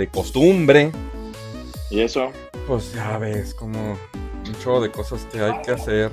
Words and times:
de 0.00 0.08
costumbre, 0.08 0.90
¿Y 1.90 2.00
eso? 2.00 2.32
pues 2.66 2.94
ya 2.94 3.18
ves, 3.18 3.52
como 3.54 3.98
mucho 4.46 4.80
de 4.80 4.90
cosas 4.90 5.26
que 5.30 5.40
hay 5.40 5.52
que 5.62 5.72
hacer. 5.72 6.10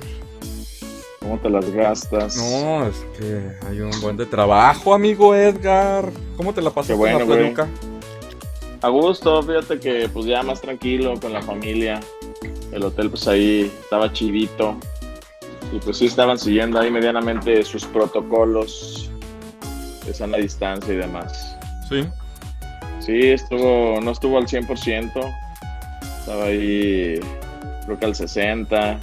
¿Cómo 1.20 1.38
te 1.38 1.48
las 1.48 1.70
gastas? 1.70 2.36
No, 2.36 2.86
es 2.86 2.96
que 3.18 3.50
hay 3.66 3.80
un 3.80 3.90
buen 4.00 4.16
de 4.16 4.26
trabajo, 4.26 4.92
amigo 4.94 5.34
Edgar. 5.34 6.10
¿Cómo 6.36 6.52
te 6.52 6.60
la 6.60 6.70
pasas 6.70 6.88
Qué 6.88 6.94
bueno, 6.94 7.18
la 7.20 7.26
peluca? 7.26 7.68
A 8.82 8.88
gusto, 8.88 9.42
fíjate 9.42 9.80
que 9.80 10.08
pues 10.08 10.26
ya 10.26 10.42
más 10.42 10.60
tranquilo 10.60 11.18
con 11.20 11.32
la 11.32 11.42
familia. 11.42 12.00
El 12.72 12.84
hotel 12.84 13.10
pues 13.10 13.26
ahí 13.26 13.72
estaba 13.80 14.12
chidito. 14.12 14.76
Y 15.72 15.78
pues 15.80 15.98
sí 15.98 16.06
estaban 16.06 16.38
siguiendo 16.38 16.78
ahí 16.78 16.90
medianamente 16.90 17.62
sus 17.64 17.84
protocolos 17.84 19.10
de 20.06 20.14
sana 20.14 20.36
distancia 20.38 20.92
y 20.94 20.96
demás. 20.96 21.56
Sí. 21.88 22.06
Sí, 23.08 23.28
estuvo, 23.28 24.02
no 24.02 24.10
estuvo 24.10 24.36
al 24.36 24.46
100%. 24.46 25.34
Estaba 26.20 26.44
ahí, 26.44 27.18
creo 27.86 27.98
que 27.98 28.04
al 28.04 28.12
60%. 28.12 28.98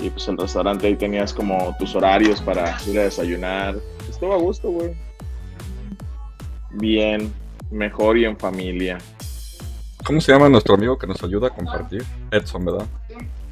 Y 0.00 0.10
pues 0.10 0.26
el 0.26 0.36
restaurante 0.36 0.88
ahí 0.88 0.96
tenías 0.96 1.32
como 1.32 1.72
tus 1.78 1.94
horarios 1.94 2.40
para 2.42 2.76
ir 2.88 2.98
a 2.98 3.04
desayunar. 3.04 3.76
Estuvo 4.10 4.34
a 4.34 4.36
gusto, 4.38 4.68
güey. 4.72 4.96
Bien, 6.72 7.32
mejor 7.70 8.18
y 8.18 8.24
en 8.24 8.36
familia. 8.36 8.98
¿Cómo 10.04 10.20
se 10.20 10.32
llama 10.32 10.48
nuestro 10.48 10.74
amigo 10.74 10.98
que 10.98 11.06
nos 11.06 11.22
ayuda 11.22 11.46
a 11.46 11.50
compartir? 11.50 12.04
Edson, 12.32 12.64
¿verdad? 12.64 12.86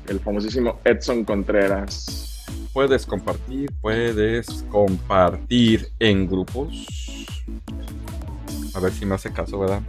El 0.08 0.18
famosísimo 0.18 0.80
Edson 0.84 1.24
Contreras. 1.24 2.44
Puedes 2.72 3.06
compartir, 3.06 3.70
puedes 3.80 4.64
compartir 4.72 5.86
en 6.00 6.26
grupos. 6.26 7.14
A 8.74 8.80
ver 8.80 8.92
si 8.92 9.06
me 9.06 9.14
hace 9.14 9.32
caso, 9.32 9.58
¿verdad? 9.58 9.80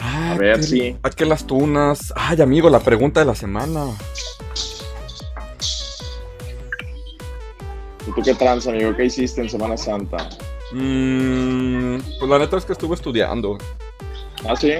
Ah, 0.00 0.32
A 0.32 0.38
ver 0.38 0.62
si- 0.62 0.96
ah, 1.02 1.10
que 1.10 1.24
las 1.24 1.46
tunas. 1.46 2.12
Ay, 2.16 2.40
amigo, 2.42 2.68
la 2.70 2.80
pregunta 2.80 3.20
de 3.20 3.26
la 3.26 3.34
semana. 3.34 3.86
¿Y 8.06 8.10
tú 8.12 8.22
qué 8.22 8.34
trans, 8.34 8.66
amigo? 8.66 8.94
¿Qué 8.96 9.04
hiciste 9.06 9.40
en 9.40 9.48
Semana 9.48 9.76
Santa? 9.76 10.28
Mm, 10.72 11.98
pues 12.18 12.30
la 12.30 12.38
neta 12.38 12.56
es 12.56 12.64
que 12.64 12.72
estuve 12.72 12.94
estudiando. 12.94 13.58
¿Ah, 14.48 14.54
sí? 14.56 14.72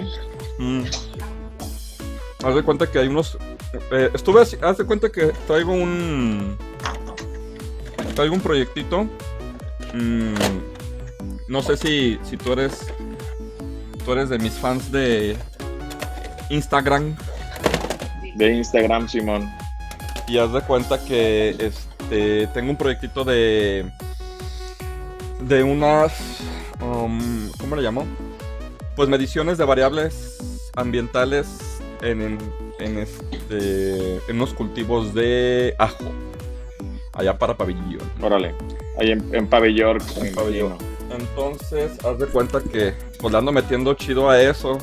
Mm. 0.59 0.83
Haz 2.45 2.55
de 2.55 2.63
cuenta 2.63 2.91
que 2.91 2.99
hay 2.99 3.09
unos. 3.09 3.37
eh, 3.91 4.11
estuve. 4.15 4.43
así- 4.43 4.57
Haz 4.63 4.79
de 4.79 4.85
cuenta 4.85 5.11
que 5.11 5.33
traigo 5.47 5.73
un. 5.73 6.57
Traigo 8.15 8.35
un 8.35 8.41
proyectito. 8.41 9.07
Mm, 9.93 10.35
no 11.49 11.63
sé 11.63 11.77
si, 11.77 12.19
si 12.23 12.37
tú 12.37 12.53
eres. 12.53 12.87
Tú 14.05 14.13
eres 14.13 14.29
de 14.29 14.39
mis 14.39 14.53
fans 14.53 14.93
de 14.93 15.37
Instagram. 16.51 17.17
De 18.37 18.53
Instagram, 18.55 19.09
Simón. 19.09 19.51
Y 20.29 20.39
haz 20.39 20.53
de 20.53 20.61
cuenta 20.61 21.03
que 21.05 21.57
este 21.59 22.47
tengo 22.49 22.71
un 22.71 22.77
proyectito 22.77 23.25
de. 23.25 23.91
De 25.41 25.63
unas. 25.63 26.13
um, 26.81 27.51
¿Cómo 27.59 27.77
le 27.77 27.83
llamo? 27.83 28.07
Pues 28.95 29.09
mediciones 29.09 29.59
de 29.59 29.65
variables 29.65 30.39
ambientales 30.77 31.47
en, 32.03 32.23
en, 32.23 32.39
en 32.79 32.99
este, 32.99 34.17
en 34.29 34.37
unos 34.37 34.55
cultivos 34.55 35.15
de 35.15 35.75
ajo. 35.79 36.13
Allá 37.13 37.39
para 37.39 37.57
pabellón. 37.57 37.99
Órale. 38.21 38.55
Ahí 38.99 39.11
en, 39.11 39.35
en 39.35 39.47
Pabellón. 39.47 39.99
En 40.17 40.35
pabellón. 40.35 40.96
Entonces, 41.19 41.93
haz 42.05 42.19
de 42.19 42.27
cuenta 42.27 42.61
que 42.61 42.95
pues 43.21 43.33
le 43.33 43.39
ando 43.39 43.53
metiendo 43.53 43.95
chido 43.95 44.29
a 44.29 44.41
eso. 44.41 44.79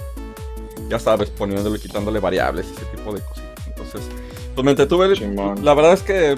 Ya 0.89 0.99
sabes, 0.99 1.29
poniéndole, 1.29 1.79
quitándole 1.79 2.19
variables 2.19 2.67
y 2.69 2.73
ese 2.73 2.85
tipo 2.85 3.13
de 3.13 3.21
cositas. 3.21 3.67
Entonces, 3.67 4.01
pues 4.53 4.65
me 4.65 4.71
entretuve. 4.71 5.15
La 5.61 5.73
verdad 5.73 5.93
es 5.93 6.03
que 6.03 6.37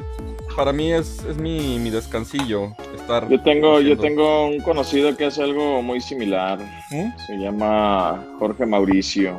para 0.55 0.71
mí 0.71 0.93
es, 0.93 1.23
es 1.25 1.37
mi, 1.37 1.79
mi 1.79 1.89
descansillo 1.89 2.73
estar. 2.95 3.29
Yo 3.29 3.41
tengo, 3.41 3.81
yo 3.81 3.97
tengo 3.97 4.47
un 4.47 4.61
conocido 4.61 5.15
que 5.15 5.25
hace 5.25 5.43
algo 5.43 5.81
muy 5.81 6.01
similar. 6.01 6.59
¿Mm? 6.91 7.17
Se 7.25 7.37
llama 7.37 8.23
Jorge 8.39 8.65
Mauricio. 8.65 9.37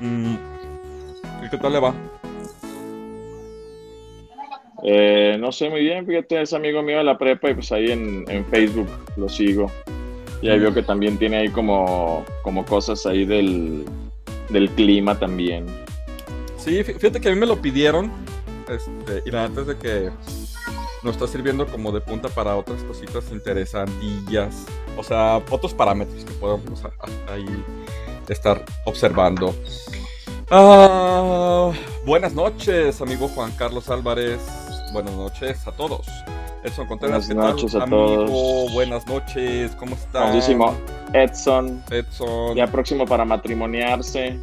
Mm. 0.00 0.34
¿Y 1.44 1.50
qué 1.50 1.58
tal 1.58 1.72
le 1.72 1.80
va? 1.80 1.94
Eh, 4.82 5.36
no 5.38 5.52
sé 5.52 5.68
muy 5.68 5.80
bien, 5.80 6.06
fíjate, 6.06 6.40
es 6.42 6.52
amigo 6.52 6.82
mío 6.82 6.98
de 6.98 7.04
la 7.04 7.18
prepa 7.18 7.50
y 7.50 7.54
pues 7.54 7.70
ahí 7.72 7.90
en, 7.90 8.46
Facebook 8.50 8.88
lo 9.16 9.28
sigo. 9.28 9.70
Y 10.42 10.48
ahí 10.48 10.58
veo 10.58 10.72
que 10.72 10.82
también 10.82 11.18
tiene 11.18 11.36
ahí 11.38 11.48
como, 11.50 12.24
como 12.42 12.64
cosas 12.64 13.04
ahí 13.04 13.24
del, 13.26 13.84
del 14.48 14.70
clima 14.70 15.18
también. 15.18 15.66
Sí, 16.56 16.82
fí- 16.82 16.94
fíjate 16.98 17.20
que 17.20 17.28
a 17.28 17.32
mí 17.32 17.38
me 17.38 17.46
lo 17.46 17.60
pidieron. 17.60 18.10
Este, 18.68 19.22
y 19.26 19.30
la 19.30 19.48
neta 19.48 19.62
es 19.62 19.66
de 19.66 19.76
que 19.76 20.10
nos 21.02 21.14
está 21.16 21.26
sirviendo 21.26 21.66
como 21.66 21.92
de 21.92 22.00
punta 22.00 22.28
para 22.28 22.56
otras 22.56 22.82
cositas 22.84 23.30
interesantillas. 23.32 24.66
O 24.96 25.02
sea, 25.02 25.42
otros 25.50 25.74
parámetros 25.74 26.24
que 26.24 26.32
podemos 26.32 26.82
ahí 27.28 27.46
estar 28.28 28.64
observando. 28.84 29.54
Ah, 30.50 31.70
buenas 32.04 32.32
noches, 32.34 33.00
amigo 33.00 33.28
Juan 33.28 33.52
Carlos 33.52 33.88
Álvarez. 33.90 34.40
Buenas 34.92 35.14
noches 35.14 35.66
a 35.66 35.72
todos. 35.72 36.06
Edson 36.62 36.86
Contreras, 36.86 37.26
Buenas 37.26 37.54
¿qué 37.62 37.68
tal, 37.70 37.82
amigo? 37.82 38.26
todos. 38.26 38.72
Buenas 38.72 39.06
noches, 39.06 39.72
¿cómo 39.76 39.94
estás? 39.94 40.22
Famosísimo 40.28 40.74
Edson, 41.14 41.82
Edson, 41.90 42.54
ya 42.56 42.66
próximo 42.66 43.06
para 43.06 43.24
matrimoniarse. 43.24 44.38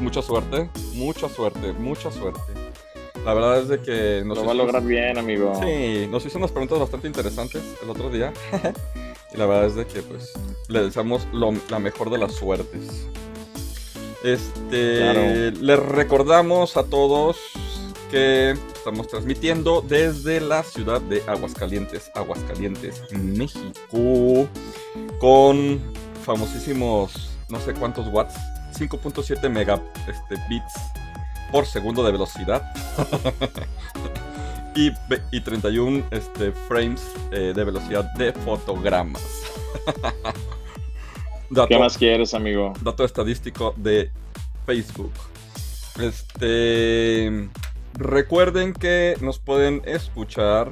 mucha 0.00 0.20
suerte, 0.20 0.68
mucha 0.94 1.28
suerte, 1.28 1.72
mucha 1.72 2.10
suerte. 2.10 2.40
La 3.24 3.34
verdad 3.34 3.58
es 3.60 3.68
de 3.68 3.80
que 3.80 4.22
nos 4.24 4.38
Lo 4.38 4.44
va 4.46 4.52
a 4.52 4.54
lograr 4.54 4.82
bien, 4.82 5.18
amigo. 5.18 5.58
Sí, 5.62 6.06
nos 6.10 6.24
hizo 6.26 6.38
unas 6.38 6.50
preguntas 6.52 6.78
bastante 6.78 7.06
interesantes 7.06 7.62
el 7.82 7.90
otro 7.90 8.10
día. 8.10 8.32
y 9.34 9.36
la 9.36 9.46
verdad 9.46 9.66
es 9.66 9.74
de 9.74 9.86
que 9.86 10.02
pues 10.02 10.32
le 10.68 10.82
deseamos 10.84 11.26
lo- 11.32 11.54
la 11.70 11.78
mejor 11.78 12.10
de 12.10 12.18
las 12.18 12.32
suertes. 12.34 13.06
Este, 14.22 14.98
Claro. 14.98 15.20
les 15.60 15.78
recordamos 15.78 16.76
a 16.76 16.84
todos 16.84 17.36
que 18.10 18.52
estamos 18.74 19.08
transmitiendo 19.08 19.82
desde 19.82 20.40
la 20.40 20.62
ciudad 20.62 21.00
de 21.00 21.22
Aguascalientes, 21.26 22.10
Aguascalientes, 22.14 23.02
México, 23.12 24.48
con 25.20 25.80
famosísimos 26.24 27.30
no 27.48 27.58
sé 27.60 27.72
cuántos 27.74 28.06
watts, 28.08 28.34
5.7 28.78 29.48
megabits 29.48 29.88
este, 30.08 30.36
bits 30.48 30.72
por 31.50 31.64
segundo 31.64 32.04
de 32.04 32.12
velocidad 32.12 32.62
y, 34.74 34.90
ve- 35.08 35.22
y 35.32 35.40
31 35.40 36.04
este, 36.10 36.52
frames 36.52 37.02
eh, 37.32 37.52
de 37.56 37.64
velocidad 37.64 38.04
de 38.14 38.32
fotogramas. 38.34 39.22
dato, 41.50 41.68
¿Qué 41.68 41.78
más 41.78 41.96
quieres, 41.96 42.34
amigo? 42.34 42.74
dato 42.82 43.04
estadístico 43.04 43.72
de 43.76 44.10
Facebook. 44.66 45.12
Este, 46.00 47.48
recuerden 47.98 48.72
que 48.72 49.16
nos 49.20 49.38
pueden 49.38 49.82
escuchar 49.84 50.70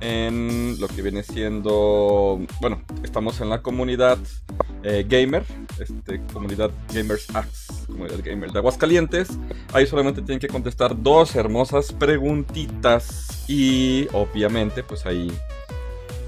en 0.00 0.80
lo 0.80 0.88
que 0.88 1.00
viene 1.00 1.22
siendo, 1.22 2.40
bueno, 2.60 2.82
estamos 3.04 3.40
en 3.40 3.48
la 3.48 3.62
comunidad 3.62 4.18
eh, 4.82 5.06
gamer, 5.08 5.44
este, 5.78 6.20
comunidad 6.32 6.72
Gamers 6.92 7.34
Axe, 7.34 7.86
comunidad 7.86 8.18
gamer 8.24 8.50
de 8.50 8.58
Aguascalientes. 8.58 9.28
Ahí 9.72 9.86
solamente 9.86 10.20
tienen 10.20 10.40
que 10.40 10.48
contestar 10.48 11.00
dos 11.00 11.36
hermosas 11.36 11.92
preguntitas 11.92 13.44
y 13.48 14.08
obviamente 14.12 14.82
pues 14.82 15.06
ahí 15.06 15.30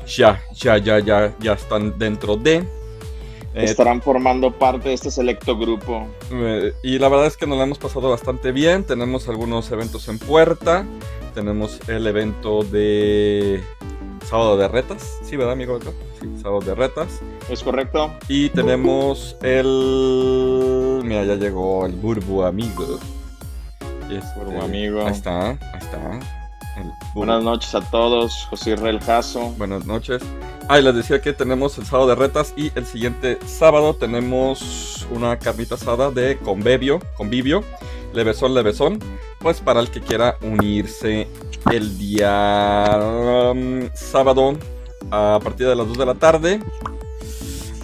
ya, 0.07 0.41
ya, 0.55 0.79
ya, 0.79 1.01
ya, 1.01 1.35
ya 1.41 1.53
están 1.55 1.99
dentro 1.99 2.37
de... 2.37 2.65
Eh, 3.55 3.65
Estarán 3.65 4.03
formando 4.03 4.51
parte 4.53 4.89
de 4.89 4.95
este 4.95 5.11
selecto 5.11 5.57
grupo. 5.57 6.07
eh, 6.33 6.73
y 6.83 6.99
la 6.99 7.09
verdad 7.09 7.27
es 7.27 7.37
que 7.37 7.47
nos 7.47 7.57
la 7.57 7.65
hemos 7.65 7.79
pasado 7.79 8.11
bastante 8.11 8.51
bien. 8.53 8.85
Tenemos 8.85 9.29
algunos 9.29 9.71
eventos 9.71 10.09
en 10.09 10.19
puerta. 10.19 10.85
Tenemos 11.35 11.79
el 11.89 12.07
evento 12.07 12.63
de 12.65 13.63
sábado 14.29 14.57
de 14.57 14.67
retas. 14.69 15.19
Sí, 15.23 15.37
¿verdad, 15.37 15.53
amigo? 15.53 15.79
Sí, 16.21 16.29
sábado 16.43 16.61
de 16.63 16.75
retas. 16.75 17.21
¿Es 17.49 17.63
correcto? 17.63 18.13
Y 18.29 18.49
tenemos 18.51 19.37
el. 19.43 21.01
Mira, 21.05 21.25
ya 21.25 21.35
llegó 21.37 21.87
el 21.87 21.93
Burbu 21.93 22.43
amigo. 22.43 22.99
Este, 24.11 24.39
Burbu 24.41 24.63
amigo. 24.63 25.01
Ahí 25.07 25.13
está, 25.13 25.51
ahí 25.51 25.59
está. 25.81 26.44
Buenas 27.15 27.43
noches 27.43 27.75
a 27.75 27.81
todos, 27.81 28.47
José 28.51 28.73
Israel 28.73 29.01
Jasso. 29.01 29.51
Buenas 29.57 29.87
noches. 29.87 30.23
Ah, 30.69 30.79
y 30.79 30.83
les 30.83 30.95
decía 30.95 31.21
que 31.21 31.33
tenemos 31.33 31.79
el 31.79 31.87
sábado 31.87 32.09
de 32.09 32.15
retas 32.17 32.53
y 32.57 32.73
el 32.75 32.87
siguiente 32.87 33.39
sábado 33.47 33.95
tenemos 33.95 35.07
una 35.11 35.39
carnita 35.39 35.77
asada 35.77 36.11
de 36.11 36.37
convivio, 36.39 37.01
convivio, 37.17 37.63
levesón, 38.13 38.55
levesón, 38.55 38.99
pues 39.39 39.61
para 39.61 39.81
el 39.81 39.91
que 39.91 40.01
quiera 40.01 40.37
unirse 40.43 41.29
el 41.71 41.97
día 41.99 42.99
um, 43.53 43.89
sábado 43.95 44.57
a 45.11 45.39
partir 45.43 45.69
de 45.69 45.77
las 45.77 45.87
2 45.87 45.99
de 45.99 46.07
la 46.07 46.15
tarde. 46.15 46.61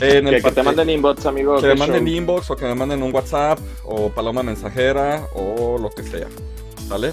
En 0.01 0.27
el 0.27 0.37
Que, 0.37 0.43
que 0.43 0.53
te 0.53 0.63
manden 0.63 0.89
inbox, 0.91 1.27
amigo. 1.27 1.57
que 1.57 1.63
qué 1.63 1.69
me 1.69 1.75
manden 1.75 2.07
show. 2.07 2.15
inbox 2.17 2.51
o 2.51 2.57
que 2.57 2.65
me 2.65 2.75
manden 2.75 3.03
un 3.03 3.15
WhatsApp 3.15 3.59
o 3.85 4.09
paloma 4.09 4.43
mensajera 4.43 5.27
o 5.35 5.77
lo 5.79 5.91
que 5.91 6.03
sea. 6.03 6.27
¿Sale? 6.89 7.13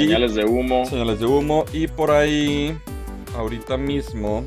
Señales 0.00 0.34
de 0.34 0.44
humo. 0.46 0.86
señales 0.86 1.20
de 1.20 1.26
humo. 1.26 1.64
Y 1.74 1.86
por 1.86 2.10
ahí, 2.10 2.74
ahorita 3.36 3.76
mismo, 3.76 4.44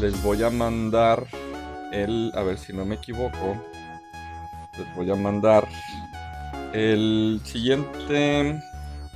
les 0.00 0.22
voy 0.22 0.42
a 0.44 0.50
mandar 0.50 1.26
el. 1.92 2.30
A 2.34 2.42
ver 2.42 2.56
si 2.56 2.72
no 2.72 2.84
me 2.84 2.94
equivoco. 2.94 3.60
Les 4.78 4.94
voy 4.94 5.10
a 5.10 5.16
mandar 5.16 5.66
el 6.72 7.40
siguiente. 7.42 8.60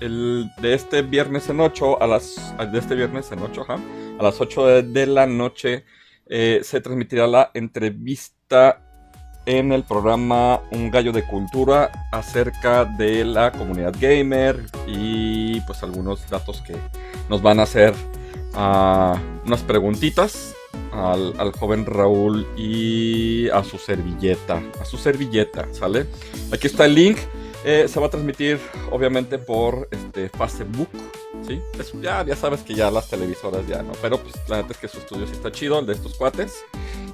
El 0.00 0.50
de 0.60 0.74
este 0.74 1.02
viernes 1.02 1.48
en 1.48 1.60
8 1.60 2.02
a 2.02 2.06
las. 2.08 2.54
De 2.72 2.78
este 2.78 2.96
viernes 2.96 3.30
en 3.30 3.38
8, 3.38 3.62
ajá. 3.62 3.78
A 4.18 4.22
las 4.22 4.40
8 4.40 4.66
de, 4.66 4.82
de 4.82 5.06
la 5.06 5.26
noche 5.26 5.84
eh, 6.26 6.60
se 6.64 6.80
transmitirá 6.80 7.28
la 7.28 7.50
entrevista 7.54 8.89
en 9.46 9.72
el 9.72 9.84
programa 9.84 10.60
Un 10.70 10.90
Gallo 10.90 11.12
de 11.12 11.24
Cultura 11.24 11.90
acerca 12.12 12.84
de 12.84 13.24
la 13.24 13.52
comunidad 13.52 13.94
gamer 13.98 14.64
y 14.86 15.60
pues 15.62 15.82
algunos 15.82 16.28
datos 16.28 16.60
que 16.62 16.76
nos 17.28 17.42
van 17.42 17.60
a 17.60 17.64
hacer 17.64 17.94
ah, 18.54 19.18
unas 19.46 19.62
preguntitas 19.62 20.54
al, 20.92 21.34
al 21.38 21.52
joven 21.52 21.86
Raúl 21.86 22.46
y 22.56 23.48
a 23.50 23.64
su 23.64 23.78
servilleta, 23.78 24.62
a 24.80 24.84
su 24.84 24.96
servilleta, 24.96 25.66
¿sale? 25.72 26.06
Aquí 26.52 26.66
está 26.66 26.86
el 26.86 26.94
link. 26.94 27.18
Eh, 27.62 27.88
se 27.88 28.00
va 28.00 28.06
a 28.06 28.10
transmitir 28.10 28.58
obviamente 28.90 29.36
por 29.36 29.86
este 29.90 30.30
Facebook, 30.30 30.88
¿sí? 31.46 31.60
Ya, 32.00 32.24
ya 32.24 32.34
sabes 32.34 32.62
que 32.62 32.74
ya 32.74 32.90
las 32.90 33.10
televisoras 33.10 33.66
ya 33.68 33.82
no, 33.82 33.92
pero 34.00 34.16
pues 34.16 34.34
la 34.48 34.62
neta 34.62 34.72
es 34.72 34.78
que 34.78 34.88
su 34.88 34.96
estudio 34.96 35.26
sí 35.26 35.32
está 35.32 35.52
chido, 35.52 35.78
el 35.78 35.84
de 35.84 35.92
estos 35.92 36.14
cuates. 36.14 36.54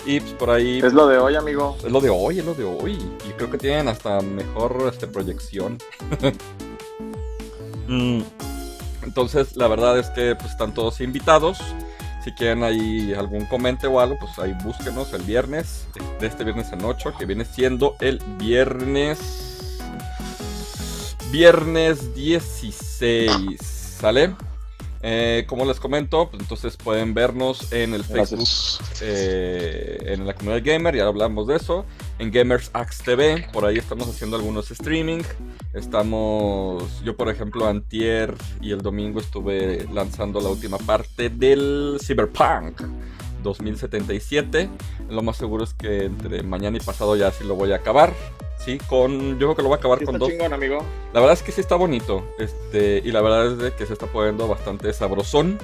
Y 0.06 0.20
pues 0.20 0.32
por 0.35 0.50
ahí 0.50 0.79
Es 0.79 0.93
lo 0.93 1.08
de 1.08 1.19
hoy, 1.19 1.35
amigo. 1.35 1.76
es 1.85 1.91
lo 1.91 2.00
de 2.00 2.11
hoy, 2.11 2.38
es 2.38 2.44
lo 2.44 2.55
de 2.55 2.64
hoy. 2.64 2.93
Y 3.29 3.32
creo 3.37 3.50
que 3.50 3.58
tienen 3.58 3.88
hasta 3.88 4.20
mejor 4.20 4.88
este, 4.93 5.06
proyección. 5.06 5.79
Mm, 7.88 8.23
Entonces, 9.05 9.55
la 9.55 9.69
verdad 9.69 9.97
es 9.97 10.11
que 10.11 10.35
pues, 10.35 10.50
están 10.50 10.75
todos 10.75 11.00
invitados. 11.00 11.58
Si 12.25 12.32
quieren 12.32 12.64
ahí 12.64 13.14
algún 13.14 13.47
comente 13.47 13.87
o 13.87 14.00
algo, 14.00 14.17
pues 14.19 14.37
ahí 14.41 14.53
búsquenos 14.64 15.12
el 15.12 15.23
viernes, 15.23 15.87
de 16.19 16.26
este 16.26 16.43
viernes 16.43 16.73
en 16.73 16.85
8, 16.85 17.14
que 17.17 17.26
viene 17.26 17.44
siendo 17.44 17.94
el 18.00 18.19
viernes. 18.38 19.20
Viernes 21.31 22.12
16, 22.12 23.61
¿sale? 24.00 24.35
Eh, 25.08 25.44
como 25.47 25.64
les 25.64 25.79
comento, 25.79 26.29
pues 26.29 26.43
entonces 26.43 26.76
pueden 26.76 27.14
vernos 27.14 27.73
en 27.73 27.94
el 27.94 28.03
Facebook 28.03 28.49
eh, 29.03 29.99
en 30.05 30.26
la 30.26 30.35
comunidad 30.35 30.62
gamer, 30.64 30.97
ya 30.97 31.06
hablamos 31.06 31.47
de 31.47 31.55
eso. 31.55 31.87
En 32.19 32.32
Gamers 32.32 32.73
Axe 32.73 33.05
TV, 33.05 33.47
por 33.53 33.64
ahí 33.64 33.79
estamos 33.79 34.08
haciendo 34.08 34.37
algunos 34.37 34.69
streaming. 34.73 35.23
Estamos, 35.75 37.05
yo 37.05 37.17
por 37.17 37.29
ejemplo, 37.29 37.69
antier 37.69 38.35
y 38.61 38.73
el 38.73 38.82
domingo 38.82 39.20
estuve 39.20 39.87
lanzando 39.94 40.41
la 40.41 40.49
última 40.49 40.79
parte 40.79 41.29
del 41.31 41.99
Cyberpunk 42.05 42.81
2077. 43.44 44.69
Lo 45.09 45.23
más 45.23 45.37
seguro 45.37 45.62
es 45.62 45.73
que 45.73 46.06
entre 46.06 46.43
mañana 46.43 46.79
y 46.79 46.81
pasado 46.81 47.14
ya 47.14 47.31
sí 47.31 47.44
lo 47.44 47.55
voy 47.55 47.70
a 47.70 47.76
acabar. 47.76 48.12
Sí, 48.58 48.79
con, 48.88 49.38
yo 49.38 49.47
creo 49.47 49.55
que 49.56 49.62
lo 49.62 49.69
voy 49.69 49.76
a 49.76 49.79
acabar 49.79 49.99
Sí, 50.00 50.05
con 50.06 50.14
está 50.17 50.25
dos, 50.25 50.32
chingón, 50.32 50.53
amigo. 50.53 50.79
la 51.12 51.20
verdad 51.20 51.35
es 51.35 51.43
que 51.43 51.53
sí 51.53 51.61
está 51.61 51.76
bonito. 51.76 52.25
Este, 52.38 53.00
y 53.05 53.12
la 53.12 53.20
verdad 53.23 53.47
es 53.53 53.58
de 53.58 53.73
que 53.75 53.87
se 53.87 53.93
está 53.93 54.06
poniendo 54.06 54.49
bastante 54.49 54.93
sabrosón. 54.93 55.58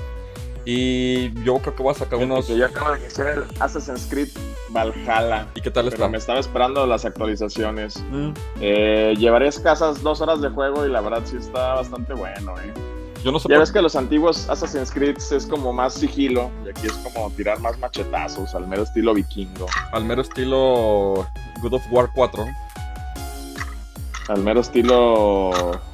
Y 0.65 1.33
yo 1.43 1.59
creo 1.59 1.75
que 1.75 1.83
voy 1.83 1.93
a 1.93 1.99
sacar 1.99 2.21
unos. 2.21 2.47
Que 2.47 2.57
yo 2.57 2.67
acabo 2.67 2.93
de 2.93 3.01
iniciar 3.01 3.29
el 3.31 3.45
Assassin's 3.59 4.07
Creed 4.09 4.29
Valhalla. 4.71 5.49
¿Y 5.57 5.61
qué 5.61 5.71
tal 5.73 5.87
Pero 5.87 5.97
está? 5.97 6.09
me 6.09 6.19
estaba 6.19 6.39
esperando 6.39 6.87
las 6.87 7.05
actualizaciones. 7.05 8.01
Mm, 8.11 8.31
Eh, 8.61 9.15
llevaré 9.19 9.49
escasas 9.49 10.03
dos 10.03 10.21
horas 10.21 10.41
de 10.41 10.51
juego 10.51 10.87
y 10.87 10.91
la 10.91 11.01
verdad 11.01 11.23
sí 11.25 11.37
está 11.37 11.75
bastante 11.75 12.15
bueno, 12.15 12.55
eh. 12.61 12.73
Yo 13.25 13.33
no 13.33 13.39
sé 13.41 13.49
Ya 13.49 13.55
por- 13.57 13.61
ves 13.61 13.73
que 13.73 13.83
los 13.83 13.95
antiguos 13.97 14.49
Assassin's 14.49 14.91
Creed 14.93 15.17
es 15.33 15.47
como 15.47 15.73
más 15.73 15.95
sigilo 15.95 16.51
y 16.65 16.71
aquí 16.71 16.87
es 16.87 16.93
como 16.93 17.31
tirar 17.33 17.59
más 17.61 17.77
machetazos 17.79 18.55
al 18.55 18.67
mero 18.69 18.83
estilo 18.85 19.15
vikingo. 19.15 19.67
al 19.93 20.05
mero 20.05 20.23
estilo 20.23 21.27
God 21.61 21.73
of 21.75 21.83
War 21.91 22.11
4. 22.15 22.45
Al 24.29 24.43
mero 24.43 24.61
estilo 24.61 25.51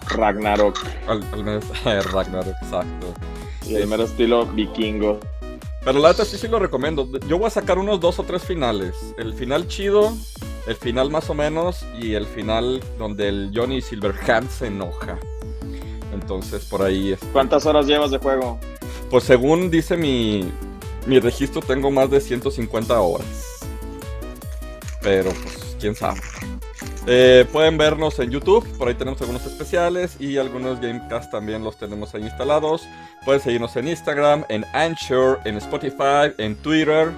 Ragnarok 0.08 0.78
Al, 1.06 1.24
al 1.32 1.44
mero 1.44 1.60
Ragnarok, 2.12 2.54
exacto. 2.62 3.14
y 3.66 3.76
al 3.76 3.86
mero 3.86 4.04
estilo 4.04 4.46
vikingo. 4.46 5.18
Pero 5.84 6.00
la 6.00 6.08
neta 6.08 6.24
sí, 6.24 6.36
sí 6.36 6.48
lo 6.48 6.58
recomiendo. 6.58 7.08
Yo 7.28 7.38
voy 7.38 7.46
a 7.46 7.50
sacar 7.50 7.78
unos 7.78 8.00
dos 8.00 8.18
o 8.18 8.22
tres 8.24 8.42
finales. 8.42 8.94
El 9.16 9.32
final 9.32 9.68
chido, 9.68 10.14
el 10.66 10.76
final 10.76 11.10
más 11.10 11.30
o 11.30 11.34
menos, 11.34 11.86
y 11.98 12.14
el 12.14 12.26
final 12.26 12.82
donde 12.98 13.28
el 13.28 13.52
Johnny 13.54 13.80
Silverhand 13.80 14.50
se 14.50 14.66
enoja. 14.66 15.18
Entonces 16.12 16.64
por 16.66 16.82
ahí 16.82 17.12
es. 17.12 17.20
¿Cuántas 17.32 17.64
horas 17.64 17.86
llevas 17.86 18.10
de 18.10 18.18
juego? 18.18 18.58
Pues 19.10 19.24
según 19.24 19.70
dice 19.70 19.96
mi, 19.96 20.52
mi 21.06 21.20
registro, 21.20 21.62
tengo 21.62 21.90
más 21.90 22.10
de 22.10 22.20
150 22.20 23.00
horas. 23.00 23.60
Pero 25.00 25.30
pues, 25.30 25.76
quién 25.80 25.94
sabe. 25.94 26.20
Eh, 27.06 27.46
pueden 27.52 27.78
vernos 27.78 28.18
en 28.18 28.30
YouTube, 28.30 28.66
por 28.76 28.88
ahí 28.88 28.94
tenemos 28.94 29.20
algunos 29.20 29.46
especiales 29.46 30.20
y 30.20 30.36
algunos 30.36 30.80
Gamecast 30.80 31.30
también 31.30 31.64
los 31.64 31.78
tenemos 31.78 32.14
ahí 32.14 32.22
instalados. 32.22 32.86
Pueden 33.24 33.40
seguirnos 33.40 33.76
en 33.76 33.88
Instagram, 33.88 34.44
en 34.48 34.64
Anchor, 34.74 35.40
en 35.44 35.56
Spotify, 35.56 36.32
en 36.38 36.56
Twitter, 36.56 37.10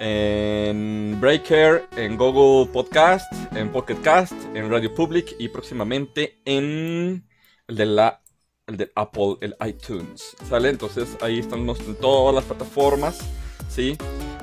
en 0.00 1.18
Breaker, 1.20 1.88
en 1.96 2.16
Google 2.16 2.70
Podcast, 2.72 3.30
en 3.54 3.70
Pocket 3.70 4.00
Cast, 4.02 4.34
en 4.54 4.70
Radio 4.70 4.94
Public 4.94 5.34
y 5.38 5.48
próximamente 5.48 6.40
en 6.44 7.26
el 7.66 7.76
de 7.76 7.86
la 7.86 8.20
el 8.68 8.76
de 8.76 8.92
Apple, 8.94 9.36
el 9.40 9.56
iTunes, 9.66 10.36
¿sale? 10.48 10.68
Entonces 10.68 11.16
ahí 11.22 11.38
estamos 11.38 11.80
en 11.80 11.94
todas 11.96 12.34
las 12.34 12.44
plataformas, 12.44 13.18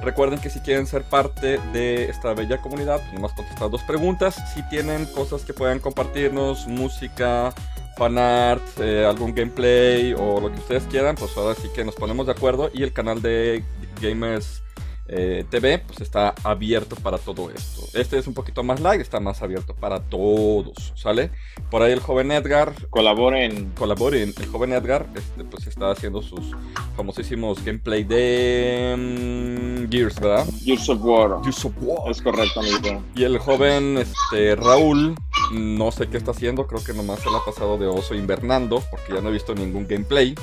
Recuerden 0.02 0.40
que 0.40 0.50
si 0.50 0.60
quieren 0.60 0.86
ser 0.86 1.04
parte 1.04 1.60
de 1.74 2.06
esta 2.06 2.34
bella 2.34 2.62
comunidad, 2.62 3.00
pues 3.02 3.14
nomás 3.14 3.34
contestar 3.34 3.70
dos 3.70 3.82
preguntas. 3.84 4.36
Si 4.54 4.62
tienen 4.70 5.06
cosas 5.08 5.44
que 5.44 5.54
puedan 5.54 5.80
compartirnos, 5.80 6.68
música, 6.68 7.54
fanart, 7.98 8.62
eh, 8.80 9.06
algún 9.06 9.34
gameplay 9.34 10.14
o 10.14 10.40
lo 10.40 10.52
que 10.52 10.60
ustedes 10.60 10.84
quieran, 10.84 11.16
pues 11.16 11.36
ahora 11.38 11.56
sí 11.56 11.70
que 11.74 11.84
nos 11.84 11.96
ponemos 11.96 12.28
de 12.28 12.34
acuerdo 12.34 12.70
y 12.74 12.84
el 12.84 12.94
canal 12.94 13.22
de 13.22 13.64
Gamers 14.02 14.62
eh, 15.08 15.46
TV 15.50 15.80
pues 15.80 16.02
está 16.02 16.34
abierto 16.44 16.96
para 16.96 17.18
todo 17.18 17.52
esto. 17.52 17.82
Este 17.94 18.18
es 18.18 18.28
un 18.28 18.34
poquito 18.34 18.64
más 18.64 18.80
light, 18.80 19.02
está 19.02 19.20
más 19.20 19.42
abierto 19.42 19.76
para 19.76 20.00
todos, 20.00 20.94
¿sale? 20.96 21.32
Por 21.70 21.82
ahí 21.82 21.92
el 21.92 22.00
joven 22.00 22.32
Edgar 22.32 22.74
Colaboren. 22.90 23.72
colaboren. 23.78 24.34
El 24.40 24.48
joven 24.48 24.74
Edgar 24.74 25.08
este, 25.16 25.44
pues 25.44 25.68
está 25.68 25.92
haciendo 25.92 26.22
sus 26.22 26.52
famosísimos 26.96 27.64
gameplay 27.64 28.04
de 28.04 28.96
mm, 28.98 29.92
Gears, 29.92 30.20
¿verdad? 30.20 30.46
Gears 30.64 30.90
of 30.90 31.04
War. 31.04 31.42
Gears 31.44 31.66
of 31.66 31.74
War. 31.82 32.12
Es 32.12 32.22
correcto, 32.22 32.60
amigo. 32.62 33.04
Y 33.16 33.24
el 33.24 33.38
joven 33.38 33.98
este, 33.98 34.56
Raúl, 34.56 35.16
no 35.52 35.92
sé 35.92 36.08
qué 36.08 36.18
está 36.18 36.32
haciendo, 36.32 36.68
creo 36.68 36.84
que 36.84 36.94
nomás 36.94 37.20
se 37.20 37.30
la 37.30 37.38
ha 37.38 37.46
pasado 37.46 37.78
de 37.78 37.88
oso 37.88 38.16
invernando, 38.16 38.84
porque 38.90 39.14
ya 39.14 39.22
no 39.22 39.30
he 39.30 39.34
visto 39.34 39.54
ningún 39.54 39.88
gameplay. 39.88 40.36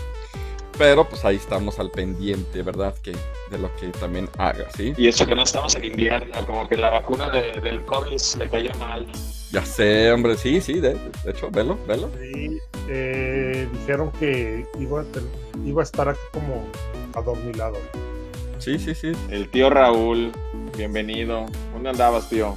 Pero 0.82 1.08
pues 1.08 1.24
ahí 1.24 1.36
estamos 1.36 1.78
al 1.78 1.92
pendiente, 1.92 2.60
¿verdad? 2.62 2.92
Que 3.04 3.12
de 3.52 3.56
lo 3.58 3.72
que 3.76 3.86
también 4.00 4.28
haga, 4.36 4.64
¿sí? 4.76 4.92
Y 4.96 5.06
eso 5.06 5.24
que 5.24 5.36
no 5.36 5.44
estamos 5.44 5.76
en 5.76 5.84
invierno, 5.84 6.34
como 6.44 6.68
que 6.68 6.76
la 6.76 6.90
vacuna 6.90 7.30
de- 7.30 7.60
del 7.60 7.84
COVID 7.84 8.20
le 8.38 8.50
cayó 8.50 8.74
mal. 8.80 9.06
Ya 9.52 9.64
sé, 9.64 10.10
hombre, 10.10 10.36
sí, 10.36 10.60
sí, 10.60 10.80
de, 10.80 10.94
de 11.24 11.30
hecho, 11.30 11.50
velo, 11.52 11.78
velo. 11.86 12.10
Sí, 12.20 12.58
eh, 12.88 13.68
dijeron 13.72 14.10
que 14.18 14.66
iba 14.80 15.02
a, 15.02 15.04
iba 15.64 15.82
a 15.82 15.84
estar 15.84 16.08
aquí 16.08 16.18
como 16.32 16.66
adormilado. 17.14 17.78
Sí, 18.58 18.76
sí, 18.80 18.92
sí. 18.96 19.12
El 19.30 19.48
tío 19.50 19.70
Raúl, 19.70 20.32
bienvenido. 20.76 21.46
¿Dónde 21.72 21.90
andabas, 21.90 22.28
tío? 22.28 22.56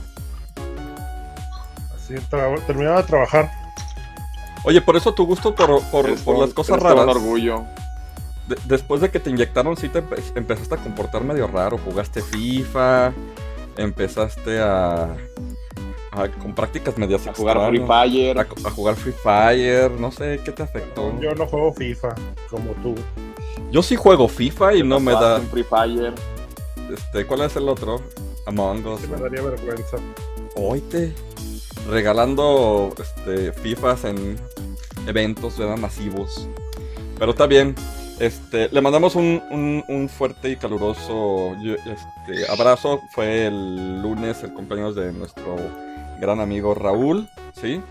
Así 1.95 2.15
tra- 2.31 2.59
terminaba 2.65 3.03
de 3.03 3.07
trabajar. 3.07 3.51
Oye, 4.63 4.81
por 4.81 4.95
eso 4.95 5.13
tu 5.13 5.27
gusto 5.27 5.53
por, 5.53 5.79
por, 5.91 6.39
las 6.39 6.55
cosas 6.55 6.79
raras. 6.79 7.03
un 7.03 7.09
orgullo. 7.11 7.63
De- 8.47 8.57
después 8.65 9.01
de 9.01 9.09
que 9.09 9.19
te 9.19 9.29
inyectaron, 9.29 9.75
sí 9.77 9.89
te 9.89 10.03
empe- 10.03 10.21
empezaste 10.35 10.75
a 10.75 10.77
comportar 10.77 11.23
medio 11.23 11.47
raro. 11.47 11.77
Jugaste 11.77 12.21
FIFA, 12.21 13.11
empezaste 13.77 14.59
a, 14.59 15.15
a- 16.11 16.27
con 16.41 16.53
prácticas 16.53 16.97
medias 16.97 17.25
A 17.27 17.33
jugar 17.33 17.69
Free 17.69 17.85
Fire. 17.85 18.39
a, 18.39 18.41
a 18.67 18.71
jugar 18.71 18.95
Free 18.95 19.13
Fire, 19.13 19.91
no 19.91 20.11
sé 20.11 20.39
qué 20.45 20.51
te 20.51 20.63
afectó. 20.63 21.19
Yo 21.19 21.33
no 21.33 21.45
juego 21.47 21.73
FIFA 21.73 22.15
como 22.49 22.71
tú. 22.83 22.95
Yo 23.71 23.81
sí 23.81 23.95
juego 23.95 24.27
FIFA 24.27 24.75
y 24.75 24.83
no 24.83 24.99
me 24.99 25.11
da. 25.13 25.39
Free 25.39 25.63
Fire. 25.63 26.13
Este, 26.93 27.25
¿cuál 27.25 27.41
es 27.41 27.55
el 27.55 27.67
otro? 27.67 28.01
Among 28.45 28.85
Us. 28.85 29.01
que 29.01 29.07
me 29.07 29.17
daría 29.17 29.41
vergüenza. 29.41 29.97
Oite. 30.55 31.13
Regalando 31.89 32.93
este, 32.99 33.51
FIFAs 33.53 34.05
en 34.05 34.39
eventos 35.07 35.57
¿verdad? 35.57 35.77
masivos. 35.77 36.47
Pero 37.19 37.31
está 37.31 37.47
bien. 37.47 37.75
Este, 38.19 38.69
le 38.71 38.81
mandamos 38.81 39.15
un, 39.15 39.41
un- 39.51 39.83
un 39.87 40.07
fuerte 40.09 40.49
y 40.49 40.55
caluroso 40.55 41.53
este, 41.85 42.49
abrazo. 42.51 43.01
Fue 43.13 43.47
el 43.47 44.01
lunes 44.01 44.41
el 44.43 44.53
cumpleaños 44.53 44.95
de 44.95 45.11
nuestro 45.11 45.57
gran 46.19 46.39
amigo 46.39 46.73
Raúl, 46.73 47.27
¿sí? 47.59 47.81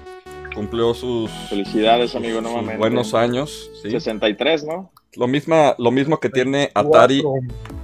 Cumplió 0.54 0.95
sus, 0.95 1.31
Felicidades, 1.50 2.14
amigo, 2.14 2.37
sus 2.37 2.43
nuevamente. 2.45 2.78
buenos 2.78 3.12
años, 3.12 3.71
¿sí? 3.83 3.90
63, 3.90 4.64
¿no? 4.64 4.90
Lo, 5.16 5.26
misma, 5.26 5.75
lo 5.78 5.90
mismo 5.90 6.19
que 6.21 6.31
tiene 6.31 6.71
Atari, 6.75 7.23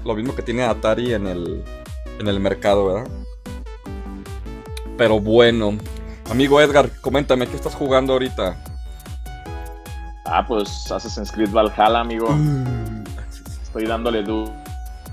lo 0.04 0.14
mismo 0.14 0.35
que 0.35 0.42
tiene 0.42 0.62
Atari 0.62 1.12
en 1.12 1.26
el, 1.26 1.62
en 2.18 2.26
el 2.28 2.40
mercado, 2.40 2.87
¿verdad? 2.87 3.11
Pero 4.97 5.20
bueno, 5.20 5.76
amigo 6.30 6.61
Edgar, 6.61 6.90
coméntame, 7.00 7.47
¿qué 7.47 7.56
estás 7.56 7.75
jugando 7.75 8.12
ahorita? 8.14 8.62
Ah, 10.32 10.44
pues 10.46 10.90
Assassin's 10.90 11.32
Creed 11.32 11.50
Valhalla, 11.50 12.00
amigo. 12.00 12.28
Estoy 13.62 13.87
dándole 13.87 14.22
du- 14.22 14.50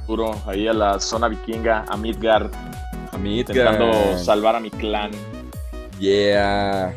duro 0.08 0.36
ahí 0.46 0.68
a 0.68 0.74
la 0.74 1.00
zona 1.00 1.28
vikinga, 1.28 1.86
a 1.90 1.98
Midgard, 1.98 2.52
A 3.12 3.18
mí, 3.18 3.40
intentando 3.40 4.18
salvar 4.18 4.56
a 4.56 4.60
mi 4.60 4.70
clan. 4.70 5.12
Yeah. 6.00 6.94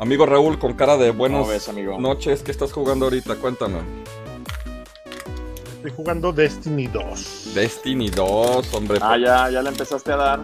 Amigo 0.00 0.26
Raúl, 0.26 0.58
con 0.58 0.74
cara 0.74 0.96
de 0.96 1.08
¿Cómo 1.08 1.18
buenas 1.18 1.46
ves, 1.48 1.68
amigo? 1.68 1.98
noches, 2.00 2.42
¿qué 2.42 2.50
estás 2.50 2.72
jugando 2.72 3.06
ahorita? 3.06 3.36
Cuéntame. 3.36 3.78
Estoy 5.76 5.92
jugando 5.96 6.32
Destiny 6.32 6.88
2. 6.88 7.52
Destiny 7.54 8.10
2, 8.10 8.74
hombre. 8.74 8.98
Ah, 9.00 9.16
ya, 9.16 9.48
ya 9.50 9.62
le 9.62 9.68
empezaste 9.68 10.12
a 10.12 10.16
dar. 10.16 10.40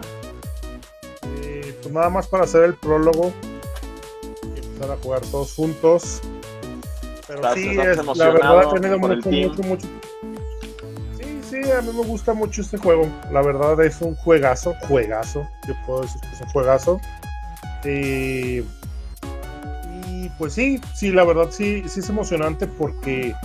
Eh, 1.43 1.77
pues 1.81 1.93
nada 1.93 2.09
más 2.09 2.27
para 2.27 2.45
hacer 2.45 2.63
el 2.63 2.75
prólogo 2.75 3.33
y 4.55 4.59
empezar 4.59 4.91
a 4.91 4.97
jugar 4.97 5.21
todos 5.21 5.53
juntos. 5.53 6.21
Pero 7.27 7.39
¿Estás- 7.41 7.53
sí, 7.55 7.69
estás 7.69 7.97
es, 8.07 8.17
la 8.17 8.29
verdad 8.31 8.59
ha 8.59 8.73
tenido 8.73 8.99
mucho, 8.99 9.29
mucho, 9.29 9.63
mucho. 9.63 9.87
Sí, 11.17 11.41
sí, 11.49 11.71
a 11.71 11.81
mí 11.81 11.91
me 11.93 12.05
gusta 12.05 12.33
mucho 12.33 12.61
este 12.61 12.77
juego. 12.77 13.07
La 13.31 13.41
verdad 13.41 13.79
es 13.83 14.01
un 14.01 14.15
juegazo, 14.15 14.73
juegazo. 14.87 15.45
Yo 15.67 15.73
puedo 15.85 16.01
decir 16.03 16.21
que 16.21 16.27
es 16.29 16.41
un 16.41 16.47
juegazo. 16.49 17.01
Eh, 17.83 18.63
y 20.07 20.29
pues 20.37 20.53
sí, 20.53 20.79
sí, 20.95 21.11
la 21.11 21.25
verdad 21.25 21.47
sí, 21.51 21.83
sí 21.87 21.99
es 21.99 22.09
emocionante 22.09 22.65
porque 22.67 23.35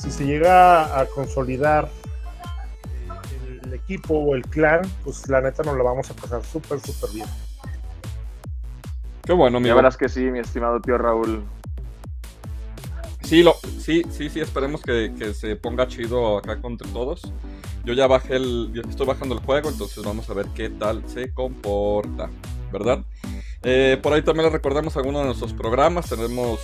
si 0.00 0.10
se 0.10 0.24
llega 0.24 0.98
a 0.98 1.06
consolidar 1.06 1.88
el, 3.46 3.60
el 3.66 3.74
equipo 3.74 4.14
o 4.14 4.34
el 4.34 4.42
clan, 4.46 4.82
pues 5.04 5.28
la 5.28 5.40
neta 5.42 5.62
nos 5.64 5.76
la 5.76 5.82
vamos 5.82 6.10
a 6.10 6.14
pasar 6.14 6.42
súper, 6.44 6.80
súper 6.80 7.10
bien. 7.14 7.26
Qué 9.24 9.32
bueno, 9.34 9.58
Ya 9.58 9.62
amigo. 9.64 9.76
verás 9.76 9.96
que 9.98 10.08
sí, 10.08 10.20
mi 10.30 10.38
estimado 10.38 10.80
tío 10.80 10.96
Raúl. 10.96 11.44
Sí, 13.28 13.42
lo, 13.42 13.56
sí, 13.78 14.04
sí, 14.10 14.30
sí, 14.30 14.40
esperemos 14.40 14.80
que, 14.80 15.12
que 15.18 15.34
se 15.34 15.54
ponga 15.54 15.86
chido 15.86 16.38
acá 16.38 16.62
contra 16.62 16.88
todos. 16.88 17.30
Yo 17.84 17.92
ya 17.92 18.06
bajé 18.06 18.36
el. 18.36 18.82
estoy 18.88 19.06
bajando 19.06 19.34
el 19.34 19.42
juego, 19.42 19.68
entonces 19.68 20.02
vamos 20.02 20.30
a 20.30 20.32
ver 20.32 20.46
qué 20.54 20.70
tal 20.70 21.02
se 21.06 21.34
comporta, 21.34 22.30
¿verdad? 22.72 23.04
Eh, 23.64 23.98
por 24.02 24.14
ahí 24.14 24.22
también 24.22 24.44
les 24.44 24.52
recordamos 24.54 24.96
algunos 24.96 25.20
de 25.20 25.26
nuestros 25.26 25.52
programas. 25.52 26.08
Tenemos 26.08 26.58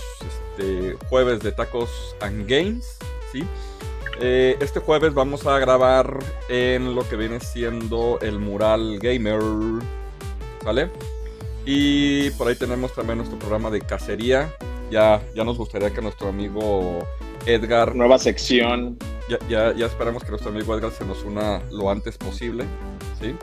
este, 0.57 0.97
jueves 1.07 1.41
de 1.41 1.51
tacos 1.51 2.15
and 2.21 2.49
games, 2.49 2.97
¿sí? 3.31 3.43
Eh, 4.19 4.57
este 4.59 4.79
jueves 4.79 5.13
vamos 5.13 5.45
a 5.45 5.59
grabar 5.59 6.17
en 6.49 6.95
lo 6.95 7.07
que 7.07 7.15
viene 7.15 7.41
siendo 7.41 8.17
el 8.23 8.39
mural 8.39 8.97
gamer, 8.97 9.39
¿sale? 10.63 10.89
Y 11.63 12.31
por 12.31 12.47
ahí 12.47 12.55
tenemos 12.55 12.95
también 12.95 13.19
nuestro 13.19 13.37
programa 13.37 13.69
de 13.69 13.81
cacería. 13.81 14.51
Ya, 14.91 15.21
ya 15.35 15.43
nos 15.43 15.57
gustaría 15.57 15.91
que 15.91 16.01
nuestro 16.01 16.29
amigo 16.29 16.99
Edgar, 17.45 17.95
Nueva 17.95 18.17
sección. 18.19 18.97
ya, 19.29 19.37
ya, 19.49 19.73
ya 19.73 19.85
esperamos 19.85 20.23
que 20.23 20.29
nuestro 20.29 20.51
amigo 20.51 20.75
Edgar 20.77 20.91
se 20.91 21.05
nos 21.05 21.23
una 21.23 21.61
lo 21.71 21.89
antes 21.89 22.17
posible, 22.17 22.65
¿sí? 23.19 23.35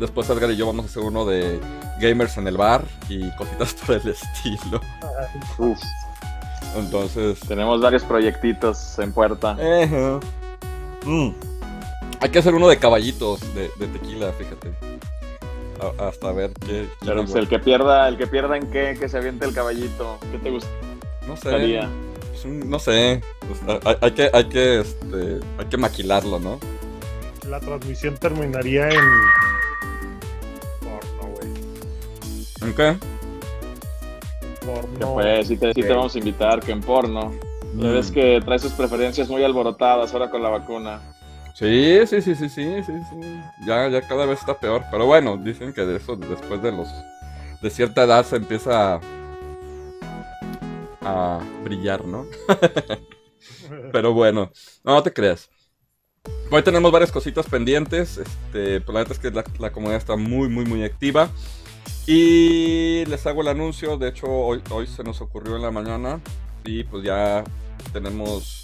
Después 0.00 0.28
Edgar 0.30 0.50
y 0.50 0.56
yo 0.56 0.66
vamos 0.66 0.86
a 0.86 0.88
hacer 0.88 1.02
uno 1.02 1.24
de 1.24 1.58
gamers 2.00 2.36
en 2.36 2.46
el 2.46 2.56
bar 2.56 2.84
y 3.08 3.30
cositas 3.36 3.74
por 3.86 3.96
el 3.96 4.08
estilo. 4.08 4.80
Uf, 5.58 5.78
Entonces, 6.76 7.40
tenemos 7.40 7.80
varios 7.80 8.04
proyectitos 8.04 8.98
en 8.98 9.12
puerta. 9.12 9.56
eh, 9.58 10.20
mm. 11.04 11.28
hay 12.20 12.30
que 12.30 12.38
hacer 12.38 12.54
uno 12.54 12.68
de 12.68 12.78
caballitos 12.78 13.40
de, 13.54 13.70
de 13.78 13.86
tequila, 13.88 14.32
fíjate. 14.32 14.72
A- 15.80 16.08
hasta 16.08 16.32
ver 16.32 16.52
qué. 16.60 16.66
qué 17.00 17.06
Pero 17.06 17.22
pues, 17.24 17.34
el 17.34 17.48
que 17.48 17.58
pierda, 17.58 18.08
el 18.08 18.16
que 18.16 18.26
pierda 18.26 18.56
en 18.56 18.70
qué, 18.70 18.96
que 18.98 19.08
se 19.08 19.18
aviente 19.18 19.44
el 19.46 19.54
caballito. 19.54 20.18
¿Qué 20.32 20.38
te 20.38 20.50
no 20.50 20.60
sé. 20.60 20.66
gustaría? 21.28 21.88
pues 22.30 22.44
un- 22.44 22.68
no 22.70 22.78
sé. 22.78 23.20
pues, 23.40 23.60
hay, 23.84 23.96
hay 24.00 24.10
que, 24.12 24.30
hay 24.32 24.44
que, 24.48 24.80
este, 24.80 25.40
hay 25.58 25.66
que 25.66 25.76
maquilarlo, 25.76 26.38
¿no? 26.38 26.58
La 27.48 27.60
transmisión 27.60 28.16
terminaría 28.16 28.88
en. 28.88 29.00
Porno, 30.80 31.34
güey. 31.34 31.48
¿En 32.62 32.74
qué? 32.74 32.96
Porno. 34.64 35.16
Que 35.16 35.22
pues, 35.22 35.48
sí 35.48 35.56
te, 35.56 35.68
sí 35.74 35.82
te 35.82 35.92
vamos 35.92 36.14
a 36.14 36.18
invitar, 36.18 36.60
que 36.60 36.72
en 36.72 36.80
porno. 36.80 37.32
Ya 37.74 37.90
ves 37.90 38.10
Mm. 38.10 38.14
que 38.14 38.40
trae 38.44 38.58
sus 38.58 38.72
preferencias 38.72 39.28
muy 39.28 39.44
alborotadas 39.44 40.12
ahora 40.12 40.30
con 40.30 40.42
la 40.42 40.48
vacuna. 40.48 41.00
Sí, 41.58 42.06
sí, 42.06 42.20
sí, 42.20 42.34
sí, 42.34 42.50
sí, 42.50 42.82
sí, 42.84 42.92
sí. 43.10 43.40
Ya, 43.64 43.88
ya 43.88 44.06
cada 44.06 44.26
vez 44.26 44.40
está 44.40 44.60
peor. 44.60 44.84
Pero 44.90 45.06
bueno, 45.06 45.38
dicen 45.38 45.72
que 45.72 45.86
de 45.86 45.96
eso, 45.96 46.14
después 46.14 46.60
de 46.60 46.70
los. 46.70 46.86
de 47.62 47.70
cierta 47.70 48.04
edad 48.04 48.26
se 48.26 48.36
empieza 48.36 49.00
a. 51.00 51.40
brillar, 51.64 52.04
¿no? 52.04 52.26
Pero 53.92 54.12
bueno, 54.12 54.50
no, 54.84 55.02
te 55.02 55.10
creas. 55.14 55.48
Hoy 56.50 56.62
tenemos 56.62 56.92
varias 56.92 57.10
cositas 57.10 57.46
pendientes. 57.46 58.18
Este, 58.18 58.82
pues 58.82 58.94
la 58.94 59.00
neta 59.00 59.14
es 59.14 59.18
que 59.18 59.30
la, 59.30 59.42
la 59.58 59.72
comunidad 59.72 59.96
está 59.96 60.14
muy, 60.14 60.50
muy, 60.50 60.66
muy 60.66 60.84
activa. 60.84 61.30
Y 62.06 63.06
les 63.06 63.26
hago 63.26 63.40
el 63.40 63.48
anuncio. 63.48 63.96
De 63.96 64.10
hecho, 64.10 64.26
hoy, 64.26 64.62
hoy 64.68 64.86
se 64.86 65.02
nos 65.02 65.22
ocurrió 65.22 65.56
en 65.56 65.62
la 65.62 65.70
mañana. 65.70 66.20
Y 66.66 66.84
pues 66.84 67.02
ya 67.02 67.44
tenemos 67.92 68.62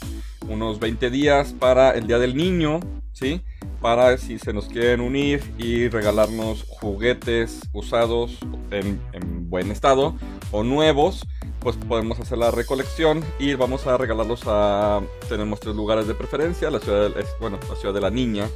unos 0.48 0.78
20 0.80 1.10
días 1.10 1.54
para 1.58 1.90
el 1.92 2.06
Día 2.06 2.18
del 2.18 2.36
Niño. 2.36 2.80
¿Sí? 3.12 3.42
Para 3.80 4.16
si 4.16 4.38
se 4.38 4.52
nos 4.54 4.66
quieren 4.66 5.00
unir 5.00 5.42
y 5.58 5.88
regalarnos 5.88 6.64
juguetes 6.66 7.60
usados 7.72 8.38
en, 8.70 9.00
en 9.12 9.50
buen 9.50 9.70
estado 9.70 10.14
o 10.50 10.62
nuevos 10.64 11.26
pues 11.60 11.76
podemos 11.76 12.18
hacer 12.18 12.38
la 12.38 12.50
recolección 12.50 13.22
y 13.38 13.54
vamos 13.54 13.86
a 13.86 13.96
regalarlos 13.98 14.42
a 14.46 15.00
tenemos 15.28 15.60
tres 15.60 15.76
lugares 15.76 16.08
de 16.08 16.14
preferencia 16.14 16.70
la 16.70 16.80
ciudad 16.80 17.10
de, 17.10 17.24
bueno 17.38 17.58
la 17.68 17.76
ciudad 17.76 17.94
de 17.94 18.00
la 18.00 18.10
niña 18.10 18.48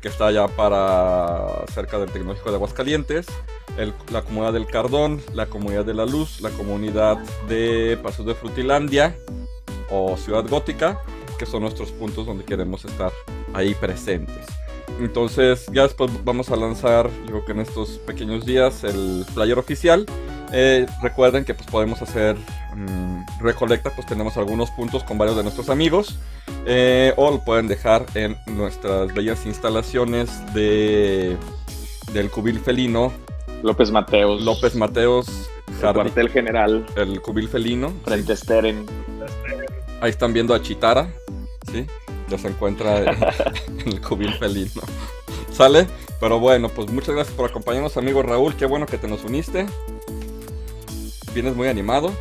que 0.00 0.08
está 0.08 0.28
allá 0.28 0.46
para 0.48 1.64
cerca 1.74 1.98
del 1.98 2.10
tecnológico 2.10 2.50
de 2.50 2.56
Aguascalientes 2.56 3.26
el- 3.76 3.92
la 4.12 4.22
comunidad 4.22 4.52
del 4.54 4.66
Cardón 4.66 5.20
la 5.34 5.46
comunidad 5.46 5.84
de 5.84 5.94
la 5.94 6.06
Luz 6.06 6.40
la 6.40 6.50
comunidad 6.50 7.18
de 7.48 7.98
Pasos 8.02 8.24
de 8.24 8.34
Frutilandia 8.34 9.14
o 9.90 10.16
Ciudad 10.16 10.44
Gótica 10.48 11.00
que 11.38 11.46
son 11.46 11.62
nuestros 11.62 11.90
puntos 11.92 12.26
donde 12.26 12.44
queremos 12.44 12.84
estar 12.84 13.12
ahí 13.54 13.74
presentes 13.74 14.46
entonces 15.00 15.66
ya 15.72 15.82
después 15.82 16.10
vamos 16.24 16.50
a 16.50 16.56
lanzar 16.56 17.08
yo 17.26 17.26
creo 17.26 17.44
que 17.44 17.52
en 17.52 17.60
estos 17.60 17.98
pequeños 17.98 18.44
días 18.44 18.84
el 18.84 19.24
player 19.34 19.58
oficial 19.58 20.06
eh, 20.52 20.86
recuerden 21.02 21.44
que 21.44 21.54
pues 21.54 21.68
podemos 21.68 22.00
hacer 22.00 22.36
mm, 22.74 23.42
recolecta, 23.42 23.90
pues 23.94 24.06
tenemos 24.06 24.36
algunos 24.36 24.70
puntos 24.70 25.04
con 25.04 25.18
varios 25.18 25.36
de 25.36 25.42
nuestros 25.42 25.68
amigos. 25.68 26.18
eh, 26.66 27.12
o 27.16 27.30
lo 27.30 27.44
pueden 27.44 27.68
dejar 27.68 28.06
en 28.14 28.36
nuestras 28.46 29.12
bellas 29.14 29.44
instalaciones 29.46 30.30
de 30.54 31.36
del 32.12 32.30
cubil 32.30 32.58
felino 32.60 33.12
López 33.62 33.90
Mateos. 33.90 34.40
López 34.42 34.74
Mateos 34.74 35.28
el 35.68 35.74
Jardín, 35.74 36.02
cuartel 36.04 36.28
general. 36.30 36.86
el 36.96 37.20
cubil 37.20 37.48
felino. 37.48 37.92
Frente 38.04 38.32
a 38.32 38.36
Steren. 38.36 38.86
Ahí 40.00 40.10
están 40.10 40.32
viendo 40.32 40.54
a 40.54 40.62
Chitara, 40.62 41.08
¿sí? 41.70 41.86
Ya 42.28 42.38
se 42.38 42.48
encuentra 42.48 42.98
en, 43.02 43.18
el 43.86 44.00
cubil 44.00 44.32
felino. 44.34 44.82
¿Sale? 45.52 45.86
Pero 46.20 46.38
bueno, 46.38 46.68
pues 46.68 46.90
muchas 46.90 47.14
gracias 47.14 47.36
por 47.36 47.50
acompañarnos, 47.50 47.96
amigo 47.96 48.22
Raúl. 48.22 48.54
Qué 48.56 48.66
bueno 48.66 48.86
que 48.86 48.98
te 48.98 49.08
nos 49.08 49.24
uniste. 49.24 49.66
Vienes 51.34 51.56
muy 51.56 51.68
animado. 51.68 52.12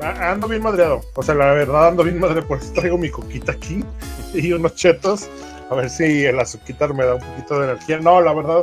Ah, 0.00 0.32
Ando 0.32 0.48
bien 0.48 0.62
madreado. 0.62 1.02
O 1.14 1.22
sea, 1.22 1.34
la 1.34 1.52
verdad 1.52 1.88
ando 1.88 2.04
bien 2.04 2.18
madre, 2.18 2.42
por 2.42 2.58
eso 2.58 2.72
traigo 2.72 2.98
mi 2.98 3.10
coquita 3.10 3.52
aquí 3.52 3.84
y 4.34 4.52
unos 4.52 4.74
chetos. 4.74 5.28
A 5.70 5.74
ver 5.74 5.88
si 5.90 6.24
el 6.24 6.38
azuquitar 6.38 6.92
me 6.94 7.04
da 7.04 7.14
un 7.14 7.20
poquito 7.20 7.60
de 7.60 7.70
energía. 7.70 7.98
No, 8.00 8.20
la 8.20 8.32
verdad, 8.32 8.62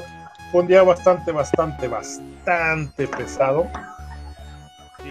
fue 0.52 0.62
un 0.62 0.68
día 0.68 0.84
bastante, 0.84 1.32
bastante, 1.32 1.88
bastante 1.88 3.08
pesado. 3.08 3.68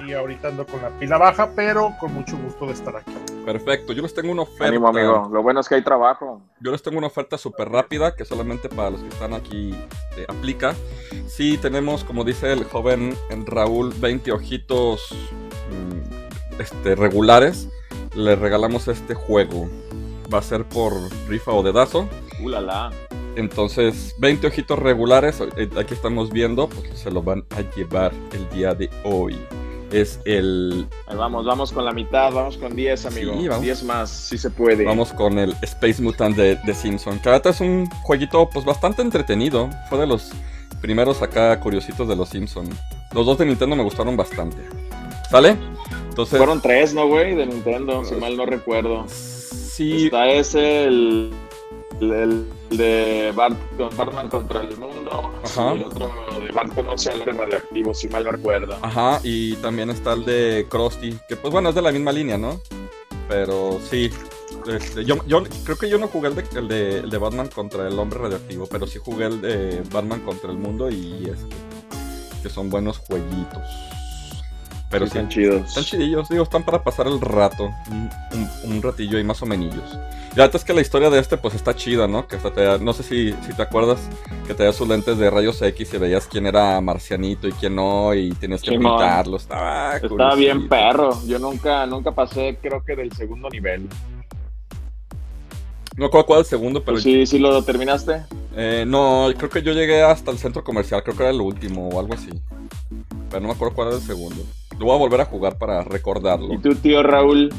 Y 0.07 0.13
ahorita 0.13 0.49
ando 0.49 0.67
con 0.67 0.81
la 0.83 0.91
pila 0.91 1.19
baja, 1.19 1.51
pero 1.55 1.95
con 1.99 2.15
mucho 2.15 2.37
gusto 2.37 2.67
de 2.67 2.73
estar 2.73 2.97
aquí. 2.97 3.13
Perfecto, 3.45 3.93
yo 3.93 4.03
les 4.03 4.15
tengo 4.15 4.33
una 4.33 4.43
oferta. 4.43 4.67
Ánimo, 4.67 4.89
amigo. 4.89 5.29
Lo 5.33 5.43
bueno 5.43 5.61
es 5.61 5.69
que 5.69 5.77
hay 5.77 5.83
trabajo. 5.83 6.43
Yo 6.61 6.71
les 6.71 6.83
tengo 6.83 6.99
una 6.99 7.07
oferta 7.07 7.39
súper 7.39 7.71
rápida 7.71 8.15
que 8.15 8.25
solamente 8.25 8.69
para 8.69 8.91
los 8.91 9.01
que 9.01 9.09
están 9.09 9.33
aquí 9.33 9.75
eh, 10.17 10.27
aplica. 10.29 10.75
Si 11.27 11.57
tenemos, 11.59 12.05
como 12.05 12.25
dice 12.25 12.53
el 12.53 12.65
joven 12.65 13.17
Raúl, 13.47 13.95
20 13.99 14.33
ojitos 14.33 15.09
mm, 15.71 16.61
este, 16.61 16.95
regulares, 16.95 17.69
le 18.15 18.37
regalamos 18.37 18.89
este 18.89 19.15
juego. 19.15 19.69
Va 20.33 20.39
a 20.39 20.43
ser 20.43 20.65
por 20.65 20.93
rifa 21.29 21.53
o 21.53 21.63
dedazo. 21.63 22.09
Ulala. 22.43 22.91
Entonces, 23.37 24.17
20 24.19 24.49
ojitos 24.49 24.79
regulares, 24.79 25.41
eh, 25.57 25.71
aquí 25.79 25.95
estamos 25.95 26.31
viendo, 26.31 26.69
pues 26.69 26.99
se 26.99 27.11
lo 27.11 27.23
van 27.23 27.45
a 27.51 27.61
llevar 27.77 28.13
el 28.33 28.49
día 28.51 28.75
de 28.75 28.91
hoy. 29.05 29.39
Es 29.93 30.21
el. 30.25 30.87
Ahí 31.07 31.17
vamos, 31.17 31.47
vamos 31.47 31.73
con 31.73 31.85
la 31.85 31.93
mitad, 31.93 32.33
vamos 32.33 32.59
con 32.59 32.77
10, 32.77 33.07
amigo. 33.07 33.35
Sí, 33.39 33.49
vamos. 33.49 33.65
10 33.65 33.85
más, 33.85 34.11
si 34.11 34.37
se 34.37 34.51
puede. 34.51 34.85
Vamos 34.85 35.13
con 35.13 35.39
el 35.39 35.55
Space 35.63 36.03
Mutant 36.03 36.37
de, 36.37 36.57
de 36.57 36.75
Simpson. 36.75 37.21
Ahorita 37.25 37.51
es 37.51 37.61
un 37.61 37.89
jueguito, 38.03 38.49
pues 38.53 38.65
bastante 38.65 39.03
entretenido. 39.03 39.71
Fue 39.89 39.99
de 39.99 40.07
los 40.07 40.31
primeros 40.81 41.23
acá 41.23 41.59
curiositos 41.61 42.07
de 42.09 42.17
los 42.17 42.29
Simpson. 42.29 42.69
Los 43.15 43.25
dos 43.25 43.39
de 43.39 43.47
Nintendo 43.47 43.77
me 43.77 43.83
gustaron 43.83 44.17
bastante. 44.17 44.59
¿Sale? 45.31 45.57
Entonces. 46.09 46.37
Fueron 46.37 46.61
tres, 46.61 46.95
¿no, 46.95 47.07
güey? 47.07 47.35
De 47.35 47.47
Nintendo, 47.47 48.05
si 48.05 48.15
mal 48.17 48.37
no 48.37 48.45
recuerdo. 48.45 49.07
Sí. 49.09 50.07
Está 50.07 50.29
ese, 50.29 50.85
el, 50.85 51.33
el, 52.01 52.47
el 52.71 52.77
de 52.77 53.33
Bart, 53.35 53.57
Batman 53.97 54.29
contra 54.29 54.63
el 54.63 54.77
mundo. 54.77 55.33
Ajá. 55.45 55.75
Y 55.75 55.79
el 55.79 55.85
otro 55.85 56.13
de 56.45 56.53
Bart 56.53 56.75
conoce 56.75 57.11
al 57.11 57.25
radioactivo, 57.25 57.95
si 57.95 58.09
mal 58.09 58.25
no 58.25 58.33
recuerdo. 58.33 58.77
Ajá, 58.83 59.21
y 59.23 59.55
también 59.57 59.91
está 59.91 60.13
el 60.13 60.25
de 60.25 60.67
Krusty, 60.69 61.19
que 61.29 61.37
pues 61.37 61.53
bueno, 61.53 61.71
es 61.71 61.75
de 61.75 61.83
la 61.83 61.93
misma 61.93 62.13
línea, 62.13 62.39
¿no? 62.39 62.61
Pero 63.29 63.79
sí, 63.91 64.11
este, 64.67 65.05
yo, 65.05 65.17
yo 65.27 65.43
creo 65.65 65.77
que 65.77 65.89
yo 65.89 65.99
no 65.99 66.09
jugué 66.09 66.29
el 66.29 66.35
de, 66.35 66.45
el, 66.57 66.69
de, 66.69 66.99
el 67.01 67.11
de 67.11 67.19
Batman 67.19 67.49
contra 67.49 67.87
el 67.87 67.99
hombre 67.99 68.19
radioactivo, 68.19 68.67
pero 68.67 68.87
sí 68.87 68.99
jugué 68.99 69.27
el 69.27 69.41
de 69.41 69.83
Batman 69.93 70.21
contra 70.21 70.51
el 70.51 70.59
mundo 70.59 70.91
y 70.91 71.25
este, 71.25 71.57
que 72.43 72.49
son 72.49 72.71
buenos 72.71 72.99
jueguitos. 72.99 73.63
Pero 74.91 75.05
sí, 75.05 75.09
están 75.09 75.29
chidos. 75.29 75.69
Están 75.69 75.85
chidillos, 75.85 76.29
digo, 76.31 76.45
están 76.45 76.65
para 76.65 76.83
pasar 76.83 77.07
el 77.07 77.21
rato, 77.21 77.71
un, 77.91 78.11
un, 78.33 78.73
un 78.73 78.83
ratillo 78.83 79.19
y 79.19 79.25
más 79.25 79.43
o 79.43 79.47
menillos. 79.47 79.99
Y 80.37 80.41
ahorita 80.41 80.59
es 80.59 80.65
que 80.65 80.73
la 80.75 80.81
historia 80.81 81.11
de 81.11 81.19
este 81.19 81.37
pues 81.37 81.55
está 81.55 81.75
chida, 81.75 82.07
¿no? 82.07 82.29
Que 82.29 82.37
hasta 82.37 82.53
te 82.53 82.63
da- 82.63 82.79
no 82.79 82.93
sé 82.93 83.03
si, 83.03 83.33
si 83.47 83.55
te 83.57 83.63
acuerdas 83.63 83.99
que 84.47 84.55
te 84.55 84.73
sus 84.73 84.87
lentes 84.87 85.19
de 85.19 85.31
rayos 85.31 85.61
X 85.61 85.93
y 85.95 85.99
veías 85.99 86.27
quién 86.27 86.47
era 86.47 86.81
marcianito 86.81 87.49
y 87.49 87.53
quién 87.53 87.75
no 87.75 88.15
y 88.15 88.31
tenías 88.33 88.63
que 88.63 88.71
Simón. 88.71 88.93
pintarlo. 88.99 89.37
Estaba, 89.37 89.97
Estaba 89.97 90.35
bien 90.37 90.69
perro. 90.69 91.19
Yo 91.27 91.39
nunca, 91.39 91.87
nunca 91.87 92.13
pasé, 92.13 92.57
creo 92.63 92.85
que 92.85 92.95
del 92.95 93.13
segundo 93.13 93.49
nivel. 93.51 93.89
No 95.97 96.05
recuerdo 96.05 96.27
cuál 96.27 96.41
el 96.41 96.47
segundo, 96.47 96.81
pero 96.85 96.95
Pues 96.95 97.03
sí, 97.05 97.27
sí 97.27 97.39
lo 97.41 97.61
terminaste. 97.65 98.23
eh, 98.55 98.85
no, 98.87 99.27
creo 99.37 99.51
que 99.51 99.63
yo 99.63 99.73
llegué 99.73 100.03
hasta 100.03 100.31
el 100.31 100.39
centro 100.39 100.63
comercial, 100.63 101.03
creo 101.03 101.17
que 101.17 101.23
era 101.25 101.33
el 101.33 101.41
último 101.41 101.89
o 101.89 101.99
algo 101.99 102.15
así. 102.15 102.29
Pero 103.31 103.41
no 103.41 103.49
me 103.49 103.55
acuerdo 103.55 103.75
cuál 103.75 103.89
era 103.89 103.97
el 103.97 104.03
segundo. 104.03 104.43
Lo 104.79 104.87
voy 104.87 104.95
a 104.95 104.99
volver 104.99 105.21
a 105.21 105.25
jugar 105.25 105.59
para 105.59 105.83
recordarlo. 105.83 106.55
¿Y 106.55 106.59
tú, 106.59 106.75
tío 106.77 107.03
Raúl? 107.03 107.53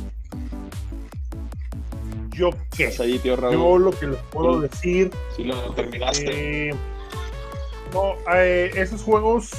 ¿Yo 2.39 2.51
qué? 2.75 2.85
¿Estás 2.85 3.01
ahí, 3.01 3.19
tío 3.19 3.35
Yo 3.35 3.41
Raúl? 3.41 3.83
lo 3.83 3.91
que 3.91 4.07
les 4.07 4.19
puedo 4.31 4.61
decir. 4.61 5.11
Sí 5.35 5.43
lo 5.43 5.73
terminaste. 5.73 6.69
eh, 6.69 6.73
no, 7.93 8.13
eh, 8.33 8.71
esos 8.75 9.01
juegos. 9.03 9.49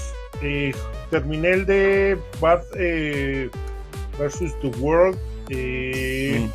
eh, 0.40 0.72
terminé 1.10 1.50
el 1.50 1.66
de 1.66 2.16
Bart 2.40 2.64
eh, 2.78 3.50
versus 4.18 4.58
the 4.62 4.68
World. 4.78 5.18
Mm. 5.50 6.48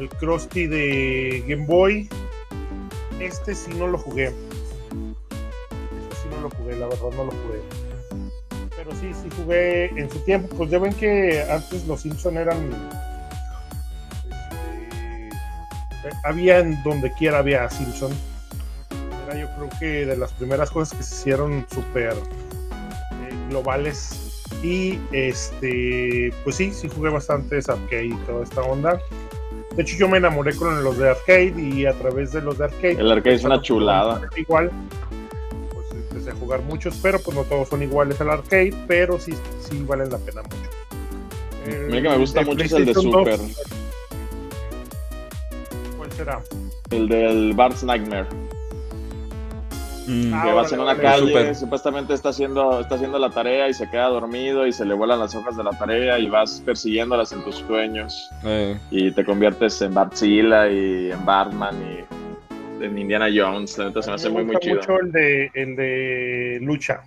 El 0.00 0.08
Krusty 0.18 0.66
de 0.66 1.44
Game 1.46 1.66
Boy. 1.66 2.08
Este 3.20 3.54
sí 3.54 3.70
no 3.76 3.86
lo 3.86 3.98
jugué. 3.98 4.26
Este 4.26 6.16
sí 6.22 6.28
no 6.30 6.40
lo 6.40 6.50
jugué, 6.50 6.76
la 6.76 6.86
verdad 6.86 7.10
no 7.16 7.24
lo 7.26 7.30
jugué. 7.30 7.60
Pero 8.76 8.90
sí, 8.92 9.10
sí 9.22 9.28
jugué 9.36 9.86
en 9.86 10.10
su 10.10 10.18
tiempo. 10.20 10.56
Pues 10.56 10.70
ya 10.70 10.78
ven 10.80 10.94
que 10.94 11.44
antes 11.48 11.86
los 11.86 12.00
Simpson 12.00 12.36
eran. 12.38 12.70
Eh, 16.04 16.10
había 16.24 16.58
en 16.60 16.82
donde 16.82 17.12
quiera 17.12 17.38
había 17.38 17.68
Simpson. 17.70 18.12
Era 19.26 19.38
yo 19.38 19.48
creo 19.56 19.68
que 19.78 20.06
de 20.06 20.16
las 20.16 20.32
primeras 20.32 20.70
cosas 20.70 20.96
que 20.96 21.04
se 21.04 21.14
hicieron 21.14 21.66
súper 21.72 22.12
eh, 22.12 23.48
globales. 23.48 24.44
Y 24.62 24.98
este, 25.12 26.32
pues 26.42 26.56
sí, 26.56 26.72
sí 26.72 26.88
jugué 26.88 27.10
bastantes 27.10 27.68
arcade 27.68 28.06
y 28.06 28.14
toda 28.26 28.44
esta 28.44 28.62
onda. 28.62 28.98
De 29.76 29.82
hecho, 29.82 29.96
yo 29.96 30.08
me 30.08 30.18
enamoré 30.18 30.56
con 30.56 30.82
los 30.82 30.98
de 30.98 31.10
arcade 31.10 31.54
y 31.56 31.86
a 31.86 31.92
través 31.92 32.32
de 32.32 32.42
los 32.42 32.58
de 32.58 32.64
arcade. 32.64 32.92
El 32.94 33.12
arcade 33.12 33.36
es 33.36 33.44
una 33.44 33.62
chulada. 33.62 34.20
Igual, 34.36 34.72
pues 35.72 35.86
empecé 35.92 36.30
a 36.30 36.34
jugar 36.34 36.62
muchos, 36.62 36.98
pero 37.00 37.20
pues 37.20 37.36
no 37.36 37.44
todos 37.44 37.68
son 37.68 37.82
iguales 37.82 38.20
al 38.20 38.30
arcade, 38.30 38.74
pero 38.88 39.20
sí, 39.20 39.34
sí 39.60 39.84
valen 39.86 40.10
la 40.10 40.18
pena 40.18 40.42
mucho. 40.42 40.70
El 41.66 41.86
Mira 41.86 42.02
que 42.02 42.08
me 42.08 42.18
gusta 42.18 42.42
mucho 42.42 42.64
es 42.64 42.72
el 42.72 42.86
de 42.86 42.92
PlayStation 42.92 43.24
2, 43.24 43.28
Super. 43.28 43.38
¿Cuál 43.38 43.87
será? 46.18 46.42
El 46.90 47.08
del 47.08 47.54
Bart's 47.54 47.82
Nightmare. 47.84 48.26
Mm. 50.06 50.32
Ah, 50.32 50.42
que 50.46 50.52
vas 50.54 50.72
en 50.72 50.80
una 50.80 50.94
vale, 50.94 51.02
calle, 51.02 51.26
Super. 51.28 51.54
supuestamente 51.54 52.14
está 52.14 52.30
haciendo, 52.30 52.80
está 52.80 52.94
haciendo 52.94 53.18
la 53.18 53.28
tarea 53.28 53.68
y 53.68 53.74
se 53.74 53.90
queda 53.90 54.06
dormido 54.06 54.66
y 54.66 54.72
se 54.72 54.86
le 54.86 54.94
vuelan 54.94 55.18
las 55.18 55.34
hojas 55.34 55.54
de 55.56 55.62
la 55.64 55.70
tarea 55.72 56.18
y 56.18 56.28
vas 56.30 56.62
persiguiéndolas 56.64 57.30
en 57.32 57.44
tus 57.44 57.56
sueños 57.56 58.14
Eh, 58.44 58.78
y 58.90 59.10
te 59.10 59.22
conviertes 59.22 59.82
en 59.82 59.92
Bartzilla 59.92 60.66
y 60.70 61.10
en 61.12 61.24
Batman 61.26 61.76
y 61.82 62.84
en 62.84 62.96
Indiana 62.96 63.26
Jones. 63.34 63.76
La 63.76 63.84
neta 63.86 64.00
se 64.00 64.08
me 64.08 64.14
hace 64.14 64.30
muy, 64.30 64.44
muy 64.44 64.54
gusta 64.54 64.60
chido. 64.66 64.76
mucho 64.80 64.98
el 65.00 65.12
de, 65.12 65.50
el 65.54 65.76
de 65.76 66.58
lucha. 66.62 67.02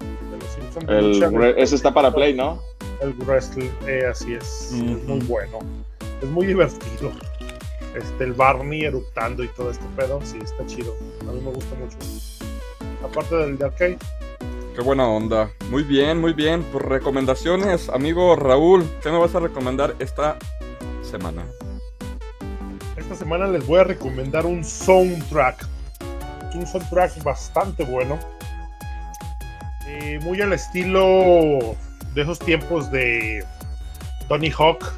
De 0.00 0.36
los 0.36 0.48
Simpsons 0.48 0.86
de 0.88 0.98
El, 0.98 1.20
lucha, 1.20 1.50
ese 1.50 1.76
está 1.76 1.94
para 1.94 2.12
Play, 2.12 2.34
¿no? 2.34 2.58
El 3.02 3.12
wrestling, 3.24 3.70
eh, 3.86 4.02
así 4.10 4.34
es. 4.34 4.72
Es 4.72 5.04
muy 5.06 5.20
bueno. 5.26 5.58
Es 6.20 6.28
muy 6.28 6.46
divertido. 6.46 7.12
Este, 7.94 8.24
el 8.24 8.32
Barney 8.32 8.84
eructando 8.84 9.44
y 9.44 9.48
todo 9.48 9.70
este 9.70 9.84
pedo, 9.96 10.20
sí, 10.24 10.38
está 10.42 10.66
chido. 10.66 10.94
A 11.22 11.32
mí 11.32 11.40
me 11.40 11.50
gusta 11.50 11.74
mucho. 11.76 11.96
Aparte 13.04 13.36
del 13.36 13.58
de 13.58 13.64
arcade, 13.66 13.98
qué 14.74 14.80
buena 14.82 15.06
onda. 15.06 15.50
Muy 15.70 15.82
bien, 15.82 16.20
muy 16.20 16.32
bien. 16.32 16.62
Por 16.64 16.88
recomendaciones, 16.88 17.88
amigo 17.88 18.34
Raúl, 18.36 18.84
¿qué 19.02 19.10
me 19.10 19.18
vas 19.18 19.34
a 19.34 19.40
recomendar 19.40 19.94
esta 19.98 20.36
semana? 21.02 21.44
esta 23.04 23.16
semana 23.16 23.46
les 23.46 23.66
voy 23.66 23.80
a 23.80 23.84
recomendar 23.84 24.46
un 24.46 24.64
soundtrack. 24.64 25.66
Un 26.54 26.66
soundtrack 26.66 27.22
bastante 27.22 27.84
bueno. 27.84 28.18
Eh, 29.86 30.18
muy 30.22 30.40
al 30.40 30.52
estilo 30.52 31.76
de 32.14 32.22
esos 32.22 32.38
tiempos 32.38 32.90
de 32.90 33.44
Tony 34.28 34.50
Hawk. 34.50 34.90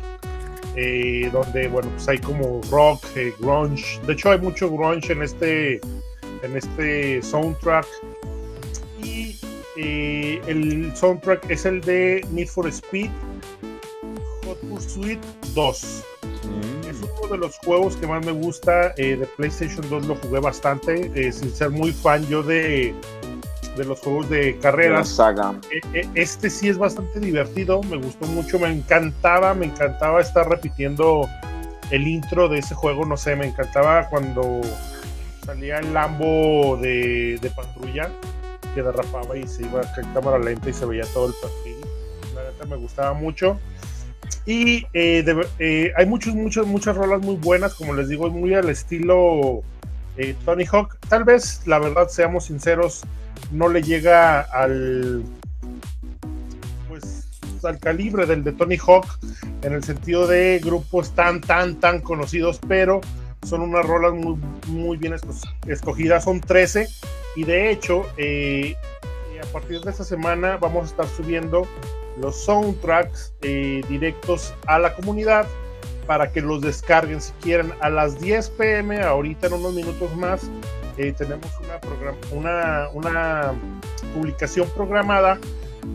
Eh, 0.77 1.31
donde 1.33 1.69
bueno 1.69 1.89
pues 1.91 2.09
hay 2.09 2.19
como 2.19 2.61
rock, 2.71 3.05
eh, 3.17 3.33
grunge. 3.39 4.01
De 4.07 4.13
hecho 4.13 4.31
hay 4.31 4.39
mucho 4.39 4.71
grunge 4.71 5.13
en 5.13 5.23
este 5.23 5.81
en 6.43 6.57
este 6.57 7.23
soundtrack. 7.23 7.87
Y 9.03 9.39
eh, 9.77 10.41
el 10.47 10.95
soundtrack 10.95 11.51
es 11.51 11.65
el 11.65 11.81
de 11.81 12.27
Need 12.31 12.49
for 12.49 12.67
Speed 12.69 13.11
Hot 14.45 14.59
Pursuit 14.69 15.19
2. 15.55 16.05
Mm. 16.23 16.91
Es 16.91 16.97
uno 17.03 17.33
de 17.33 17.39
los 17.39 17.57
juegos 17.59 17.97
que 17.97 18.07
más 18.07 18.25
me 18.25 18.33
gusta. 18.33 18.91
de 18.91 19.27
PlayStation 19.37 19.89
2 19.89 20.07
lo 20.07 20.17
jugué 20.17 20.41
bastante. 20.41 21.33
sin 21.33 21.55
ser 21.55 21.71
muy 21.71 21.93
fan 21.93 22.27
yo 22.29 22.43
de, 22.43 22.95
de 23.77 23.85
los 23.85 24.01
juegos 24.01 24.29
de 24.29 24.59
carreras. 24.59 25.09
saga. 25.09 25.55
Eh, 25.71 25.81
eh, 25.95 26.09
Este 26.15 26.51
sí 26.51 26.69
es 26.69 26.79
bastante 26.79 27.21
divertido. 27.21 27.83
Me 27.85 27.97
gustó 27.97 28.27
mucho. 28.27 28.59
Me 28.59 28.69
encantaba, 28.71 29.55
me 29.55 29.67
encantaba 29.67 30.21
estar 30.21 30.49
repitiendo 30.49 31.29
el 31.91 32.07
intro 32.07 32.49
de 32.49 32.59
ese 32.59 32.75
juego. 32.75 33.05
No 33.05 33.17
sé, 33.17 33.37
me 33.37 33.47
encantaba 33.47 34.09
cuando 34.09 34.61
salía 35.45 35.79
el 35.79 35.95
Lambo 35.95 36.77
de, 36.81 37.39
de 37.41 37.51
patrulla 37.51 38.11
que 38.75 38.83
derrapaba 38.83 39.37
y 39.37 39.47
se 39.47 39.63
iba 39.63 39.81
en 39.97 40.13
cámara 40.13 40.39
lenta 40.39 40.69
y 40.69 40.73
se 40.73 40.85
veía 40.85 41.05
todo 41.15 41.29
el 41.29 41.35
perfil. 41.35 41.77
La 42.35 42.43
neta 42.45 42.67
me 42.67 42.77
gustaba 42.77 43.15
mucho. 43.15 43.59
Y 44.45 44.87
eh, 44.93 45.23
de 45.23 45.47
eh, 45.59 45.93
hay 45.97 46.07
muchos, 46.07 46.35
muchas, 46.35 46.67
muchas 46.67 46.97
rolas 46.97 47.21
muy 47.23 47.37
buenas, 47.37 47.75
como 47.75 47.95
les 47.95 48.09
digo, 48.09 48.29
muy 48.31 48.55
al 48.55 48.69
estilo 48.69 49.63
eh, 50.17 50.35
Tony 50.45 50.65
Hawk. 50.71 50.97
Tal 51.09 51.25
vez, 51.25 51.63
la 51.67 51.79
verdad, 51.79 52.09
seamos 52.09 52.45
sinceros, 52.45 53.03
no 53.53 53.69
le 53.69 53.83
llega 53.83 54.41
al 54.41 55.23
pues 56.89 57.27
al 57.65 57.79
calibre 57.79 58.27
del 58.27 58.45
de 58.45 58.53
Tony 58.53 58.77
Hawk 58.77 59.07
en 59.63 59.73
el 59.73 59.83
sentido 59.83 60.27
de 60.27 60.61
grupos 60.63 61.13
tan 61.15 61.41
tan 61.41 61.77
tan 61.81 62.01
conocidos 62.01 62.61
pero 62.69 63.01
son 63.45 63.61
unas 63.63 63.85
rolas 63.87 64.13
muy, 64.15 64.37
muy 64.69 64.97
bien 64.97 65.13
esco- 65.15 65.49
escogidas 65.67 66.25
son 66.25 66.41
13 66.41 66.89
y 67.37 67.45
de 67.45 67.71
hecho 67.71 68.05
eh, 68.17 68.75
eh, 69.33 69.41
a 69.43 69.47
partir 69.53 69.81
de 69.81 69.91
esta 69.91 70.05
semana 70.05 70.57
vamos 70.57 70.85
a 70.85 70.87
estar 70.87 71.07
subiendo 71.09 71.67
los 72.21 72.37
soundtracks 72.45 73.35
eh, 73.43 73.83
directos 73.89 74.55
a 74.67 74.79
la 74.79 74.95
comunidad 74.95 75.47
para 76.07 76.31
que 76.33 76.41
los 76.41 76.61
descarguen 76.63 77.21
si 77.21 77.33
quieren. 77.43 77.73
A 77.81 77.91
las 77.91 78.19
10 78.21 78.51
pm 78.51 79.03
ahorita 79.03 79.49
en 79.49 79.55
unos 79.55 79.75
minutos 79.75 80.15
más 80.17 80.43
eh, 80.99 81.13
tenemos 81.13 81.51
una, 81.61 81.79
una, 82.33 82.89
una 82.93 83.53
publicación 84.15 84.69
programada 84.75 85.39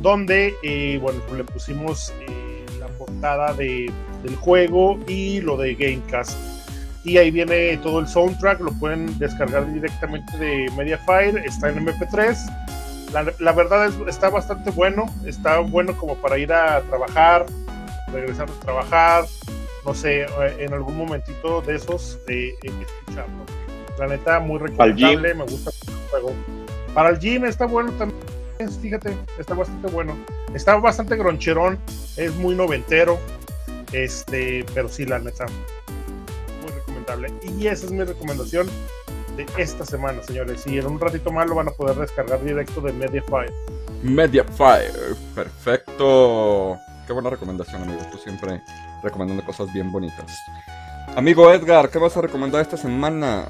donde, 0.01 0.53
eh, 0.63 0.99
bueno, 1.01 1.19
le 1.35 1.43
pusimos 1.43 2.13
eh, 2.21 2.65
la 2.79 2.87
portada 2.87 3.53
de, 3.53 3.91
del 4.23 4.35
juego 4.35 4.99
y 5.07 5.41
lo 5.41 5.57
de 5.57 5.75
Gamecast. 5.75 6.37
Y 7.03 7.17
ahí 7.17 7.31
viene 7.31 7.77
todo 7.77 7.99
el 7.99 8.07
soundtrack, 8.07 8.59
lo 8.59 8.71
pueden 8.73 9.17
descargar 9.17 9.71
directamente 9.73 10.37
de 10.37 10.69
Mediafire, 10.77 11.43
está 11.45 11.69
en 11.69 11.85
MP3. 11.85 12.37
La, 13.11 13.25
la 13.39 13.51
verdad 13.51 13.87
es, 13.87 13.95
está 14.07 14.29
bastante 14.29 14.69
bueno, 14.71 15.05
está 15.25 15.59
bueno 15.59 15.97
como 15.97 16.15
para 16.15 16.37
ir 16.37 16.53
a 16.53 16.81
trabajar, 16.81 17.45
regresar 18.13 18.49
a 18.49 18.65
trabajar, 18.65 19.25
no 19.85 19.93
sé, 19.93 20.27
en 20.59 20.73
algún 20.73 20.95
momentito 20.95 21.61
de 21.61 21.75
esos, 21.75 22.19
eh, 22.27 22.53
escucharlo. 22.61 23.60
La 24.01 24.07
neta, 24.07 24.39
muy 24.39 24.57
recomendable, 24.57 25.35
me 25.35 25.43
gusta 25.43 25.69
el 25.69 26.09
juego. 26.09 26.33
Para 26.95 27.09
el 27.09 27.19
gym 27.19 27.45
está 27.45 27.67
bueno 27.67 27.91
también, 27.91 28.19
fíjate, 28.81 29.15
está 29.37 29.53
bastante 29.53 29.87
bueno. 29.89 30.17
Está 30.55 30.75
bastante 30.77 31.15
groncherón, 31.17 31.77
es 32.17 32.33
muy 32.37 32.55
noventero, 32.55 33.19
este, 33.91 34.65
pero 34.73 34.89
sí, 34.89 35.05
la 35.05 35.19
neta, 35.19 35.45
muy 36.63 36.71
recomendable. 36.71 37.31
Y 37.43 37.67
esa 37.67 37.85
es 37.85 37.91
mi 37.91 38.03
recomendación 38.03 38.67
de 39.37 39.45
esta 39.59 39.85
semana, 39.85 40.23
señores. 40.23 40.65
Y 40.65 40.79
en 40.79 40.87
un 40.87 40.99
ratito 40.99 41.31
más 41.31 41.47
lo 41.47 41.53
van 41.53 41.67
a 41.67 41.71
poder 41.71 41.95
descargar 41.95 42.43
directo 42.43 42.81
de 42.81 42.93
Mediafire. 42.93 43.53
Mediafire, 44.01 45.13
perfecto. 45.35 46.75
Qué 47.05 47.13
buena 47.13 47.29
recomendación, 47.29 47.83
amigo. 47.83 47.99
Tú 48.11 48.17
siempre 48.17 48.63
recomendando 49.03 49.45
cosas 49.45 49.71
bien 49.71 49.91
bonitas. 49.91 50.35
Amigo 51.15 51.51
Edgar, 51.53 51.89
¿qué 51.89 51.99
vas 51.99 52.17
a 52.17 52.21
recomendar 52.21 52.61
esta 52.61 52.77
semana? 52.77 53.45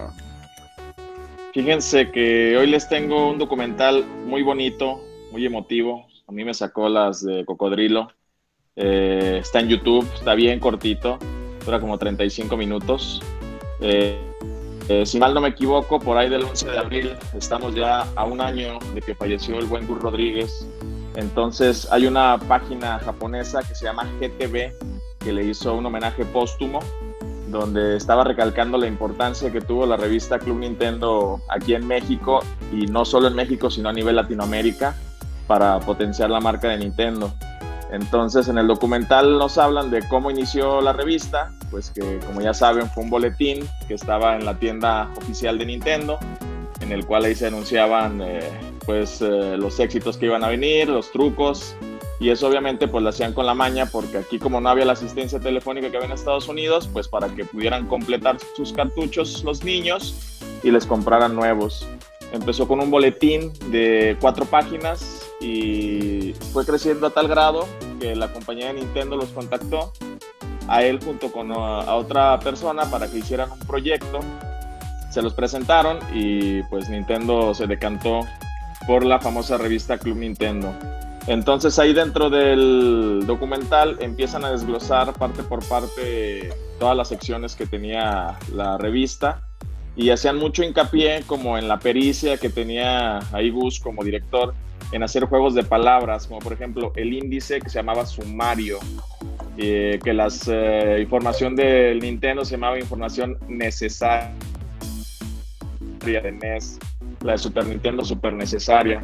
Fíjense 1.54 2.12
que 2.12 2.56
hoy 2.58 2.68
les 2.68 2.88
tengo 2.88 3.30
un 3.30 3.38
documental 3.38 4.06
muy 4.26 4.42
bonito, 4.42 5.02
muy 5.32 5.46
emotivo. 5.46 6.08
A 6.26 6.32
mí 6.32 6.46
me 6.46 6.54
sacó 6.54 6.88
las 6.88 7.26
de 7.26 7.44
Cocodrilo. 7.44 8.10
Eh, 8.78 9.40
está 9.42 9.60
en 9.60 9.68
YouTube, 9.68 10.08
está 10.16 10.34
bien 10.34 10.62
cortito, 10.62 11.20
dura 11.66 11.82
como 11.82 11.98
35 11.98 12.56
minutos. 12.56 13.22
Eh, 13.82 14.18
eh, 14.88 15.06
si 15.06 15.20
mal 15.20 15.34
no 15.34 15.42
me 15.42 15.50
equivoco, 15.50 16.00
por 16.00 16.18
ahí 16.18 16.30
del 16.30 16.46
11 16.46 16.70
de 16.70 16.78
abril 16.78 17.14
estamos 17.38 17.76
ya 17.76 18.08
a 18.16 18.24
un 18.24 18.40
año 18.40 18.80
de 18.94 19.02
que 19.02 19.14
falleció 19.14 19.60
el 19.60 19.66
buen 19.66 19.86
Gus 19.88 20.00
Rodríguez. 20.00 20.66
Entonces 21.16 21.86
hay 21.92 22.06
una 22.06 22.40
página 22.48 22.98
japonesa 23.00 23.62
que 23.68 23.76
se 23.76 23.84
llama 23.84 24.10
GTV 24.22 24.72
que 25.20 25.34
le 25.34 25.44
hizo 25.44 25.76
un 25.76 25.86
homenaje 25.86 26.24
póstumo 26.26 26.80
donde 27.52 27.98
estaba 27.98 28.24
recalcando 28.24 28.78
la 28.78 28.88
importancia 28.88 29.52
que 29.52 29.62
tuvo 29.62 29.86
la 29.86 29.98
revista 29.98 30.40
Club 30.40 30.60
Nintendo 30.60 31.42
aquí 31.50 31.74
en 31.74 31.86
México 31.86 32.40
y 32.72 32.88
no 32.88 33.06
solo 33.06 33.28
en 33.28 33.36
México 33.36 33.70
sino 33.70 33.90
a 33.90 33.94
nivel 33.94 34.16
Latinoamérica 34.16 34.96
para 35.48 35.80
potenciar 35.80 36.30
la 36.30 36.40
marca 36.40 36.70
de 36.70 36.78
Nintendo. 36.78 37.34
Entonces 37.92 38.48
en 38.48 38.58
el 38.58 38.68
documental 38.68 39.38
nos 39.38 39.58
hablan 39.58 39.92
de 39.92 40.08
cómo 40.08 40.32
inició 40.32 40.80
la 40.80 40.94
revista, 40.94 41.54
pues 41.70 41.92
que 41.92 42.20
como 42.26 42.40
ya 42.40 42.54
saben 42.54 42.90
fue 42.90 43.04
un 43.04 43.10
boletín 43.10 43.68
que 43.88 43.96
estaba 43.96 44.36
en 44.38 44.46
la 44.46 44.56
tienda 44.56 45.10
oficial 45.18 45.58
de 45.58 45.66
Nintendo, 45.66 46.18
en 46.80 46.94
el 46.94 47.06
cual 47.06 47.26
ahí 47.26 47.36
se 47.36 47.48
anunciaban 47.48 48.22
eh, 48.22 48.50
pues 48.86 49.22
eh, 49.22 49.58
los 49.58 49.80
éxitos 49.80 50.18
que 50.18 50.28
iban 50.28 50.44
a 50.44 50.48
venir, 50.48 50.88
los 50.88 51.12
trucos, 51.12 51.76
y 52.22 52.30
eso 52.30 52.48
obviamente 52.48 52.88
pues 52.88 53.04
lo 53.04 53.10
hacían 53.10 53.34
con 53.34 53.48
la 53.48 53.56
maña 53.56 53.88
porque 53.88 54.20
aquí 54.20 54.38
como 54.38 54.62
no 54.62 54.70
había 54.70 54.86
la 54.86 54.94
asistencia 54.94 55.40
telefónica 55.40 55.90
que 55.90 55.98
había 55.98 56.06
en 56.06 56.14
Estados 56.14 56.48
Unidos, 56.48 56.88
pues 56.94 57.08
para 57.08 57.30
que 57.30 57.46
pudieran 57.46 57.88
completar 57.88 58.38
sus 58.56 58.72
cartuchos 58.72 59.44
los 59.44 59.64
niños 59.64 60.40
y 60.62 60.70
les 60.70 60.86
compraran 60.86 61.36
nuevos. 61.36 61.88
Empezó 62.32 62.68
con 62.68 62.80
un 62.80 62.92
boletín 62.92 63.52
de 63.72 64.18
cuatro 64.22 64.46
páginas 64.46 65.28
y 65.42 66.36
fue 66.54 66.64
creciendo 66.64 67.08
a 67.08 67.10
tal 67.10 67.28
grado 67.28 67.68
que 68.00 68.16
la 68.16 68.32
compañía 68.32 68.68
de 68.68 68.74
Nintendo 68.74 69.18
los 69.18 69.30
contactó 69.30 69.92
a 70.68 70.84
él 70.84 71.00
junto 71.04 71.32
con 71.32 71.52
a 71.52 71.96
otra 71.96 72.40
persona 72.40 72.86
para 72.86 73.10
que 73.10 73.18
hicieran 73.18 73.52
un 73.52 73.60
proyecto. 73.62 74.20
Se 75.10 75.24
los 75.24 75.34
presentaron 75.34 75.98
y 76.14 76.62
pues 76.70 76.88
Nintendo 76.88 77.56
se 77.56 77.66
decantó 77.66 78.20
por 78.86 79.04
la 79.04 79.20
famosa 79.20 79.58
revista 79.58 79.98
Club 79.98 80.18
Nintendo. 80.18 80.72
Entonces 81.28 81.78
ahí 81.78 81.94
dentro 81.94 82.30
del 82.30 83.24
documental 83.28 83.98
empiezan 84.00 84.44
a 84.44 84.52
desglosar 84.52 85.14
parte 85.14 85.44
por 85.44 85.64
parte 85.68 86.50
todas 86.80 86.98
las 86.98 87.10
secciones 87.10 87.56
que 87.56 87.68
tenía 87.68 88.40
la 88.54 88.78
revista 88.78 89.44
y 89.96 90.10
hacían 90.10 90.38
mucho 90.38 90.64
hincapié 90.64 91.24
como 91.28 91.58
en 91.58 91.68
la 91.68 91.78
pericia 91.80 92.38
que 92.38 92.50
tenía 92.50 93.20
ahí 93.34 93.52
Gus 93.52 93.80
como 93.80 94.04
director 94.04 94.54
en 94.92 95.04
hacer 95.04 95.26
juegos 95.26 95.54
de 95.54 95.64
palabras, 95.64 96.28
como 96.28 96.40
por 96.40 96.54
ejemplo 96.54 96.92
el 96.96 97.14
índice 97.14 97.62
que 97.62 97.70
se 97.70 97.80
llamaba 97.80 98.06
sumario, 98.06 98.80
eh, 99.58 100.00
que 100.04 100.14
la 100.14 100.28
eh, 100.48 101.00
información 101.02 101.56
del 101.56 102.00
Nintendo 102.00 102.44
se 102.44 102.52
llamaba 102.52 102.80
información 102.80 103.38
necesaria 103.48 104.32
de 106.00 106.32
NES, 106.32 106.80
la 107.22 107.34
de 107.34 107.38
Super 107.38 107.68
Nintendo 107.68 108.04
super 108.04 108.34
necesaria. 108.34 109.04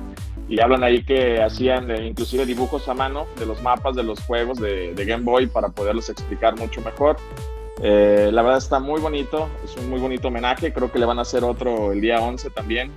Y 0.49 0.59
hablan 0.61 0.83
ahí 0.83 1.03
que 1.03 1.41
hacían 1.41 1.91
eh, 1.91 2.07
inclusive 2.07 2.45
dibujos 2.45 2.87
a 2.87 2.93
mano 2.93 3.27
de 3.37 3.45
los 3.45 3.61
mapas 3.61 3.95
de 3.95 4.03
los 4.03 4.21
juegos 4.21 4.59
de, 4.59 4.93
de 4.93 5.05
Game 5.05 5.23
Boy 5.23 5.47
para 5.47 5.69
poderlos 5.69 6.09
explicar 6.09 6.57
mucho 6.57 6.81
mejor. 6.81 7.17
Eh, 7.81 8.29
la 8.33 8.41
verdad 8.41 8.57
está 8.57 8.79
muy 8.79 8.99
bonito, 8.99 9.49
es 9.63 9.75
un 9.77 9.89
muy 9.89 9.99
bonito 9.99 10.29
homenaje. 10.29 10.73
Creo 10.73 10.91
que 10.91 10.99
le 10.99 11.05
van 11.05 11.19
a 11.19 11.21
hacer 11.23 11.43
otro 11.43 11.91
el 11.91 12.01
día 12.01 12.19
11 12.19 12.49
también, 12.51 12.91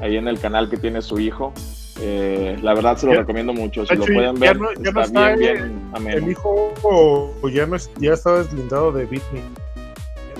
ahí 0.00 0.16
en 0.16 0.28
el 0.28 0.38
canal 0.38 0.68
que 0.68 0.76
tiene 0.76 1.00
su 1.02 1.18
hijo. 1.18 1.52
Eh, 1.98 2.58
la 2.60 2.74
verdad 2.74 2.96
se 2.98 3.06
lo 3.06 3.14
recomiendo 3.14 3.54
mucho. 3.54 3.86
Si 3.86 3.94
lo 3.94 4.04
pueden 4.04 4.38
ver, 4.38 4.58
ya 4.80 4.92
no, 4.92 5.00
está, 5.00 5.34
bien, 5.34 5.38
bien 5.38 5.90
ameno. 5.94 6.18
El 6.18 6.30
hijo 6.30 6.74
o, 6.82 7.48
ya, 7.48 7.66
no 7.66 7.76
ya 7.98 8.12
está 8.12 8.36
deslindado 8.36 8.92
de 8.92 9.06
Bitme. 9.06 9.40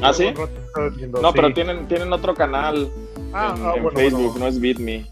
¿Ah, 0.02 0.12
sí? 0.12 0.35
No, 1.22 1.33
pero 1.33 1.55
tienen, 1.55 1.88
tienen 1.88 2.12
otro 2.12 2.35
canal 2.35 2.90
ah, 3.33 3.55
en, 3.57 3.64
ah, 3.64 3.72
en 3.76 3.83
bueno, 3.83 3.98
Facebook, 3.98 4.33
bueno. 4.33 4.38
no 4.40 4.46
es 4.48 4.61
Bitme. 4.61 5.07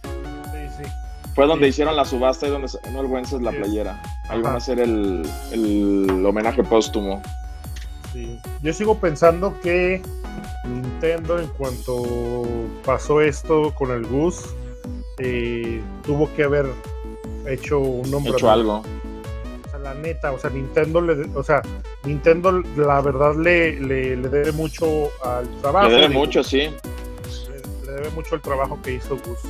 Fue 1.35 1.47
donde 1.47 1.66
Sí. 1.66 1.70
hicieron 1.70 1.97
la 1.97 2.05
subasta 2.05 2.47
y 2.47 2.51
donde 2.51 2.68
no 2.92 3.01
el 3.01 3.07
buen 3.07 3.25
es 3.25 3.33
la 3.33 3.51
playera. 3.51 4.01
Ahí 4.29 4.38
Ajá. 4.38 4.42
van 4.42 4.55
a 4.55 4.57
hacer 4.59 4.79
el, 4.81 5.29
el 5.53 6.25
homenaje 6.27 6.62
póstumo. 6.62 7.23
Sí. 8.12 8.38
Yo 8.62 8.73
sigo 8.73 8.97
pensando 8.99 9.59
que 9.61 10.01
Nintendo, 10.64 11.38
en 11.40 11.49
cuanto 11.49 12.44
pasó 12.85 13.20
esto 13.20 13.75
con 13.75 13.90
el 13.90 14.07
Gus, 14.07 14.44
eh, 15.18 15.83
tuvo 16.05 16.33
que 16.35 16.44
haber 16.44 16.66
hecho 17.47 17.81
un 17.81 18.09
nombre. 18.11 18.33
Hecho 18.33 18.51
algo. 18.51 18.83
O 19.66 19.70
sea, 19.70 19.79
la 19.81 19.94
neta, 19.94 20.31
o 20.33 20.38
sea, 20.38 20.51
Nintendo, 20.51 21.01
le, 21.01 21.25
o 21.35 21.42
sea, 21.42 21.61
Nintendo, 22.05 22.53
la 22.77 23.01
verdad, 23.01 23.35
le, 23.35 23.81
le, 23.81 24.16
le 24.16 24.29
debe 24.29 24.53
mucho 24.53 25.11
al 25.25 25.49
trabajo. 25.61 25.88
Le 25.88 25.94
debe 25.97 26.09
digo, 26.09 26.20
mucho, 26.20 26.44
sí. 26.44 26.59
Le, 26.68 27.87
le 27.87 27.92
debe 27.92 28.11
mucho 28.11 28.37
el 28.37 28.40
trabajo 28.40 28.79
que 28.83 28.92
hizo 28.92 29.16
Gus. 29.16 29.40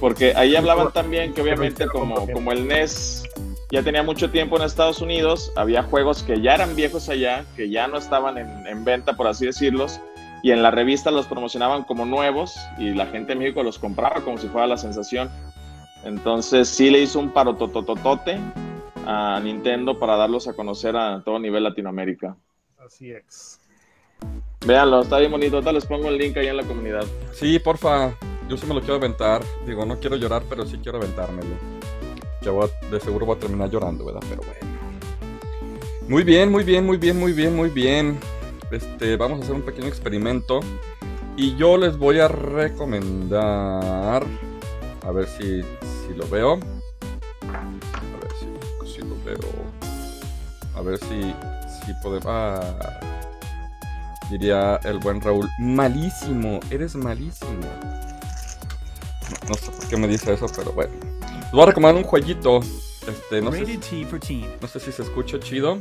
Porque 0.00 0.34
ahí 0.34 0.56
hablaban 0.56 0.92
también 0.92 1.32
que 1.32 1.42
obviamente 1.42 1.86
como, 1.86 2.26
como 2.30 2.52
el 2.52 2.66
NES 2.66 3.24
ya 3.70 3.82
tenía 3.82 4.02
mucho 4.02 4.30
tiempo 4.30 4.56
en 4.56 4.62
Estados 4.62 5.00
Unidos, 5.00 5.52
había 5.56 5.82
juegos 5.82 6.22
que 6.22 6.40
ya 6.40 6.54
eran 6.54 6.76
viejos 6.76 7.08
allá, 7.08 7.44
que 7.56 7.68
ya 7.68 7.88
no 7.88 7.98
estaban 7.98 8.38
en, 8.38 8.66
en 8.66 8.84
venta, 8.84 9.16
por 9.16 9.26
así 9.26 9.46
decirlos, 9.46 10.00
y 10.42 10.52
en 10.52 10.62
la 10.62 10.70
revista 10.70 11.10
los 11.10 11.26
promocionaban 11.26 11.82
como 11.84 12.04
nuevos 12.04 12.56
y 12.78 12.90
la 12.90 13.06
gente 13.06 13.32
en 13.32 13.40
México 13.40 13.62
los 13.62 13.78
compraba 13.78 14.20
como 14.20 14.38
si 14.38 14.46
fuera 14.48 14.66
la 14.66 14.76
sensación. 14.76 15.30
Entonces 16.04 16.68
sí 16.68 16.90
le 16.90 17.00
hizo 17.00 17.18
un 17.18 17.30
paro 17.30 17.56
totototote 17.56 18.38
a 19.06 19.40
Nintendo 19.42 19.98
para 19.98 20.16
darlos 20.16 20.46
a 20.46 20.52
conocer 20.52 20.96
a 20.96 21.22
todo 21.24 21.38
nivel 21.38 21.64
Latinoamérica. 21.64 22.36
así 22.78 23.10
es. 23.10 23.60
Véanlo, 24.64 25.02
está 25.02 25.18
bien 25.18 25.30
bonito. 25.30 25.56
Ahorita 25.56 25.72
les 25.72 25.86
pongo 25.86 26.08
el 26.08 26.18
link 26.18 26.36
ahí 26.36 26.48
en 26.48 26.56
la 26.56 26.64
comunidad. 26.64 27.04
Sí, 27.32 27.58
porfa. 27.58 28.14
Yo 28.48 28.56
sí 28.56 28.66
me 28.66 28.74
lo 28.74 28.80
quiero 28.80 28.94
aventar. 28.96 29.42
Digo, 29.66 29.84
no 29.84 29.98
quiero 29.98 30.16
llorar, 30.16 30.42
pero 30.48 30.64
sí 30.66 30.78
quiero 30.82 30.98
aventármelo. 30.98 31.56
A- 32.46 32.86
de 32.90 33.00
seguro 33.00 33.26
voy 33.26 33.36
a 33.36 33.40
terminar 33.40 33.68
llorando, 33.70 34.04
¿verdad? 34.04 34.22
Pero 34.28 34.42
bueno. 34.42 34.76
Muy 36.08 36.22
bien, 36.22 36.52
muy 36.52 36.62
bien, 36.62 36.86
muy 36.86 36.96
bien, 36.96 37.18
muy 37.18 37.32
bien, 37.32 37.56
muy 37.56 37.70
bien. 37.70 38.20
Este, 38.70 39.16
vamos 39.16 39.40
a 39.40 39.42
hacer 39.42 39.54
un 39.56 39.62
pequeño 39.62 39.88
experimento. 39.88 40.60
Y 41.36 41.56
yo 41.56 41.76
les 41.76 41.98
voy 41.98 42.20
a 42.20 42.28
recomendar. 42.28 44.24
A 45.04 45.10
ver 45.12 45.26
si, 45.26 45.62
si 45.62 46.14
lo 46.16 46.26
veo. 46.28 46.60
A 47.42 48.18
ver 48.20 48.32
si, 48.38 48.46
si 48.94 48.98
lo 49.00 49.16
veo. 49.24 49.38
A 50.76 50.80
ver 50.82 50.98
si, 50.98 51.34
si 51.84 51.92
podemos. 52.02 52.26
Ah, 52.28 53.00
diría 54.30 54.78
el 54.84 54.98
buen 54.98 55.20
Raúl. 55.20 55.48
Malísimo, 55.58 56.60
eres 56.70 56.94
malísimo. 56.94 57.66
No, 59.48 59.54
sé 59.54 59.70
por 59.70 59.88
qué 59.88 59.96
me 59.96 60.08
dice 60.08 60.32
eso, 60.32 60.46
pero 60.54 60.72
bueno. 60.72 60.92
Les 61.20 61.52
voy 61.52 61.62
a 61.62 61.66
recomendar 61.66 62.02
un 62.02 62.08
jueguito. 62.08 62.60
Este, 62.60 63.40
no 63.40 63.52
sé, 63.52 63.78
no 64.60 64.68
sé 64.68 64.80
si 64.80 64.90
se 64.90 65.02
escucha 65.02 65.38
chido. 65.38 65.78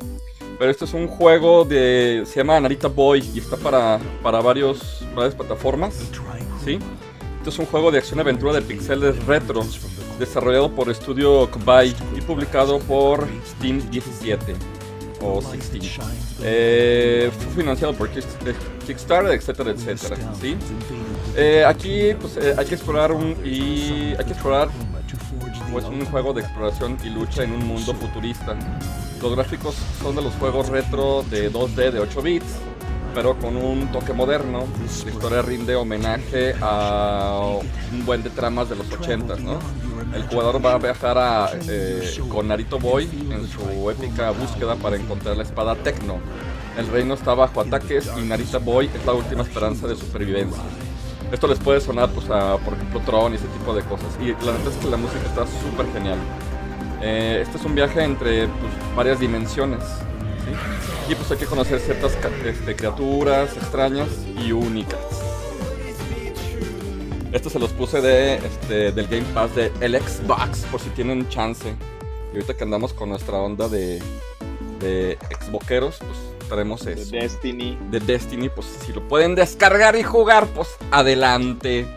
Pero 0.60 0.72
este 0.72 0.86
es 0.86 0.94
un 0.94 1.08
juego 1.08 1.66
de. 1.66 2.24
Se 2.26 2.38
llama 2.38 2.60
Narita 2.60 2.88
Boy 2.88 3.28
y 3.34 3.40
está 3.40 3.58
para, 3.58 4.00
para 4.22 4.42
varios, 4.42 5.04
varias 5.16 5.36
plataformas. 5.36 5.96
¿Sí? 6.64 6.80
Este 7.38 7.50
es 7.50 7.60
un 7.60 7.66
juego 7.68 7.92
de 7.92 8.00
acción-aventura 8.00 8.54
de 8.54 8.62
pixeles 8.62 9.24
retro. 9.26 9.62
Desarrollado 10.20 10.74
por 10.74 10.90
Estudio 10.90 11.52
Kobai 11.52 11.94
y 12.16 12.22
publicado 12.22 12.80
por 12.80 13.28
Steam 13.46 13.82
17. 13.92 14.56
o 15.22 15.42
16. 15.42 16.02
Eh, 16.42 17.32
fue 17.38 17.62
financiado 17.64 17.94
por 17.94 18.10
Kickstarter, 18.10 19.32
etcétera, 19.34 19.72
etcétera. 19.72 20.18
¿sí? 20.40 20.56
Eh, 21.38 21.66
aquí 21.66 22.14
pues, 22.20 22.38
eh, 22.38 22.56
hay 22.58 22.66
que 22.66 22.76
explorar 22.76 23.12
un 23.12 23.36
y 23.44 24.16
hay 24.18 24.26
que 24.26 24.32
explorar 24.32 24.70
pues 25.72 25.86
un 25.86 26.06
juego 26.06 26.32
de 26.32 26.42
exploración 26.42 26.98
y 27.04 27.10
lucha 27.10 27.44
en 27.44 27.52
un 27.52 27.68
mundo 27.68 27.94
futurista. 27.94 28.56
Los 29.22 29.36
gráficos 29.36 29.76
son 30.02 30.16
de 30.16 30.22
los 30.22 30.34
juegos 30.36 30.70
retro 30.70 31.24
de 31.30 31.52
2D 31.52 31.92
de 31.92 32.00
8 32.00 32.22
bits, 32.22 32.46
pero 33.14 33.38
con 33.38 33.58
un 33.58 33.92
toque 33.92 34.14
moderno. 34.14 34.66
La 35.04 35.12
historia 35.12 35.42
rinde 35.42 35.76
homenaje 35.76 36.56
a 36.62 37.60
un 37.92 38.06
buen 38.06 38.24
de 38.24 38.30
tramas 38.30 38.70
de 38.70 38.78
los 38.78 38.90
80, 38.90 39.36
¿no? 39.38 39.60
El 40.14 40.24
jugador 40.28 40.66
va 40.66 40.76
a 40.76 40.78
viajar 40.78 41.18
a, 41.18 41.52
eh, 41.68 42.20
con 42.30 42.48
Narito 42.48 42.80
Boy 42.80 43.10
en 43.32 43.46
su 43.50 43.90
épica 43.92 44.32
búsqueda 44.32 44.76
para 44.76 44.96
encontrar 44.96 45.36
la 45.36 45.44
espada 45.44 45.76
Tecno. 45.76 46.20
El 46.78 46.88
reino 46.88 47.16
está 47.16 47.34
bajo 47.34 47.60
ataques 47.60 48.10
y 48.18 48.22
Narita 48.22 48.60
Boy 48.60 48.90
es 48.94 49.06
la 49.06 49.14
última 49.14 49.44
esperanza 49.44 49.88
de 49.88 49.96
supervivencia. 49.98 50.64
Esto 51.32 51.48
les 51.48 51.60
puede 51.60 51.82
sonar, 51.82 52.10
pues, 52.12 52.30
a, 52.30 52.58
por 52.58 52.74
ejemplo, 52.74 53.02
Tron 53.02 53.34
y 53.34 53.36
ese 53.36 53.48
tipo 53.48 53.74
de 53.74 53.82
cosas. 53.84 54.08
Y 54.22 54.28
la 54.46 54.52
verdad 54.52 54.68
es 54.68 54.78
que 54.78 54.90
la 54.90 54.98
música 54.98 55.26
está 55.26 55.46
súper 55.46 55.92
genial. 55.94 56.18
Eh, 57.02 57.40
este 57.42 57.58
es 57.58 57.66
un 57.66 57.76
viaje 57.76 58.04
entre 58.04 58.48
pues, 58.48 58.96
varias 58.96 59.20
dimensiones. 59.20 59.84
¿sí? 59.84 61.12
Y 61.12 61.16
pues 61.16 61.30
hay 61.32 61.38
que 61.38 61.46
conocer 61.46 61.80
ciertas 61.80 62.18
este, 62.46 62.76
criaturas 62.76 63.56
extrañas 63.58 64.10
y 64.44 64.52
únicas. 64.52 65.00
Esto 67.32 67.50
se 67.50 67.60
los 67.60 67.72
puse 67.74 68.02
de, 68.02 68.36
este, 68.36 68.92
del 68.92 69.08
Game 69.08 69.26
Pass 69.34 69.54
de 69.56 69.72
el 69.82 70.00
Xbox, 70.00 70.60
por 70.72 70.80
si 70.80 70.90
tienen 70.92 71.28
chance. 71.28 71.76
Y 72.32 72.36
ahorita 72.36 72.56
que 72.56 72.64
andamos 72.64 72.94
con 72.94 73.10
nuestra 73.10 73.38
onda 73.38 73.68
de, 73.68 74.02
de 74.80 75.18
Xboxeros, 75.42 75.98
pues 76.00 76.18
tenemos 76.46 76.86
eso. 76.86 77.12
De 77.12 77.20
Destiny. 77.20 77.78
De 77.92 78.00
Destiny, 78.00 78.50
pues 78.50 78.68
si 78.86 78.94
lo 78.94 79.08
pueden 79.08 79.36
descargar 79.36 79.96
y 79.96 80.04
jugar, 80.04 80.48
pues 80.48 80.70
adelante. 80.92 81.88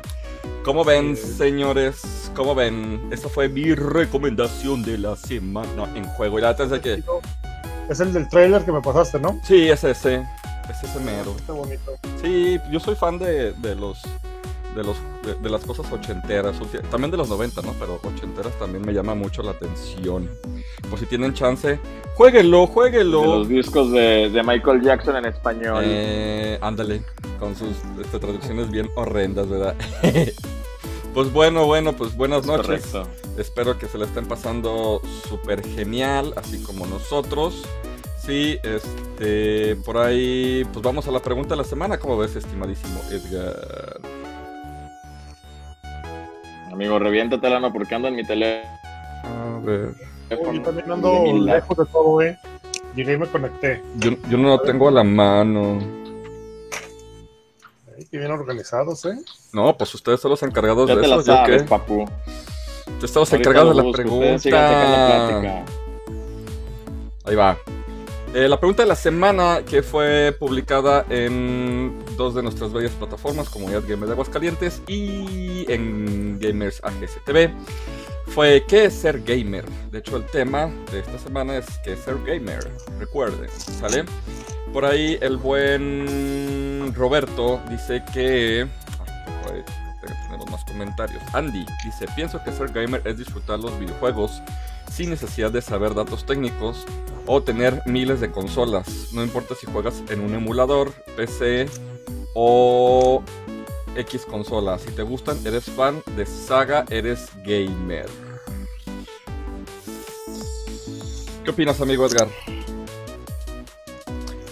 ¿Cómo 0.64 0.84
ven, 0.84 1.16
señores? 1.16 2.30
¿Cómo 2.34 2.54
ven? 2.54 3.08
Esa 3.10 3.28
fue 3.28 3.48
mi 3.48 3.74
recomendación 3.74 4.82
de 4.82 4.98
la 4.98 5.16
semana 5.16 5.88
en 5.94 6.04
juego. 6.04 6.38
Y 6.38 6.42
la 6.42 6.50
es 6.50 6.80
que... 6.80 7.02
Es 7.88 8.00
el 8.00 8.12
del 8.12 8.28
trailer 8.28 8.64
que 8.64 8.72
me 8.72 8.82
pasaste, 8.82 9.18
¿no? 9.18 9.40
Sí, 9.44 9.68
es 9.70 9.82
ese. 9.84 10.26
Es 10.68 10.82
ese 10.82 11.00
mero. 11.00 11.34
Está 11.38 11.54
bonito. 11.54 11.96
Sí, 12.22 12.60
yo 12.70 12.80
soy 12.80 12.94
fan 12.94 13.18
de, 13.18 13.52
de 13.52 13.74
los 13.74 14.02
de, 14.78 14.84
los, 14.84 14.96
de, 15.42 15.50
las 15.50 15.64
cosas 15.64 15.90
ochenteras, 15.90 16.56
también 16.90 17.10
de 17.10 17.16
los 17.16 17.28
90, 17.28 17.62
¿no? 17.62 17.74
Pero 17.80 18.00
ochenteras 18.04 18.56
también 18.58 18.86
me 18.86 18.92
llama 18.92 19.14
mucho 19.14 19.42
la 19.42 19.50
atención. 19.50 20.30
Pues 20.88 21.00
si 21.00 21.06
tienen 21.06 21.34
chance, 21.34 21.80
jueguenlo, 22.14 22.66
jueguenlo. 22.68 23.20
De 23.22 23.26
los 23.26 23.48
discos 23.48 23.90
de, 23.90 24.30
de 24.30 24.42
Michael 24.44 24.80
Jackson 24.82 25.16
en 25.16 25.26
español. 25.26 25.82
Eh, 25.84 26.58
ándale, 26.60 27.02
con 27.40 27.56
sus 27.56 27.76
este, 28.00 28.20
traducciones 28.20 28.70
bien 28.70 28.88
horrendas, 28.94 29.48
¿verdad? 29.48 29.74
pues 31.14 31.32
bueno, 31.32 31.66
bueno, 31.66 31.94
pues 31.94 32.16
buenas 32.16 32.46
noches. 32.46 32.86
Correcto. 32.86 33.08
Espero 33.36 33.78
que 33.78 33.86
se 33.86 33.98
la 33.98 34.04
estén 34.04 34.26
pasando 34.26 35.02
súper 35.28 35.66
genial, 35.66 36.34
así 36.36 36.62
como 36.62 36.86
nosotros. 36.86 37.64
Sí, 38.24 38.58
este, 38.62 39.74
por 39.76 39.96
ahí, 39.96 40.64
pues 40.72 40.82
vamos 40.82 41.08
a 41.08 41.10
la 41.10 41.20
pregunta 41.20 41.50
de 41.50 41.56
la 41.56 41.64
semana. 41.64 41.98
¿Cómo 41.98 42.16
ves, 42.18 42.36
estimadísimo 42.36 43.00
Edgar? 43.10 44.00
Amigo, 46.78 46.96
reviéntatela, 47.00 47.58
no, 47.58 47.72
porque 47.72 47.92
ando 47.96 48.06
en 48.06 48.14
mi 48.14 48.24
teléfono. 48.24 48.70
A 49.24 49.60
ver. 49.64 49.94
Yo 50.30 50.62
también 50.62 50.88
ando 50.88 51.24
lejos 51.36 51.76
de 51.76 51.84
todo, 51.86 52.22
eh. 52.22 52.38
Llegué 52.94 53.14
y 53.14 53.16
me 53.16 53.26
conecté. 53.26 53.82
Yo, 53.96 54.12
yo 54.30 54.38
no 54.38 54.50
lo 54.50 54.60
tengo 54.60 54.86
a 54.86 54.92
la 54.92 55.02
mano. 55.02 55.80
Ay, 57.96 58.06
qué 58.08 58.18
bien 58.18 58.30
organizados, 58.30 59.04
¿eh? 59.06 59.18
No, 59.52 59.76
pues 59.76 59.92
ustedes 59.92 60.20
son 60.20 60.30
los 60.30 60.42
encargados 60.44 60.88
ya 60.88 60.94
de 60.94 61.00
te 61.00 61.06
eso. 61.08 61.16
La 61.16 61.22
sabes, 61.24 61.64
papu. 61.64 62.08
Tú 63.00 63.06
estás 63.06 63.32
encargado 63.32 63.74
de 63.74 63.82
la 63.82 63.92
pregunta. 63.92 65.64
Ahí 67.24 67.34
va. 67.34 67.58
Eh, 68.34 68.46
la 68.46 68.60
pregunta 68.60 68.82
de 68.82 68.88
la 68.88 68.94
semana 68.94 69.62
que 69.68 69.82
fue 69.82 70.36
publicada 70.38 71.06
en 71.08 71.98
dos 72.16 72.34
de 72.34 72.42
nuestras 72.42 72.72
bellas 72.72 72.92
plataformas, 72.92 73.48
Comunidad 73.48 73.82
Gamer 73.88 74.06
de 74.06 74.12
Aguascalientes 74.12 74.82
y 74.86 75.64
en 75.72 76.38
Gamers 76.38 76.82
AGSTV, 76.84 77.50
fue 78.26 78.64
¿qué 78.68 78.84
es 78.84 78.94
ser 78.94 79.22
gamer? 79.22 79.64
De 79.90 80.00
hecho, 80.00 80.18
el 80.18 80.26
tema 80.26 80.70
de 80.92 81.00
esta 81.00 81.18
semana 81.18 81.56
es 81.56 81.66
¿qué 81.82 81.94
es 81.94 82.00
ser 82.00 82.16
gamer? 82.24 82.70
Recuerden, 82.98 83.48
¿sale? 83.48 84.04
Por 84.74 84.84
ahí 84.84 85.18
el 85.22 85.38
buen 85.38 86.92
Roberto 86.94 87.60
dice 87.70 88.02
que... 88.12 88.66
Tenemos 90.26 90.50
más 90.50 90.64
comentarios. 90.64 91.22
Andy 91.32 91.66
dice, 91.84 92.06
pienso 92.14 92.42
que 92.44 92.52
ser 92.52 92.72
gamer 92.72 93.02
es 93.04 93.18
disfrutar 93.18 93.58
los 93.58 93.78
videojuegos 93.80 94.40
sin 94.90 95.10
necesidad 95.10 95.50
de 95.50 95.62
saber 95.62 95.94
datos 95.94 96.24
técnicos 96.24 96.84
o 97.26 97.42
tener 97.42 97.82
miles 97.86 98.20
de 98.20 98.30
consolas. 98.30 99.12
No 99.12 99.22
importa 99.22 99.54
si 99.54 99.66
juegas 99.66 100.02
en 100.08 100.20
un 100.20 100.34
emulador, 100.34 100.92
PC 101.16 101.66
o 102.34 103.22
X 103.96 104.24
consola. 104.24 104.78
Si 104.78 104.90
te 104.90 105.02
gustan, 105.02 105.38
eres 105.44 105.64
fan 105.64 106.02
de 106.16 106.24
saga, 106.24 106.84
eres 106.88 107.30
gamer. 107.44 108.06
¿Qué 111.44 111.50
opinas, 111.50 111.80
amigo 111.80 112.06
Edgar? 112.06 112.28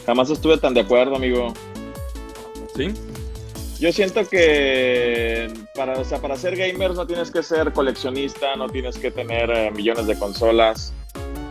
Jamás 0.06 0.30
estuve 0.30 0.58
tan 0.58 0.72
de 0.74 0.80
acuerdo, 0.80 1.16
amigo. 1.16 1.52
¿Sí? 2.74 2.92
Yo 3.78 3.92
siento 3.92 4.26
que 4.26 5.52
para, 5.74 5.98
o 5.98 6.04
sea, 6.04 6.18
para 6.18 6.36
ser 6.36 6.56
gamers 6.56 6.94
no 6.94 7.06
tienes 7.06 7.30
que 7.30 7.42
ser 7.42 7.72
coleccionista, 7.72 8.56
no 8.56 8.68
tienes 8.68 8.96
que 8.96 9.10
tener 9.10 9.50
eh, 9.50 9.70
millones 9.70 10.06
de 10.06 10.18
consolas. 10.18 10.94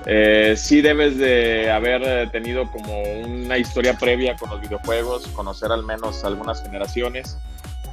Eh, 0.08 0.56
sí 0.58 0.82
debes 0.82 1.18
de 1.20 1.70
haber 1.70 2.02
eh, 2.04 2.28
tenido 2.32 2.70
como 2.72 3.04
una 3.04 3.60
historia 3.60 3.96
previa 3.98 4.36
con 4.38 4.50
los 4.50 4.60
videojuegos, 4.60 5.28
conocer 5.30 5.72
al 5.72 5.84
menos 5.84 6.24
algunas 6.24 6.64
generaciones, 6.64 7.38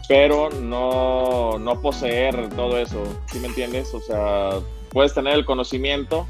pero 0.09 0.49
no, 0.49 1.59
no 1.59 1.81
poseer 1.83 2.49
todo 2.51 2.79
eso, 2.79 3.03
¿sí 3.31 3.38
me 3.38 3.49
entiendes? 3.49 3.92
O 3.92 4.01
sea, 4.01 4.61
puedes 4.90 5.12
tener 5.12 5.35
el 5.35 5.45
conocimiento, 5.45 6.27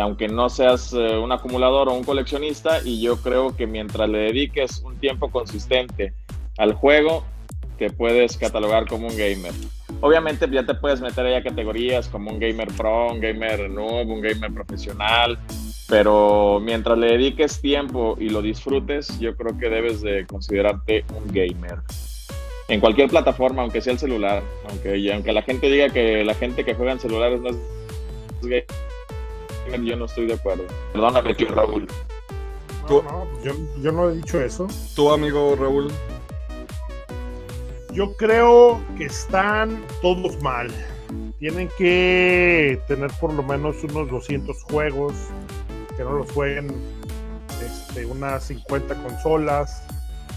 aunque 0.00 0.28
no 0.28 0.48
seas 0.48 0.92
un 0.92 1.32
acumulador 1.32 1.88
o 1.88 1.94
un 1.94 2.04
coleccionista, 2.04 2.80
y 2.84 3.00
yo 3.00 3.16
creo 3.20 3.56
que 3.56 3.66
mientras 3.66 4.08
le 4.08 4.18
dediques 4.18 4.80
un 4.84 4.98
tiempo 4.98 5.30
consistente 5.30 6.12
al 6.60 6.74
juego, 6.74 7.24
te 7.78 7.88
puedes 7.88 8.36
catalogar 8.36 8.86
como 8.86 9.08
un 9.08 9.16
gamer. 9.16 9.52
Obviamente 10.02 10.46
ya 10.50 10.64
te 10.64 10.74
puedes 10.74 11.00
meter 11.00 11.24
ahí 11.24 11.34
a 11.34 11.42
categorías 11.42 12.08
como 12.08 12.30
un 12.30 12.38
gamer 12.38 12.68
pro, 12.76 13.12
un 13.12 13.20
gamer 13.20 13.70
noob, 13.70 14.10
un 14.10 14.20
gamer 14.20 14.52
profesional, 14.52 15.38
pero 15.88 16.60
mientras 16.62 16.98
le 16.98 17.12
dediques 17.12 17.62
tiempo 17.62 18.14
y 18.20 18.28
lo 18.28 18.42
disfrutes, 18.42 19.18
yo 19.18 19.34
creo 19.36 19.58
que 19.58 19.70
debes 19.70 20.02
de 20.02 20.26
considerarte 20.26 21.06
un 21.14 21.32
gamer. 21.32 21.78
En 22.68 22.78
cualquier 22.80 23.08
plataforma, 23.08 23.62
aunque 23.62 23.80
sea 23.80 23.94
el 23.94 23.98
celular, 23.98 24.42
aunque, 24.68 25.12
aunque 25.12 25.32
la 25.32 25.42
gente 25.42 25.66
diga 25.70 25.88
que 25.88 26.24
la 26.24 26.34
gente 26.34 26.62
que 26.62 26.74
juega 26.74 26.92
en 26.92 27.00
celulares 27.00 27.40
no 27.40 27.48
es 27.48 27.56
gamer, 29.66 29.82
yo 29.82 29.96
no 29.96 30.04
estoy 30.04 30.26
de 30.26 30.34
acuerdo. 30.34 30.64
Perdóname, 30.92 31.34
tío 31.34 31.48
Raúl. 31.48 31.86
No, 32.88 33.02
no, 33.02 33.26
yo, 33.42 33.52
yo 33.80 33.92
no 33.92 34.10
he 34.10 34.16
dicho 34.16 34.38
eso. 34.40 34.66
¿Tu 34.94 35.10
amigo 35.10 35.56
Raúl? 35.56 35.90
Yo 37.92 38.16
creo 38.16 38.80
que 38.96 39.06
están 39.06 39.84
todos 40.00 40.40
mal. 40.42 40.68
Tienen 41.38 41.68
que 41.76 42.80
tener 42.86 43.10
por 43.20 43.32
lo 43.32 43.42
menos 43.42 43.82
unos 43.82 44.08
200 44.10 44.62
juegos, 44.62 45.14
que 45.96 46.04
no 46.04 46.12
los 46.12 46.30
jueguen 46.30 46.68
este, 47.64 48.06
unas 48.06 48.44
50 48.44 48.94
consolas, 49.02 49.82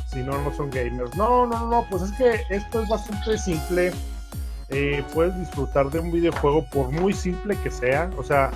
si 0.07 0.19
no, 0.19 0.41
no 0.41 0.53
son 0.55 0.71
gamers. 0.71 1.15
No, 1.15 1.45
no, 1.45 1.69
no, 1.69 1.85
pues 1.91 2.03
es 2.03 2.11
que 2.13 2.41
esto 2.49 2.81
es 2.81 2.89
bastante 2.89 3.37
simple. 3.37 3.91
Eh, 4.69 5.03
puedes 5.13 5.37
disfrutar 5.37 5.91
de 5.91 5.99
un 5.99 6.11
videojuego 6.11 6.65
por 6.71 6.89
muy 6.91 7.13
simple 7.13 7.55
que 7.61 7.69
sea. 7.69 8.09
O 8.17 8.23
sea, 8.23 8.49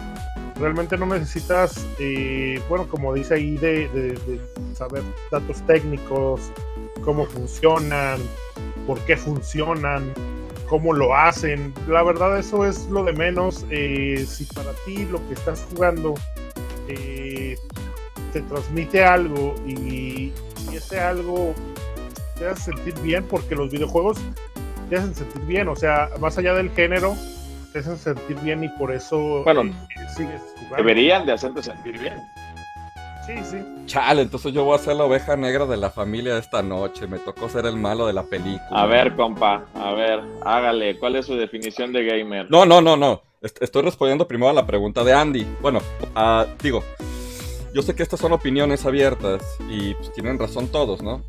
realmente 0.55 0.97
no 0.97 1.05
necesitas, 1.05 1.85
eh, 1.99 2.59
bueno, 2.67 2.87
como 2.87 3.13
dice 3.13 3.35
ahí, 3.35 3.57
de 3.57 4.41
saber 4.73 5.03
datos 5.29 5.61
técnicos, 5.67 6.51
cómo 7.03 7.25
funcionan, 7.25 8.19
por 8.87 8.99
qué 9.01 9.17
funcionan, 9.17 10.13
cómo 10.67 10.93
lo 10.93 11.13
hacen. 11.13 11.73
La 11.87 12.01
verdad 12.01 12.39
eso 12.39 12.65
es 12.65 12.87
lo 12.87 13.03
de 13.03 13.13
menos. 13.13 13.65
Eh, 13.69 14.25
si 14.27 14.45
para 14.45 14.71
ti 14.85 15.05
lo 15.05 15.25
que 15.27 15.33
estás 15.33 15.67
jugando 15.71 16.15
eh, 16.87 17.57
te 18.33 18.41
transmite 18.41 19.03
algo 19.03 19.53
y, 19.65 20.31
ese 20.73 20.99
algo 20.99 21.55
te 22.37 22.47
hace 22.47 22.71
sentir 22.71 22.93
bien, 23.01 23.23
porque 23.23 23.55
los 23.55 23.71
videojuegos 23.71 24.19
te 24.89 24.97
hacen 24.97 25.15
sentir 25.15 25.41
bien, 25.43 25.67
o 25.69 25.75
sea, 25.75 26.09
más 26.19 26.37
allá 26.37 26.53
del 26.53 26.69
género, 26.69 27.15
te 27.73 27.79
hacen 27.79 27.97
sentir 27.97 28.39
bien 28.41 28.63
y 28.63 28.69
por 28.69 28.93
eso 28.93 29.43
bueno, 29.43 29.63
eh, 29.63 29.73
sigues 30.15 30.41
jugando. 30.53 30.77
Deberían 30.77 31.25
de 31.25 31.31
hacerte 31.31 31.63
sentir 31.63 31.97
bien. 31.97 32.13
Sí, 33.27 33.33
sí. 33.43 33.57
Chale, 33.87 34.21
entonces 34.21 34.53
yo 34.53 34.63
voy 34.63 34.75
a 34.75 34.79
ser 34.79 34.95
la 34.95 35.03
oveja 35.03 35.35
negra 35.35 35.65
de 35.65 35.75
la 35.75 35.89
familia 35.89 36.37
esta 36.37 36.63
noche. 36.63 37.07
Me 37.07 37.19
tocó 37.19 37.49
ser 37.49 37.65
el 37.65 37.75
malo 37.75 38.07
de 38.07 38.13
la 38.13 38.23
película. 38.23 38.69
A 38.71 38.85
ver, 38.85 39.15
compa, 39.17 39.65
a 39.75 39.91
ver, 39.91 40.21
hágale. 40.45 40.97
¿Cuál 40.97 41.17
es 41.17 41.25
su 41.25 41.35
definición 41.35 41.91
de 41.91 42.05
gamer? 42.05 42.47
No, 42.49 42.65
no, 42.65 42.79
no, 42.79 42.95
no. 42.95 43.21
Estoy 43.41 43.83
respondiendo 43.83 44.27
primero 44.27 44.49
a 44.49 44.53
la 44.53 44.65
pregunta 44.65 45.03
de 45.03 45.13
Andy. 45.13 45.45
Bueno, 45.61 45.79
uh, 46.15 46.45
digo, 46.63 46.83
yo 47.73 47.81
sé 47.81 47.93
que 47.95 48.01
estas 48.01 48.19
son 48.19 48.31
opiniones 48.31 48.85
abiertas 48.85 49.43
y 49.69 49.93
pues, 49.93 50.11
tienen 50.13 50.39
razón 50.39 50.69
todos, 50.69 51.03
¿no? 51.03 51.21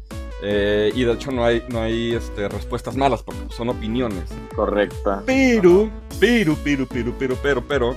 Eh, 0.43 0.93
y 0.95 1.03
de 1.03 1.13
hecho 1.13 1.33
no 1.33 1.45
hay, 1.45 1.65
no 1.69 1.83
hay 1.83 2.15
este, 2.15 2.49
respuestas 2.49 2.97
malas 2.97 3.23
porque 3.23 3.41
son 3.51 3.71
opiniones. 3.71 4.31
Correcta. 4.55 5.23
Pero, 5.27 5.91
pero, 6.21 6.57
pero, 6.63 6.87
pero, 6.89 7.15
pero, 7.19 7.37
pero, 7.43 7.67
pero. 7.67 7.97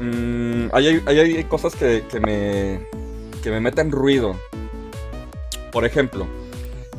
Mmm, 0.00 0.70
hay, 0.72 1.02
hay, 1.06 1.18
hay, 1.18 1.44
cosas 1.44 1.76
que, 1.76 2.02
que, 2.10 2.18
me, 2.20 2.80
que 3.40 3.50
me 3.50 3.60
meten 3.60 3.90
ruido. 3.90 4.36
Por 5.72 5.84
ejemplo, 5.84 6.26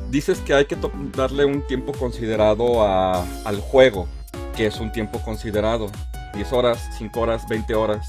dices 0.09 0.39
que 0.39 0.53
hay 0.53 0.65
que 0.65 0.77
darle 1.15 1.45
un 1.45 1.65
tiempo 1.67 1.91
considerado 1.93 2.83
a, 2.85 3.25
al 3.45 3.59
juego, 3.59 4.07
que 4.55 4.67
es 4.67 4.79
un 4.79 4.91
tiempo 4.91 5.19
considerado. 5.23 5.87
10 6.33 6.53
horas, 6.53 6.89
5 6.97 7.19
horas, 7.19 7.47
20 7.49 7.75
horas, 7.75 8.07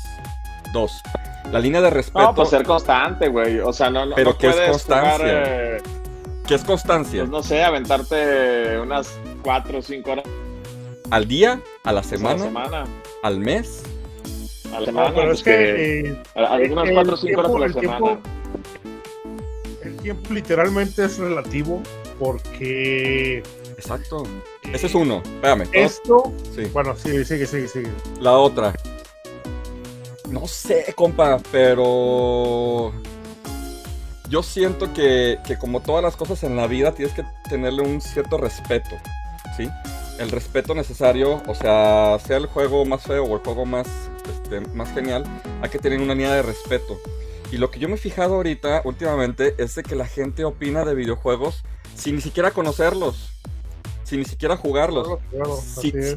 2. 0.73 1.03
La 1.51 1.59
línea 1.59 1.81
de 1.81 1.91
respeto. 1.91 2.23
No, 2.23 2.35
pues 2.35 2.51
ser 2.51 2.63
constante, 2.65 3.29
güey. 3.29 3.59
O 3.59 3.73
sea, 3.73 3.91
no, 3.91 4.07
no 4.07 4.15
Pero 4.15 4.31
no 4.31 4.39
¿qué 4.39 4.49
es 4.49 4.71
constancia? 4.71 5.17
jugar, 5.17 5.21
eh, 5.27 5.83
¿Qué 6.47 6.55
es 6.55 6.65
constancia? 6.65 7.21
pues 7.23 7.31
no 7.31 7.43
sé, 7.43 7.63
aventarte 7.65 8.79
unas 8.79 9.13
4 9.43 9.79
o 9.79 9.83
5 9.83 10.11
horas 10.13 10.25
¿Al 11.11 11.27
día? 11.29 11.61
¿A 11.85 11.91
la 11.91 11.91
a 11.91 11.93
la 11.93 12.03
semana? 12.05 12.39
semana. 12.45 12.85
¿Al 13.23 13.39
mes? 13.41 13.83
A 14.73 14.75
la 14.75 14.81
No, 14.81 14.87
semana, 14.87 15.15
pero 15.15 15.27
pues 15.29 15.39
es 15.39 15.45
que 15.45 16.01
eh, 16.09 16.23
algunas 16.35 16.89
el 16.89 16.95
4 16.95 17.15
o 17.15 17.17
5 17.17 17.39
horas 17.41 17.53
por 17.53 17.61
la 17.61 17.67
el 17.67 17.75
semana. 17.75 17.99
tiempo- 17.99 18.21
el 19.85 19.97
tiempo 19.97 20.33
literalmente 20.35 21.05
es 21.05 21.19
relativo 21.19 21.83
porque 22.19 23.43
Exacto. 23.77 24.23
Ese 24.73 24.87
es 24.87 24.95
uno. 24.95 25.23
Espérame. 25.25 25.65
todos- 25.65 25.75
esto, 25.75 26.33
Sí. 26.55 26.63
bueno, 26.73 26.95
sí, 26.97 27.25
sigue, 27.25 27.47
sigue, 27.47 27.67
sigue. 27.69 27.91
La 28.21 28.33
otra. 28.39 28.73
No 30.31 30.47
sé, 30.47 30.93
compa, 30.97 31.39
pero. 31.51 32.93
Yo 34.29 34.43
siento 34.43 34.95
que, 34.95 35.39
que 35.47 35.59
como 35.59 35.81
todas 35.81 36.03
las 36.03 36.17
cosas 36.17 36.43
en 36.45 36.57
la 36.57 36.67
vida 36.67 36.93
tienes 36.95 37.15
que 37.15 37.23
tenerle 37.51 37.83
un 37.83 38.01
cierto 38.01 38.39
respeto, 38.39 38.97
¿sí? 39.59 39.69
El 40.19 40.31
respeto 40.31 40.75
necesario, 40.75 41.43
o 41.47 41.55
sea, 41.55 42.19
sea 42.25 42.37
el 42.39 42.47
juego 42.47 42.85
más 42.87 43.03
feo 43.03 43.25
o 43.25 43.35
el 43.37 43.43
juego 43.43 43.67
más, 43.67 43.87
este, 44.31 44.61
más 44.75 44.93
genial, 44.93 45.25
hay 45.63 45.71
que 45.71 45.79
tener 45.79 46.01
una 46.01 46.15
línea 46.15 46.35
de 46.35 46.43
respeto. 46.43 46.99
Y 47.51 47.59
lo 47.59 47.71
que 47.71 47.79
yo 47.79 47.89
me 47.89 47.95
he 47.97 47.99
fijado 47.99 48.37
ahorita, 48.37 48.83
últimamente, 48.85 49.55
es 49.59 49.75
de 49.75 49.83
que 49.83 49.95
la 49.95 50.07
gente 50.07 50.45
opina 50.45 50.85
de 50.85 50.95
videojuegos 50.95 51.63
sin 51.95 52.17
ni 52.17 52.23
siquiera 52.23 52.51
conocerlos, 52.53 53.31
sin 54.05 54.21
ni 54.21 54.25
siquiera 54.25 54.57
jugarlos 54.57 55.07
Claro, 55.07 55.21
claro, 55.31 55.57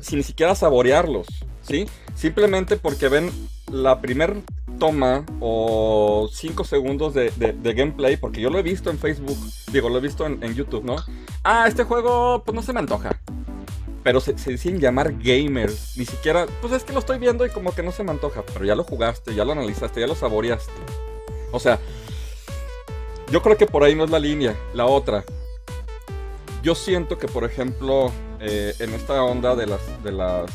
sin 0.02 0.18
ni 0.20 0.24
siquiera 0.24 0.56
saborearlos, 0.56 1.28
¿sí? 1.62 1.88
Simplemente 2.15 2.78
porque 2.78 3.10
ven 3.10 3.30
la 3.72 4.00
primer 4.00 4.38
toma 4.80 5.26
o 5.41 6.30
5 6.32 6.63
segundos 6.63 7.13
de, 7.13 7.32
de- 7.32 7.54
de 7.54 7.74
gameplay, 7.74 8.15
porque 8.18 8.39
yo 8.41 8.50
lo 8.50 8.58
he 8.60 8.63
visto 8.63 8.89
en 8.89 8.98
Facebook, 8.98 9.38
digo, 9.72 9.89
lo 9.89 9.98
he 9.98 10.02
visto 10.02 10.26
en, 10.26 10.41
en 10.44 10.54
YouTube, 10.56 10.84
¿no? 10.86 10.96
Ah, 11.44 11.65
este 11.68 11.84
juego, 11.84 12.44
pues 12.46 12.56
no 12.56 12.62
se 12.62 12.72
me 12.74 12.80
antoja. 12.80 13.20
Pero 14.06 14.22
se, 14.22 14.38
se 14.38 14.52
deciden 14.52 14.80
llamar 14.80 15.15
gamers, 15.18 15.98
ni 15.98 16.06
siquiera, 16.06 16.46
pues 16.62 16.74
es 16.74 16.84
que 16.84 16.94
lo 16.94 17.00
estoy 17.00 17.18
viendo 17.18 17.44
y 17.44 17.50
como 17.50 17.74
que 17.74 17.82
no 17.82 17.91
se 17.91 18.04
me 18.04 18.12
antoja, 18.12 18.44
pero 18.54 18.63
ya 18.63 18.76
lo 18.76 18.84
jugaste, 18.84 19.34
ya 19.34 19.44
lo 19.44 19.54
analizaste, 19.54 20.00
ya 20.00 20.06
lo 20.06 20.13
saboreaste. 20.13 20.72
O 21.52 21.60
sea, 21.60 21.80
yo 23.32 23.41
creo 23.41 23.58
que 23.58 23.65
por 23.65 23.84
ahí 23.84 23.96
no 23.96 24.04
es 24.04 24.12
la 24.12 24.20
línea. 24.20 24.56
La 24.76 24.86
otra, 24.86 25.26
yo 26.62 26.76
siento 26.76 27.18
que, 27.18 27.28
por 27.28 27.46
ejemplo, 27.46 28.12
eh, 28.39 28.76
en 28.78 28.94
esta 28.94 29.24
onda 29.24 29.56
de 29.56 29.65
las, 29.65 29.82
de 30.04 30.12
las, 30.12 30.52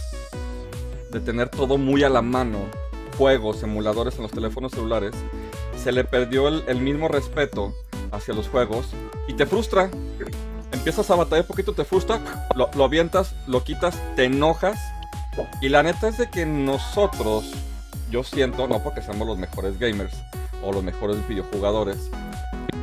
de 1.10 1.18
tener 1.18 1.48
todo 1.48 1.76
muy 1.76 2.04
a 2.04 2.08
la 2.08 2.22
mano, 2.22 2.58
juegos, 3.18 3.64
emuladores 3.64 4.14
en 4.14 4.22
los 4.22 4.30
teléfonos 4.30 4.70
celulares, 4.70 5.12
se 5.76 5.90
le 5.90 6.04
perdió 6.04 6.46
el, 6.46 6.62
el 6.68 6.80
mismo 6.80 7.08
respeto 7.08 7.74
hacia 8.12 8.32
los 8.32 8.48
juegos 8.48 8.86
y 9.26 9.34
te 9.34 9.44
frustra. 9.44 9.90
Empiezas 10.72 11.10
a 11.10 11.16
batallar 11.16 11.42
un 11.42 11.48
poquito, 11.48 11.72
te 11.72 11.84
frustra, 11.84 12.20
lo, 12.54 12.70
lo 12.74 12.84
avientas, 12.84 13.34
lo 13.46 13.64
quitas, 13.64 13.98
te 14.16 14.24
enojas. 14.24 14.78
Y 15.60 15.68
la 15.68 15.82
neta 15.82 16.08
es 16.08 16.18
de 16.18 16.28
que 16.30 16.44
nosotros, 16.46 17.52
yo 18.10 18.22
siento, 18.24 18.68
no 18.68 18.82
porque 18.82 19.02
seamos 19.02 19.26
los 19.26 19.38
mejores 19.38 19.78
gamers 19.78 20.14
o 20.62 20.72
los 20.72 20.82
mejores 20.82 21.16
videojugadores, 21.28 22.10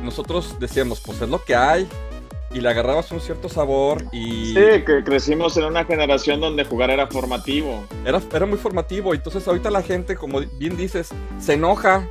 nosotros 0.02 0.56
decíamos, 0.58 1.00
pues 1.00 1.20
es 1.20 1.28
lo 1.28 1.44
que 1.44 1.54
hay. 1.54 1.88
Y 2.50 2.62
le 2.62 2.70
agarrabas 2.70 3.12
un 3.12 3.20
cierto 3.20 3.50
sabor 3.50 4.02
y 4.10 4.54
Sí, 4.54 4.82
que 4.86 5.04
crecimos 5.04 5.58
en 5.58 5.64
una 5.64 5.84
generación 5.84 6.40
donde 6.40 6.64
jugar 6.64 6.88
era 6.90 7.06
formativo. 7.06 7.84
era, 8.06 8.22
era 8.32 8.46
muy 8.46 8.56
formativo. 8.56 9.12
Entonces 9.12 9.46
ahorita 9.46 9.70
la 9.70 9.82
gente, 9.82 10.16
como 10.16 10.40
bien 10.40 10.74
dices, 10.74 11.10
se 11.38 11.52
enoja, 11.54 12.08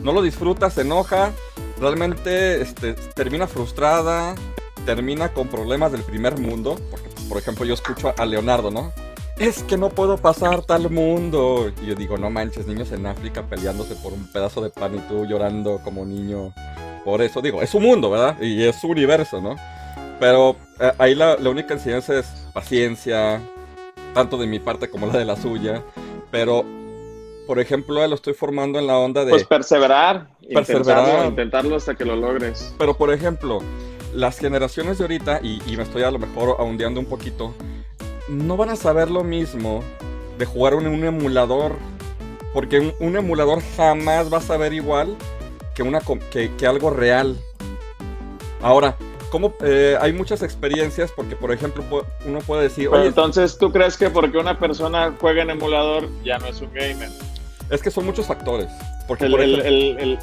no 0.00 0.12
lo 0.12 0.22
disfruta, 0.22 0.70
se 0.70 0.82
enoja, 0.82 1.32
realmente 1.80 2.62
este, 2.62 2.94
termina 3.16 3.48
frustrada, 3.48 4.36
termina 4.86 5.30
con 5.32 5.48
problemas 5.48 5.92
del 5.92 6.02
primer 6.02 6.38
mundo. 6.38 6.78
Porque, 6.90 7.08
por 7.28 7.38
ejemplo, 7.38 7.64
yo 7.64 7.74
escucho 7.74 8.14
a 8.16 8.24
Leonardo, 8.26 8.70
¿no? 8.70 8.92
Es 9.38 9.64
que 9.64 9.76
no 9.76 9.88
puedo 9.90 10.16
pasar 10.16 10.62
tal 10.62 10.90
mundo. 10.90 11.72
Y 11.82 11.86
yo 11.86 11.94
digo, 11.94 12.16
no 12.18 12.30
manches, 12.30 12.66
niños 12.66 12.92
en 12.92 13.06
África 13.06 13.42
peleándose 13.42 13.96
por 13.96 14.12
un 14.12 14.30
pedazo 14.30 14.60
de 14.60 14.70
pan 14.70 14.94
y 14.94 14.98
tú 15.08 15.26
llorando 15.26 15.80
como 15.82 16.04
niño. 16.04 16.54
Por 17.04 17.20
eso 17.20 17.42
digo, 17.42 17.60
es 17.60 17.70
su 17.70 17.80
mundo, 17.80 18.10
¿verdad? 18.10 18.40
Y 18.40 18.62
es 18.64 18.76
su 18.80 18.88
universo, 18.88 19.40
¿no? 19.40 19.56
Pero 20.20 20.56
eh, 20.80 20.92
ahí 20.98 21.14
la, 21.14 21.36
la 21.36 21.50
única 21.50 21.74
enseñanza 21.74 22.18
es 22.18 22.26
paciencia, 22.52 23.40
tanto 24.14 24.36
de 24.38 24.46
mi 24.46 24.60
parte 24.60 24.88
como 24.88 25.06
la 25.06 25.18
de 25.18 25.24
la 25.24 25.36
suya. 25.36 25.82
Pero, 26.30 26.64
por 27.46 27.58
ejemplo, 27.58 28.06
lo 28.06 28.14
estoy 28.14 28.34
formando 28.34 28.78
en 28.78 28.86
la 28.86 28.96
onda 28.96 29.24
de... 29.24 29.30
Pues 29.30 29.44
perseverar, 29.44 30.28
Perseverar. 30.54 31.00
intentarlo, 31.00 31.28
intentarlo 31.28 31.76
hasta 31.76 31.94
que 31.96 32.04
lo 32.04 32.14
logres. 32.16 32.72
Pero 32.78 32.94
por 32.96 33.12
ejemplo, 33.12 33.60
las 34.14 34.38
generaciones 34.38 34.98
de 34.98 35.04
ahorita, 35.04 35.40
y, 35.42 35.60
y 35.66 35.76
me 35.76 35.82
estoy 35.82 36.02
a 36.02 36.10
lo 36.10 36.18
mejor 36.18 36.56
ahondeando 36.58 37.00
un 37.00 37.06
poquito, 37.06 37.54
no 38.28 38.56
van 38.56 38.70
a 38.70 38.76
saber 38.76 39.10
lo 39.10 39.22
mismo 39.24 39.82
de 40.38 40.46
jugar 40.46 40.74
en 40.74 40.86
un 40.86 41.04
emulador. 41.04 41.76
Porque 42.52 42.78
un, 42.78 42.94
un 43.00 43.16
emulador 43.16 43.60
jamás 43.76 44.32
va 44.32 44.38
a 44.38 44.40
saber 44.40 44.72
igual 44.72 45.16
que, 45.74 45.82
una, 45.82 46.00
que, 46.30 46.52
que 46.56 46.66
algo 46.68 46.90
real. 46.90 47.36
Ahora, 48.62 48.96
como 49.30 49.52
hay 50.00 50.12
muchas 50.12 50.42
experiencias, 50.42 51.10
porque 51.10 51.34
por 51.34 51.50
ejemplo 51.52 51.82
uno 52.24 52.38
puede 52.40 52.62
decir, 52.62 52.88
Pero 52.88 53.00
oye, 53.00 53.08
entonces, 53.08 53.58
¿tú 53.58 53.72
crees 53.72 53.96
que 53.96 54.08
porque 54.08 54.38
una 54.38 54.58
persona 54.58 55.12
juega 55.20 55.42
en 55.42 55.50
emulador 55.50 56.08
ya 56.24 56.38
no 56.38 56.46
es 56.46 56.60
un 56.60 56.72
gamer? 56.72 57.10
es 57.70 57.82
que 57.82 57.90
son 57.90 58.04
muchos 58.06 58.26
factores. 58.26 58.68
Porque 59.08 59.24
El, 59.24 59.30
por 59.32 59.40
el- 59.40 59.50
ejemplo- 59.60 59.68
el- 59.68 59.98
el- 59.98 60.18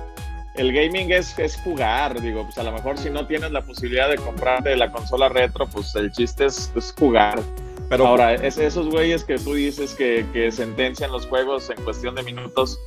el 0.61 0.73
gaming 0.73 1.11
es, 1.11 1.37
es 1.39 1.57
jugar, 1.57 2.21
digo, 2.21 2.43
pues 2.43 2.57
a 2.59 2.63
lo 2.63 2.71
mejor 2.71 2.97
si 2.97 3.09
no 3.09 3.25
tienes 3.25 3.51
la 3.51 3.61
posibilidad 3.61 4.09
de 4.09 4.17
comprarte 4.17 4.75
la 4.75 4.91
consola 4.91 5.27
retro, 5.27 5.67
pues 5.67 5.95
el 5.95 6.11
chiste 6.11 6.45
es, 6.45 6.71
es 6.75 6.93
jugar. 6.97 7.41
pero 7.89 8.05
Ahora, 8.05 8.35
es 8.35 8.59
esos 8.59 8.87
güeyes 8.87 9.23
que 9.23 9.37
tú 9.39 9.55
dices 9.55 9.95
que, 9.95 10.25
que 10.31 10.51
sentencian 10.51 11.11
los 11.11 11.25
juegos 11.25 11.69
en 11.71 11.83
cuestión 11.83 12.13
de 12.13 12.21
minutos, 12.23 12.79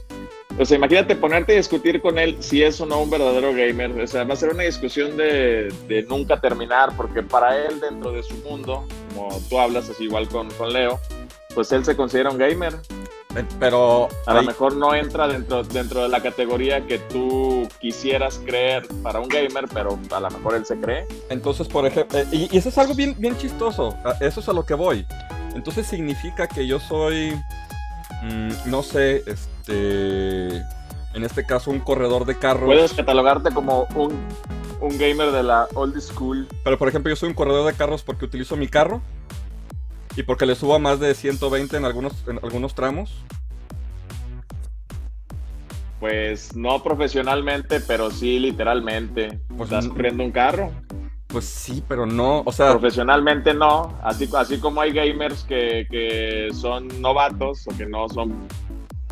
pues 0.57 0.71
imagínate 0.71 1.17
ponerte 1.17 1.55
a 1.55 1.57
discutir 1.57 2.01
con 2.01 2.17
él 2.17 2.37
si 2.39 2.63
es 2.63 2.81
o 2.81 2.87
no 2.87 3.03
un 3.03 3.11
verdadero 3.11 3.53
gamer. 3.53 3.91
O 4.01 4.07
sea, 4.07 4.23
va 4.23 4.35
a 4.35 4.37
ser 4.37 4.51
una 4.51 4.63
discusión 4.63 5.17
de, 5.17 5.75
de 5.89 6.05
nunca 6.05 6.41
terminar, 6.41 6.97
porque 6.97 7.25
para 7.25 7.57
él, 7.57 7.81
dentro 7.81 8.13
de 8.13 8.23
su 8.23 8.37
mundo, 8.37 8.87
como 9.15 9.37
tú 9.49 9.59
hablas, 9.59 9.91
así 9.91 10.05
igual 10.05 10.29
con, 10.29 10.49
con 10.53 10.73
Leo, 10.73 11.01
pues 11.57 11.73
él 11.73 11.85
se 11.85 11.97
considera 11.97 12.31
un 12.31 12.39
gamer. 12.39 12.75
Eh, 13.37 13.45
pero 13.59 14.09
A 14.27 14.35
lo 14.35 14.43
mejor 14.43 14.77
no 14.77 14.95
entra 14.95 15.27
dentro, 15.29 15.63
dentro 15.63 16.03
de 16.03 16.09
la 16.09 16.23
categoría 16.23 16.87
que 16.87 16.99
tú 16.99 17.69
quisieras 17.81 18.41
creer 18.45 18.87
para 19.03 19.21
un 19.21 19.29
gamer, 19.29 19.67
pero 19.73 19.99
a 20.11 20.21
lo 20.21 20.31
mejor 20.31 20.55
él 20.55 20.65
se 20.67 20.77
cree. 20.81 21.07
Entonces, 21.31 21.69
por 21.69 21.87
ejemplo, 21.87 22.19
eh, 22.19 22.27
y, 22.31 22.55
y 22.55 22.59
eso 22.59 22.69
es 22.69 22.79
algo 22.79 22.95
bien, 22.95 23.15
bien 23.19 23.37
chistoso, 23.37 23.97
eso 24.21 24.41
es 24.41 24.49
a 24.49 24.53
lo 24.53 24.65
que 24.65 24.75
voy. 24.75 25.07
Entonces 25.55 25.87
significa 25.87 26.49
que 26.49 26.67
yo 26.67 26.81
soy, 26.81 27.33
mm, 28.23 28.71
no 28.71 28.83
sé, 28.83 29.23
este, 29.27 30.57
en 31.15 31.25
este 31.25 31.45
caso 31.45 31.71
un 31.71 31.81
corredor 31.81 32.25
de 32.25 32.39
carros. 32.39 32.67
Puedes 32.67 32.93
catalogarte 32.93 33.51
como 33.53 33.87
un, 33.95 34.13
un 34.81 34.99
gamer 34.99 35.31
de 35.31 35.43
la 35.43 35.67
old 35.75 35.99
school. 36.01 36.47
Pero 36.65 36.79
por 36.79 36.89
ejemplo, 36.89 37.11
yo 37.11 37.17
soy 37.17 37.29
un 37.29 37.35
corredor 37.35 37.67
de 37.67 37.77
carros 37.77 38.03
porque 38.03 38.25
utilizo 38.25 38.57
mi 38.57 38.69
carro 38.69 39.01
y 40.17 40.23
porque 40.23 40.47
le 40.47 40.55
subo 40.55 40.75
a 40.75 40.79
más 40.79 41.01
de 41.01 41.15
120 41.15 41.77
en 41.77 41.85
algunos, 41.85 42.13
en 42.29 42.39
algunos 42.43 42.75
tramos. 42.75 43.25
Pues 46.01 46.55
no 46.55 46.83
profesionalmente, 46.83 47.81
pero 47.81 48.11
sí 48.11 48.39
literalmente. 48.39 49.41
Pues 49.57 49.71
Estás 49.71 49.89
corriendo 49.89 50.23
un 50.23 50.33
carro. 50.33 50.71
Pues 51.29 51.47
sí, 51.47 51.83
pero 51.89 52.07
no, 52.07 52.43
o 52.45 52.53
sea, 52.53 52.71
Profesionalmente 52.71 53.55
no. 53.55 53.99
Así, 54.03 54.29
así 54.37 54.59
como 54.59 54.81
hay 54.81 54.93
gamers 54.93 55.43
que, 55.45 55.87
que 55.91 56.51
son 56.53 57.01
novatos 57.01 57.67
o 57.67 57.77
que 57.77 57.87
no 57.87 58.09
son 58.09 58.47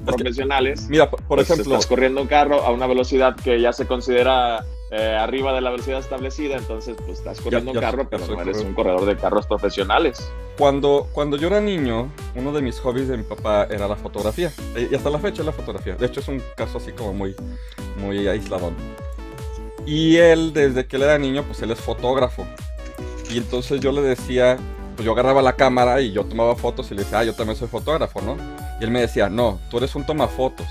profesionales. 0.05 0.87
Mira, 0.89 1.11
por, 1.11 1.21
pues, 1.23 1.51
ejemplo. 1.51 1.75
Estás 1.75 1.87
corriendo 1.87 2.21
un 2.21 2.29
carro 2.29 2.63
a 2.63 2.71
una 2.71 2.87
velocidad 2.87 3.35
que 3.37 3.61
ya 3.61 3.73
se 3.73 3.87
considera 3.87 4.65
eh, 4.95 5.17
arriba 5.17 5.55
de 5.55 5.63
la 5.63 5.71
velocidad 5.71 6.01
establecida, 6.01 6.59
entonces 6.59 6.97
pues 6.99 7.19
estás 7.21 7.41
corriendo 7.41 7.71
un 7.71 7.81
carro, 7.81 8.07
pero 8.11 8.27
no 8.27 8.43
eres 8.43 8.59
un 8.59 8.75
corredor 8.75 9.07
de 9.07 9.17
carros 9.17 9.47
profesionales. 9.47 10.31
Cuando, 10.59 11.09
cuando 11.13 11.39
yo 11.39 11.47
era 11.47 11.63
niño, 11.63 12.13
uno 12.35 12.53
de 12.53 12.61
mis 12.61 12.79
hobbies 12.81 13.09
de 13.09 13.17
mi 13.17 13.23
papá 13.23 13.67
era 13.71 13.89
la 13.89 13.97
fotografía. 13.97 14.53
Y 14.77 14.95
hasta 14.95 15.09
la 15.09 15.19
fecha 15.19 15.43
la 15.43 15.53
fotografía. 15.53 15.95
De 15.95 16.05
hecho, 16.05 16.21
es 16.21 16.29
un 16.29 16.43
caso 16.55 16.77
así 16.77 16.93
como 16.93 17.15
muy, 17.15 17.35
muy 17.97 18.29
aislado. 18.29 18.71
Y 19.87 20.19
él, 20.19 20.53
desde 20.53 20.87
que 20.87 20.97
él 20.97 21.05
era 21.05 21.17
niño, 21.17 21.43
pues 21.45 21.63
él 21.63 21.71
es 21.71 21.81
fotógrafo. 21.81 22.47
Y 23.31 23.39
entonces 23.39 23.81
yo 23.81 23.93
le 23.93 24.03
decía, 24.03 24.59
pues 24.95 25.07
yo 25.07 25.13
agarraba 25.13 25.41
la 25.41 25.55
cámara 25.55 26.03
y 26.03 26.13
yo 26.13 26.25
tomaba 26.25 26.55
fotos 26.55 26.91
y 26.91 26.95
le 26.97 27.05
decía, 27.05 27.21
ah, 27.21 27.25
yo 27.25 27.35
también 27.35 27.57
soy 27.57 27.69
fotógrafo, 27.69 28.21
¿no? 28.21 28.37
Y 28.79 28.85
él 28.85 28.91
me 28.91 29.01
decía, 29.01 29.31
no, 29.31 29.59
tú 29.71 29.79
eres 29.79 29.95
un 29.95 30.05
tomafotos. 30.05 30.67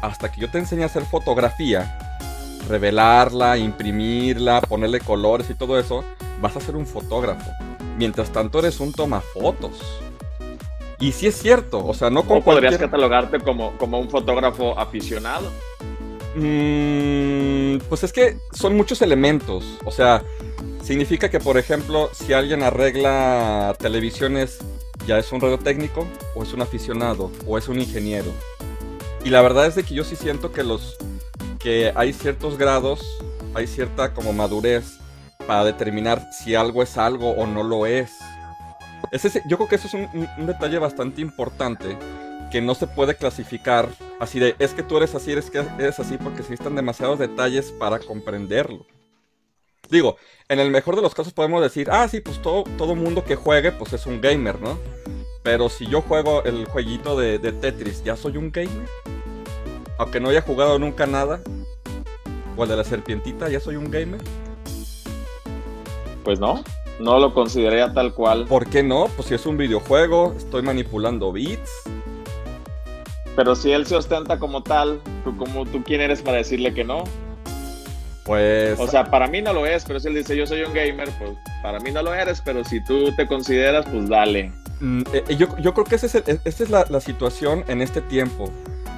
Hasta 0.00 0.30
que 0.30 0.40
yo 0.40 0.48
te 0.48 0.58
enseñe 0.58 0.84
a 0.84 0.86
hacer 0.86 1.04
fotografía, 1.06 2.13
revelarla, 2.68 3.56
imprimirla, 3.56 4.60
ponerle 4.60 5.00
colores 5.00 5.50
y 5.50 5.54
todo 5.54 5.78
eso, 5.78 6.04
vas 6.40 6.56
a 6.56 6.60
ser 6.60 6.76
un 6.76 6.86
fotógrafo. 6.86 7.50
Mientras 7.96 8.30
tanto 8.30 8.58
eres 8.58 8.80
un 8.80 8.92
tomafotos. 8.92 9.80
Y 11.00 11.12
sí 11.12 11.26
es 11.26 11.36
cierto, 11.36 11.84
o 11.84 11.94
sea, 11.94 12.10
no 12.10 12.22
como 12.24 12.42
podrías 12.42 12.78
catalogarte 12.78 13.40
como, 13.40 13.72
como 13.78 13.98
un 13.98 14.08
fotógrafo 14.08 14.78
aficionado? 14.78 15.50
Mm, 16.36 17.78
pues 17.88 18.04
es 18.04 18.12
que 18.12 18.38
son 18.52 18.76
muchos 18.76 19.02
elementos. 19.02 19.64
O 19.84 19.90
sea, 19.90 20.22
significa 20.82 21.28
que, 21.28 21.40
por 21.40 21.58
ejemplo, 21.58 22.10
si 22.12 22.32
alguien 22.32 22.62
arregla 22.62 23.76
televisiones, 23.78 24.58
ya 25.06 25.18
es 25.18 25.30
un 25.32 25.40
radio 25.40 25.58
técnico, 25.58 26.06
o 26.34 26.42
es 26.42 26.52
un 26.52 26.62
aficionado, 26.62 27.30
o 27.46 27.58
es 27.58 27.68
un 27.68 27.80
ingeniero. 27.80 28.30
Y 29.24 29.30
la 29.30 29.42
verdad 29.42 29.66
es 29.66 29.74
de 29.74 29.84
que 29.84 29.94
yo 29.94 30.04
sí 30.04 30.16
siento 30.16 30.52
que 30.52 30.62
los 30.62 30.96
que 31.64 31.92
hay 31.96 32.12
ciertos 32.12 32.58
grados, 32.58 33.00
hay 33.54 33.66
cierta 33.66 34.12
como 34.12 34.34
madurez 34.34 34.98
para 35.46 35.64
determinar 35.64 36.30
si 36.30 36.54
algo 36.54 36.82
es 36.82 36.98
algo 36.98 37.30
o 37.30 37.46
no 37.46 37.62
lo 37.62 37.86
es. 37.86 38.12
Yo 39.48 39.56
creo 39.56 39.68
que 39.68 39.76
eso 39.76 39.88
es 39.88 39.94
un, 39.94 40.46
detalle 40.46 40.78
bastante 40.78 41.22
importante 41.22 41.96
que 42.52 42.60
no 42.60 42.74
se 42.74 42.86
puede 42.86 43.16
clasificar 43.16 43.88
así 44.20 44.38
de 44.38 44.54
es 44.58 44.74
que 44.74 44.82
tú 44.82 44.98
eres 44.98 45.14
así, 45.14 45.32
eres 45.32 45.50
que 45.50 45.64
eres 45.78 45.98
así 45.98 46.18
porque 46.18 46.40
necesitan 46.40 46.74
demasiados 46.74 47.18
detalles 47.18 47.72
para 47.72 47.98
comprenderlo. 47.98 48.86
Digo, 49.88 50.18
en 50.48 50.60
el 50.60 50.70
mejor 50.70 50.96
de 50.96 51.02
los 51.02 51.14
casos 51.14 51.32
podemos 51.32 51.62
decir, 51.62 51.88
ah, 51.90 52.06
sí, 52.08 52.20
pues 52.20 52.42
todo, 52.42 52.64
todo 52.76 52.94
mundo 52.94 53.24
que 53.24 53.36
juegue, 53.36 53.72
pues 53.72 53.94
es 53.94 54.04
un 54.04 54.20
gamer, 54.20 54.60
¿no? 54.60 54.78
Pero 55.42 55.70
si 55.70 55.86
yo 55.86 56.02
juego 56.02 56.44
el 56.44 56.66
jueguito 56.66 57.18
de 57.18 57.38
Tetris, 57.38 58.04
¿ya 58.04 58.16
soy 58.16 58.36
un 58.36 58.52
gamer? 58.52 58.88
Aunque 59.98 60.20
no 60.20 60.28
haya 60.28 60.42
jugado 60.42 60.78
nunca 60.78 61.06
nada. 61.06 61.40
O 62.56 62.62
el 62.62 62.68
de 62.68 62.76
la 62.76 62.84
serpientita, 62.84 63.48
¿ya 63.48 63.60
soy 63.60 63.76
un 63.76 63.90
gamer? 63.90 64.20
Pues 66.22 66.38
no, 66.40 66.62
no 67.00 67.18
lo 67.18 67.34
consideraría 67.34 67.92
tal 67.92 68.14
cual. 68.14 68.46
¿Por 68.46 68.66
qué 68.68 68.82
no? 68.82 69.08
Pues 69.16 69.28
si 69.28 69.34
es 69.34 69.44
un 69.46 69.56
videojuego, 69.56 70.34
estoy 70.36 70.62
manipulando 70.62 71.32
bits. 71.32 71.70
Pero 73.36 73.54
si 73.56 73.72
él 73.72 73.86
se 73.86 73.96
ostenta 73.96 74.38
como 74.38 74.62
tal, 74.62 75.00
¿tú, 75.24 75.36
como, 75.36 75.66
¿tú 75.66 75.82
quién 75.82 76.00
eres 76.00 76.22
para 76.22 76.36
decirle 76.38 76.72
que 76.72 76.84
no? 76.84 77.04
Pues. 78.24 78.78
O 78.78 78.86
sea, 78.86 79.10
para 79.10 79.26
mí 79.26 79.42
no 79.42 79.52
lo 79.52 79.66
es, 79.66 79.84
pero 79.84 80.00
si 80.00 80.08
él 80.08 80.14
dice 80.14 80.36
yo 80.36 80.46
soy 80.46 80.62
un 80.62 80.72
gamer, 80.72 81.10
pues 81.18 81.32
para 81.62 81.78
mí 81.80 81.90
no 81.90 82.02
lo 82.02 82.14
eres, 82.14 82.40
pero 82.40 82.64
si 82.64 82.82
tú 82.82 83.12
te 83.16 83.26
consideras, 83.26 83.84
pues 83.90 84.08
dale. 84.08 84.50
Mm, 84.80 85.02
eh, 85.12 85.24
eh, 85.28 85.36
yo, 85.36 85.48
creo 85.48 85.84
que 85.84 85.96
esa 85.96 86.06
es, 86.06 86.14
es 86.44 86.70
la, 86.70 86.86
la, 86.88 87.00
situación 87.00 87.64
en 87.68 87.82
este 87.82 88.00
tiempo. 88.00 88.50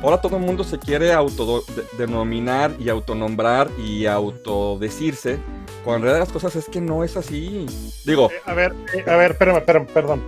Ahora 0.03 0.21
todo 0.21 0.37
el 0.37 0.43
mundo 0.43 0.63
se 0.63 0.79
quiere 0.79 1.13
autodenominar 1.13 2.73
y 2.79 2.89
autonombrar 2.89 3.71
y 3.79 4.07
autodecirse, 4.07 5.39
cuando 5.85 5.97
en 5.97 6.03
realidad 6.03 6.21
las 6.27 6.33
cosas 6.33 6.55
es 6.57 6.69
que 6.69 6.81
no 6.81 7.03
es 7.03 7.17
así. 7.17 7.67
Digo. 8.05 8.31
Eh, 8.31 8.41
a 8.45 8.55
ver, 8.55 8.75
a 9.07 9.17
ver, 9.17 9.33
espérame, 9.33 9.59
espérame, 9.59 9.87
perdón. 9.87 10.23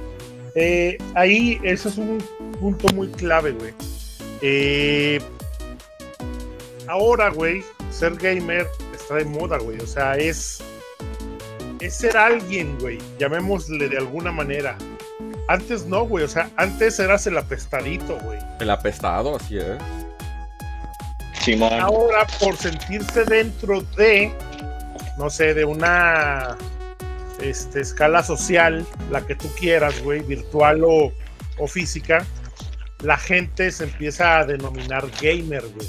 ahí, 1.15 1.61
eso 1.63 1.89
es 1.89 1.99
un 1.99 2.19
punto 2.61 2.93
muy 2.95 3.09
clave, 3.09 3.53
güey. 3.53 3.75
ahora, 6.89 7.31
güey, 7.31 7.63
ser 7.91 8.17
gamer 8.17 8.67
está 8.95 9.17
de 9.17 9.25
moda, 9.25 9.59
güey. 9.59 9.79
O 9.81 9.87
sea, 9.87 10.17
es, 10.17 10.61
es 11.81 11.95
ser 11.95 12.17
alguien, 12.17 12.79
güey. 12.79 12.99
Llamémosle 13.19 13.89
de 13.89 13.99
alguna 13.99 14.33
manera. 14.33 14.77
Antes 15.49 15.87
no, 15.87 16.07
güey. 16.07 16.25
O 16.25 16.29
sea, 16.29 16.51
antes 16.57 16.99
eras 16.99 17.27
el 17.27 17.37
apestadito, 17.37 18.19
güey. 18.21 18.39
El 18.61 18.71
apestado, 18.71 19.37
así 19.37 19.59
es. 19.59 19.79
Ahora, 21.81 22.27
por 22.41 22.57
sentirse 22.57 23.25
dentro 23.25 23.81
de, 23.97 24.31
no 25.17 25.31
sé, 25.31 25.55
de 25.55 25.65
una 25.65 26.59
este, 27.41 27.81
escala 27.81 28.23
social, 28.23 28.87
la 29.11 29.27
que 29.27 29.35
tú 29.35 29.49
quieras, 29.59 29.99
güey, 30.03 30.21
virtual 30.21 30.85
o, 30.85 31.11
o 31.59 31.67
física, 31.67 32.27
la 33.01 33.17
gente 33.17 33.73
se 33.73 33.85
empieza 33.85 34.39
a 34.39 34.45
denominar 34.45 35.07
gamer, 35.23 35.67
güey 35.69 35.89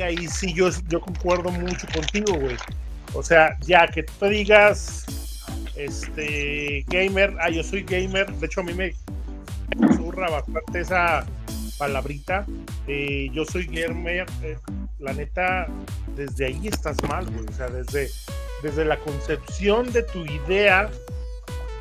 ahí 0.00 0.28
sí 0.28 0.52
yo, 0.52 0.70
yo 0.88 1.00
concuerdo 1.00 1.50
mucho 1.50 1.86
contigo, 1.92 2.38
güey. 2.38 2.56
O 3.14 3.22
sea, 3.22 3.56
ya 3.60 3.86
que 3.86 4.02
tú 4.02 4.12
te 4.20 4.28
digas, 4.28 5.04
este, 5.76 6.84
gamer, 6.88 7.34
ah, 7.40 7.50
yo 7.50 7.62
soy 7.62 7.82
gamer, 7.82 8.32
de 8.32 8.46
hecho 8.46 8.60
a 8.60 8.64
mí 8.64 8.74
me 8.74 8.92
zurra 9.96 10.30
bastante 10.30 10.80
esa 10.80 11.26
palabrita. 11.78 12.46
Eh, 12.86 13.28
yo 13.32 13.44
soy 13.44 13.66
gamer, 13.66 14.26
eh, 14.42 14.58
la 14.98 15.12
neta, 15.12 15.66
desde 16.14 16.46
ahí 16.46 16.68
estás 16.68 16.96
mal, 17.08 17.26
güey. 17.26 17.44
O 17.48 17.52
sea, 17.52 17.68
desde, 17.68 18.10
desde 18.62 18.84
la 18.84 18.98
concepción 18.98 19.92
de 19.92 20.02
tu 20.02 20.24
idea 20.24 20.90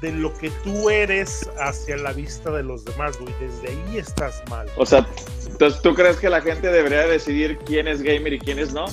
de 0.02 0.12
lo 0.12 0.34
que 0.38 0.50
tú 0.64 0.90
eres 0.90 1.50
hacia 1.60 1.98
la 1.98 2.12
vista 2.12 2.52
de 2.52 2.64
los 2.64 2.84
demás, 2.86 3.18
güey. 3.20 3.34
Desde 3.40 3.70
ahí 3.70 3.98
estás 3.98 4.44
mal. 4.50 4.68
O 4.78 4.86
sea, 4.86 5.08
entonces, 5.48 5.82
¿tú 5.82 5.94
crees 5.94 6.18
que 6.18 6.30
la 6.30 6.42
gente 6.42 6.68
debería 6.72 7.08
decidir 7.08 7.58
quién 7.66 7.88
es 7.88 8.02
gamer 8.02 8.34
y 8.34 8.40
quién 8.40 8.60
es 8.60 8.74
no? 8.74 8.86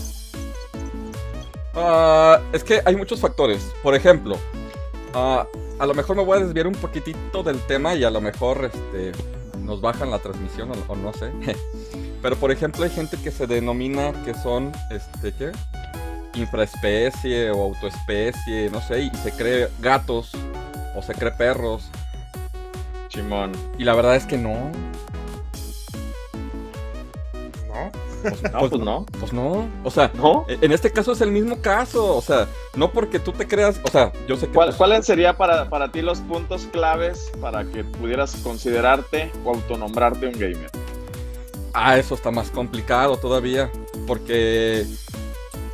Ah, 1.74 2.40
es 2.52 2.62
que 2.62 2.82
hay 2.84 2.94
muchos 2.94 3.20
factores. 3.20 3.72
Por 3.82 3.94
ejemplo, 3.94 4.38
ah, 5.14 5.46
a 5.78 5.86
lo 5.86 5.94
mejor 5.94 6.16
me 6.16 6.24
voy 6.24 6.38
a 6.38 6.44
desviar 6.44 6.66
un 6.66 6.74
poquitito 6.74 7.42
del 7.42 7.60
tema 7.66 7.94
y 7.94 8.04
a 8.04 8.10
lo 8.10 8.20
mejor 8.20 8.70
este, 8.72 9.12
nos 9.60 9.80
bajan 9.80 10.10
la 10.10 10.18
transmisión 10.18 10.70
o, 10.88 10.96
no 10.96 11.12
sé. 11.12 11.30
Pero 12.22 12.36
por 12.36 12.50
ejemplo 12.50 12.84
hay 12.84 12.90
gente 12.90 13.16
que 13.16 13.30
se 13.30 13.46
denomina 13.46 14.12
que 14.24 14.34
son, 14.34 14.72
este, 14.90 15.32
¿qué? 15.32 15.52
Infraespecie 16.34 17.50
o 17.50 17.62
autoespecie, 17.62 18.70
no 18.70 18.80
sé, 18.80 19.02
y 19.02 19.10
se 19.16 19.32
cree 19.32 19.68
gatos 19.80 20.32
o 20.94 21.02
se 21.02 21.14
cree 21.14 21.32
perros. 21.32 21.90
Chimón. 23.08 23.52
Y 23.78 23.84
la 23.84 23.94
verdad 23.94 24.16
es 24.16 24.24
que 24.24 24.38
no. 24.38 24.70
Pues, 28.22 28.42
no, 28.42 28.58
pues, 28.58 28.80
no. 28.80 29.06
Pues 29.18 29.32
no. 29.32 29.68
O 29.84 29.90
sea, 29.90 30.10
¿No? 30.14 30.46
E, 30.48 30.58
en 30.60 30.72
este 30.72 30.90
caso 30.90 31.12
es 31.12 31.20
el 31.20 31.32
mismo 31.32 31.60
caso. 31.60 32.16
O 32.16 32.22
sea, 32.22 32.46
no 32.76 32.90
porque 32.92 33.18
tú 33.18 33.32
te 33.32 33.46
creas. 33.46 33.80
O 33.84 33.88
sea, 33.88 34.12
yo 34.26 34.36
sé 34.36 34.46
que. 34.46 34.52
Pues 34.52 34.76
¿Cuáles 34.76 35.04
serían 35.04 35.36
para, 35.36 35.68
para 35.68 35.90
ti 35.90 36.02
los 36.02 36.20
puntos 36.20 36.66
claves 36.72 37.32
para 37.40 37.64
que 37.64 37.84
pudieras 37.84 38.36
considerarte 38.36 39.30
o 39.44 39.50
autonombrarte 39.50 40.26
un 40.26 40.34
gamer? 40.34 40.70
Ah, 41.74 41.98
eso 41.98 42.14
está 42.14 42.30
más 42.30 42.50
complicado 42.50 43.16
todavía. 43.16 43.70
Porque. 44.06 44.86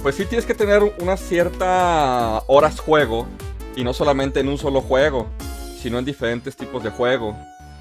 Pues 0.02 0.14
sí 0.14 0.24
tienes 0.24 0.46
que 0.46 0.54
tener 0.54 0.82
una 1.00 1.16
cierta 1.16 2.42
horas 2.46 2.80
juego. 2.80 3.26
Y 3.76 3.84
no 3.84 3.92
solamente 3.92 4.40
en 4.40 4.48
un 4.48 4.58
solo 4.58 4.80
juego. 4.80 5.26
Sino 5.80 5.98
en 5.98 6.04
diferentes 6.04 6.56
tipos 6.56 6.82
de 6.82 6.90
juego. 6.90 7.36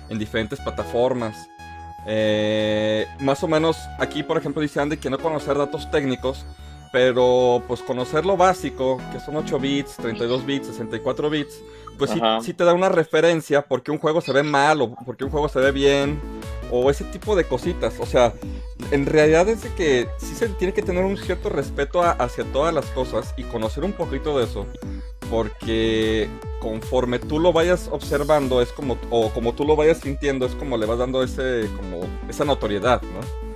En 0.10 0.20
diferentes 0.20 0.60
plataformas 0.60 1.50
eh, 2.08 3.06
más 3.20 3.44
o 3.44 3.48
menos 3.48 3.78
aquí, 4.00 4.24
por 4.24 4.38
ejemplo, 4.38 4.62
dice 4.62 4.80
Andy 4.80 4.96
que 4.98 5.10
no 5.10 5.20
conocer 5.20 5.58
datos 5.58 5.92
técnicos, 5.92 6.46
pero 6.94 7.62
pues 7.68 7.82
conocer 7.82 8.26
lo 8.26 8.38
básico, 8.38 9.02
que 9.12 9.20
son 9.20 9.36
8 9.36 9.60
bits, 9.60 9.98
32 9.98 10.46
bits, 10.46 10.68
64 10.68 11.30
bits, 11.30 11.62
pues 11.98 12.12
sí, 12.42 12.54
te 12.54 12.64
da 12.64 12.74
una 12.74 12.90
referencia 12.90 13.62
porque 13.64 13.92
un 13.92 13.98
juego 13.98 14.22
se 14.22 14.32
ve 14.32 14.44
mal 14.44 14.82
o 14.82 14.96
porque 15.06 15.26
un 15.26 15.32
juego 15.32 15.50
se 15.50 15.60
ve 15.60 15.72
bien 15.72 16.20
o 16.72 16.90
ese 16.90 17.04
tipo 17.04 17.36
de 17.36 17.44
cositas. 17.44 18.00
O 18.00 18.06
sea, 18.06 18.34
en 18.92 19.06
realidad 19.06 19.50
es 19.50 19.66
que 19.76 20.08
sí 20.18 20.36
se 20.36 20.48
tiene 20.50 20.74
que 20.74 20.84
tener 20.84 21.04
un 21.04 21.18
cierto 21.18 21.50
respeto 21.50 22.04
hacia 22.04 22.46
todas 22.46 22.74
las 22.74 22.86
cosas 22.88 23.34
y 23.36 23.44
conocer 23.44 23.84
un 23.84 23.94
poquito 23.94 24.38
de 24.38 24.46
eso 24.46 24.66
porque 25.30 26.30
conforme 26.60 27.20
tú 27.20 27.40
lo 27.40 27.54
vayas 27.54 27.90
observando 27.92 28.62
es 28.62 28.72
como 28.72 28.98
o 29.10 29.30
como 29.30 29.54
tú 29.54 29.66
lo 29.66 29.76
vayas 29.76 30.00
sintiendo 30.00 30.46
es 30.46 30.56
como 30.56 30.78
le 30.78 30.86
vas 30.86 30.98
dando 30.98 31.24
ese 31.24 31.70
como 31.78 32.02
esa 32.30 32.46
notoriedad 32.46 33.02
no 33.02 33.48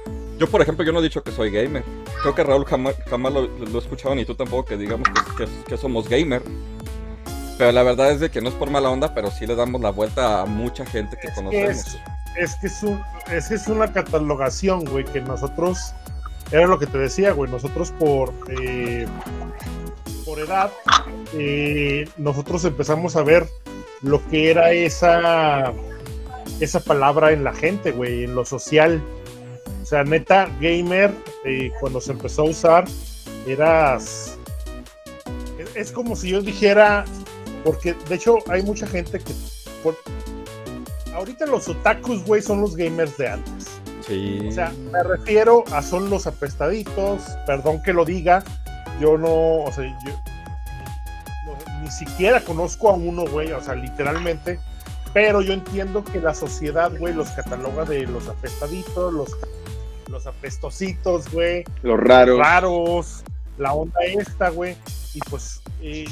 yo 0.42 0.50
por 0.50 0.60
ejemplo 0.60 0.84
yo 0.84 0.92
no 0.92 1.02
he 1.02 1.04
dicho 1.04 1.24
que 1.24 1.32
soy 1.32 1.52
gamer. 1.52 1.84
Creo 2.24 2.34
que 2.34 2.44
Raúl 2.44 2.66
jamás, 2.66 2.96
lo, 3.32 3.48
lo, 3.48 3.76
he 3.76 3.78
escuchado 3.78 4.16
ni 4.16 4.26
tú 4.26 4.34
tampoco 4.34 4.66
que 4.66 4.76
digamos 4.76 5.08
que, 5.68 5.78
somos 5.78 6.10
gamer. 6.10 6.42
Pero 7.60 7.72
la 7.72 7.84
verdad 7.84 8.10
es 8.10 8.22
de 8.22 8.32
que 8.32 8.42
no 8.42 8.50
es 8.50 8.56
por 8.56 8.72
mala 8.72 8.90
onda 8.90 9.14
pero 9.14 9.30
sí 9.30 9.46
le 9.46 9.54
damos 9.54 9.82
la 9.82 9.92
vuelta 9.92 10.42
a 10.42 10.46
mucha 10.48 10.84
gente 10.84 11.16
que 11.22 11.32
conocemos. 11.32 11.96
es 12.36 12.56
que 12.56 12.66
es, 12.66 12.82
un, 12.82 13.00
es 13.32 13.50
que 13.50 13.54
es 13.54 13.68
una 13.68 13.94
catalogación, 13.94 14.84
güey, 14.86 15.06
que 15.06 15.22
nosotros, 15.22 15.94
era 16.52 16.66
lo 16.66 16.80
que 16.80 16.88
te 16.88 16.98
decía, 16.98 17.34
güey, 17.34 17.52
nosotros 17.52 17.92
por, 18.00 18.34
eh, 18.50 19.06
por 20.26 20.40
edad, 20.40 20.72
eh, 21.34 22.08
nosotros 22.18 22.64
empezamos 22.66 23.16
a 23.16 23.24
ver 23.24 23.48
lo 24.02 24.26
que 24.30 24.50
era 24.52 24.72
esa, 24.72 25.74
esa 26.60 26.80
palabra 26.80 27.32
en 27.32 27.44
la 27.44 27.54
gente, 27.54 27.92
güey, 27.92 28.24
en 28.24 28.36
lo 28.36 28.46
social. 28.46 29.02
O 29.82 29.86
sea, 29.86 30.04
neta, 30.04 30.50
gamer, 30.60 31.14
eh, 31.46 31.72
cuando 31.80 32.00
se 32.02 32.14
empezó 32.14 32.44
a 32.44 32.46
usar, 32.46 32.86
eras... 33.48 34.38
Es, 35.60 35.76
es 35.76 35.92
como 35.92 36.16
si 36.16 36.30
yo 36.30 36.42
dijera, 36.42 37.06
porque 37.64 37.96
de 38.08 38.16
hecho 38.16 38.38
hay 38.48 38.64
mucha 38.64 38.88
gente 38.88 39.20
que... 39.20 39.34
por- 39.84 39.98
ahorita 41.14 41.46
los 41.46 41.68
otakus, 41.68 42.24
güey, 42.26 42.42
son 42.42 42.62
los 42.62 42.76
gamers 42.76 43.18
de 43.18 43.28
antes. 43.28 43.68
Sí. 44.08 44.40
O 44.48 44.52
sea, 44.52 44.74
me 44.92 45.04
refiero 45.04 45.64
a 45.72 45.82
son 45.84 46.10
los 46.10 46.26
apestaditos, 46.26 47.22
perdón 47.46 47.84
que 47.84 47.94
lo 47.94 48.04
diga, 48.04 48.44
yo 49.02 49.18
no, 49.18 49.64
o 49.66 49.72
sea, 49.74 49.86
yo 50.06 50.12
no- 51.46 51.82
ni 51.82 51.92
siquiera 51.92 52.40
conozco 52.42 52.90
a 52.90 52.94
uno, 52.94 53.26
güey, 53.26 53.52
o 53.52 53.62
sea, 53.62 53.76
literalmente, 53.76 54.60
pero 55.14 55.42
yo 55.42 55.54
entiendo 55.54 56.04
que 56.04 56.22
la 56.22 56.34
sociedad, 56.34 56.92
güey, 56.98 57.14
los 57.14 57.30
cataloga 57.32 57.84
de 57.86 58.06
los 58.08 58.28
apestaditos, 58.30 59.14
los, 59.14 59.36
los 60.08 60.28
apestositos, 60.28 61.30
güey, 61.32 61.64
Los 61.84 62.00
raros. 62.00 62.40
raros, 62.40 63.24
la 63.58 63.74
onda 63.74 64.00
esta, 64.06 64.50
güey, 64.50 64.76
y 65.14 65.20
pues 65.30 65.62
eh, 65.82 66.06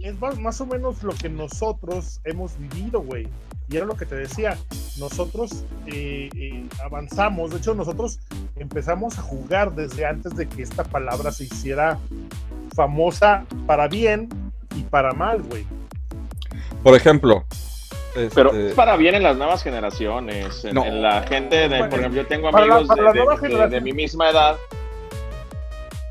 es 0.00 0.20
más, 0.20 0.38
más 0.38 0.60
o 0.60 0.66
menos 0.66 1.02
lo 1.02 1.12
que 1.14 1.28
nosotros 1.28 2.20
hemos 2.24 2.56
vivido, 2.58 3.00
güey. 3.00 3.28
Y 3.68 3.76
era 3.76 3.84
lo 3.86 3.96
que 3.96 4.06
te 4.06 4.14
decía, 4.14 4.56
nosotros 4.98 5.64
eh, 5.86 6.28
eh, 6.36 6.64
avanzamos, 6.84 7.50
de 7.50 7.56
hecho 7.58 7.74
nosotros 7.74 8.20
empezamos 8.56 9.18
a 9.18 9.22
jugar 9.22 9.74
desde 9.74 10.06
antes 10.06 10.36
de 10.36 10.48
que 10.48 10.62
esta 10.62 10.84
palabra 10.84 11.32
se 11.32 11.44
hiciera 11.44 11.98
famosa 12.74 13.44
para 13.66 13.88
bien 13.88 14.28
y 14.76 14.82
para 14.82 15.12
mal, 15.14 15.42
güey. 15.42 15.66
Por 16.82 16.94
ejemplo. 16.94 17.44
Pero 18.34 18.50
este, 18.50 18.68
es 18.68 18.74
para 18.74 18.96
bien 18.96 19.14
en 19.16 19.22
las 19.24 19.36
nuevas 19.36 19.62
generaciones, 19.62 20.64
en, 20.64 20.74
No. 20.74 20.84
en 20.86 21.02
la 21.02 21.22
gente, 21.24 21.68
de, 21.68 21.84
por 21.84 21.98
ejemplo, 21.98 22.22
yo 22.22 22.26
tengo 22.28 22.50
Para 22.50 22.66
la- 22.66 22.76
amigos 22.76 22.96
la 22.96 23.12
de, 23.12 23.18
nueva 23.18 23.34
de- 23.34 23.40
de- 23.40 23.46
generación. 23.48 23.70
de 23.70 23.80
mi 23.80 23.92
misma 23.92 24.30
edad 24.30 24.56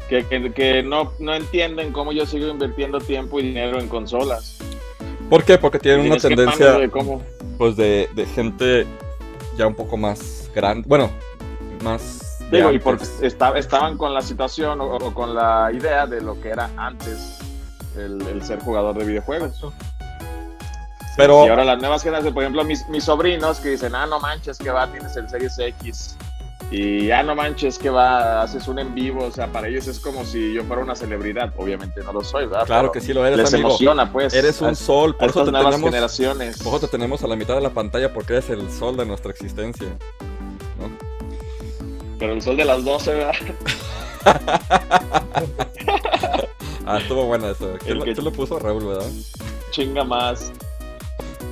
que, 0.10 0.24
que- 0.26 0.52
que 0.54 0.84
no, 0.84 1.14
no 1.20 1.34
entienden 1.34 1.92
cómo 1.92 2.12
yo 2.12 2.26
sigo 2.26 2.48
invirtiendo 2.48 3.00
tiempo 3.00 3.40
y 3.40 3.44
dinero 3.44 3.80
en 3.80 3.88
consolas. 3.88 4.58
¿Por 5.30 5.44
qué? 5.44 5.58
Porque 5.58 5.80
tienen 5.80 6.06
una 6.12 6.18
tendencia 6.20 6.66
mames 6.68 6.82
de 6.82 6.90
cómo- 6.92 7.24
pues 7.58 7.76
de, 7.76 8.10
de 8.16 8.26
gente 8.26 8.86
ya 9.58 9.68
un 9.68 9.76
poco 9.76 9.98
más 9.98 10.50
grande. 10.54 10.88
Bueno, 10.88 11.10
más. 11.84 12.22
Digo, 12.52 12.72
y 12.72 12.80
porque 12.80 13.06
esta- 13.22 13.58
estaban 13.58 13.98
con 13.98 14.14
la 14.14 14.22
situación 14.22 14.80
o, 14.82 14.86
o 14.98 15.14
con 15.14 15.34
la 15.34 15.72
idea 15.74 16.06
de 16.06 16.22
lo 16.22 16.40
que 16.42 16.50
era 16.50 16.70
antes 16.78 17.40
el, 17.98 18.22
el 18.28 18.44
ser 18.44 18.60
jugador 18.60 18.96
de 18.98 19.06
videojuegos. 19.06 19.66
Pero 21.18 21.46
Y 21.46 21.50
ahora 21.50 21.64
las 21.64 21.80
nuevas 21.80 22.04
generaciones, 22.04 22.34
por 22.34 22.44
ejemplo, 22.44 22.64
mis, 22.66 22.88
mis 22.90 23.06
sobrinos 23.06 23.60
que 23.62 23.70
dicen, 23.70 23.96
ah, 23.96 24.06
no 24.06 24.20
manches 24.20 24.58
que 24.58 24.70
va, 24.70 24.86
tienes 24.92 25.16
el 25.16 25.30
Series 25.30 25.58
X. 25.58 26.18
Y 26.72 27.12
ah, 27.12 27.22
no 27.24 27.36
manches 27.36 27.78
que 27.78 27.90
va, 27.90 28.42
haces 28.42 28.68
un 28.68 28.80
en 28.80 28.94
vivo. 28.96 29.24
O 29.26 29.32
sea, 29.32 29.48
para 29.52 29.68
ellos 29.68 29.88
es 29.88 30.00
como 30.00 30.26
si 30.26 30.54
yo 30.54 30.64
fuera 30.64 30.82
una 30.82 30.96
celebridad. 30.96 31.54
Obviamente 31.58 32.02
no 32.04 32.12
lo 32.12 32.24
soy, 32.24 32.48
¿verdad? 32.48 32.66
claro 32.66 32.92
Pero 32.92 32.92
que 32.94 33.02
sí 33.02 33.14
lo 33.14 33.26
eres, 33.26 33.38
Les 33.38 33.54
amigo. 33.54 33.70
emociona, 33.70 34.12
pues. 34.12 34.34
Eres 34.34 34.62
a- 34.62 34.66
un 34.68 34.76
sol, 34.76 35.12
a 35.12 35.18
por 35.20 35.30
eso 35.30 35.40
estas 35.40 35.46
te 35.46 35.52
nuevas 35.52 35.72
tenemos. 35.76 35.90
generaciones. 35.92 36.58
Por 36.58 36.68
eso 36.76 36.80
te 36.80 36.88
tenemos 36.88 37.24
a 37.24 37.28
la 37.28 37.36
mitad 37.36 37.56
de 37.56 37.62
la 37.62 37.70
pantalla 37.70 38.12
porque 38.12 38.34
eres 38.34 38.50
el 38.50 38.70
sol 38.72 38.98
de 38.98 39.06
nuestra 39.06 39.32
existencia. 39.32 39.88
¿no? 40.80 40.90
Pero 42.18 42.34
el 42.34 42.42
sol 42.42 42.58
de 42.58 42.66
las 42.66 42.84
12, 42.84 43.14
¿verdad? 43.14 43.34
Ah, 46.88 47.00
estuvo 47.00 47.26
buena 47.26 47.50
eso. 47.50 47.74
¿Quién, 47.84 48.00
que- 48.04 48.14
quién 48.14 48.24
lo 48.26 48.32
puso? 48.32 48.60
Raúl, 48.60 48.86
¿verdad? 48.86 49.08
Chinga 49.72 50.04
más. 50.04 50.52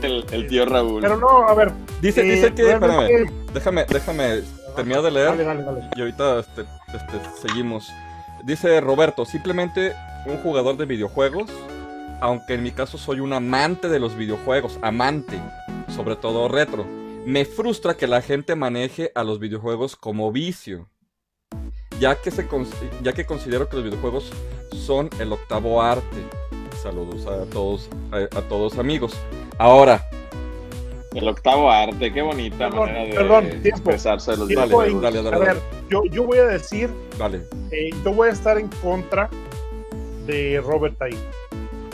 El, 0.03 0.25
el 0.31 0.47
tío 0.47 0.65
Raúl. 0.65 1.01
Pero 1.01 1.17
no, 1.17 1.47
a 1.47 1.53
ver. 1.55 1.71
Dice, 2.01 2.21
eh, 2.21 2.35
dice 2.35 2.53
que. 2.53 2.61
Espérame, 2.71 2.81
realmente- 3.07 3.33
déjame, 3.53 3.85
déjame 3.89 4.41
terminar 4.75 5.01
de 5.01 5.11
leer. 5.11 5.29
Dale, 5.29 5.43
dale, 5.43 5.63
dale. 5.63 5.89
Y 5.95 5.99
ahorita 6.01 6.39
este, 6.39 6.61
este, 6.93 7.47
seguimos. 7.47 7.91
Dice 8.43 8.81
Roberto, 8.81 9.25
simplemente 9.25 9.93
un 10.25 10.37
jugador 10.37 10.77
de 10.77 10.85
videojuegos, 10.85 11.49
aunque 12.21 12.55
en 12.55 12.63
mi 12.63 12.71
caso 12.71 12.97
soy 12.97 13.19
un 13.19 13.33
amante 13.33 13.89
de 13.89 13.99
los 13.99 14.15
videojuegos, 14.15 14.79
amante, 14.81 15.39
sobre 15.93 16.15
todo 16.15 16.47
retro. 16.47 16.85
Me 17.25 17.45
frustra 17.45 17.95
que 17.95 18.07
la 18.07 18.21
gente 18.21 18.55
maneje 18.55 19.11
a 19.15 19.23
los 19.23 19.39
videojuegos 19.39 19.95
como 19.95 20.31
vicio, 20.31 20.89
ya 21.99 22.15
que, 22.15 22.31
se 22.31 22.49
cons- 22.49 22.73
ya 23.01 23.13
que 23.13 23.25
considero 23.25 23.69
que 23.69 23.77
los 23.77 23.85
videojuegos 23.85 24.31
son 24.73 25.09
el 25.19 25.31
octavo 25.31 25.81
arte. 25.81 26.17
Saludos 26.81 27.25
a 27.27 27.45
todos, 27.49 27.89
a, 28.11 28.17
a 28.37 28.41
todos 28.41 28.77
amigos. 28.77 29.13
Ahora, 29.57 30.05
El 31.15 31.27
octavo 31.27 31.69
arte, 31.69 32.11
qué 32.11 32.21
bonita 32.21 32.57
Perdón, 32.69 32.79
manera 32.79 33.05
de 33.05 33.13
perdón, 33.13 33.49
tiempo. 33.49 33.67
expresarse 33.69 34.31
los 34.37 34.49
Dale, 34.49 34.67
Tiempo 34.75 35.01
dale, 35.01 35.21
dale, 35.23 35.35
a 35.35 35.39
ver, 35.39 35.57
yo, 35.89 36.03
yo 36.05 36.23
voy 36.23 36.37
a 36.39 36.45
decir, 36.45 36.89
dale, 37.17 37.41
eh, 37.71 37.89
yo 38.03 38.13
voy 38.13 38.29
a 38.29 38.31
estar 38.31 38.57
en 38.57 38.67
contra 38.81 39.29
de 40.25 40.61
Robert 40.65 40.99
ahí. 41.01 41.17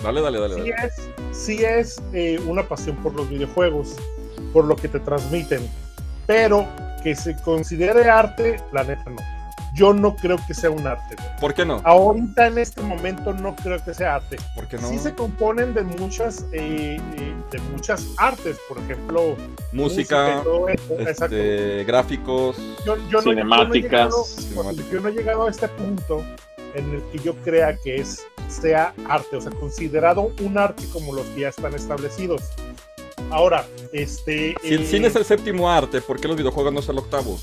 dale, 0.04 0.22
dale, 0.22 0.40
dale. 0.40 0.56
Sí 0.64 0.70
dale. 0.70 0.88
es, 0.88 1.10
sí 1.32 1.64
es 1.66 2.02
eh, 2.14 2.40
una 2.46 2.64
pasión 2.64 2.96
por 2.98 3.14
los 3.16 3.30
videojuegos, 3.30 3.96
por 4.54 4.66
lo 4.66 4.76
que 4.76 4.88
te 4.88 5.00
transmiten, 5.00 5.68
pero 6.26 6.66
que 7.04 7.16
se 7.16 7.36
considere 7.44 8.10
arte, 8.10 8.62
la 8.72 8.84
neta 8.84 9.10
no. 9.10 9.39
Yo 9.80 9.94
no 9.94 10.14
creo 10.16 10.38
que 10.46 10.54
sea 10.54 10.70
un 10.72 10.86
arte. 10.86 11.16
güey. 11.16 11.30
¿Por 11.40 11.54
qué 11.54 11.66
no? 11.66 11.80
Ahorita 11.86 12.48
en 12.48 12.58
este 12.58 12.82
momento 12.82 13.32
no 13.34 13.56
creo 13.56 13.82
que 13.82 13.94
sea 13.94 14.16
arte. 14.16 14.36
¿Por 14.54 14.68
qué 14.68 14.78
no? 14.78 14.90
Sí 14.90 15.00
se 15.00 15.16
componen 15.16 15.74
de 15.74 15.84
muchas, 15.84 16.46
eh, 16.52 17.00
eh, 17.16 17.34
de 17.50 17.60
muchas 17.74 18.06
artes, 18.18 18.58
por 18.68 18.78
ejemplo, 18.80 19.38
Música, 19.72 20.44
este, 21.00 21.86
gráficos. 21.86 22.58
Yo, 22.86 22.98
yo 22.98 22.98
no- 22.98 23.08
yo 23.10 23.22
no 23.22 23.32
he 23.32 23.34
Cinemáticas. 23.36 23.82
llegado- 23.82 24.26
yo 24.92 25.00
no 25.00 25.08
he 25.08 25.12
llegado 25.14 25.48
a 25.48 25.50
este 25.50 25.68
punto 25.70 26.24
en 26.76 26.94
el 26.96 27.02
que 27.12 27.20
yo 27.20 27.34
crea 27.38 27.78
que 27.82 27.96
es 28.02 28.22
sea 28.50 28.94
arte, 29.08 29.38
o 29.38 29.42
sea, 29.42 29.52
considerado 29.52 30.32
un 30.42 30.58
arte 30.58 30.84
como 30.92 31.14
los 31.14 31.26
que 31.28 31.42
ya 31.42 31.50
están 31.50 31.74
establecidos. 31.74 32.42
Ahora, 33.32 33.66
este. 33.94 34.56
Si 34.62 34.74
el 34.74 34.82
eh, 34.84 34.88
cine 34.88 35.08
es 35.08 35.16
el 35.16 35.24
séptimo 35.24 35.70
arte, 35.70 36.02
¿por 36.02 36.20
qué 36.20 36.28
los 36.28 36.36
videojuegos 36.36 36.74
no 36.74 36.80
es 36.80 36.90
el 36.90 36.98
octavo? 36.98 37.38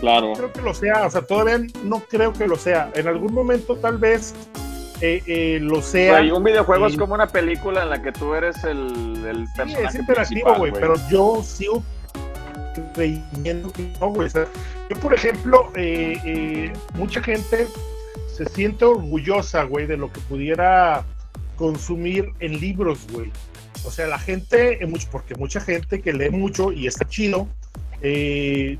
Claro. 0.00 0.32
creo 0.34 0.52
que 0.52 0.60
lo 0.62 0.74
sea, 0.74 1.06
o 1.06 1.10
sea, 1.10 1.22
todavía 1.22 1.66
no 1.84 2.00
creo 2.00 2.32
que 2.32 2.46
lo 2.46 2.56
sea. 2.56 2.90
En 2.94 3.08
algún 3.08 3.32
momento, 3.32 3.76
tal 3.76 3.98
vez 3.98 4.34
eh, 5.00 5.22
eh, 5.26 5.58
lo 5.60 5.82
sea. 5.82 6.20
Un 6.34 6.44
videojuego 6.44 6.86
Sí. 6.88 6.94
es 6.94 6.98
como 7.00 7.14
una 7.14 7.26
película 7.28 7.82
en 7.82 7.90
la 7.90 8.02
que 8.02 8.12
tú 8.12 8.34
eres 8.34 8.62
el, 8.64 9.24
el 9.26 9.46
Sí, 9.46 9.52
personaje 9.56 9.86
es 9.86 9.94
interactivo, 9.94 10.54
güey, 10.56 10.72
pero 10.72 10.94
yo 11.10 11.42
sigo 11.42 11.82
creyendo 12.94 13.72
que 13.72 13.90
no, 14.00 14.08
güey. 14.10 14.26
O 14.26 14.30
sea, 14.30 14.46
yo, 14.90 14.96
por 15.00 15.14
ejemplo, 15.14 15.70
eh, 15.76 16.18
eh, 16.24 16.72
mucha 16.94 17.22
gente 17.22 17.66
se 18.34 18.44
siente 18.46 18.84
orgullosa, 18.84 19.64
güey, 19.64 19.86
de 19.86 19.96
lo 19.96 20.12
que 20.12 20.20
pudiera 20.20 21.04
consumir 21.56 22.32
en 22.40 22.60
libros, 22.60 23.06
güey. 23.12 23.32
O 23.84 23.90
sea, 23.90 24.06
la 24.06 24.18
gente, 24.18 24.78
mucho, 24.86 25.08
porque 25.10 25.34
mucha 25.36 25.60
gente 25.60 26.00
que 26.02 26.12
lee 26.12 26.30
mucho 26.30 26.72
y 26.72 26.86
está 26.86 27.06
chido, 27.08 27.48
eh, 28.02 28.78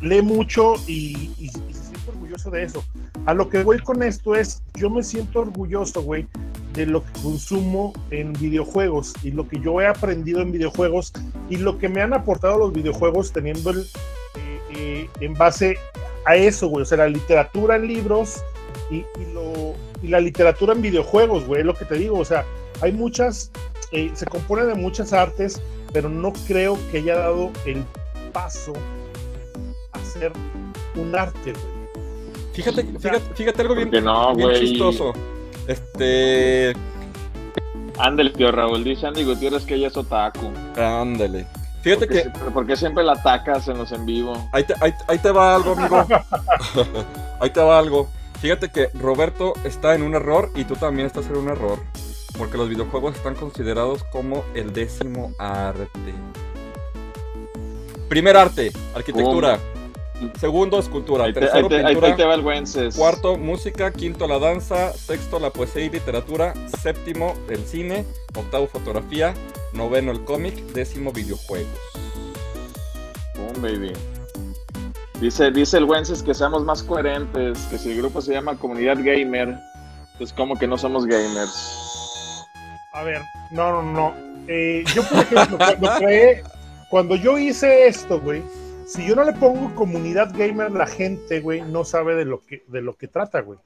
lee 0.00 0.22
mucho 0.22 0.74
y, 0.86 1.30
y- 1.38 1.46
y 1.46 1.48
se 1.74 1.80
siente 1.84 2.10
orgulloso 2.10 2.50
de 2.50 2.62
eso. 2.64 2.84
A 3.26 3.34
lo 3.34 3.48
que 3.48 3.62
voy 3.62 3.78
con 3.80 4.02
esto 4.02 4.34
es, 4.34 4.62
yo 4.74 4.90
me 4.90 5.02
siento 5.02 5.40
orgulloso, 5.40 6.02
güey, 6.02 6.26
de 6.74 6.86
lo 6.86 7.02
que 7.04 7.12
consumo 7.22 7.92
en 8.10 8.32
videojuegos 8.34 9.14
y 9.22 9.30
lo 9.30 9.48
que 9.48 9.58
yo 9.60 9.80
he 9.80 9.86
aprendido 9.86 10.40
en 10.42 10.52
videojuegos 10.52 11.12
y 11.48 11.56
lo 11.56 11.78
que 11.78 11.88
me 11.88 12.02
han 12.02 12.12
aportado 12.12 12.58
los 12.58 12.72
videojuegos 12.72 13.32
teniendo 13.32 13.70
el, 13.70 13.80
eh, 13.80 14.60
eh, 14.76 15.10
en 15.20 15.34
base 15.34 15.78
a 16.26 16.36
eso, 16.36 16.68
güey. 16.68 16.82
O 16.82 16.84
sea, 16.84 16.98
la 16.98 17.08
literatura 17.08 17.76
en 17.76 17.86
libros 17.88 18.36
y, 18.90 18.96
y 18.96 19.32
lo, 19.32 19.74
y 20.02 20.08
la 20.08 20.20
literatura 20.20 20.74
en 20.74 20.82
videojuegos, 20.82 21.46
güey, 21.46 21.60
es 21.60 21.66
lo 21.66 21.74
que 21.74 21.86
te 21.86 21.94
digo. 21.96 22.18
O 22.18 22.24
sea, 22.24 22.44
hay 22.82 22.92
muchas, 22.92 23.50
eh, 23.92 24.10
se 24.14 24.26
compone 24.26 24.64
de 24.66 24.74
muchas 24.74 25.12
artes, 25.14 25.60
pero 25.94 26.10
no 26.10 26.32
creo 26.46 26.78
que 26.92 26.98
haya 26.98 27.16
dado 27.16 27.50
el 27.64 27.82
paso 28.34 28.74
un 30.96 31.14
arte, 31.16 31.52
güey. 31.52 31.76
Fíjate, 32.52 32.84
fíjate, 32.84 33.20
fíjate 33.34 33.62
algo 33.62 33.74
bien, 33.74 33.90
no, 34.04 34.34
bien 34.34 34.50
chistoso. 34.54 35.12
Este. 35.68 36.72
Ándale, 37.98 38.30
tío 38.30 38.50
Raúl. 38.52 38.82
Dice 38.84 39.06
Andy 39.06 39.24
Gutiérrez 39.24 39.64
que 39.64 39.74
ella 39.74 39.88
es 39.88 39.96
otaku. 39.96 40.50
Ándale. 40.76 41.46
Fíjate 41.82 42.06
Porque, 42.06 42.14
que 42.14 42.22
siempre, 42.22 42.50
porque 42.52 42.76
siempre 42.76 43.04
la 43.04 43.12
atacas 43.12 43.68
en 43.68 43.78
los 43.78 43.92
en 43.92 44.04
vivo. 44.06 44.32
ahí 44.52 44.64
te, 44.64 44.74
ahí- 44.80 44.94
ahí 45.06 45.18
te 45.18 45.30
va 45.30 45.54
algo, 45.54 45.72
amigo. 45.72 46.04
ahí 47.40 47.50
te 47.50 47.60
va 47.60 47.78
algo. 47.78 48.08
Fíjate 48.40 48.70
que 48.70 48.88
Roberto 48.94 49.52
está 49.64 49.94
en 49.94 50.02
un 50.02 50.14
error 50.14 50.50
y 50.56 50.64
tú 50.64 50.74
también 50.76 51.06
estás 51.06 51.26
en 51.26 51.36
un 51.36 51.48
error. 51.48 51.78
Porque 52.36 52.56
los 52.58 52.68
videojuegos 52.68 53.16
están 53.16 53.34
considerados 53.34 54.04
como 54.04 54.44
el 54.54 54.72
décimo 54.72 55.32
arte. 55.38 55.88
Primer 58.08 58.36
arte, 58.36 58.72
arquitectura. 58.94 59.58
Segundo, 60.40 60.78
escultura. 60.78 61.24
Ahí 61.24 61.32
te, 61.32 61.40
Tercero, 61.40 61.68
te- 61.68 61.82
pintura. 61.82 62.08
ahí 62.08 62.16
te 62.16 62.24
va 62.24 62.34
el. 62.34 62.92
Cuarto, 62.94 63.36
música. 63.36 63.92
Quinto, 63.92 64.26
la 64.26 64.38
danza. 64.38 64.92
Sexto, 64.92 65.38
la 65.38 65.50
poesía 65.50 65.84
y 65.84 65.90
literatura. 65.90 66.54
Séptimo, 66.80 67.34
el 67.50 67.64
cine. 67.64 68.04
Octavo, 68.34 68.66
fotografía. 68.66 69.34
Noveno, 69.72 70.12
el 70.12 70.24
cómic. 70.24 70.54
Décimo, 70.72 71.12
videojuegos. 71.12 71.68
Boom, 73.36 73.62
baby. 73.62 73.92
Dice, 75.20 75.50
dice 75.50 75.78
el 75.78 75.84
Wences 75.84 76.22
que 76.22 76.34
seamos 76.34 76.62
más 76.64 76.82
coherentes, 76.82 77.58
que 77.70 77.78
si 77.78 77.92
el 77.92 77.98
grupo 77.98 78.20
se 78.20 78.32
llama 78.32 78.56
Comunidad 78.58 78.98
Gamer, 78.98 79.58
pues 80.18 80.30
como 80.32 80.58
que 80.58 80.66
no 80.66 80.76
somos 80.76 81.06
gamers. 81.06 82.44
A 82.92 83.02
ver, 83.02 83.22
no, 83.50 83.82
no, 83.82 83.92
no. 83.92 84.14
Eh, 84.46 84.84
yo, 84.94 85.02
por 85.04 85.18
ejemplo, 85.20 85.56
cuando 85.58 85.90
creé, 85.98 86.44
cuando 86.90 87.16
yo 87.16 87.38
hice 87.38 87.86
esto, 87.86 88.20
güey, 88.20 88.42
si 88.86 89.06
yo 89.06 89.16
no 89.16 89.24
le 89.24 89.32
pongo 89.32 89.74
comunidad 89.74 90.32
gamer, 90.34 90.70
la 90.70 90.86
gente, 90.86 91.40
güey, 91.40 91.60
no 91.60 91.84
sabe 91.84 92.14
de 92.14 92.24
lo 92.24 92.40
que, 92.40 92.62
de 92.68 92.80
lo 92.80 92.94
que 92.94 93.08
trata, 93.08 93.40
güey. 93.40 93.58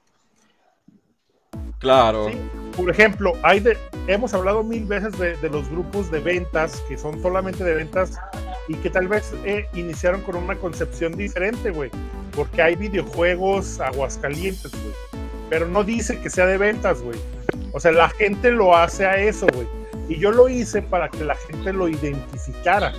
Claro. 1.77 2.27
Sí, 2.29 2.37
Por 2.75 2.89
ejemplo, 2.89 3.33
hay 3.43 3.59
de, 3.59 3.77
hemos 4.07 4.33
hablado 4.33 4.63
mil 4.63 4.85
veces 4.85 5.17
de, 5.17 5.37
de 5.37 5.49
los 5.49 5.69
grupos 5.69 6.09
de 6.11 6.19
ventas 6.19 6.83
que 6.87 6.97
son 6.97 7.21
solamente 7.21 7.63
de 7.63 7.75
ventas 7.75 8.19
y 8.67 8.75
que 8.75 8.89
tal 8.89 9.07
vez 9.07 9.33
eh, 9.45 9.67
iniciaron 9.73 10.21
con 10.21 10.35
una 10.35 10.55
concepción 10.55 11.15
diferente, 11.15 11.71
güey, 11.71 11.91
porque 12.35 12.61
hay 12.61 12.75
videojuegos 12.75 13.79
aguascalientes, 13.79 14.71
güey, 14.71 14.93
pero 15.49 15.67
no 15.67 15.83
dice 15.83 16.19
que 16.19 16.29
sea 16.29 16.45
de 16.45 16.57
ventas, 16.57 17.01
güey. 17.01 17.19
O 17.73 17.79
sea, 17.79 17.91
la 17.91 18.09
gente 18.09 18.51
lo 18.51 18.75
hace 18.75 19.05
a 19.05 19.17
eso, 19.17 19.45
güey. 19.53 19.67
Y 20.09 20.19
yo 20.19 20.31
lo 20.31 20.49
hice 20.49 20.81
para 20.81 21.09
que 21.09 21.23
la 21.23 21.35
gente 21.35 21.73
lo 21.73 21.87
identificara. 21.87 22.93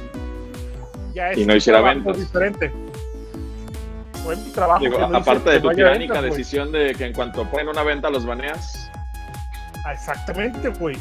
Ya 1.15 1.31
es 1.31 1.39
Y 1.39 1.45
no 1.47 1.55
hiciera 1.55 1.81
ventas. 1.81 2.17
diferente. 2.19 2.73
Fue 4.25 4.37
mi 4.37 4.51
trabajo. 4.51 4.81
Digo, 4.85 4.99
no 5.07 5.17
aparte 5.17 5.51
de 5.51 5.61
tu 5.61 5.69
tiránica 5.71 6.15
ventas, 6.21 6.37
decisión 6.37 6.71
de 6.73 6.95
que 6.95 7.07
en 7.07 7.13
cuanto 7.13 7.45
ponen 7.51 7.69
una 7.69 7.83
venta 7.83 8.09
los 8.09 8.25
baneas. 8.25 8.89
Ah, 9.85 9.93
Exactamente, 9.95 10.69
güey. 10.69 10.97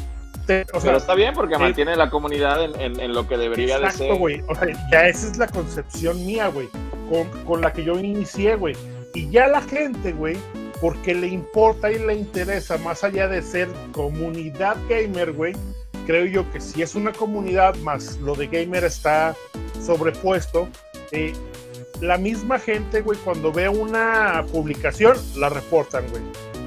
Te- 0.46 0.62
O 0.72 0.80
sea, 0.80 0.88
Pero 0.88 0.96
está 0.96 1.14
bien 1.14 1.34
porque 1.34 1.56
mantiene 1.56 1.94
la 1.94 2.10
comunidad 2.10 2.64
en, 2.64 2.80
en- 2.80 2.98
en 3.00 3.12
lo 3.14 3.28
que 3.28 3.36
debería 3.36 3.78
de 3.78 3.84
Exacto, 3.84 3.98
ser. 4.04 4.14
güey. 4.18 4.42
O 4.48 4.54
sea, 4.56 4.68
ya 4.90 5.06
esa 5.06 5.28
es 5.28 5.36
la 5.38 5.46
concepción 5.46 6.26
mía, 6.26 6.48
güey. 6.48 6.68
Con, 7.08 7.28
con 7.44 7.60
la 7.60 7.72
que 7.72 7.84
yo 7.84 7.96
inicié, 7.98 8.56
güey. 8.56 8.74
Y 9.14 9.30
ya 9.30 9.46
la 9.46 9.60
gente, 9.62 10.12
güey, 10.12 10.36
porque 10.80 11.14
le 11.14 11.28
importa 11.28 11.92
y 11.92 11.98
le 12.00 12.14
interesa, 12.14 12.76
más 12.78 13.04
allá 13.04 13.28
de 13.28 13.40
ser 13.40 13.68
comunidad 13.92 14.76
gamer, 14.88 15.32
güey, 15.32 15.54
creo 16.06 16.24
yo 16.26 16.50
que 16.50 16.60
si 16.60 16.82
es 16.82 16.96
una 16.96 17.12
comunidad 17.12 17.76
más 17.76 18.16
lo 18.18 18.34
de 18.34 18.48
gamer 18.48 18.82
está 18.82 19.36
sobrepuesto, 19.84 20.68
eh, 21.10 21.32
la 22.00 22.18
misma 22.18 22.58
gente, 22.58 23.00
güey, 23.00 23.18
cuando 23.18 23.52
ve 23.52 23.68
una 23.68 24.44
publicación, 24.52 25.16
la 25.36 25.48
reportan, 25.48 26.04
güey. 26.10 26.22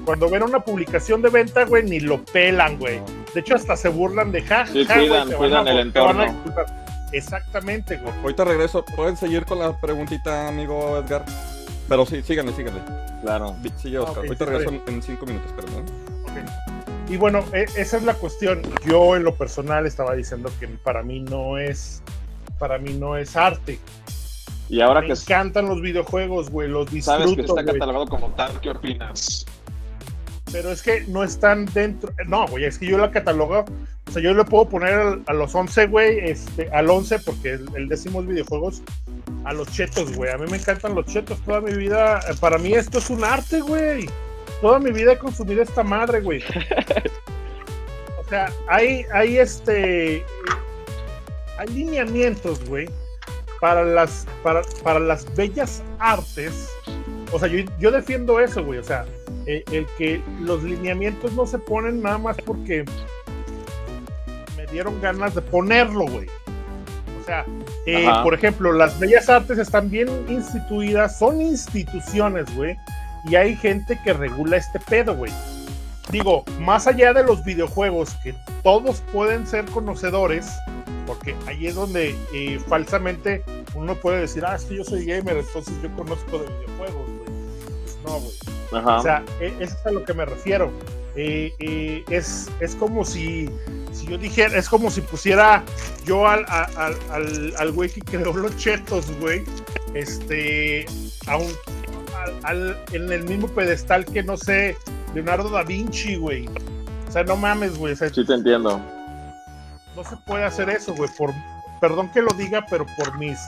Cuando 0.05 0.29
ven 0.29 0.43
una 0.43 0.59
publicación 0.63 1.21
de 1.21 1.29
venta, 1.29 1.65
güey, 1.65 1.83
ni 1.83 1.99
lo 1.99 2.23
pelan, 2.25 2.77
güey. 2.77 3.01
De 3.33 3.39
hecho, 3.41 3.55
hasta 3.55 3.75
se 3.75 3.89
burlan 3.89 4.31
de 4.31 4.41
ja, 4.43 4.65
Sí, 4.67 4.85
ja, 4.85 4.95
cuidan- 4.99 5.31
cuidan 5.33 5.67
a- 5.67 5.71
el 5.71 5.79
entorno. 5.79 6.43
Exactamente, 7.11 7.97
güey. 7.97 8.13
Ahorita 8.21 8.43
regreso. 8.43 8.83
¿Pueden 8.95 9.17
seguir 9.17 9.45
con 9.45 9.59
la 9.59 9.79
preguntita, 9.79 10.47
amigo 10.47 10.97
Edgar? 10.99 11.25
Pero 11.87 12.05
sí, 12.05 12.21
síganle, 12.23 12.53
síganle. 12.53 12.81
Claro. 13.21 13.55
Sigue, 13.77 13.99
Oscar. 13.99 14.17
Ah, 14.17 14.19
ok, 14.21 14.25
Ahorita 14.27 14.45
sí, 14.45 14.51
regreso 14.51 14.69
en, 14.87 14.93
en 14.95 15.01
cinco 15.03 15.25
minutos, 15.25 15.51
perdón. 15.53 15.85
Ok. 16.23 17.09
Y 17.09 17.17
bueno, 17.17 17.43
e- 17.53 17.65
esa 17.77 17.97
es 17.97 18.03
la 18.03 18.15
cuestión. 18.15 18.61
Yo 18.85 19.15
en 19.15 19.23
lo 19.23 19.35
personal 19.35 19.85
estaba 19.85 20.13
diciendo 20.15 20.51
que 20.59 20.67
para 20.67 21.03
mí 21.03 21.19
no 21.19 21.57
es, 21.57 22.01
para 22.59 22.77
mí 22.77 22.93
no 22.93 23.17
es 23.17 23.35
arte. 23.35 23.79
Y 24.69 24.81
ahora 24.81 25.01
Me 25.01 25.07
que 25.07 25.13
encantan 25.13 25.67
los 25.67 25.81
videojuegos, 25.81 26.49
güey, 26.49 26.67
los 26.69 26.89
sabes 27.03 27.27
que 27.31 27.35
disfruto, 27.41 27.59
está 27.59 27.71
catalogado 27.71 28.07
como 28.07 28.29
tal, 28.31 28.59
¿qué 28.61 28.71
opinas? 28.71 29.45
Pero 30.51 30.71
es 30.71 30.81
que 30.81 31.01
no 31.07 31.23
están 31.23 31.65
dentro. 31.65 32.11
No, 32.27 32.47
güey, 32.47 32.65
es 32.65 32.77
que 32.79 32.85
yo 32.87 32.97
la 32.97 33.11
catalogo. 33.11 33.65
O 34.07 34.11
sea, 34.11 34.21
yo 34.21 34.33
le 34.33 34.43
puedo 34.45 34.69
poner 34.69 34.93
al- 34.93 35.23
a 35.27 35.33
los 35.33 35.53
11, 35.53 35.87
güey, 35.87 36.19
este, 36.19 36.69
al 36.71 36.89
11, 36.89 37.19
porque 37.19 37.53
el, 37.53 37.67
el 37.75 37.87
décimo 37.89 38.21
es 38.21 38.27
videojuegos, 38.27 38.81
a 39.43 39.53
los 39.53 39.69
chetos, 39.71 40.15
güey. 40.15 40.31
A 40.31 40.37
mí 40.37 40.45
me 40.49 40.57
encantan 40.57 40.95
los 40.95 41.05
chetos. 41.07 41.39
Toda 41.41 41.61
mi 41.61 41.73
vida, 41.73 42.21
para 42.39 42.57
mí 42.57 42.73
esto 42.73 42.99
es 42.99 43.09
un 43.09 43.23
arte, 43.23 43.61
güey. 43.61 44.07
Toda 44.61 44.79
mi 44.79 44.91
vida 44.91 45.13
he 45.13 45.17
consumido 45.17 45.61
esta 45.61 45.83
madre, 45.83 46.21
güey. 46.21 46.41
O 48.17 48.27
sea, 48.29 48.51
hay, 48.67 49.05
hay 49.13 49.37
este. 49.37 50.25
Hay 51.57 51.67
lineamientos, 51.67 52.63
güey, 52.67 52.89
para 53.61 53.83
las, 53.83 54.27
para, 54.43 54.61
para 54.83 54.99
las 54.99 55.33
bellas 55.35 55.81
artes. 55.99 56.69
O 57.31 57.39
sea, 57.39 57.47
yo, 57.47 57.59
yo 57.79 57.91
defiendo 57.91 58.39
eso, 58.39 58.63
güey. 58.63 58.79
O 58.79 58.83
sea, 58.83 59.05
eh, 59.45 59.63
el 59.71 59.85
que 59.97 60.21
los 60.41 60.63
lineamientos 60.63 61.33
no 61.33 61.45
se 61.45 61.59
ponen 61.59 62.01
nada 62.01 62.17
más 62.17 62.37
porque 62.45 62.85
me 64.57 64.65
dieron 64.67 64.99
ganas 65.01 65.35
de 65.35 65.41
ponerlo, 65.41 66.05
güey. 66.07 66.27
O 67.21 67.25
sea, 67.25 67.45
eh, 67.87 68.07
por 68.23 68.33
ejemplo, 68.33 68.71
las 68.71 68.99
bellas 68.99 69.29
artes 69.29 69.57
están 69.57 69.89
bien 69.89 70.07
instituidas, 70.27 71.17
son 71.17 71.41
instituciones, 71.41 72.45
güey, 72.55 72.77
y 73.25 73.35
hay 73.35 73.55
gente 73.55 73.99
que 74.03 74.13
regula 74.13 74.57
este 74.57 74.79
pedo, 74.79 75.15
güey. 75.15 75.31
Digo, 76.11 76.43
más 76.59 76.85
allá 76.85 77.13
de 77.13 77.23
los 77.23 77.43
videojuegos, 77.43 78.13
que 78.23 78.35
todos 78.61 79.01
pueden 79.11 79.47
ser 79.47 79.65
conocedores, 79.65 80.51
porque 81.05 81.35
ahí 81.47 81.67
es 81.67 81.75
donde 81.75 82.15
eh, 82.33 82.59
falsamente 82.67 83.43
uno 83.75 83.95
puede 83.95 84.21
decir, 84.21 84.43
ah, 84.45 84.55
es 84.55 84.65
que 84.65 84.77
yo 84.77 84.83
soy 84.83 85.05
gamer, 85.05 85.37
entonces 85.37 85.73
yo 85.81 85.89
conozco 85.95 86.39
de 86.39 86.45
videojuegos, 86.45 87.07
güey. 87.07 87.25
Pues 87.83 87.97
no, 88.05 88.19
güey. 88.19 88.33
Ajá. 88.83 88.97
O 88.97 89.01
sea, 89.01 89.23
eso 89.39 89.57
es 89.75 89.85
a 89.85 89.91
lo 89.91 90.03
que 90.03 90.13
me 90.13 90.25
refiero. 90.25 90.71
Eh, 91.17 91.53
eh, 91.59 92.03
es, 92.09 92.49
es 92.59 92.75
como 92.75 93.05
si, 93.05 93.49
si 93.93 94.05
yo 94.07 94.17
dijera, 94.17 94.57
es 94.57 94.67
como 94.67 94.91
si 94.91 94.99
pusiera 95.01 95.63
yo 96.05 96.27
al, 96.27 96.45
al, 96.49 96.97
al, 97.11 97.53
al 97.57 97.71
güey 97.71 97.89
que 97.89 98.01
creó 98.01 98.33
los 98.33 98.57
chetos, 98.57 99.05
güey, 99.21 99.43
este, 99.93 100.85
a 101.27 101.37
un, 101.37 101.47
al, 102.17 102.33
al- 102.43 102.77
en 102.91 103.11
el 103.11 103.23
mismo 103.23 103.47
pedestal 103.47 104.03
que, 104.05 104.23
no 104.23 104.35
sé, 104.37 104.75
Leonardo 105.13 105.49
da 105.49 105.63
Vinci, 105.63 106.15
güey. 106.17 106.49
O 107.07 107.11
sea, 107.11 107.23
no 107.23 107.37
mames, 107.37 107.77
güey. 107.77 107.93
o 107.93 107.95
sea, 107.95 108.09
sí 108.09 108.25
te 108.25 108.33
entiendo. 108.33 108.81
No 109.95 110.03
se 110.03 110.17
puede 110.17 110.43
hacer 110.43 110.69
eso, 110.69 110.93
güey. 110.93 111.09
Por, 111.17 111.31
perdón 111.79 112.11
que 112.11 112.21
lo 112.21 112.31
diga, 112.33 112.65
pero 112.69 112.85
por 112.97 113.17
mis, 113.17 113.39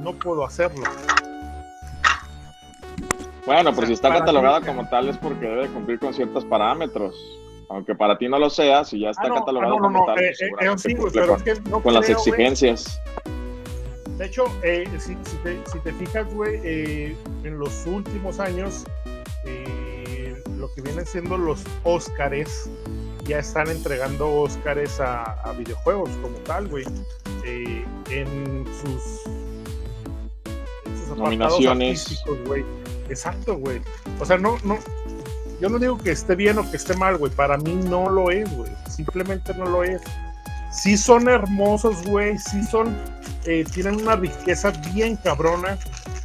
no 0.00 0.12
puedo 0.14 0.44
hacerlo. 0.44 0.84
Bueno, 3.46 3.74
pero 3.74 3.86
si 3.86 3.94
está 3.94 4.10
catalogada 4.10 4.60
como 4.60 4.88
tal 4.88 5.08
es 5.08 5.16
porque 5.16 5.46
debe 5.46 5.68
cumplir 5.68 5.98
con 5.98 6.14
ciertos 6.14 6.44
parámetros. 6.44 7.14
Aunque 7.68 7.94
para 7.94 8.18
ti 8.18 8.28
no 8.28 8.38
lo 8.38 8.50
sea, 8.50 8.84
si 8.84 9.00
ya 9.00 9.10
está 9.10 9.22
Ah, 9.24 9.28
no, 9.28 9.34
ah, 9.46 9.52
no, 9.52 9.60
no, 9.62 9.78
como 9.78 10.00
no, 10.00 10.04
tal, 10.06 10.18
eh, 10.18 10.26
pues 10.26 10.40
eh, 10.42 10.44
seguramente 10.44 10.82
sí, 10.82 10.94
güey, 10.94 11.02
cumple 11.04 11.20
pero 11.20 11.32
con, 11.32 11.36
es 11.36 11.42
que 11.60 11.70
no 11.70 11.80
con 11.82 11.94
las 11.94 12.02
güey. 12.06 12.12
exigencias. 12.12 13.00
De 14.18 14.26
hecho, 14.26 14.44
eh, 14.62 14.86
si, 14.98 15.16
si 15.22 15.36
te, 15.38 15.60
si 15.72 15.78
te 15.78 15.92
fijas, 15.92 16.34
güey, 16.34 16.60
eh, 16.64 17.16
en 17.44 17.58
los 17.58 17.86
últimos 17.86 18.38
años, 18.40 18.84
eh, 19.46 20.42
lo 20.58 20.70
que 20.74 20.82
vienen 20.82 21.06
siendo 21.06 21.38
los 21.38 21.62
Óscares, 21.84 22.68
ya 23.30 23.38
están 23.38 23.68
entregando 23.70 24.28
Óscares 24.28 24.98
a, 24.98 25.22
a 25.44 25.52
videojuegos 25.52 26.10
como 26.20 26.36
tal, 26.38 26.66
güey. 26.66 26.84
Eh, 27.44 27.84
en 28.10 28.64
sus, 28.66 29.24
en 30.84 31.06
sus 31.08 31.16
Nominaciones. 31.16 32.24
güey. 32.44 32.64
Exacto, 33.08 33.56
güey. 33.56 33.80
O 34.18 34.24
sea, 34.24 34.36
no, 34.36 34.58
no, 34.64 34.78
yo 35.60 35.68
no 35.68 35.78
digo 35.78 35.96
que 35.96 36.10
esté 36.10 36.34
bien 36.34 36.58
o 36.58 36.68
que 36.68 36.76
esté 36.76 36.96
mal, 36.96 37.18
güey. 37.18 37.30
Para 37.30 37.56
mí 37.56 37.74
no 37.74 38.10
lo 38.10 38.32
es, 38.32 38.50
güey. 38.56 38.72
Simplemente 38.88 39.54
no 39.54 39.66
lo 39.66 39.84
es. 39.84 40.02
Sí 40.72 40.96
son 40.96 41.28
hermosos, 41.28 42.04
güey. 42.08 42.36
Sí 42.36 42.64
son, 42.64 42.96
eh, 43.44 43.64
tienen 43.72 43.94
una 43.94 44.16
riqueza 44.16 44.72
bien 44.92 45.14
cabrona. 45.14 45.78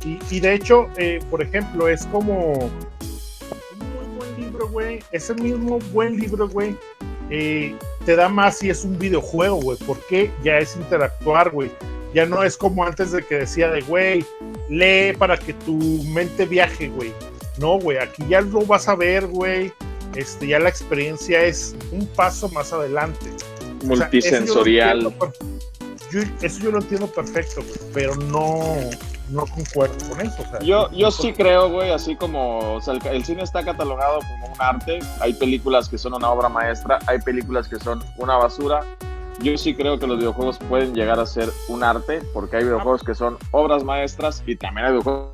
Y, 0.04 0.18
y 0.32 0.40
de 0.40 0.56
hecho, 0.56 0.88
eh, 0.98 1.20
por 1.30 1.44
ejemplo, 1.44 1.88
es 1.88 2.08
como 2.08 2.54
un 2.54 3.80
muy 3.80 4.18
buen 4.18 4.42
libro, 4.42 4.70
güey. 4.70 5.04
Ese 5.12 5.36
mismo 5.36 5.78
buen 5.94 6.18
libro, 6.18 6.50
güey, 6.50 6.76
eh, 7.30 7.76
te 8.06 8.16
da 8.16 8.30
más 8.30 8.58
si 8.60 8.70
es 8.70 8.84
un 8.86 8.98
videojuego, 9.00 9.58
güey. 9.62 9.78
Porque 9.86 10.32
ya 10.44 10.58
es 10.60 10.76
interactuar, 10.76 11.50
güey. 11.52 11.72
Ya 12.14 12.26
no 12.26 12.44
es 12.44 12.56
como 12.56 12.86
antes 12.86 13.12
de 13.12 13.24
que 13.26 13.36
decía 13.40 13.70
de, 13.70 13.82
güey, 13.82 14.26
lee 14.70 15.14
para 15.18 15.38
que 15.38 15.54
tu 15.54 15.74
mente 16.06 16.46
viaje, 16.46 16.88
güey. 16.90 17.12
No, 17.58 17.80
güey, 17.80 17.98
aquí 17.98 18.24
ya 18.30 18.42
lo 18.42 18.62
vas 18.66 18.88
a 18.88 18.96
ver, 18.96 19.28
güey. 19.28 19.72
Este, 20.16 20.48
ya 20.48 20.60
la 20.60 20.70
experiencia 20.70 21.44
es 21.44 21.76
un 21.92 22.08
paso 22.08 22.48
más 22.50 22.72
adelante. 22.72 23.26
O 23.90 23.96
sea, 23.98 24.06
Multisensorial. 24.06 25.00
Eso 25.00 25.10
yo, 25.10 25.10
lo 25.10 25.26
entiendo 25.26 25.36
per- 26.10 26.10
yo- 26.12 26.32
eso 26.42 26.60
yo 26.64 26.72
lo 26.72 26.78
entiendo 26.80 27.08
perfecto, 27.08 27.62
güey, 27.64 27.80
pero 27.94 28.16
no, 28.16 28.76
no 29.30 29.46
concuerdo 29.46 29.96
con 30.10 30.22
eso. 30.22 30.42
o 30.42 30.50
sea, 30.50 30.60
Yo, 30.60 30.92
yo 30.92 31.12
sí 31.12 31.34
creo, 31.34 31.70
güey, 31.70 31.92
así 31.92 32.16
como 32.16 32.76
o 32.76 32.82
sea, 32.82 32.94
el, 32.94 33.06
el 33.08 33.26
cine 33.26 33.44
está 33.44 33.64
catalogado 33.64 34.20
como 34.20 34.54
un 34.54 34.62
arte, 34.62 35.00
hay 35.20 35.34
películas 35.34 35.90
que 35.90 35.98
son 35.98 36.14
una 36.14 36.30
obra 36.30 36.50
maestra, 36.50 37.00
hay 37.08 37.20
películas 37.20 37.68
que 37.68 37.80
son 37.80 38.04
una 38.18 38.38
basura, 38.38 38.82
yo 39.42 39.58
sí 39.58 39.74
creo 39.74 40.00
que 40.00 40.08
los 40.08 40.18
videojuegos 40.18 40.58
pueden 40.58 40.94
llegar 40.94 41.20
a 41.20 41.26
ser 41.26 41.50
un 41.68 41.84
arte, 41.84 42.22
porque 42.34 42.58
hay 42.58 42.64
videojuegos 42.64 43.04
que 43.04 43.16
son 43.16 43.38
obras 43.52 43.84
maestras 43.84 44.44
y 44.46 44.56
también 44.56 44.88
hay 44.88 44.92
videojuegos 44.94 45.34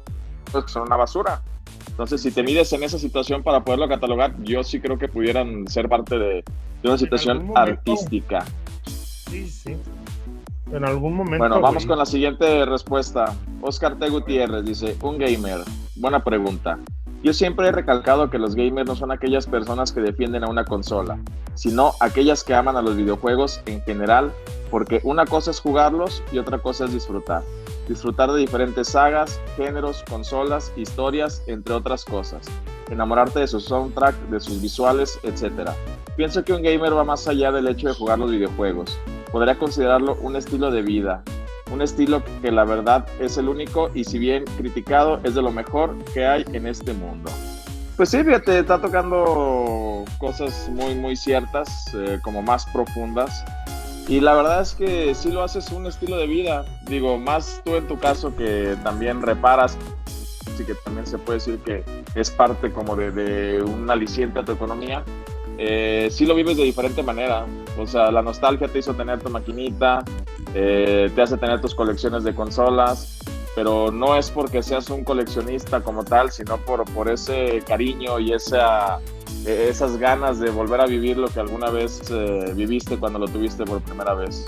que 0.53 0.71
son 0.71 0.83
una 0.83 0.95
basura. 0.95 1.41
Entonces, 1.87 2.21
si 2.21 2.31
te 2.31 2.41
mides 2.41 2.71
en 2.73 2.83
esa 2.83 2.97
situación 2.97 3.43
para 3.43 3.63
poderlo 3.63 3.87
catalogar, 3.87 4.33
yo 4.43 4.63
sí 4.63 4.79
creo 4.79 4.97
que 4.97 5.07
pudieran 5.07 5.67
ser 5.67 5.87
parte 5.87 6.17
de, 6.17 6.43
una 6.83 6.97
situación 6.97 7.51
artística. 7.55 8.43
Sí, 9.29 9.47
sí. 9.47 9.77
En 10.71 10.85
algún 10.85 11.15
momento. 11.15 11.39
Bueno, 11.39 11.59
vamos 11.59 11.85
con 11.85 11.97
la 11.97 12.05
siguiente 12.05 12.65
respuesta. 12.65 13.35
Oscar 13.61 13.97
T. 13.99 14.09
Gutiérrez 14.09 14.63
dice: 14.63 14.97
Un 15.01 15.17
gamer. 15.17 15.59
Buena 15.95 16.23
pregunta. 16.23 16.79
Yo 17.23 17.33
siempre 17.33 17.67
he 17.67 17.71
recalcado 17.71 18.31
que 18.31 18.39
los 18.39 18.55
gamers 18.55 18.87
no 18.87 18.95
son 18.95 19.11
aquellas 19.11 19.45
personas 19.45 19.91
que 19.91 20.01
defienden 20.01 20.43
a 20.43 20.47
una 20.47 20.65
consola, 20.65 21.19
sino 21.53 21.91
aquellas 21.99 22.43
que 22.43 22.55
aman 22.55 22.77
a 22.77 22.81
los 22.81 22.95
videojuegos 22.95 23.61
en 23.67 23.81
general, 23.83 24.31
porque 24.71 25.01
una 25.03 25.25
cosa 25.25 25.51
es 25.51 25.59
jugarlos 25.59 26.23
y 26.31 26.39
otra 26.39 26.57
cosa 26.57 26.85
es 26.85 26.93
disfrutar. 26.93 27.43
Disfrutar 27.87 28.31
de 28.31 28.39
diferentes 28.39 28.87
sagas, 28.87 29.39
géneros, 29.55 30.03
consolas, 30.09 30.71
historias, 30.75 31.43
entre 31.45 31.75
otras 31.75 32.05
cosas. 32.05 32.47
Enamorarte 32.89 33.41
de 33.41 33.47
su 33.47 33.59
soundtrack, 33.59 34.15
de 34.29 34.39
sus 34.39 34.59
visuales, 34.59 35.19
etc. 35.21 35.69
Pienso 36.15 36.43
que 36.43 36.53
un 36.53 36.63
gamer 36.63 36.95
va 36.95 37.03
más 37.03 37.27
allá 37.27 37.51
del 37.51 37.67
hecho 37.67 37.89
de 37.89 37.93
jugar 37.93 38.17
los 38.17 38.31
videojuegos. 38.31 38.97
Podría 39.31 39.57
considerarlo 39.57 40.15
un 40.21 40.35
estilo 40.35 40.71
de 40.71 40.81
vida, 40.81 41.23
un 41.71 41.81
estilo 41.81 42.21
que 42.41 42.51
la 42.51 42.65
verdad 42.65 43.05
es 43.19 43.37
el 43.37 43.47
único 43.47 43.89
y 43.93 44.03
si 44.03 44.19
bien 44.19 44.43
criticado 44.57 45.19
es 45.23 45.35
de 45.35 45.41
lo 45.41 45.51
mejor 45.51 45.97
que 46.13 46.25
hay 46.25 46.45
en 46.53 46.67
este 46.67 46.93
mundo. 46.93 47.31
Pues 47.95 48.09
sí, 48.09 48.23
fíjate, 48.23 48.59
está 48.59 48.81
tocando 48.81 50.05
cosas 50.17 50.69
muy, 50.69 50.95
muy 50.95 51.15
ciertas, 51.15 51.93
eh, 51.93 52.19
como 52.23 52.41
más 52.41 52.65
profundas. 52.65 53.43
Y 54.07 54.19
la 54.19 54.33
verdad 54.33 54.61
es 54.61 54.73
que 54.73 55.13
sí 55.13 55.31
lo 55.31 55.43
haces 55.43 55.71
un 55.71 55.85
estilo 55.85 56.17
de 56.17 56.25
vida. 56.25 56.65
Digo, 56.87 57.17
más 57.17 57.61
tú 57.63 57.75
en 57.75 57.87
tu 57.87 57.99
caso 57.99 58.35
que 58.35 58.75
también 58.83 59.21
reparas, 59.21 59.77
así 60.51 60.65
que 60.65 60.73
también 60.75 61.05
se 61.05 61.17
puede 61.17 61.39
decir 61.39 61.59
que 61.59 61.83
es 62.15 62.31
parte 62.31 62.71
como 62.71 62.95
de, 62.95 63.11
de 63.11 63.61
un 63.61 63.89
aliciente 63.89 64.39
a 64.39 64.43
tu 64.43 64.53
economía. 64.53 65.03
Eh, 65.57 66.09
sí 66.11 66.25
lo 66.25 66.35
vives 66.35 66.57
de 66.57 66.63
diferente 66.63 67.03
manera. 67.03 67.45
O 67.77 67.87
sea, 67.87 68.11
la 68.11 68.21
nostalgia 68.21 68.67
te 68.67 68.79
hizo 68.79 68.93
tener 68.93 69.21
tu 69.21 69.29
maquinita, 69.29 70.03
eh, 70.53 71.09
te 71.13 71.21
hace 71.21 71.37
tener 71.37 71.61
tus 71.61 71.75
colecciones 71.75 72.23
de 72.23 72.35
consolas, 72.35 73.19
pero 73.55 73.91
no 73.91 74.15
es 74.15 74.29
porque 74.29 74.63
seas 74.63 74.89
un 74.89 75.03
coleccionista 75.03 75.81
como 75.81 76.03
tal, 76.03 76.31
sino 76.31 76.57
por, 76.57 76.85
por 76.93 77.09
ese 77.09 77.61
cariño 77.67 78.19
y 78.19 78.33
esa, 78.33 78.99
e, 79.45 79.69
esas 79.69 79.97
ganas 79.97 80.39
de 80.39 80.49
volver 80.49 80.81
a 80.81 80.85
vivir 80.85 81.17
lo 81.17 81.27
que 81.27 81.39
alguna 81.39 81.69
vez 81.69 82.01
eh, 82.11 82.53
viviste 82.55 82.97
cuando 82.97 83.19
lo 83.19 83.27
tuviste 83.27 83.63
por 83.65 83.81
primera 83.81 84.13
vez. 84.13 84.45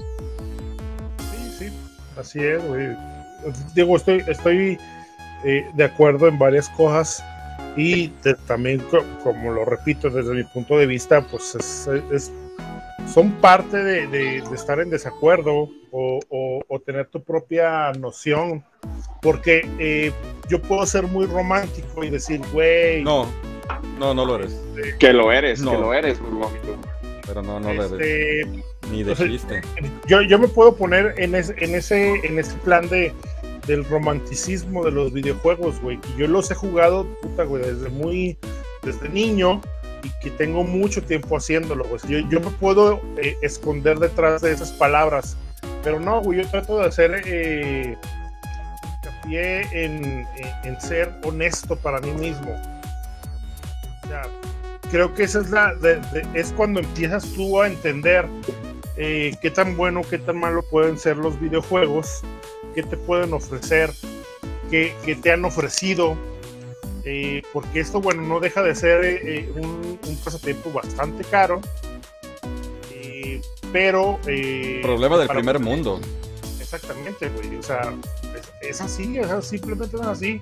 Sí, 1.32 1.56
sí, 1.58 1.74
así 2.18 2.39
es, 2.39 2.62
Digo, 3.76 3.97
estoy, 3.97 4.24
estoy 4.28 4.78
eh, 5.43 5.70
de 5.74 5.84
acuerdo 5.84 6.28
en 6.28 6.39
varias 6.39 6.70
cosas 6.70 7.22
y 7.76 8.09
también, 8.47 8.82
como 9.24 9.51
lo 9.51 9.65
repito 9.65 10.09
desde 10.09 10.34
mi 10.34 10.43
punto 10.43 10.78
de 10.78 10.86
vista, 10.86 11.26
pues 11.30 11.55
es 12.11 12.32
son 13.11 13.32
parte 13.34 13.78
de, 13.78 14.38
estar 14.53 14.80
en 14.80 14.89
desacuerdo 14.89 15.69
o, 15.91 16.82
tener 16.86 17.07
tu 17.07 17.24
propia 17.24 17.91
noción. 17.93 18.63
Porque 19.21 19.67
eh, 19.80 20.11
yo 20.49 20.61
puedo 20.61 20.86
ser 20.86 21.03
muy 21.03 21.26
romántico 21.26 22.03
y 22.03 22.09
decir, 22.09 22.41
güey. 22.51 23.03
No, 23.03 23.26
no, 23.97 24.13
no 24.13 24.26
lo 24.26 24.36
eres. 24.36 24.51
Este, 24.76 24.97
que 24.97 25.13
lo 25.13 25.32
eres, 25.32 25.59
que 25.59 25.65
lo 25.65 25.93
eres, 25.93 26.19
muy 26.19 26.47
Pero 27.26 27.41
no, 27.41 27.59
no 27.59 27.74
lo 27.74 27.86
eres. 27.86 27.91
Este, 27.93 28.63
Ni 28.91 29.03
de 29.03 29.15
chiste. 29.15 29.61
Yo, 30.07 30.21
yo 30.21 30.39
me 30.39 30.47
puedo 30.47 30.76
poner 30.76 31.13
en, 31.17 31.36
en, 31.36 31.76
ese, 31.76 32.15
en 32.26 32.39
ese 32.39 32.55
plan 32.57 32.89
de, 32.89 33.13
del 33.68 33.86
romanticismo 33.86 34.84
de 34.84 34.91
los 34.91 35.14
videojuegos, 35.14 35.80
güey. 35.82 35.99
Que 35.99 36.09
yo 36.18 36.28
los 36.28 36.51
he 36.51 36.55
jugado, 36.55 37.07
puta, 37.22 37.43
güey, 37.43 37.64
desde 37.64 37.89
muy. 37.89 38.38
Desde 38.84 39.07
niño 39.07 39.61
y 40.03 40.09
que 40.22 40.30
tengo 40.32 40.64
mucho 40.64 41.01
tiempo 41.01 41.38
haciéndolo, 41.38 41.86
pues 41.86 42.03
Yo, 42.03 42.20
yo 42.30 42.39
me 42.41 42.49
puedo 42.51 43.01
eh, 43.18 43.38
esconder 43.41 43.97
detrás 43.97 44.41
de 44.41 44.51
esas 44.51 44.72
palabras, 44.74 45.38
pero 45.84 45.99
no, 45.99 46.22
güey, 46.22 46.41
yo 46.41 46.49
trato 46.49 46.80
de 46.80 46.86
hacer 46.86 47.24
eh, 47.26 47.97
en, 49.32 50.28
en, 50.64 50.82
ser 50.82 51.14
honesto 51.24 51.78
para 51.78 51.99
mí 52.01 52.11
mismo. 52.11 52.53
O 54.03 54.07
sea, 54.07 54.24
creo 54.91 55.14
que 55.14 55.24
esa 55.24 55.39
es 55.39 55.49
la, 55.49 55.74
es 56.34 56.51
cuando 56.53 56.82
empiezas 56.82 57.24
tú 57.34 57.61
a 57.61 57.68
entender 57.68 58.28
eh, 58.98 59.36
qué 59.41 59.52
tan 59.52 59.76
bueno, 59.76 60.02
qué 60.10 60.18
tan 60.18 60.39
malo 60.39 60.64
pueden 60.64 60.98
ser 60.98 61.18
los 61.18 61.39
videojuegos, 61.39 62.22
qué 62.76 62.84
te 62.84 62.98
pueden 62.98 63.34
ofrecer, 63.34 63.91
qué, 64.70 64.94
qué 65.06 65.16
te 65.16 65.32
han 65.32 65.46
ofrecido 65.46 66.18
eh, 67.06 67.41
porque 67.52 67.82
esto, 67.82 68.00
bueno, 68.00 68.22
no 68.22 68.39
deja 68.39 68.64
de 68.64 68.76
ser 68.76 69.04
eh, 69.04 69.52
un, 69.56 70.00
pasatiempo 70.24 70.72
bastante 70.72 71.24
caro, 71.26 71.60
eh, 72.94 73.41
pero... 73.74 74.20
Problema 74.82 75.18
del 75.18 75.28
primer 75.28 75.60
mundo. 75.60 76.00
Exactamente, 76.62 77.30
güey, 77.30 77.58
o 77.58 77.64
sea, 77.64 77.94
es, 78.62 78.80
así, 78.80 79.20
simplemente 79.41 79.98
es 79.98 80.02
así. 80.02 80.39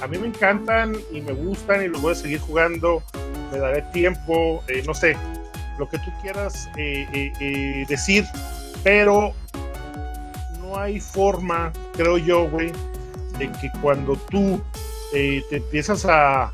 A 0.00 0.06
mí 0.06 0.18
me 0.18 0.28
encantan 0.28 0.96
y 1.10 1.20
me 1.20 1.32
gustan 1.32 1.82
y 1.82 1.88
los 1.88 2.00
voy 2.00 2.12
a 2.12 2.14
seguir 2.14 2.38
jugando, 2.38 3.02
me 3.50 3.58
daré 3.58 3.82
tiempo, 3.92 4.62
no 4.86 4.94
sé, 4.94 5.16
lo 5.78 5.88
que 5.88 5.98
tú 5.98 6.10
quieras 6.22 6.68
decir, 7.88 8.24
pero 8.82 9.32
no 10.60 10.78
hay 10.78 11.00
forma, 11.00 11.72
creo 11.94 12.18
yo, 12.18 12.48
güey, 12.48 12.72
de 13.38 13.50
que 13.52 13.70
cuando 13.80 14.16
tú 14.16 14.62
te 15.12 15.56
empiezas 15.56 16.04
a, 16.06 16.52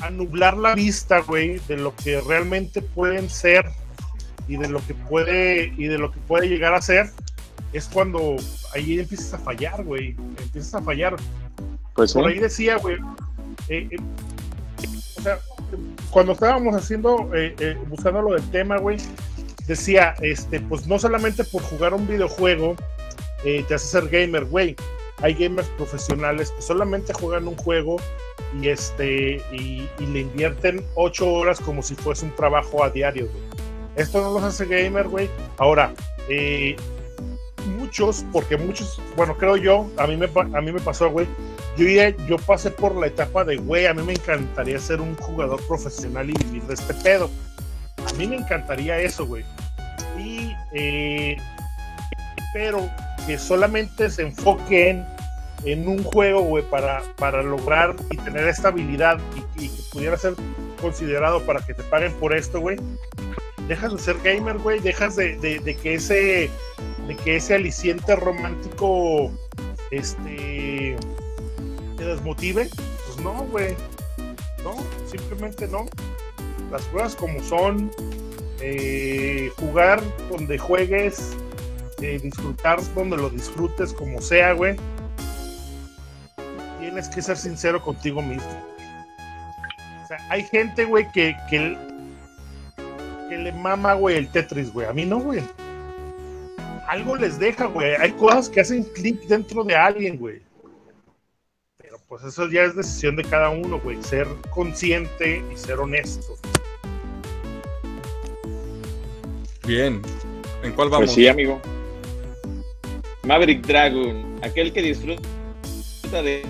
a, 0.00 0.10
nublar 0.10 0.56
la 0.56 0.74
vista, 0.74 1.20
güey, 1.20 1.60
de 1.68 1.76
lo 1.76 1.94
que 1.94 2.20
realmente 2.20 2.82
pueden 2.82 3.28
ser 3.28 3.66
y 4.46 4.56
de 4.56 4.68
lo 4.68 4.84
que 4.86 4.94
puede 4.94 5.72
y 5.76 5.86
de 5.86 5.98
lo 5.98 6.10
que 6.10 6.20
puede 6.20 6.48
llegar 6.48 6.74
a 6.74 6.80
ser, 6.80 7.10
es 7.72 7.86
cuando 7.86 8.36
ahí 8.74 8.98
empiezas 8.98 9.34
a 9.34 9.38
fallar, 9.38 9.84
güey, 9.84 10.16
empiezas 10.40 10.74
a 10.74 10.82
fallar. 10.82 11.16
Pues 11.94 12.12
Por 12.12 12.26
ahí 12.26 12.38
decía, 12.38 12.76
güey, 12.76 12.96
eh, 13.68 13.88
eh, 13.90 13.96
o 15.16 15.20
sea, 15.20 15.38
cuando 16.10 16.32
estábamos 16.32 16.74
haciendo, 16.74 17.30
eh, 17.34 17.76
buscando 17.88 18.22
lo 18.22 18.32
del 18.32 18.50
tema, 18.50 18.78
güey, 18.78 18.98
decía, 19.66 20.14
este, 20.20 20.60
pues 20.60 20.86
no 20.86 20.98
solamente 20.98 21.44
por 21.44 21.62
jugar 21.62 21.94
un 21.94 22.06
videojuego 22.06 22.76
te 23.42 23.74
hace 23.74 23.86
ser 23.86 24.08
gamer, 24.08 24.44
güey 24.46 24.74
hay 25.22 25.34
gamers 25.34 25.68
profesionales 25.70 26.50
que 26.52 26.62
solamente 26.62 27.12
juegan 27.12 27.48
un 27.48 27.56
juego 27.56 27.96
y 28.60 28.68
este 28.68 29.42
y, 29.52 29.88
le 30.00 30.20
invierten 30.20 30.84
ocho 30.94 31.30
horas 31.30 31.60
como 31.60 31.82
si 31.82 31.94
fuese 31.94 32.24
un 32.24 32.34
trabajo 32.34 32.84
a 32.84 32.90
diario. 32.90 33.28
Esto 33.96 34.20
no 34.22 34.32
los 34.32 34.44
hace 34.44 34.64
gamer, 34.66 35.08
güey. 35.08 35.28
Ahora, 35.56 35.92
eh, 36.28 36.76
muchos, 37.68 38.24
porque 38.32 38.56
muchos, 38.56 39.00
bueno, 39.16 39.36
creo 39.36 39.56
yo, 39.56 39.90
a 39.96 40.06
mí 40.06 40.16
me, 40.16 40.28
a 40.34 40.60
mí 40.60 40.72
me 40.72 40.80
pasó, 40.80 41.10
güey. 41.10 41.26
Yo, 41.76 41.86
yo 42.26 42.36
pasé 42.38 42.70
por 42.70 42.94
la 42.96 43.06
etapa 43.06 43.44
de, 43.44 43.56
güey, 43.56 43.86
a 43.86 43.94
mí 43.94 44.02
me 44.02 44.12
encantaría 44.12 44.78
ser 44.78 45.00
un 45.00 45.14
jugador 45.16 45.64
profesional 45.66 46.28
y 46.28 46.32
vivir 46.32 46.62
de 46.64 46.74
este 46.74 46.94
pedo. 46.94 47.30
A 48.08 48.12
mí 48.14 48.26
me 48.26 48.36
encantaría 48.36 48.98
eso, 48.98 49.26
güey. 49.26 49.44
Y, 50.18 50.52
eh, 50.72 51.36
pero 52.52 52.90
que 53.26 53.38
solamente 53.38 54.10
se 54.10 54.22
enfoquen 54.22 55.04
en 55.64 55.86
un 55.86 56.02
juego, 56.02 56.40
güey, 56.42 56.64
para, 56.64 57.02
para 57.16 57.42
lograr 57.42 57.94
y 58.10 58.16
tener 58.16 58.48
estabilidad 58.48 59.18
y, 59.36 59.64
y, 59.64 59.68
que 59.68 59.82
pudiera 59.92 60.16
ser 60.16 60.34
considerado 60.80 61.42
para 61.44 61.60
que 61.60 61.74
te 61.74 61.82
paguen 61.84 62.12
por 62.14 62.32
esto, 62.32 62.60
güey, 62.60 62.76
dejas 63.68 63.92
de 63.92 63.98
ser 63.98 64.16
gamer, 64.22 64.58
güey, 64.58 64.80
dejas 64.80 65.14
de, 65.14 65.36
de, 65.36 65.76
que 65.76 65.94
ese 65.94 66.50
de 67.08 67.16
que 67.16 67.36
ese 67.36 67.54
aliciente 67.54 68.14
romántico 68.14 69.32
este 69.90 70.96
te 71.96 72.04
desmotive, 72.04 72.68
pues 73.06 73.24
no, 73.24 73.44
güey, 73.46 73.74
no, 74.62 74.76
simplemente 75.10 75.66
no. 75.66 75.86
Las 76.70 76.82
cosas 76.86 77.16
como 77.16 77.42
son, 77.42 77.90
eh, 78.60 79.50
jugar 79.56 80.02
donde 80.30 80.58
juegues, 80.58 81.34
eh, 82.02 82.20
disfrutar 82.22 82.78
donde 82.94 83.16
lo 83.16 83.30
disfrutes 83.30 83.94
como 83.94 84.20
sea, 84.20 84.52
güey. 84.52 84.76
Tienes 86.78 87.08
que 87.08 87.22
ser 87.22 87.38
sincero 87.38 87.82
contigo 87.82 88.20
mismo. 88.20 88.46
O 90.04 90.06
sea, 90.06 90.18
hay 90.28 90.44
gente, 90.44 90.84
güey, 90.84 91.10
que, 91.12 91.34
que, 91.48 91.76
le 93.30 93.52
mama, 93.52 93.94
güey, 93.94 94.16
el 94.16 94.30
Tetris, 94.30 94.72
güey. 94.72 94.86
A 94.86 94.92
mí 94.92 95.06
no, 95.06 95.20
güey. 95.20 95.42
Algo 96.88 97.16
les 97.16 97.38
deja, 97.38 97.66
güey. 97.66 97.94
Hay 97.96 98.12
cosas 98.12 98.48
que 98.48 98.60
hacen 98.60 98.82
clic 98.82 99.20
dentro 99.24 99.62
de 99.62 99.76
alguien, 99.76 100.16
güey. 100.16 100.40
Pero 101.76 101.98
pues 102.08 102.24
eso 102.24 102.48
ya 102.48 102.62
es 102.62 102.74
decisión 102.74 103.14
de 103.14 103.24
cada 103.24 103.50
uno, 103.50 103.78
güey. 103.78 104.02
Ser 104.02 104.26
consciente 104.48 105.44
y 105.52 105.56
ser 105.56 105.78
honesto. 105.80 106.38
Bien. 109.66 110.00
¿En 110.62 110.72
cuál 110.72 110.88
vamos? 110.88 111.08
Pues 111.08 111.14
sí, 111.14 111.28
amigo. 111.28 111.60
Maverick 113.22 113.66
Dragon, 113.66 114.38
aquel 114.42 114.72
que 114.72 114.80
disfruta 114.80 115.22
de 116.22 116.42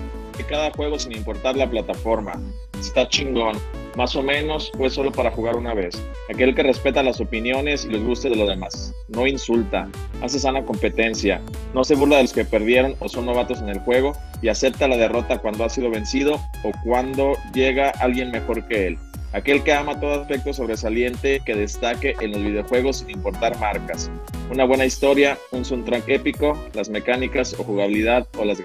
cada 0.49 0.71
juego 0.71 1.01
sin 1.01 1.13
importar 1.13 1.57
la 1.57 1.69
plataforma. 1.69 2.41
Está 2.79 3.09
chingón. 3.09 3.59
Más 3.99 4.15
o 4.15 4.23
menos 4.23 4.71
fue 4.77 4.91
solo 4.91 5.11
para 5.11 5.33
jugar 5.33 5.57
una 5.57 5.75
vez. 5.75 6.01
Aquel 6.33 6.55
que 6.55 6.63
respeta 6.63 7.03
las 7.03 7.21
opiniones 7.21 7.85
y 7.85 7.89
los 7.89 8.05
gustos 8.05 8.31
de 8.31 8.37
los 8.37 8.49
demás. 8.49 8.95
No 9.09 9.27
insulta, 9.27 9.89
hace 10.23 10.39
sana 10.39 10.65
competencia, 10.65 11.41
no 11.75 11.83
se 11.83 11.97
burla 11.97 12.19
de 12.19 12.23
los 12.23 12.33
que 12.33 12.45
perdieron 12.45 12.95
o 13.01 13.09
son 13.09 13.27
novatos 13.27 13.61
en 13.61 13.71
el 13.71 13.81
juego 13.81 14.13
y 14.41 14.51
acepta 14.51 14.87
la 14.87 14.97
derrota 14.97 15.39
cuando 15.39 15.65
ha 15.65 15.69
sido 15.69 15.91
vencido 15.91 16.35
o 16.63 16.71
cuando 16.85 17.33
llega 17.53 17.91
alguien 17.99 18.31
mejor 18.31 18.69
que 18.69 18.87
él. 18.87 18.99
Aquel 19.33 19.65
que 19.65 19.73
ama 19.73 19.99
todo 19.99 20.21
aspecto 20.21 20.53
sobresaliente 20.53 21.43
que 21.45 21.57
destaque 21.57 22.15
en 22.21 22.31
los 22.31 22.41
videojuegos 22.41 22.99
sin 22.99 23.11
importar 23.11 23.59
marcas. 23.59 24.13
Una 24.49 24.65
buena 24.65 24.87
historia, 24.87 25.37
un 25.51 25.65
soundtrack 25.65 26.09
épico, 26.09 26.57
las 26.73 26.89
mecánicas 26.89 27.53
o 27.59 27.65
jugabilidad 27.65 28.29
o 28.39 28.45
las 28.45 28.63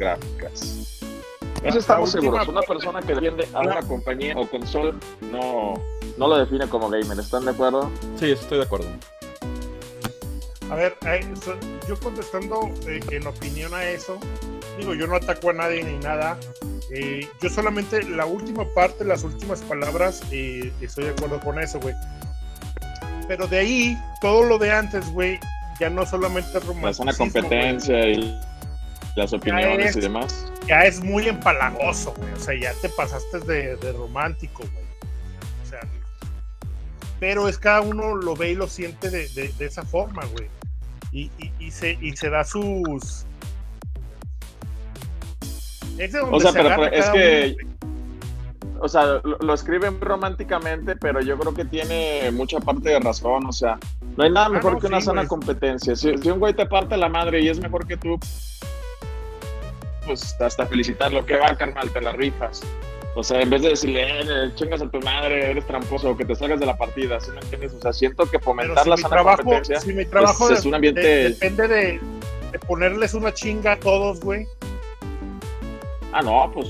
gráficas. 0.00 0.85
Eso 1.66 1.78
estamos 1.78 2.10
seguros. 2.10 2.46
Una 2.48 2.62
persona 2.62 3.00
que 3.00 3.14
defiende 3.14 3.48
a 3.52 3.60
una 3.60 3.82
compañía 3.82 4.34
o 4.36 4.48
consola 4.48 4.94
no, 5.20 5.74
no 6.16 6.28
lo 6.28 6.38
define 6.38 6.68
como 6.68 6.88
gamer. 6.88 7.18
¿Están 7.18 7.44
de 7.44 7.50
acuerdo? 7.50 7.90
Sí, 8.16 8.30
estoy 8.30 8.58
de 8.58 8.64
acuerdo. 8.64 8.88
A 10.70 10.74
ver, 10.74 10.96
eh, 11.06 11.20
yo 11.88 11.98
contestando 12.00 12.68
eh, 12.88 13.00
en 13.10 13.26
opinión 13.26 13.72
a 13.72 13.84
eso, 13.84 14.18
digo, 14.78 14.94
yo 14.94 15.06
no 15.06 15.16
ataco 15.16 15.50
a 15.50 15.52
nadie 15.52 15.84
ni 15.84 15.98
nada. 15.98 16.36
Eh, 16.92 17.28
yo 17.40 17.50
solamente 17.50 18.02
la 18.02 18.26
última 18.26 18.64
parte, 18.74 19.04
las 19.04 19.22
últimas 19.22 19.60
palabras, 19.62 20.22
estoy 20.30 21.04
de 21.04 21.10
acuerdo 21.10 21.40
con 21.40 21.60
eso, 21.60 21.78
güey. 21.80 21.94
Pero 23.28 23.46
de 23.46 23.58
ahí, 23.58 23.98
todo 24.20 24.44
lo 24.44 24.58
de 24.58 24.72
antes, 24.72 25.08
güey, 25.12 25.38
ya 25.78 25.90
no 25.90 26.06
solamente 26.06 26.58
es 26.58 27.00
La 27.00 27.12
competencia 27.14 28.08
y 28.08 28.40
las 29.16 29.32
opiniones 29.32 29.96
y 29.96 30.00
demás. 30.00 30.52
Ya 30.68 30.84
es 30.84 31.02
muy 31.02 31.26
empalagoso, 31.26 32.14
güey. 32.16 32.32
O 32.32 32.38
sea, 32.38 32.54
ya 32.54 32.72
te 32.80 32.88
pasaste 32.90 33.40
de, 33.40 33.92
romántico, 33.92 34.62
güey. 34.62 34.84
O 35.64 35.68
sea, 35.68 35.80
pero 37.18 37.48
es 37.48 37.58
cada 37.58 37.80
uno 37.80 38.14
lo 38.14 38.36
ve 38.36 38.52
y 38.52 38.54
lo 38.54 38.68
siente 38.68 39.10
de, 39.10 39.52
esa 39.58 39.82
forma, 39.82 40.22
güey. 40.26 40.48
Y, 41.12 41.30
y, 41.58 41.70
se, 41.70 41.96
y 42.00 42.14
se 42.14 42.28
da 42.28 42.44
sus. 42.44 43.24
Es 45.96 46.14
o 46.14 46.40
sea, 46.40 46.52
pero, 46.52 46.84
es 46.84 47.08
que. 47.08 47.56
o 48.80 48.88
sea, 48.88 49.22
lo, 49.40 49.54
escriben 49.54 49.98
románticamente, 49.98 50.94
pero 50.94 51.22
yo 51.22 51.38
creo 51.38 51.54
que 51.54 51.64
tiene 51.64 52.30
mucha 52.32 52.60
parte 52.60 52.90
de 52.90 53.00
razón. 53.00 53.46
O 53.46 53.52
sea, 53.52 53.78
no 54.18 54.24
hay 54.24 54.30
nada 54.30 54.46
ah, 54.46 54.50
mejor 54.50 54.78
que 54.78 54.88
una 54.88 55.00
sana 55.00 55.26
competencia. 55.26 55.96
Si, 55.96 56.18
si, 56.18 56.30
un 56.30 56.38
güey 56.38 56.52
te 56.52 56.66
parte 56.66 56.98
la 56.98 57.08
madre 57.08 57.40
y 57.40 57.48
es 57.48 57.58
mejor 57.60 57.86
que 57.86 57.96
tú, 57.96 58.20
pues 60.06 60.40
hasta 60.40 60.66
felicitarlo, 60.66 61.24
que 61.26 61.36
va, 61.36 61.56
carnal, 61.56 61.90
te 61.90 62.00
la 62.00 62.12
rifas. 62.12 62.62
O 63.14 63.24
sea, 63.24 63.40
en 63.40 63.48
vez 63.48 63.62
de 63.62 63.70
decirle, 63.70 64.06
eh, 64.20 64.52
chingas 64.56 64.82
a 64.82 64.90
tu 64.90 65.00
madre, 65.00 65.50
eres 65.50 65.66
tramposo, 65.66 66.10
o 66.10 66.16
que 66.16 66.26
te 66.26 66.34
salgas 66.34 66.60
de 66.60 66.66
la 66.66 66.76
partida, 66.76 67.18
¿sí 67.18 67.30
me 67.30 67.40
entiendes? 67.40 67.72
O 67.72 67.80
sea, 67.80 67.92
siento 67.92 68.26
que 68.26 68.38
fomentar 68.38 68.86
la 68.86 68.96
sana 68.96 69.08
trabajo, 69.08 69.42
competencia 69.42 69.80
si 69.80 69.94
mi 69.94 70.04
trabajo 70.04 70.50
es, 70.50 70.66
un 70.66 70.74
ambiente... 70.74 71.30
depende 71.30 71.66
de, 71.66 72.00
ponerles 72.66 73.14
una 73.14 73.32
chinga 73.32 73.72
a 73.72 73.76
todos, 73.80 74.20
güey. 74.20 74.46
Ah, 76.12 76.20
no, 76.22 76.50
pues, 76.52 76.68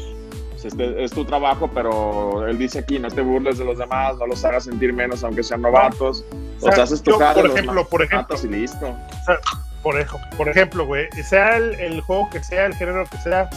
este 0.65 1.03
es 1.03 1.11
tu 1.11 1.25
trabajo, 1.25 1.69
pero 1.73 2.47
él 2.47 2.59
dice 2.59 2.81
aquí, 2.81 2.99
no 2.99 3.09
te 3.09 3.23
burles 3.23 3.59
de 3.59 3.65
los 3.65 3.79
demás, 3.79 4.17
no 4.17 4.27
los 4.27 4.45
hagas 4.45 4.65
sentir 4.65 4.93
menos 4.93 5.25
aunque 5.25 5.43
sean 5.43 5.63
novatos. 5.63 6.25
O 6.61 6.73
sea, 6.73 6.85
haces 6.85 7.03
tu 7.03 7.11
yo, 7.11 7.19
por 7.19 7.47
ejemplo, 7.47 7.89
por 7.89 8.03
ejemplo, 8.03 8.37
y 8.43 8.47
listo. 8.47 8.87
O 8.87 9.25
sea, 9.25 9.39
por, 9.87 10.05
por 10.37 10.49
ejemplo, 10.49 10.85
güey, 10.85 11.07
sea 11.23 11.59
el, 11.59 12.01
juego 12.01 12.29
que 12.29 12.43
sea, 12.43 12.67
el 12.67 12.75
género 12.75 13.05
que 13.09 13.19
sea, 13.19 13.49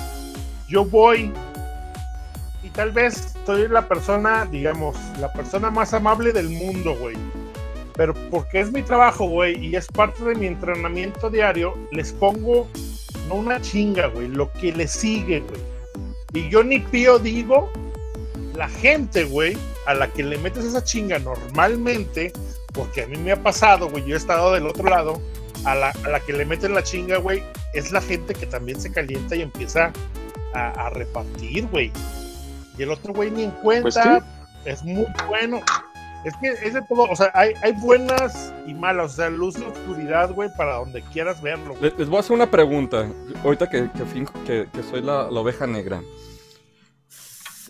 yo 0.67 0.85
voy 0.85 1.33
y 2.61 2.69
tal 2.69 2.91
vez 2.91 3.33
soy 3.47 3.67
la 3.67 3.87
persona, 3.87 4.45
digamos, 4.45 4.95
la 5.19 5.33
persona 5.33 5.71
más 5.71 5.91
amable 5.95 6.31
del 6.31 6.49
mundo, 6.49 6.95
güey. 6.99 7.17
Pero 7.95 8.13
porque 8.29 8.59
es 8.59 8.71
mi 8.71 8.83
trabajo, 8.83 9.25
güey, 9.25 9.57
y 9.57 9.75
es 9.75 9.87
parte 9.87 10.23
de 10.23 10.35
mi 10.35 10.45
entrenamiento 10.45 11.31
diario, 11.31 11.75
les 11.91 12.13
pongo 12.13 12.67
no 13.27 13.33
una 13.33 13.59
chinga, 13.59 14.05
güey, 14.05 14.27
lo 14.27 14.53
que 14.53 14.71
le 14.71 14.87
sigue, 14.87 15.39
güey. 15.39 15.61
Y 16.33 16.49
yo 16.51 16.63
ni 16.63 16.77
pío 16.77 17.17
digo, 17.17 17.71
la 18.53 18.69
gente, 18.69 19.23
güey, 19.23 19.57
a 19.87 19.95
la 19.95 20.07
que 20.13 20.21
le 20.21 20.37
metes 20.37 20.63
esa 20.63 20.83
chinga 20.83 21.17
normalmente, 21.17 22.31
porque 22.71 23.01
a 23.01 23.07
mí 23.07 23.17
me 23.17 23.31
ha 23.31 23.41
pasado, 23.41 23.89
güey, 23.89 24.05
yo 24.05 24.13
he 24.13 24.17
estado 24.19 24.53
del 24.53 24.67
otro 24.67 24.87
lado, 24.87 25.19
a 25.65 25.75
la, 25.75 25.89
a 25.89 26.09
la 26.09 26.19
que 26.19 26.33
le 26.33 26.45
meten 26.45 26.73
la 26.73 26.83
chinga, 26.83 27.17
güey, 27.17 27.43
es 27.73 27.91
la 27.91 28.01
gente 28.01 28.33
que 28.33 28.45
también 28.45 28.79
se 28.79 28.91
calienta 28.91 29.35
y 29.35 29.41
empieza 29.41 29.91
a, 30.53 30.89
repartir, 30.89 31.67
güey. 31.67 31.91
Y 32.77 32.83
el 32.83 32.91
otro 32.91 33.13
güey 33.13 33.29
ni 33.31 33.43
en 33.43 33.51
cuenta, 33.51 34.25
pues 34.63 34.79
es 34.79 34.83
muy 34.83 35.05
bueno. 35.27 35.61
Es 36.25 36.35
que 36.41 36.49
es 36.49 36.73
de 36.73 36.81
todo, 36.81 37.03
o 37.03 37.15
sea, 37.15 37.31
hay, 37.33 37.53
hay 37.63 37.71
buenas 37.73 38.53
y 38.67 38.73
malas, 38.73 39.13
o 39.13 39.15
sea, 39.15 39.29
luz 39.29 39.57
y 39.57 39.63
oscuridad, 39.63 40.33
güey, 40.33 40.49
para 40.57 40.75
donde 40.75 41.01
quieras 41.13 41.41
verlo. 41.41 41.75
Les, 41.79 41.95
voy 42.09 42.17
a 42.17 42.19
hacer 42.19 42.33
una 42.33 42.51
pregunta, 42.51 43.07
ahorita 43.43 43.69
que, 43.69 43.89
que, 44.45 44.67
que, 44.73 44.83
soy 44.83 45.01
la, 45.01 45.27
oveja 45.29 45.65
negra. 45.65 46.01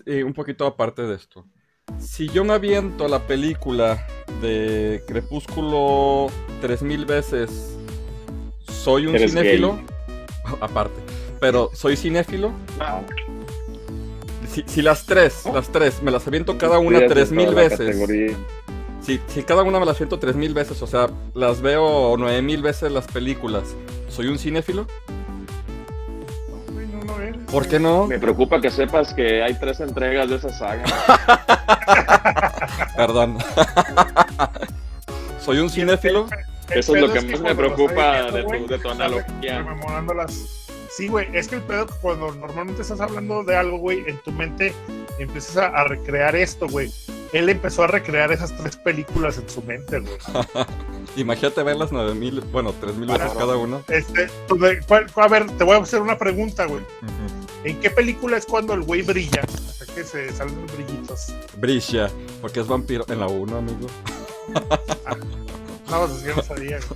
un 0.08 0.34
poquito 0.34 0.66
aparte 0.66 1.04
de 1.04 1.16
esto. 1.16 1.46
Si 2.00 2.28
yo 2.30 2.44
me 2.44 2.54
aviento 2.54 3.08
la 3.08 3.20
película 3.20 4.06
de 4.42 5.04
Crepúsculo 5.08 6.28
3000 6.62 7.06
veces 7.06 7.79
soy 8.80 9.08
un 9.08 9.18
cinéfilo. 9.18 9.80
Aparte. 10.62 11.00
Pero, 11.40 11.70
¿soy 11.74 11.96
cinéfilo? 11.96 12.52
Si, 14.66 14.82
las 14.82 15.06
tres, 15.06 15.44
las 15.54 15.70
tres, 15.70 16.02
me 16.02 16.12
las 16.12 16.28
aviento 16.28 16.58
cada 16.58 16.80
una 16.80 17.06
tres 17.08 17.32
mil 17.32 17.54
veces. 17.54 17.98
Si, 19.02 19.20
si, 19.28 19.44
cada 19.44 19.64
una 19.64 19.80
me 19.80 19.86
las 19.86 19.96
aviento 19.96 20.20
tres 20.20 20.36
mil 20.36 20.54
veces, 20.54 20.82
o 20.82 20.88
sea, 20.88 21.10
las 21.34 21.62
veo 21.62 22.16
nueve 22.18 22.42
mil 22.42 22.62
veces 22.62 22.92
las 22.92 23.08
películas, 23.08 23.76
¿soy 24.10 24.28
un 24.28 24.38
cinéfilo? 24.38 24.86
¿Por 27.52 27.68
qué 27.68 27.80
no? 27.80 28.06
Me 28.06 28.20
preocupa 28.20 28.62
que 28.62 28.70
sepas 28.70 29.14
que 29.14 29.42
hay 29.42 29.56
tres 29.56 29.80
entregas 29.80 30.30
de 30.30 30.36
esa 30.36 30.50
saga. 30.50 30.84
Perdón. 32.98 33.38
¿Soy 35.40 35.60
un 35.60 35.70
cinéfilo? 35.70 36.28
Eso 36.72 36.96
es 36.96 37.02
lo 37.02 37.14
que, 37.14 37.22
más 37.22 37.42
me 37.42 37.56
preocupa 37.56 38.32
de, 38.32 38.44
tu, 38.44 38.68
de 38.68 38.80
tu 38.80 38.90
analogía. 38.90 39.66
Sí, 40.90 41.08
güey, 41.08 41.28
es 41.34 41.48
que 41.48 41.56
el 41.56 41.62
pedo 41.62 41.88
cuando 42.02 42.34
normalmente 42.34 42.82
estás 42.82 43.00
hablando 43.00 43.44
de 43.44 43.56
algo, 43.56 43.78
güey, 43.78 44.04
en 44.08 44.18
tu 44.18 44.32
mente 44.32 44.74
empiezas 45.20 45.58
a, 45.58 45.84
recrear 45.84 46.36
esto, 46.36 46.68
güey. 46.68 46.92
Él 47.32 47.48
empezó 47.48 47.84
a 47.84 47.88
recrear 47.88 48.32
esas 48.32 48.56
tres 48.58 48.76
películas 48.76 49.38
en 49.38 49.48
su 49.48 49.62
mente, 49.62 50.00
güey. 50.00 50.18
Imagínate 51.16 51.62
ver 51.64 51.78
las 51.78 51.92
nueve 51.92 52.16
mil, 52.16 52.42
bueno, 52.52 52.74
tres 52.82 52.96
mil 52.96 53.08
veces 53.08 53.32
cada 53.34 53.56
una. 53.56 53.82
Este, 53.88 54.28
pues, 54.48 54.80
a 55.16 55.28
ver, 55.28 55.50
te 55.52 55.64
voy 55.64 55.76
a 55.76 55.80
hacer 55.80 56.02
una 56.02 56.18
pregunta, 56.18 56.66
güey. 56.66 56.82
¿En 57.64 57.80
qué 57.80 57.92
película 57.92 58.38
es 58.38 58.46
cuando 58.46 58.74
el 58.74 58.82
güey 58.82 59.02
brilla? 59.02 59.42
Hasta 59.42 59.86
que 59.94 60.04
se 60.04 60.32
salen 60.34 60.60
los 60.62 60.76
brillitos. 60.76 61.34
Brilla, 61.58 62.10
porque 62.42 62.62
es 62.62 62.68
vampiro 62.68 63.06
en 63.10 63.20
la 63.20 63.28
1, 63.28 63.58
amigo. 63.58 63.88
No, 65.90 66.08
pues 66.08 66.24
yo 66.24 66.36
no 66.36 66.44
sabía. 66.44 66.80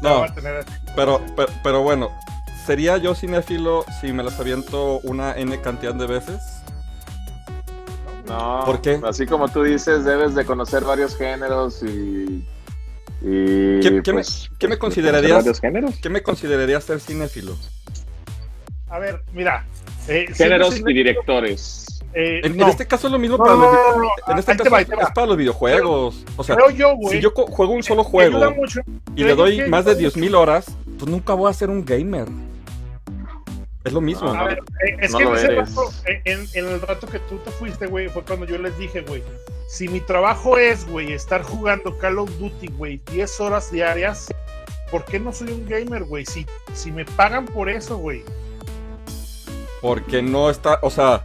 No, 0.00 0.24
pero, 0.94 1.20
pero, 1.34 1.48
pero, 1.64 1.82
bueno, 1.82 2.12
¿sería 2.64 2.96
yo 2.98 3.16
cinéfilo 3.16 3.84
si 4.00 4.12
me 4.12 4.22
las 4.22 4.38
aviento 4.38 5.00
una 5.00 5.36
N 5.36 5.60
cantidad 5.60 5.94
de 5.94 6.06
veces? 6.06 6.40
No, 8.28 8.62
¿por 8.64 8.80
qué? 8.80 9.00
Así 9.04 9.26
como 9.26 9.48
tú 9.48 9.64
dices, 9.64 10.04
debes 10.04 10.36
de 10.36 10.44
conocer 10.44 10.84
varios 10.84 11.16
géneros 11.16 11.82
y. 11.82 12.46
y 13.22 13.80
¿Qué, 13.80 13.90
me, 13.90 14.02
pues, 14.02 14.48
¿qué 14.60 14.68
me 14.68 14.76
pues, 14.76 14.78
considerarías? 14.78 15.60
¿Qué 16.00 16.08
me 16.08 16.22
considerarías 16.22 16.84
ser 16.84 17.00
cinéfilo? 17.00 17.56
A 18.88 19.00
ver, 19.00 19.22
mira. 19.32 19.66
Eh, 20.06 20.28
géneros 20.32 20.78
y 20.78 20.92
directores. 20.94 21.87
Eh, 22.14 22.40
en, 22.42 22.60
este 22.62 22.86
caso 22.86 23.06
es 23.06 23.12
lo 23.12 23.18
mismo 23.18 23.36
para 23.36 23.54
los, 23.54 23.68
en 24.28 24.38
este 24.38 24.56
caso 24.56 24.76
es 24.76 25.10
para 25.14 25.26
los 25.26 25.36
videojuegos. 25.36 26.24
o 26.36 26.44
sea, 26.44 26.56
si 27.10 27.20
yo 27.20 27.30
juego 27.32 27.72
un 27.72 27.82
solo 27.82 28.02
juego 28.02 28.54
y 29.14 29.24
le 29.24 29.34
doy 29.34 29.68
más 29.68 29.84
de 29.84 29.96
10.000 29.96 30.34
horas, 30.34 30.66
pues 30.98 31.10
nunca 31.10 31.34
voy 31.34 31.50
a 31.50 31.54
ser 31.54 31.70
un 31.70 31.84
gamer. 31.84 32.28
Es 33.84 33.92
lo 33.92 34.00
mismo. 34.00 34.34
Eh, 34.34 34.58
es 35.00 35.14
que 35.14 35.22
en, 35.22 35.34
ese 35.34 35.48
rato, 35.54 35.90
en, 36.24 36.46
el 36.54 36.80
rato 36.80 37.06
que 37.06 37.20
tú 37.20 37.38
te 37.38 37.50
fuiste, 37.50 37.86
güey, 37.86 38.08
fue 38.08 38.22
cuando 38.22 38.44
yo 38.44 38.58
les 38.58 38.76
dije, 38.76 39.02
güey, 39.02 39.22
si 39.68 39.88
mi 39.88 40.00
trabajo 40.00 40.58
es, 40.58 40.86
güey, 40.86 41.12
estar 41.12 41.42
jugando 41.42 41.96
Call 41.98 42.18
of 42.18 42.30
Duty, 42.38 42.68
güey, 42.68 43.00
10 43.10 43.40
horas 43.40 43.70
diarias, 43.70 44.28
¿por 44.90 45.04
qué 45.04 45.20
no 45.20 45.32
soy 45.32 45.52
un 45.52 45.66
gamer, 45.66 46.04
güey? 46.04 46.26
Si, 46.26 46.44
si 46.74 46.90
me 46.90 47.04
pagan 47.04 47.46
por 47.46 47.68
eso, 47.68 47.96
güey. 47.96 48.24
Porque 49.80 50.22
no 50.22 50.50
está, 50.50 50.80
o 50.82 50.90
sea, 50.90 51.24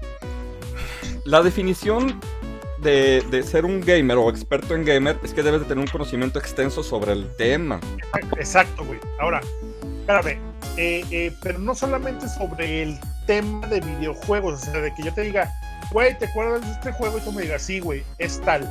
la 1.26 1.42
definición 1.42 2.20
de, 2.80 3.24
de 3.32 3.44
ser 3.44 3.66
un 3.66 3.80
gamer 3.82 4.18
o 4.18 4.30
experto 4.30 4.76
en 4.76 4.84
gamer 4.84 5.18
es 5.24 5.34
que 5.34 5.42
debes 5.42 5.62
de 5.62 5.68
tener 5.68 5.84
un 5.84 5.90
conocimiento 5.90 6.38
extenso 6.40 6.84
sobre 6.84 7.14
el 7.14 7.34
tema. 7.38 7.80
Exacto, 8.38 8.84
güey. 8.84 9.00
Ahora, 9.20 9.42
espérame, 10.02 10.40
eh, 10.78 11.06
eh, 11.12 11.34
pero 11.42 11.60
no 11.60 11.74
solamente 11.74 12.28
sobre 12.28 12.84
el 12.84 13.00
tema 13.26 13.66
de 13.68 13.80
videojuegos, 13.80 14.62
o 14.62 14.66
sea, 14.66 14.82
de 14.82 14.94
que 14.94 15.04
yo 15.04 15.14
te 15.14 15.22
diga, 15.22 15.52
güey, 15.92 16.18
¿te 16.18 16.26
acuerdas 16.26 16.62
de 16.62 16.72
este 16.72 16.92
juego? 16.92 17.18
Y 17.18 17.22
tú 17.22 17.32
me 17.32 17.44
digas, 17.44 17.62
sí, 17.62 17.80
güey, 17.80 18.04
es 18.18 18.42
tal. 18.42 18.70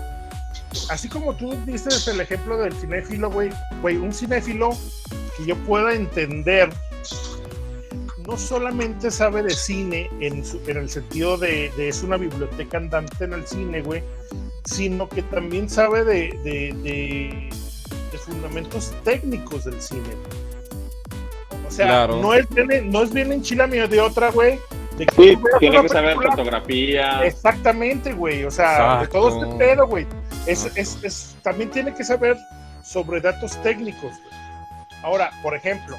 Así 0.91 1.09
como 1.09 1.35
tú 1.35 1.55
dices 1.67 2.07
el 2.09 2.21
ejemplo 2.21 2.59
del 2.59 2.73
cinéfilo, 2.75 3.31
güey, 3.31 3.51
güey, 3.81 3.97
un 3.97 4.13
cinéfilo 4.13 4.77
que 5.37 5.47
yo 5.47 5.57
pueda 5.65 5.95
entender 5.95 6.71
no 8.27 8.37
solamente 8.37 9.11
sabe 9.11 9.43
de 9.43 9.51
cine 9.51 10.11
en, 10.21 10.43
en 10.67 10.77
el 10.77 10.89
sentido 10.89 11.37
de, 11.37 11.71
de, 11.77 11.89
es 11.89 12.03
una 12.03 12.17
biblioteca 12.17 12.79
andante 12.79 13.25
en 13.25 13.33
el 13.33 13.47
cine, 13.47 13.83
güey, 13.83 14.03
sino 14.65 15.09
que 15.09 15.23
también 15.23 15.69
sabe 15.69 16.05
de, 16.05 16.39
de, 16.45 16.73
de 16.83 18.19
fundamentos 18.19 18.93
técnicos 19.05 19.65
del 19.65 19.81
cine. 19.81 20.11
O 21.67 21.71
sea, 21.71 21.87
claro. 21.87 22.21
no, 22.21 22.35
es 22.35 22.49
bien, 22.51 22.91
no 22.91 23.03
es 23.03 23.13
bien 23.13 23.33
enchilamiento 23.33 23.89
de 23.89 24.01
otra, 24.01 24.31
güey. 24.31 24.59
De 24.99 25.07
que 25.07 25.15
sí, 25.15 25.39
tiene 25.59 25.81
que 25.81 25.89
saber 25.89 26.17
fotografía. 26.17 27.25
Exactamente, 27.25 28.13
güey. 28.13 28.45
O 28.45 28.51
sea, 28.51 28.73
Exacto. 28.73 29.01
de 29.01 29.09
todo 29.09 29.45
este 29.45 29.57
pedo, 29.57 29.87
güey. 29.87 30.07
Es, 30.47 30.71
es, 30.77 30.99
es, 31.03 31.37
también 31.43 31.71
tiene 31.71 31.95
que 31.95 32.05
saber 32.05 32.37
sobre 32.85 33.21
datos 33.21 33.61
técnicos. 33.63 34.03
Güey. 34.03 34.43
Ahora, 35.03 35.31
por 35.43 35.55
ejemplo, 35.57 35.97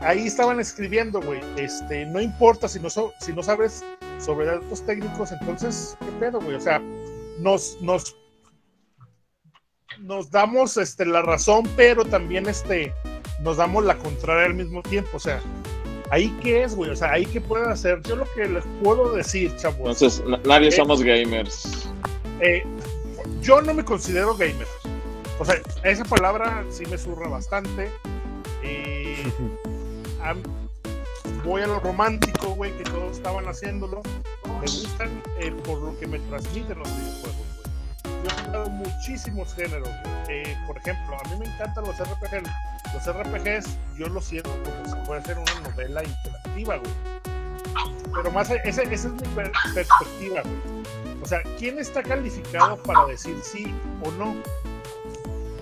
ahí 0.00 0.26
estaban 0.26 0.60
escribiendo, 0.60 1.20
güey, 1.20 1.40
este, 1.56 2.06
no 2.06 2.20
importa 2.20 2.68
si 2.68 2.80
no, 2.80 2.90
so, 2.90 3.12
si 3.20 3.32
no 3.32 3.42
sabes 3.42 3.84
sobre 4.18 4.46
datos 4.46 4.84
técnicos, 4.86 5.32
entonces, 5.32 5.96
¿qué 6.00 6.12
pedo, 6.20 6.40
güey? 6.40 6.56
O 6.56 6.60
sea, 6.60 6.80
nos, 7.38 7.80
nos, 7.80 8.16
nos 9.98 10.30
damos 10.30 10.76
este, 10.76 11.04
la 11.06 11.22
razón, 11.22 11.68
pero 11.76 12.04
también 12.04 12.46
este, 12.48 12.92
nos 13.40 13.56
damos 13.56 13.84
la 13.84 13.96
contraria 13.98 14.46
al 14.46 14.54
mismo 14.54 14.82
tiempo. 14.82 15.10
O 15.14 15.20
sea, 15.20 15.40
¿ahí 16.10 16.34
qué 16.42 16.62
es, 16.62 16.74
güey? 16.74 16.90
O 16.90 16.96
sea, 16.96 17.12
¿ahí 17.12 17.26
qué 17.26 17.40
pueden 17.40 17.70
hacer? 17.70 18.00
Yo 18.02 18.16
lo 18.16 18.26
que 18.34 18.46
les 18.46 18.64
puedo 18.82 19.12
decir, 19.12 19.54
chavos. 19.56 19.78
Entonces, 19.78 20.22
nadie 20.46 20.68
eh, 20.68 20.72
somos 20.72 21.02
gamers. 21.02 21.88
Eh, 22.40 22.64
yo 23.40 23.60
no 23.60 23.74
me 23.74 23.84
considero 23.84 24.36
gamer. 24.36 24.66
O 25.38 25.44
sea, 25.44 25.56
esa 25.82 26.04
palabra 26.04 26.64
sí 26.70 26.84
me 26.86 26.98
surra 26.98 27.28
bastante. 27.28 27.90
Eh, 28.62 29.32
voy 31.44 31.62
a 31.62 31.66
lo 31.66 31.80
romántico, 31.80 32.54
güey, 32.54 32.76
que 32.78 32.84
todos 32.84 33.16
estaban 33.16 33.46
haciéndolo. 33.46 34.02
Me 34.44 34.60
gustan 34.60 35.22
eh, 35.38 35.52
por 35.64 35.78
lo 35.80 35.98
que 35.98 36.06
me 36.06 36.18
transmiten 36.20 36.78
los 36.78 36.88
videojuegos, 36.96 37.36
güey. 37.36 38.22
Yo 38.22 38.28
he 38.28 38.44
jugado 38.44 38.70
muchísimos 38.70 39.54
géneros. 39.54 39.88
Eh, 40.28 40.56
por 40.66 40.76
ejemplo, 40.78 41.16
a 41.18 41.28
mí 41.28 41.36
me 41.38 41.46
encantan 41.46 41.84
los 41.84 41.96
RPGs. 41.98 42.50
Los 42.94 43.16
RPGs 43.16 43.78
yo 43.98 44.08
lo 44.08 44.20
siento 44.20 44.50
como 44.64 44.94
si 44.94 45.06
fuera 45.06 45.24
ser 45.24 45.38
una 45.38 45.60
novela 45.60 46.04
interactiva, 46.04 46.76
güey. 46.76 46.92
Pero 48.14 48.30
más, 48.30 48.50
esa, 48.50 48.82
esa 48.82 49.08
es 49.08 49.12
mi 49.14 49.28
per 49.34 49.50
perspectiva, 49.74 50.42
güey. 50.42 50.82
O 51.22 51.26
sea, 51.26 51.40
¿quién 51.58 51.78
está 51.78 52.02
calificado 52.02 52.76
para 52.82 53.06
decir 53.06 53.36
sí 53.42 53.72
o 54.04 54.10
no? 54.12 54.34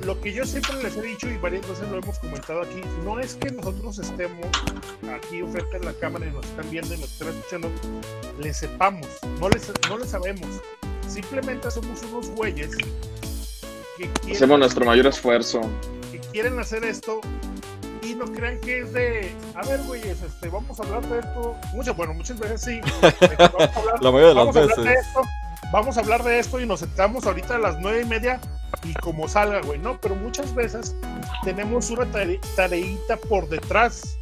Lo 0.05 0.19
que 0.21 0.33
yo 0.33 0.47
siempre 0.47 0.83
les 0.83 0.97
he 0.97 1.03
dicho 1.03 1.29
y 1.29 1.37
varias 1.37 1.69
veces 1.69 1.89
lo 1.91 1.99
hemos 1.99 2.19
comentado 2.19 2.63
aquí, 2.63 2.81
no 3.05 3.21
es 3.21 3.35
que 3.35 3.51
nosotros 3.51 3.99
estemos 3.99 4.47
aquí 5.15 5.43
frente 5.43 5.77
a 5.77 5.81
la 5.81 5.93
cámara 5.93 6.27
y 6.27 6.31
nos 6.31 6.45
están 6.47 6.71
viendo 6.71 6.95
y 6.95 6.99
nos 6.99 7.13
están 7.13 7.29
escuchando, 7.29 7.71
le 8.39 8.55
sepamos, 8.55 9.07
no 9.39 9.49
les, 9.51 9.71
no 9.89 9.99
le 9.99 10.07
sabemos. 10.07 10.49
Simplemente 11.07 11.71
somos 11.71 12.03
unos 12.05 12.31
güeyes 12.31 12.75
que 12.77 12.87
quieren, 13.99 14.37
hacemos 14.37 14.59
nuestro 14.59 14.87
mayor 14.87 15.07
esfuerzo. 15.07 15.61
Que 16.11 16.19
quieren 16.33 16.59
hacer 16.59 16.83
esto 16.85 17.21
y 18.03 18.15
no 18.15 18.25
crean 18.25 18.59
que 18.61 18.81
es 18.81 18.93
de, 18.95 19.35
a 19.55 19.67
ver, 19.67 19.83
güeyes, 19.83 20.23
este, 20.23 20.49
vamos 20.49 20.81
a 20.81 20.83
hablar 20.85 21.07
de 21.09 21.19
esto. 21.19 21.57
Muchas, 21.75 21.95
bueno, 21.95 22.15
muchas 22.15 22.39
veces 22.39 22.63
sí. 22.63 22.81
Vamos 23.39 23.77
a 23.77 23.79
hablar, 23.79 24.03
la 24.03 24.11
mayoría 24.11 24.29
de 24.29 24.35
las 24.35 24.47
vamos 24.47 24.57
a 24.57 24.61
veces. 24.61 24.79
hablar 24.79 24.95
de 24.95 25.01
esto 25.01 25.21
vamos 25.73 25.97
a 25.97 26.01
hablar 26.01 26.23
de 26.23 26.39
esto 26.39 26.61
y 26.61 26.67
nos 26.67 26.81
sentamos 26.81 27.27
ahorita 27.27 27.57
a 27.57 27.59
las 27.59 27.79
nueve 27.81 28.03
y 28.03 28.05
media 28.07 28.41
y 28.85 28.95
como 28.95 29.29
salga, 29.29 29.61
güey, 29.61 29.79
¿no? 29.79 30.01
Pero 30.01 30.15
muchas 30.17 30.55
veces 30.55 30.95
tenemos 31.45 31.91
una 31.91 32.07
tare 32.07 32.41
tareita 32.57 33.17
por 33.17 33.49
detrás. 33.49 34.19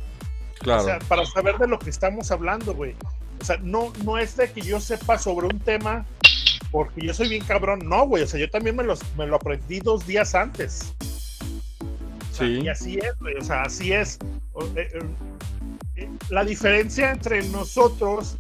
Claro. 0.61 0.83
O 0.83 0.85
sea, 0.85 0.99
para 1.01 1.25
saber 1.27 1.59
de 1.59 1.69
lo 1.69 1.79
que 1.79 1.91
estamos 1.91 2.31
hablando, 2.31 2.75
güey. 2.75 2.95
O 3.41 3.45
sea, 3.45 3.59
no, 3.63 3.93
no 4.05 4.19
es 4.19 4.37
de 4.37 4.51
que 4.51 4.61
yo 4.61 4.81
sepa 4.81 5.19
sobre 5.19 5.47
un 5.47 5.61
tema 5.61 6.05
porque 6.71 7.07
yo 7.07 7.15
soy 7.15 7.29
bien 7.29 7.45
cabrón. 7.45 7.81
No, 7.85 8.07
güey. 8.07 8.25
O 8.25 8.27
sea, 8.27 8.41
yo 8.41 8.51
también 8.51 8.77
me, 8.77 8.83
los, 8.83 9.01
me 9.17 9.27
lo 9.27 9.37
aprendí 9.37 9.81
dos 9.81 10.07
días 10.07 10.35
antes. 10.35 10.95
O 11.81 12.35
sea, 12.35 12.47
Sí. 12.47 12.61
Y 12.63 12.69
así 12.69 12.99
es, 12.99 13.19
güey. 13.21 13.35
O 13.37 13.45
sea, 13.45 13.63
así 13.63 13.93
es. 13.93 14.19
O, 14.53 14.65
eh, 14.77 14.91
eh, 15.97 16.09
la 16.31 16.45
diferencia 16.45 17.11
entre 17.11 17.43
nosotros 17.49 18.37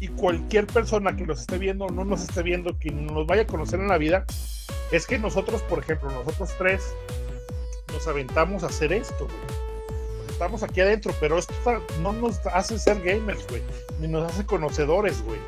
y 0.00 0.08
cualquier 0.08 0.66
persona 0.66 1.16
que 1.16 1.24
nos 1.26 1.40
esté 1.40 1.58
viendo 1.58 1.86
o 1.86 1.90
no 1.90 2.04
nos 2.04 2.22
esté 2.22 2.42
viendo, 2.42 2.78
que 2.78 2.90
nos 2.90 3.26
vaya 3.26 3.42
a 3.42 3.46
conocer 3.46 3.80
en 3.80 3.88
la 3.88 3.98
vida, 3.98 4.24
es 4.92 5.06
que 5.06 5.18
nosotros, 5.18 5.62
por 5.62 5.78
ejemplo, 5.78 6.10
nosotros 6.10 6.50
tres, 6.58 6.94
nos 7.92 8.06
aventamos 8.06 8.62
a 8.62 8.66
hacer 8.66 8.92
esto, 8.92 9.24
güey. 9.24 9.56
Estamos 10.28 10.62
aquí 10.62 10.82
adentro, 10.82 11.14
pero 11.18 11.38
esto 11.38 11.54
no 12.02 12.12
nos 12.12 12.38
hace 12.48 12.78
ser 12.78 13.00
gamers, 13.02 13.46
güey, 13.48 13.62
ni 14.00 14.08
nos 14.08 14.30
hace 14.30 14.44
conocedores, 14.44 15.22
güey. 15.24 15.38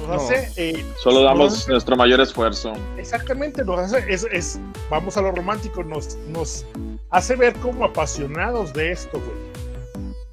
Nos 0.00 0.08
No. 0.08 0.14
hace. 0.14 0.50
eh, 0.56 0.84
Solo 1.00 1.22
damos 1.22 1.52
hace- 1.58 1.70
nuestro 1.70 1.94
mayor 1.96 2.20
esfuerzo. 2.20 2.72
Exactamente, 2.98 3.64
nos 3.64 3.78
hace, 3.78 4.04
es, 4.12 4.26
es- 4.32 4.58
vamos 4.90 5.16
a 5.16 5.22
lo 5.22 5.30
romántico, 5.30 5.84
nos, 5.84 6.16
nos 6.28 6.66
hace 7.10 7.36
ver 7.36 7.54
como 7.56 7.84
apasionados 7.84 8.72
de 8.72 8.90
esto, 8.90 9.20
güey. 9.20 9.52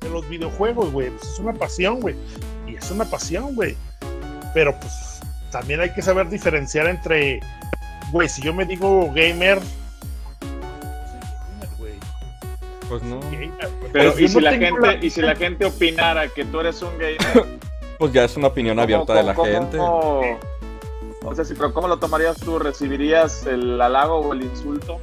De 0.02 0.10
los 0.10 0.28
videojuegos, 0.28 0.92
güey. 0.92 1.12
Pues 1.12 1.34
es 1.34 1.40
una 1.40 1.54
pasión, 1.54 2.00
güey. 2.00 2.16
Es 2.80 2.92
una 2.92 3.06
pasión, 3.06 3.56
güey. 3.56 3.76
Pero 4.54 4.78
pues 4.80 5.20
también 5.52 5.80
hay 5.82 5.92
que 5.94 6.02
saber 6.02 6.30
diferenciar 6.30 6.88
entre, 6.88 7.40
güey, 8.12 8.28
si 8.30 8.42
yo 8.42 8.54
me 8.54 8.66
digo 8.66 9.12
gamer, 9.14 9.60
pues, 10.40 10.50
soy 11.12 11.20
gamer, 11.20 11.70
güey. 11.78 11.94
Pues 12.90 13.04
no. 13.04 13.20
Gamer, 13.22 13.50
güey. 13.80 13.92
Pero, 13.92 14.12
Pues 14.12 14.22
¿y 14.24 14.28
si, 14.28 14.36
no 14.36 14.42
la 14.42 14.52
gente, 14.52 14.82
la- 14.82 14.96
y 15.06 15.10
si 15.10 15.22
la 15.22 15.36
gente 15.36 15.66
opinara 15.66 16.28
que 16.30 16.46
tú 16.46 16.60
eres 16.60 16.82
un 16.82 16.98
gamer? 16.98 17.60
Pues 18.00 18.14
ya 18.14 18.24
es 18.24 18.38
una 18.38 18.48
opinión 18.48 18.80
abierta 18.80 19.14
de 19.14 19.24
la 19.24 19.34
¿cómo- 19.34 19.52
gente. 19.52 19.78
cómo- 19.78 20.40
O 21.26 21.36
sea, 21.36 21.44
sí, 21.44 21.54
pero 21.54 21.74
¿cómo 21.74 21.90
lo 21.90 22.00
tomarías 22.00 22.38
tú? 22.38 22.58
¿Recibirías 22.58 23.46
el 23.46 23.80
halago 23.82 24.20
o 24.20 24.32
el 24.34 24.42
insulto? 24.44 25.02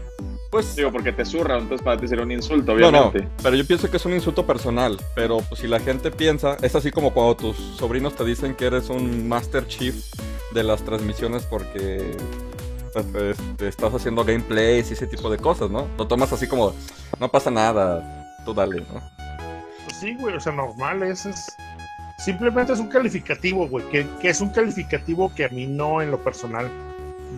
Pues 0.56 0.74
Digo, 0.74 0.90
porque 0.90 1.12
te 1.12 1.22
zurra, 1.24 1.58
entonces 1.58 1.84
para 1.84 2.00
ti 2.00 2.08
sería 2.08 2.24
un 2.24 2.32
insulto, 2.32 2.74
No, 2.74 2.90
no, 2.90 3.08
obviamente. 3.08 3.28
pero 3.42 3.56
yo 3.56 3.66
pienso 3.66 3.90
que 3.90 3.98
es 3.98 4.06
un 4.06 4.14
insulto 4.14 4.46
personal. 4.46 4.96
Pero 5.14 5.38
pues, 5.48 5.60
si 5.60 5.66
la 5.68 5.80
gente 5.80 6.10
piensa, 6.10 6.56
es 6.62 6.74
así 6.74 6.90
como 6.90 7.12
cuando 7.12 7.36
tus 7.36 7.56
sobrinos 7.76 8.14
te 8.14 8.24
dicen 8.24 8.54
que 8.54 8.64
eres 8.64 8.88
un 8.88 9.28
Master 9.28 9.66
Chief 9.66 9.94
de 10.54 10.62
las 10.62 10.82
transmisiones 10.82 11.44
porque 11.44 12.16
pues, 12.94 13.38
este, 13.38 13.68
estás 13.68 13.92
haciendo 13.92 14.24
gameplays 14.24 14.88
y 14.90 14.94
ese 14.94 15.06
tipo 15.06 15.28
de 15.28 15.36
cosas, 15.36 15.68
¿no? 15.70 15.88
Lo 15.98 16.06
tomas 16.06 16.32
así 16.32 16.46
como, 16.46 16.72
no 17.20 17.28
pasa 17.30 17.50
nada, 17.50 18.34
tú 18.46 18.54
dale, 18.54 18.80
¿no? 18.80 19.02
Pues 19.84 19.96
sí, 20.00 20.16
güey, 20.18 20.36
o 20.36 20.40
sea, 20.40 20.52
normal, 20.52 21.02
ese 21.02 21.30
es. 21.30 21.54
Simplemente 22.16 22.72
es 22.72 22.78
un 22.78 22.88
calificativo, 22.88 23.68
güey, 23.68 23.84
que, 23.90 24.06
que 24.22 24.30
es 24.30 24.40
un 24.40 24.48
calificativo 24.48 25.30
que 25.34 25.44
a 25.44 25.50
mí 25.50 25.66
no, 25.66 26.00
en 26.00 26.10
lo 26.10 26.18
personal, 26.24 26.70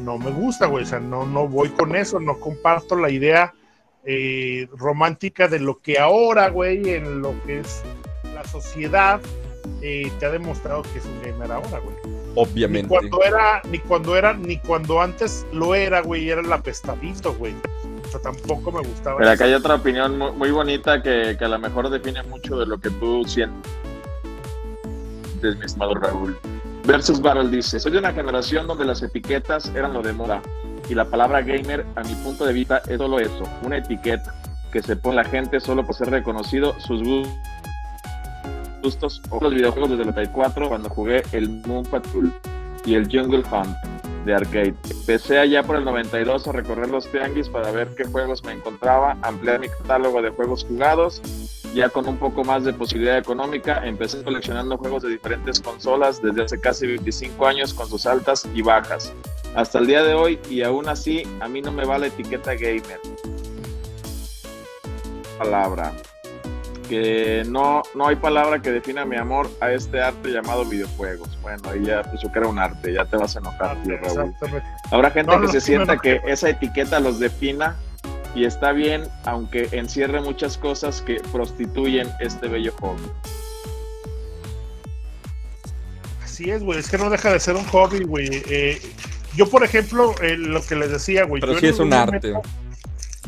no 0.05 0.18
me 0.18 0.30
gusta, 0.30 0.66
güey, 0.66 0.84
o 0.84 0.86
sea, 0.86 1.01
no, 1.01 1.26
no 1.26 1.47
voy 1.49 1.68
con 1.70 1.95
eso, 1.97 2.20
no 2.20 2.39
comparto 2.39 2.97
la 2.97 3.11
idea 3.11 3.55
eh, 4.05 4.68
romántica 4.76 5.49
de 5.49 5.59
lo 5.61 5.78
que 5.78 5.99
ahora, 5.99 6.49
güey, 6.51 6.91
en 6.91 7.20
lo 7.20 7.34
que 7.45 7.61
es 7.61 7.82
la 8.34 8.45
sociedad, 8.45 9.20
eh, 9.82 10.11
te 10.18 10.26
ha 10.26 10.30
demostrado 10.30 10.82
que 10.82 10.99
es 10.99 11.05
un 11.05 11.20
gamer 11.22 11.53
ahora, 11.53 11.78
güey. 11.80 11.97
Ni 12.05 12.12
Obviamente. 12.36 12.89
cuando 12.89 13.22
era, 13.22 13.61
ni 13.70 13.78
cuando 13.80 14.16
era, 14.16 14.32
ni 14.32 14.59
cuando 14.59 15.01
antes 15.01 15.45
lo 15.53 15.74
era, 15.74 16.01
güey, 16.01 16.30
era 16.30 16.41
el 16.41 16.53
apestadito, 16.53 17.34
güey. 17.34 17.55
O 18.07 18.11
sea, 18.11 18.20
tampoco 18.20 18.70
me 18.72 18.78
gustaba. 18.80 19.16
Pero 19.18 19.30
eso. 19.30 19.34
acá 19.34 19.45
hay 19.45 19.55
otra 19.55 19.74
opinión 19.74 20.16
mu- 20.16 20.32
muy 20.32 20.51
bonita 20.53 21.03
que, 21.03 21.36
que 21.39 21.45
a 21.45 21.49
lo 21.49 21.59
mejor 21.59 21.91
define 21.91 22.22
mucho 22.22 22.57
de 22.59 22.66
lo 22.66 22.78
que 22.78 22.91
tú 22.91 23.24
sientes, 23.26 23.59
mi 25.43 25.64
estimado 25.64 25.95
Raúl. 25.95 26.39
Versus 26.89 27.20
Battle 27.20 27.51
dice, 27.51 27.78
soy 27.78 27.93
de 27.93 27.99
una 27.99 28.12
generación 28.14 28.66
donde 28.66 28.86
las 28.86 29.03
etiquetas 29.03 29.66
eran 29.74 29.93
lo 29.93 30.01
de 30.01 30.14
moda 30.14 30.41
y 30.89 30.95
la 30.95 31.05
palabra 31.05 31.43
gamer, 31.43 31.84
a 31.97 32.03
mi 32.03 32.14
punto 32.14 32.47
de 32.47 32.55
vista, 32.55 32.80
es 32.89 32.97
solo 32.97 33.20
eso, 33.20 33.43
una 33.62 33.76
etiqueta 33.76 34.34
que 34.72 34.80
se 34.82 34.97
pone 34.97 35.16
la 35.16 35.24
gente 35.24 35.61
solo 35.61 35.84
por 35.84 35.95
ser 35.95 36.11
reconocido 36.11 36.74
sus 36.80 37.03
gu- 37.03 37.28
gustos 38.82 39.20
o 39.28 39.39
los 39.39 39.53
videojuegos 39.53 39.91
desde 39.91 40.03
el 40.05 40.09
94 40.11 40.68
cuando 40.70 40.89
jugué 40.89 41.22
el 41.32 41.51
Moon 41.66 41.84
Patrol 41.84 42.32
y 42.86 42.95
el 42.95 43.05
Jungle 43.05 43.43
Hunt 43.53 43.76
de 44.24 44.34
arcade. 44.34 44.74
Empecé 44.91 45.39
allá 45.39 45.62
por 45.62 45.76
el 45.76 45.84
92 45.84 46.49
a 46.49 46.53
recorrer 46.53 46.89
los 46.89 47.07
tianguis 47.11 47.51
para 47.51 47.70
ver 47.70 47.89
qué 47.97 48.05
juegos 48.05 48.43
me 48.45 48.53
encontraba, 48.53 49.18
ampliar 49.22 49.61
mi 49.61 49.68
catálogo 49.68 50.22
de 50.22 50.30
juegos 50.30 50.64
jugados 50.64 51.20
ya 51.74 51.88
con 51.88 52.08
un 52.08 52.16
poco 52.16 52.44
más 52.44 52.64
de 52.64 52.72
posibilidad 52.72 53.18
económica, 53.18 53.84
empecé 53.84 54.22
coleccionando 54.22 54.78
juegos 54.78 55.02
de 55.02 55.10
diferentes 55.10 55.60
consolas 55.60 56.20
desde 56.22 56.44
hace 56.44 56.60
casi 56.60 56.86
25 56.86 57.46
años 57.46 57.74
con 57.74 57.88
sus 57.88 58.06
altas 58.06 58.46
y 58.54 58.62
bajas. 58.62 59.12
Hasta 59.54 59.78
el 59.78 59.86
día 59.86 60.02
de 60.02 60.14
hoy, 60.14 60.38
y 60.48 60.62
aún 60.62 60.88
así, 60.88 61.22
a 61.40 61.48
mí 61.48 61.60
no 61.60 61.72
me 61.72 61.84
va 61.84 61.98
la 61.98 62.06
etiqueta 62.06 62.54
gamer. 62.54 63.00
Palabra. 65.38 65.92
Que 66.88 67.44
no, 67.46 67.82
no 67.94 68.08
hay 68.08 68.16
palabra 68.16 68.62
que 68.62 68.70
defina 68.70 69.04
mi 69.04 69.16
amor 69.16 69.50
a 69.60 69.72
este 69.72 70.00
arte 70.00 70.30
llamado 70.30 70.64
videojuegos. 70.64 71.38
Bueno, 71.42 71.76
y 71.76 71.84
ya 71.84 72.02
yo 72.22 72.32
que 72.32 72.38
era 72.38 72.48
un 72.48 72.58
arte, 72.58 72.94
ya 72.94 73.04
te 73.04 73.16
vas 73.18 73.36
a 73.36 73.40
enojar, 73.40 73.76
tío 73.82 73.98
Raúl. 73.98 74.34
Habrá 74.90 75.10
gente 75.10 75.30
No, 75.30 75.40
que 75.40 75.46
no, 75.46 75.52
se 75.52 75.60
sienta 75.60 75.98
que 75.98 76.20
esa 76.24 76.48
etiqueta 76.48 76.98
los 76.98 77.18
defina 77.18 77.76
y 78.34 78.44
está 78.44 78.72
bien, 78.72 79.04
aunque 79.24 79.68
encierre 79.72 80.20
muchas 80.20 80.56
cosas 80.58 81.02
que 81.02 81.20
prostituyen 81.32 82.08
este 82.20 82.48
bello 82.48 82.72
hobby. 82.80 83.02
Así 86.22 86.50
es, 86.50 86.62
güey. 86.62 86.78
Es 86.78 86.90
que 86.90 86.98
no 86.98 87.10
deja 87.10 87.32
de 87.32 87.40
ser 87.40 87.56
un 87.56 87.64
hobby, 87.64 88.04
güey. 88.04 88.28
Eh, 88.48 88.80
yo, 89.34 89.48
por 89.48 89.64
ejemplo, 89.64 90.14
eh, 90.22 90.36
lo 90.36 90.62
que 90.62 90.76
les 90.76 90.90
decía, 90.90 91.24
güey. 91.24 91.40
Pero 91.40 91.54
yo 91.54 91.60
sí 91.60 91.66
es 91.66 91.78
un 91.78 91.92
arte. 91.92 92.28
momento- 92.32 92.48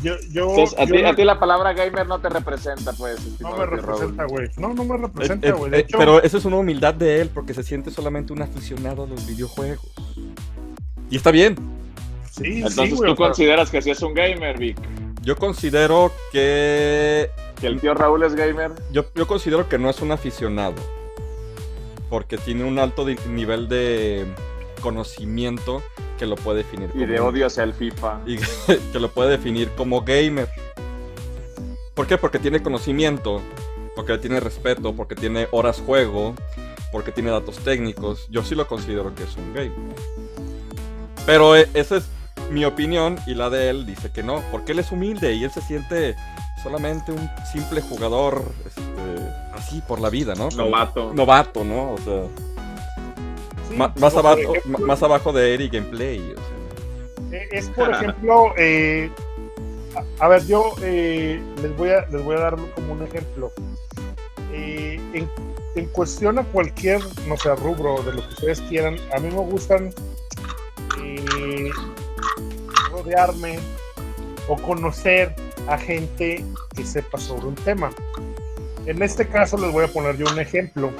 Yo, 0.01 0.15
yo, 0.31 0.49
Entonces, 0.49 0.79
a 0.79 0.85
yo 0.85 0.95
ti, 0.95 1.01
no- 1.03 1.09
a 1.09 1.15
ti 1.15 1.23
la 1.23 1.39
palabra 1.39 1.73
gamer 1.73 2.07
no 2.07 2.19
te 2.19 2.29
representa, 2.29 2.91
pues. 2.93 3.19
no 3.39 3.55
me 3.55 3.65
representa, 3.67 4.23
güey. 4.25 4.49
No, 4.57 4.73
no 4.73 4.83
me 4.83 4.95
Eh, 4.95 4.97
representa, 4.99 5.51
güey. 5.51 5.69
De 5.71 5.77
eh, 5.77 5.79
hecho, 5.81 5.97
pero 5.99 6.23
eso 6.23 6.37
es 6.39 6.45
una 6.45 6.55
humildad 6.55 6.95
de 6.95 7.21
él 7.21 7.29
porque 7.31 7.53
se 7.53 7.61
siente 7.61 7.91
solamente 7.91 8.33
un 8.33 8.41
aficionado 8.41 9.03
a 9.03 9.07
los 9.07 9.27
videojuegos. 9.27 9.91
Y 11.11 11.17
está 11.17 11.29
bien. 11.29 11.55
Sí, 12.31 12.43
sí, 12.43 12.57
Entonces 12.65 12.95
güey. 12.95 13.11
tú 13.11 13.15
consideras 13.15 13.69
que 13.69 13.81
si 13.81 13.91
es 13.91 14.01
un 14.01 14.13
gamer, 14.13 14.57
Vic, 14.57 14.77
Yo 15.21 15.35
considero 15.35 16.11
que 16.31 17.29
que 17.59 17.67
el 17.67 17.79
tío 17.79 17.93
Raúl 17.93 18.23
es 18.23 18.33
gamer. 18.33 18.71
Yo, 18.91 19.05
yo 19.13 19.27
considero 19.27 19.69
que 19.69 19.77
no 19.77 19.89
es 19.89 20.01
un 20.01 20.11
aficionado. 20.11 20.73
Porque 22.09 22.37
tiene 22.37 22.63
un 22.63 22.79
alto 22.79 23.05
nivel 23.29 23.69
de 23.69 24.25
conocimiento 24.81 25.83
que 26.17 26.25
lo 26.25 26.35
puede 26.35 26.59
definir 26.59 26.89
Y 26.95 27.05
de 27.05 27.19
odio 27.19 27.45
hacia 27.45 27.63
el 27.63 27.73
FIFA. 27.73 28.21
y 28.25 28.37
que 28.91 28.99
lo 28.99 29.09
puede 29.11 29.29
definir 29.31 29.69
como 29.77 30.01
gamer. 30.01 30.49
¿Por 31.93 32.07
qué? 32.07 32.17
Porque 32.17 32.39
tiene 32.39 32.63
conocimiento, 32.63 33.41
porque 33.95 34.17
tiene 34.17 34.39
respeto, 34.39 34.93
porque 34.95 35.13
tiene 35.15 35.47
horas 35.51 35.81
juego, 35.85 36.33
porque 36.91 37.11
tiene 37.11 37.29
datos 37.29 37.57
técnicos. 37.59 38.25
Yo 38.29 38.43
sí 38.43 38.55
lo 38.55 38.67
considero 38.67 39.13
que 39.13 39.23
es 39.23 39.35
un 39.37 39.53
gamer. 39.53 39.71
Pero 41.25 41.55
eh, 41.55 41.69
esa 41.75 41.97
es 41.97 42.05
mi 42.51 42.65
opinión 42.65 43.17
y 43.25 43.33
la 43.33 43.49
de 43.49 43.69
él 43.69 43.85
dice 43.85 44.11
que 44.11 44.23
no, 44.23 44.41
porque 44.51 44.73
él 44.73 44.79
es 44.79 44.91
humilde 44.91 45.33
y 45.33 45.43
él 45.43 45.51
se 45.51 45.61
siente 45.61 46.15
solamente 46.61 47.11
un 47.11 47.29
simple 47.51 47.81
jugador 47.81 48.43
este, 48.65 48.81
así 49.53 49.81
por 49.87 49.99
la 49.99 50.09
vida, 50.09 50.35
¿no? 50.35 50.49
Novato. 50.49 51.13
Novato, 51.13 51.63
¿no? 51.63 51.93
O 51.93 51.97
sea, 51.97 52.23
sí, 53.69 53.75
más, 53.75 54.15
abajo, 54.15 54.55
ejemplo, 54.55 54.85
más 54.85 55.01
abajo 55.01 55.33
de 55.33 55.53
Eric 55.53 55.73
Gameplay. 55.73 56.19
O 56.19 56.35
sea. 56.35 57.39
Eh, 57.39 57.47
Es 57.51 57.69
por 57.69 57.89
ejemplo, 57.91 58.53
eh, 58.57 59.09
a, 60.19 60.25
a 60.25 60.27
ver, 60.27 60.45
yo 60.45 60.75
eh, 60.83 61.41
les, 61.61 61.75
voy 61.77 61.89
a, 61.89 62.05
les 62.07 62.23
voy 62.23 62.35
a 62.35 62.39
dar 62.39 62.55
como 62.75 62.93
un 62.93 63.03
ejemplo. 63.03 63.51
Eh, 64.53 64.99
en, 65.13 65.29
en 65.75 65.85
cuestión 65.87 66.37
a 66.37 66.43
cualquier, 66.43 66.99
no 67.27 67.37
sé, 67.37 67.55
rubro 67.55 68.03
de 68.03 68.11
lo 68.13 68.21
que 68.21 68.33
ustedes 68.33 68.61
quieran, 68.61 68.97
a 69.15 69.19
mí 69.19 69.29
me 69.29 69.39
gustan 69.39 69.93
eh, 71.01 71.69
rodearme 73.01 73.59
o 74.47 74.55
conocer 74.57 75.35
a 75.67 75.77
gente 75.77 76.43
que 76.75 76.85
sepa 76.85 77.17
sobre 77.17 77.47
un 77.47 77.55
tema. 77.55 77.91
En 78.85 79.01
este 79.01 79.27
caso 79.27 79.57
les 79.57 79.71
voy 79.71 79.85
a 79.85 79.87
poner 79.87 80.17
yo 80.17 80.25
un 80.31 80.39
ejemplo. 80.39 80.91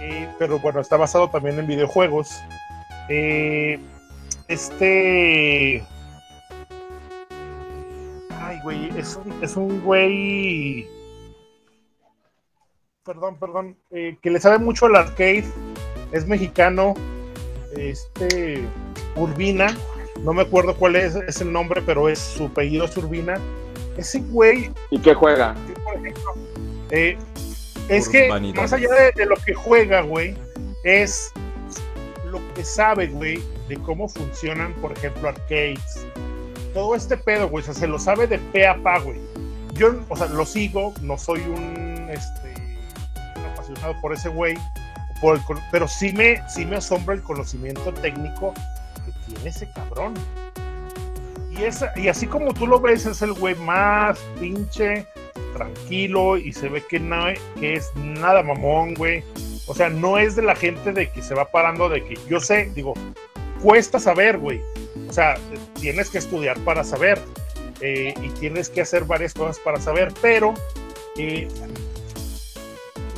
Eh, 0.00 0.28
pero 0.38 0.58
bueno, 0.58 0.80
está 0.80 0.96
basado 0.96 1.28
también 1.30 1.58
en 1.58 1.66
videojuegos. 1.66 2.30
Eh, 3.08 3.78
este. 4.48 5.84
Ay, 8.30 8.60
güey, 8.62 8.96
es 8.98 9.16
un, 9.16 9.42
es 9.42 9.56
un 9.56 9.80
güey. 9.82 10.86
Perdón, 13.04 13.38
perdón. 13.38 13.76
eh, 13.90 14.16
que 14.22 14.30
le 14.30 14.40
sabe 14.40 14.58
mucho 14.58 14.86
al 14.86 14.96
arcade. 14.96 15.44
Es 16.12 16.26
mexicano. 16.26 16.94
Este. 17.76 18.64
Urbina. 19.16 19.74
No 20.24 20.32
me 20.32 20.40
acuerdo 20.40 20.74
cuál 20.74 20.96
es, 20.96 21.14
es 21.14 21.42
el 21.42 21.52
nombre, 21.52 21.82
pero 21.84 22.08
es 22.08 22.18
su 22.18 22.46
apellido 22.46 22.86
es 22.86 22.96
Urbina. 22.96 23.38
Ese 23.98 24.20
güey 24.20 24.72
¿Y 24.90 24.98
qué 24.98 25.12
juega? 25.12 25.54
que, 25.66 25.80
por 25.82 25.94
ejemplo, 25.96 26.34
eh, 26.90 27.18
es 27.90 28.08
que 28.08 28.28
más 28.56 28.72
allá 28.72 28.88
de, 28.88 29.12
de 29.14 29.26
lo 29.26 29.36
que 29.36 29.52
juega, 29.52 30.00
güey, 30.00 30.34
es 30.82 31.30
lo 32.30 32.40
que 32.54 32.64
sabe, 32.64 33.08
güey, 33.08 33.42
de 33.68 33.76
cómo 33.76 34.08
funcionan, 34.08 34.72
por 34.74 34.92
ejemplo, 34.92 35.28
arcades. 35.28 36.06
Todo 36.72 36.94
este 36.94 37.18
pedo, 37.18 37.48
güey, 37.50 37.62
o 37.62 37.66
sea, 37.66 37.74
se 37.74 37.86
lo 37.86 37.98
sabe 37.98 38.26
de 38.26 38.38
pe 38.38 38.66
a 38.66 38.82
pa, 38.82 38.98
güey. 39.00 39.20
Yo, 39.74 39.94
o 40.08 40.16
sea, 40.16 40.26
lo 40.28 40.46
sigo, 40.46 40.94
no 41.02 41.18
soy 41.18 41.40
un, 41.40 42.08
este, 42.10 42.54
un 43.36 43.44
apasionado 43.52 43.94
por 44.00 44.14
ese 44.14 44.30
güey, 44.30 44.56
por 45.20 45.36
el 45.36 45.42
pero 45.70 45.86
sí 45.86 46.14
me, 46.14 46.42
sí 46.48 46.64
me 46.64 46.76
asombra 46.76 47.14
el 47.14 47.22
conocimiento 47.22 47.92
técnico 47.92 48.54
tiene 49.26 49.50
ese 49.50 49.68
cabrón. 49.70 50.14
Y, 51.50 51.64
esa, 51.64 51.92
y 51.96 52.08
así 52.08 52.26
como 52.26 52.52
tú 52.52 52.66
lo 52.66 52.80
ves, 52.80 53.06
es 53.06 53.22
el 53.22 53.32
güey 53.32 53.54
más 53.56 54.18
pinche 54.40 55.06
tranquilo 55.52 56.36
y 56.36 56.52
se 56.52 56.68
ve 56.68 56.82
que, 56.88 56.98
no, 56.98 57.26
que 57.58 57.74
es 57.74 57.94
nada 57.96 58.42
mamón, 58.42 58.94
güey. 58.94 59.22
O 59.66 59.74
sea, 59.74 59.88
no 59.88 60.18
es 60.18 60.36
de 60.36 60.42
la 60.42 60.56
gente 60.56 60.92
de 60.92 61.10
que 61.10 61.22
se 61.22 61.34
va 61.34 61.50
parando 61.50 61.88
de 61.88 62.04
que 62.04 62.18
yo 62.28 62.40
sé, 62.40 62.70
digo, 62.74 62.94
cuesta 63.62 63.98
saber, 63.98 64.38
güey. 64.38 64.60
O 65.08 65.12
sea, 65.12 65.36
tienes 65.80 66.10
que 66.10 66.18
estudiar 66.18 66.58
para 66.60 66.84
saber 66.84 67.20
eh, 67.80 68.14
y 68.22 68.28
tienes 68.40 68.68
que 68.68 68.82
hacer 68.82 69.04
varias 69.04 69.32
cosas 69.32 69.58
para 69.58 69.80
saber, 69.80 70.12
pero 70.20 70.54
eh, 71.16 71.48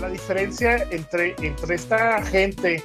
la 0.00 0.08
diferencia 0.08 0.86
entre, 0.90 1.34
entre 1.40 1.74
esta 1.74 2.22
gente 2.24 2.84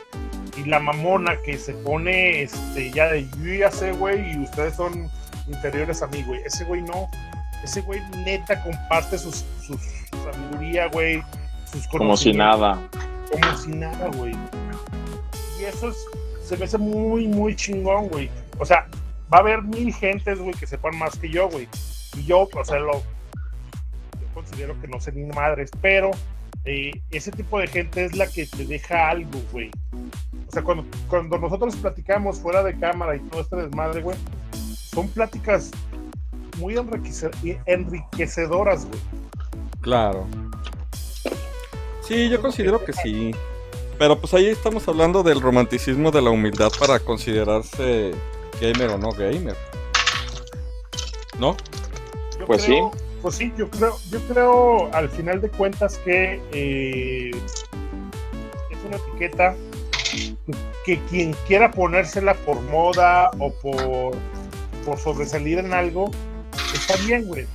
y 0.57 0.65
la 0.65 0.79
mamona 0.79 1.37
que 1.45 1.57
se 1.57 1.73
pone 1.73 2.43
este, 2.43 2.91
ya 2.91 3.07
de 3.07 3.27
yo 3.43 3.53
ya 3.53 3.71
sé, 3.71 3.91
güey, 3.93 4.33
y 4.33 4.43
ustedes 4.43 4.75
son 4.75 5.09
inferiores 5.47 6.01
a 6.01 6.07
mí, 6.07 6.23
güey. 6.23 6.41
Ese 6.45 6.63
güey 6.65 6.81
no. 6.81 7.07
Ese 7.63 7.81
güey 7.81 8.01
neta 8.25 8.61
comparte 8.63 9.17
sus, 9.17 9.45
sus 9.65 9.79
sabiduría, 10.23 10.87
güey. 10.87 11.23
Sus 11.71 11.87
Como 11.87 12.17
si 12.17 12.33
nada. 12.33 12.79
como 13.31 13.57
si 13.57 13.69
nada, 13.69 14.09
güey. 14.15 14.33
Y 15.59 15.65
eso 15.65 15.89
es, 15.89 15.97
se 16.43 16.57
me 16.57 16.65
hace 16.65 16.77
muy, 16.77 17.27
muy 17.27 17.55
chingón, 17.55 18.07
güey. 18.09 18.29
O 18.59 18.65
sea, 18.65 18.87
va 19.31 19.37
a 19.37 19.41
haber 19.41 19.61
mil 19.61 19.93
gentes, 19.93 20.39
güey, 20.39 20.53
que 20.55 20.67
sepan 20.67 20.97
más 20.97 21.17
que 21.17 21.29
yo, 21.29 21.49
güey. 21.49 21.67
Y 22.17 22.25
yo, 22.25 22.49
o 22.53 22.65
sea, 22.65 22.79
lo 22.79 22.93
yo 22.93 24.27
considero 24.33 24.79
que 24.81 24.87
no 24.87 24.99
sé 24.99 25.11
ni 25.11 25.23
madres, 25.33 25.69
pero 25.81 26.11
eh, 26.65 26.91
ese 27.11 27.31
tipo 27.31 27.59
de 27.59 27.67
gente 27.67 28.05
es 28.05 28.15
la 28.15 28.27
que 28.27 28.45
te 28.45 28.65
deja 28.65 29.09
algo, 29.09 29.39
güey. 29.51 29.71
O 30.51 30.53
sea, 30.53 30.63
cuando, 30.65 30.83
cuando 31.07 31.37
nosotros 31.37 31.77
platicamos 31.77 32.39
fuera 32.39 32.61
de 32.61 32.77
cámara 32.77 33.15
y 33.15 33.19
todo 33.21 33.39
este 33.39 33.55
desmadre, 33.55 34.01
güey, 34.01 34.17
son 34.93 35.07
pláticas 35.07 35.71
muy 36.57 36.75
enriquece- 36.75 37.31
enriquecedoras, 37.65 38.85
güey. 38.85 38.99
Claro. 39.79 40.27
Sí, 42.01 42.27
yo 42.29 42.41
considero 42.41 42.83
que 42.83 42.91
sí. 42.91 43.31
Pero 43.97 44.19
pues 44.19 44.33
ahí 44.33 44.47
estamos 44.47 44.85
hablando 44.89 45.23
del 45.23 45.39
romanticismo 45.39 46.11
de 46.11 46.21
la 46.21 46.31
humildad 46.31 46.69
para 46.77 46.99
considerarse 46.99 48.11
gamer 48.59 48.89
o 48.89 48.97
no 48.97 49.11
gamer. 49.13 49.55
¿No? 51.39 51.55
Yo 52.37 52.45
Pues 52.45 52.65
creo- 52.65 52.91
Pues 53.21 53.35
sí, 53.35 53.53
yo 53.55 53.69
creo, 53.69 53.95
yo 54.09 54.19
creo 54.27 54.93
al 54.93 55.07
final 55.07 55.39
de 55.39 55.49
cuentas 55.49 55.97
que 55.99 56.41
eh, 56.51 57.31
es 57.31 58.77
una 58.85 58.97
etiqueta 58.97 59.55
que 60.85 60.99
quien 61.09 61.33
quiera 61.47 61.71
ponérsela 61.71 62.33
por 62.33 62.59
moda 62.61 63.29
o 63.39 63.51
por, 63.61 64.15
por 64.85 64.97
sobresalir 64.97 65.59
en 65.59 65.73
algo, 65.73 66.11
está 66.73 66.95
bien, 67.05 67.27
güey. 67.27 67.45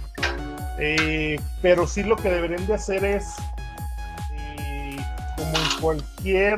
Eh, 0.78 1.38
pero 1.62 1.86
sí 1.86 2.02
lo 2.02 2.16
que 2.16 2.28
deberían 2.28 2.66
de 2.66 2.74
hacer 2.74 3.04
es, 3.04 3.24
eh, 4.34 4.96
como 5.36 5.50
en 5.56 5.80
cualquier 5.80 6.56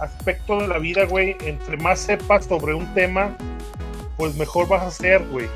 aspecto 0.00 0.58
de 0.60 0.68
la 0.68 0.78
vida, 0.78 1.04
güey, 1.04 1.36
entre 1.44 1.76
más 1.78 1.98
sepas 1.98 2.44
sobre 2.46 2.74
un 2.74 2.92
tema, 2.94 3.36
pues 4.16 4.36
mejor 4.36 4.68
vas 4.68 4.82
a 4.82 4.90
ser, 4.90 5.24
güey. 5.28 5.46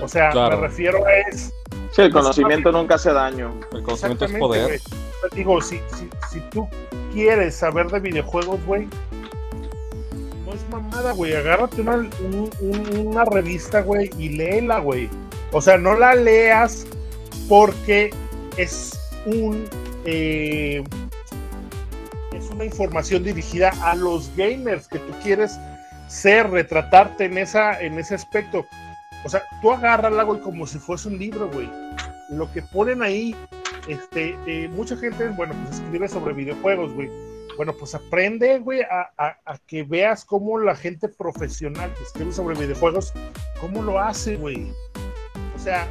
O 0.00 0.08
sea, 0.08 0.30
Claro. 0.30 0.56
me 0.56 0.68
refiero 0.68 1.04
a 1.04 1.12
es 1.28 1.52
Sí, 1.92 2.02
el 2.02 2.12
conocimiento 2.12 2.70
nunca 2.72 2.94
hace 2.96 3.12
daño. 3.12 3.52
El 3.72 3.82
conocimiento 3.82 4.24
es 4.24 4.32
poder. 4.34 4.80
Digo, 5.34 5.60
si, 5.60 5.80
si, 5.96 6.08
si 6.30 6.40
tú 6.50 6.68
quieres 7.12 7.54
saber 7.56 7.88
de 7.90 8.00
videojuegos, 8.00 8.58
güey, 8.64 8.88
no 10.46 10.52
es 10.54 10.68
mamada, 10.70 11.12
güey. 11.12 11.34
Agárrate 11.34 11.80
una, 11.82 11.96
un- 11.96 12.50
un- 12.60 13.06
una 13.08 13.24
revista, 13.24 13.82
güey, 13.82 14.10
y 14.18 14.30
léela, 14.30 14.78
güey. 14.78 15.08
O 15.52 15.60
sea, 15.60 15.76
no 15.78 15.94
la 15.96 16.14
leas 16.14 16.86
porque 17.48 18.10
es 18.56 18.98
un 19.26 19.64
eh, 20.06 20.82
es 22.32 22.48
una 22.50 22.64
información 22.64 23.22
dirigida 23.24 23.70
a 23.82 23.94
los 23.94 24.30
gamers 24.36 24.88
que 24.88 24.98
tú 25.00 25.12
quieres 25.22 25.58
ser, 26.08 26.48
retratarte 26.50 27.24
en 27.26 27.36
esa, 27.38 27.78
en 27.80 27.98
ese 27.98 28.14
aspecto. 28.14 28.64
O 29.24 29.28
sea, 29.28 29.42
tú 29.60 29.72
agárrala, 29.72 30.22
güey, 30.22 30.40
como 30.40 30.66
si 30.66 30.78
fuese 30.78 31.08
un 31.08 31.18
libro, 31.18 31.50
güey. 31.50 31.68
Lo 32.30 32.50
que 32.52 32.62
ponen 32.62 33.02
ahí, 33.02 33.34
este, 33.88 34.36
eh, 34.46 34.68
mucha 34.68 34.96
gente, 34.96 35.28
bueno, 35.28 35.54
pues 35.64 35.80
escribe 35.80 36.08
sobre 36.08 36.32
videojuegos, 36.32 36.92
güey. 36.94 37.10
Bueno, 37.56 37.74
pues 37.78 37.94
aprende, 37.94 38.58
güey, 38.58 38.80
a, 38.82 39.10
a, 39.18 39.58
que 39.66 39.82
veas 39.82 40.24
cómo 40.24 40.58
la 40.58 40.74
gente 40.74 41.08
profesional 41.08 41.92
que 41.94 42.04
escribe 42.04 42.32
sobre 42.32 42.58
videojuegos, 42.58 43.12
cómo 43.60 43.82
lo 43.82 43.98
hace, 43.98 44.36
güey. 44.36 44.72
O 45.54 45.58
sea, 45.58 45.86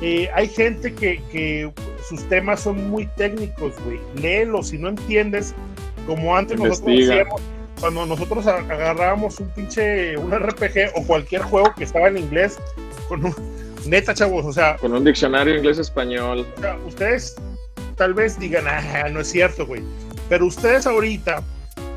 eh, 0.00 0.28
hay 0.34 0.48
gente 0.48 0.92
que, 0.94 1.22
que, 1.30 1.72
sus 2.08 2.28
temas 2.28 2.60
son 2.60 2.90
muy 2.90 3.06
técnicos, 3.16 3.72
güey. 3.84 4.00
Léelo, 4.20 4.64
si 4.64 4.78
no 4.78 4.88
entiendes, 4.88 5.54
como 6.08 6.36
antes 6.36 6.58
nosotros 6.58 6.96
decíamos, 6.96 7.40
cuando 7.82 8.06
nosotros 8.06 8.46
agarrábamos 8.46 9.40
un 9.40 9.48
pinche, 9.48 10.16
un 10.16 10.30
RPG 10.30 10.92
o 10.94 11.04
cualquier 11.04 11.42
juego 11.42 11.74
que 11.76 11.82
estaba 11.82 12.06
en 12.06 12.16
inglés, 12.16 12.56
con 13.08 13.24
un, 13.24 13.34
neta, 13.86 14.14
chavos, 14.14 14.46
o 14.46 14.52
sea. 14.52 14.76
Con 14.76 14.92
un 14.92 15.02
diccionario 15.02 15.56
inglés-español. 15.56 16.46
O 16.58 16.60
sea, 16.60 16.78
ustedes 16.86 17.34
tal 17.96 18.14
vez 18.14 18.38
digan, 18.38 18.66
ah, 18.68 19.08
no 19.10 19.18
es 19.18 19.32
cierto, 19.32 19.66
güey. 19.66 19.82
Pero 20.28 20.46
ustedes 20.46 20.86
ahorita 20.86 21.42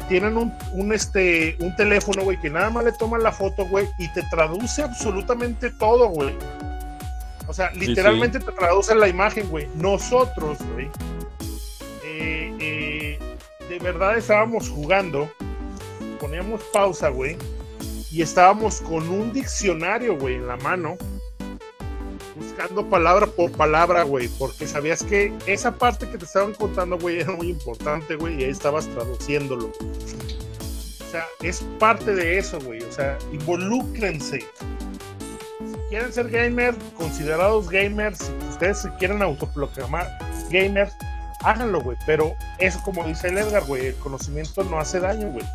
tienen 0.10 0.38
un, 0.38 0.52
un, 0.74 0.92
este, 0.92 1.56
un 1.60 1.76
teléfono, 1.76 2.24
güey, 2.24 2.42
que 2.42 2.50
nada 2.50 2.72
más 2.72 2.84
le 2.84 2.92
toman 2.94 3.22
la 3.22 3.32
foto, 3.32 3.68
güey, 3.68 3.88
y 4.00 4.12
te 4.14 4.24
traduce 4.32 4.82
absolutamente 4.82 5.70
todo, 5.70 6.08
güey. 6.08 6.34
O 7.46 7.54
sea, 7.54 7.70
literalmente 7.74 8.40
te 8.40 8.52
traduce 8.54 8.96
la 8.96 9.08
imagen, 9.08 9.48
güey. 9.50 9.68
Nosotros, 9.76 10.58
güey, 10.74 10.90
eh, 12.04 12.52
eh, 12.60 13.20
de 13.70 13.78
verdad 13.78 14.18
estábamos 14.18 14.68
jugando 14.68 15.30
poníamos 16.16 16.62
pausa, 16.74 17.10
güey, 17.10 17.38
y 18.12 18.22
estábamos 18.22 18.82
con 18.82 19.10
un 19.10 19.34
diccionario, 19.34 20.18
güey, 20.18 20.36
en 20.36 20.48
la 20.48 20.58
mano, 20.58 20.98
buscando 22.36 22.90
palabra 22.90 23.28
por 23.28 23.52
palabra, 23.52 24.04
güey, 24.04 24.28
porque 24.40 24.68
sabías 24.68 25.04
que 25.04 25.34
esa 25.46 25.76
parte 25.76 26.10
que 26.10 26.18
te 26.18 26.26
estaban 26.26 26.54
contando, 26.54 26.98
güey, 26.98 27.20
era 27.20 27.32
muy 27.32 27.50
importante, 27.50 28.16
güey, 28.16 28.40
y 28.40 28.44
ahí 28.46 28.52
estabas 28.52 28.88
traduciéndolo. 28.88 29.68
O 29.68 31.12
sea, 31.12 31.26
es 31.42 31.64
parte 31.80 32.14
de 32.14 32.38
eso, 32.38 32.60
güey, 32.62 32.82
o 32.84 32.92
sea, 32.92 33.18
involúcrense. 33.32 34.40
Si 34.40 35.90
quieren 35.90 36.12
ser 36.12 36.30
gamers, 36.30 36.78
considerados 36.98 37.70
gamers, 37.70 38.20
si 38.20 38.48
ustedes 38.50 38.80
se 38.80 38.94
quieren 38.96 39.22
autoproclamar 39.22 40.10
gamers, 40.50 40.94
háganlo, 41.42 41.82
güey, 41.82 41.98
pero 42.06 42.36
eso 42.60 42.82
como 42.84 43.04
dice 43.06 43.28
el 43.28 43.38
Edgar, 43.38 43.66
güey, 43.66 43.88
el 43.88 43.96
conocimiento 43.96 44.64
no 44.64 44.80
hace 44.80 45.00
daño, 45.00 45.30
güey. 45.30 45.46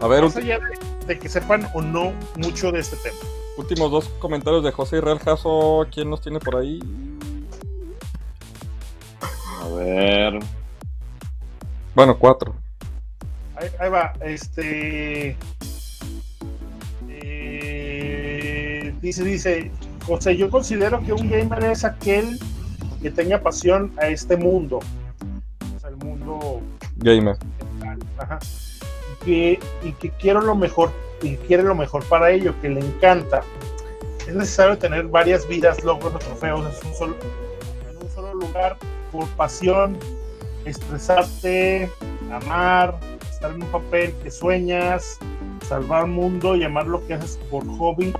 A 0.00 0.06
ver, 0.08 0.22
Más 0.24 0.36
allá 0.36 0.58
de, 1.06 1.18
que 1.18 1.28
sepan 1.28 1.66
o 1.72 1.80
no 1.80 2.12
mucho 2.36 2.70
de 2.70 2.80
este 2.80 2.96
tema. 2.96 3.16
Últimos 3.56 3.90
dos 3.90 4.08
comentarios 4.18 4.62
de 4.62 4.70
José 4.70 4.98
Israel 4.98 5.18
Jasso. 5.18 5.86
¿Quién 5.90 6.10
nos 6.10 6.20
tiene 6.20 6.38
por 6.38 6.56
ahí? 6.56 6.80
A 9.62 9.68
ver. 9.68 10.38
Bueno, 11.94 12.18
cuatro. 12.18 12.54
Ahí, 13.56 13.88
va. 13.88 14.12
Este. 14.20 15.38
Eh, 17.08 18.94
dice, 19.00 19.24
dice. 19.24 19.70
José, 20.06 20.36
yo 20.36 20.50
considero 20.50 21.02
que 21.02 21.14
un 21.14 21.30
gamer 21.30 21.64
es 21.64 21.84
aquel 21.84 22.38
que 23.00 23.10
tenga 23.10 23.40
pasión 23.40 23.94
a 23.98 24.08
este 24.08 24.36
mundo. 24.36 24.80
O 25.74 25.80
sea, 25.80 25.88
el 25.88 25.96
mundo. 25.96 26.60
Gamer. 26.98 27.38
Ajá 28.18 28.38
y 29.26 29.92
que 29.92 30.10
quiero 30.18 30.40
lo 30.40 30.54
mejor 30.54 30.90
y 31.22 31.36
quiere 31.36 31.62
lo 31.62 31.74
mejor 31.74 32.04
para 32.04 32.30
ello, 32.30 32.54
que 32.60 32.68
le 32.68 32.80
encanta. 32.80 33.42
Es 34.26 34.34
necesario 34.34 34.76
tener 34.78 35.06
varias 35.06 35.46
vidas, 35.46 35.82
logros 35.84 36.14
o 36.14 36.18
trofeos 36.18 36.60
en 36.82 36.88
un, 36.88 36.94
solo, 36.94 37.16
en 37.88 37.96
un 37.96 38.10
solo 38.10 38.34
lugar 38.34 38.76
por 39.12 39.26
pasión, 39.30 39.96
expresarte, 40.64 41.90
amar, 42.32 42.98
estar 43.30 43.52
en 43.52 43.62
un 43.62 43.68
papel 43.68 44.12
que 44.22 44.30
sueñas, 44.30 45.18
salvar 45.66 46.04
el 46.04 46.10
mundo 46.10 46.56
y 46.56 46.64
amar 46.64 46.86
lo 46.86 47.06
que 47.06 47.14
haces 47.14 47.38
por 47.50 47.66
hobby 47.78 48.12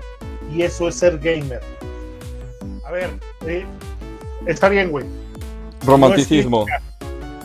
y 0.55 0.63
eso 0.63 0.89
es 0.89 0.95
ser 0.95 1.19
gamer. 1.19 1.61
A 2.85 2.93
ver, 2.93 3.11
eh, 3.47 3.67
está 4.47 4.69
bien, 4.69 4.91
güey. 4.91 5.05
Romanticismo. 5.85 6.67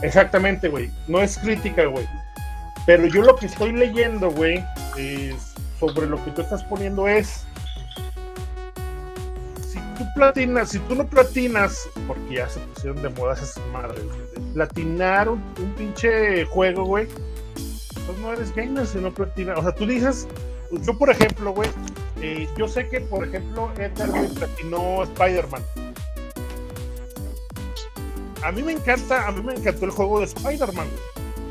Exactamente, 0.04 0.70
güey. 0.70 0.90
No 1.08 1.20
es 1.20 1.38
crítica, 1.40 1.86
güey 1.86 2.08
pero 2.86 3.06
yo 3.08 3.22
lo 3.22 3.36
que 3.36 3.46
estoy 3.46 3.72
leyendo, 3.74 4.32
güey, 4.32 4.64
sobre 5.80 6.08
lo 6.08 6.24
que 6.24 6.32
tú 6.32 6.42
estás 6.42 6.64
poniendo 6.64 7.08
es. 7.08 7.46
Si 9.68 9.80
tú 9.98 10.06
platinas, 10.16 10.70
si 10.70 10.80
tú 10.80 10.96
no 10.96 11.06
platinas, 11.06 11.90
porque 12.08 12.36
ya 12.36 12.50
se 12.50 12.60
pusieron 12.60 13.02
de 13.02 13.10
moda 13.10 13.34
esas 13.34 13.60
madres, 13.72 14.04
platinar 14.54 15.30
un, 15.30 15.42
pinche 15.78 16.46
juego, 16.46 16.84
güey, 16.84 17.08
pues 18.06 18.18
no 18.20 18.34
eres 18.34 18.54
gamer 18.56 18.86
si 18.86 18.98
no 18.98 19.14
platinas. 19.14 19.60
O 19.60 19.62
sea, 19.62 19.74
tú 19.74 19.86
dices, 19.86 20.28
yo 20.72 20.98
por 20.98 21.10
ejemplo, 21.10 21.54
güey, 21.54 21.70
eh, 22.22 22.48
yo 22.58 22.68
sé 22.68 22.88
que 22.90 23.02
por 23.02 23.28
ejemplo 23.28 23.72
Edgar, 23.78 24.10
güey, 24.10 24.28
platinó 24.30 25.04
Spider-Man. 25.04 25.64
A 28.44 28.52
mí 28.52 28.64
me 28.64 28.72
encanta, 28.72 29.28
a 29.28 29.32
mí 29.32 29.42
me 29.44 29.54
encantó 29.54 29.86
el 29.86 29.92
juego 29.92 30.20
de 30.20 30.26
Spider-Man, 30.26 30.88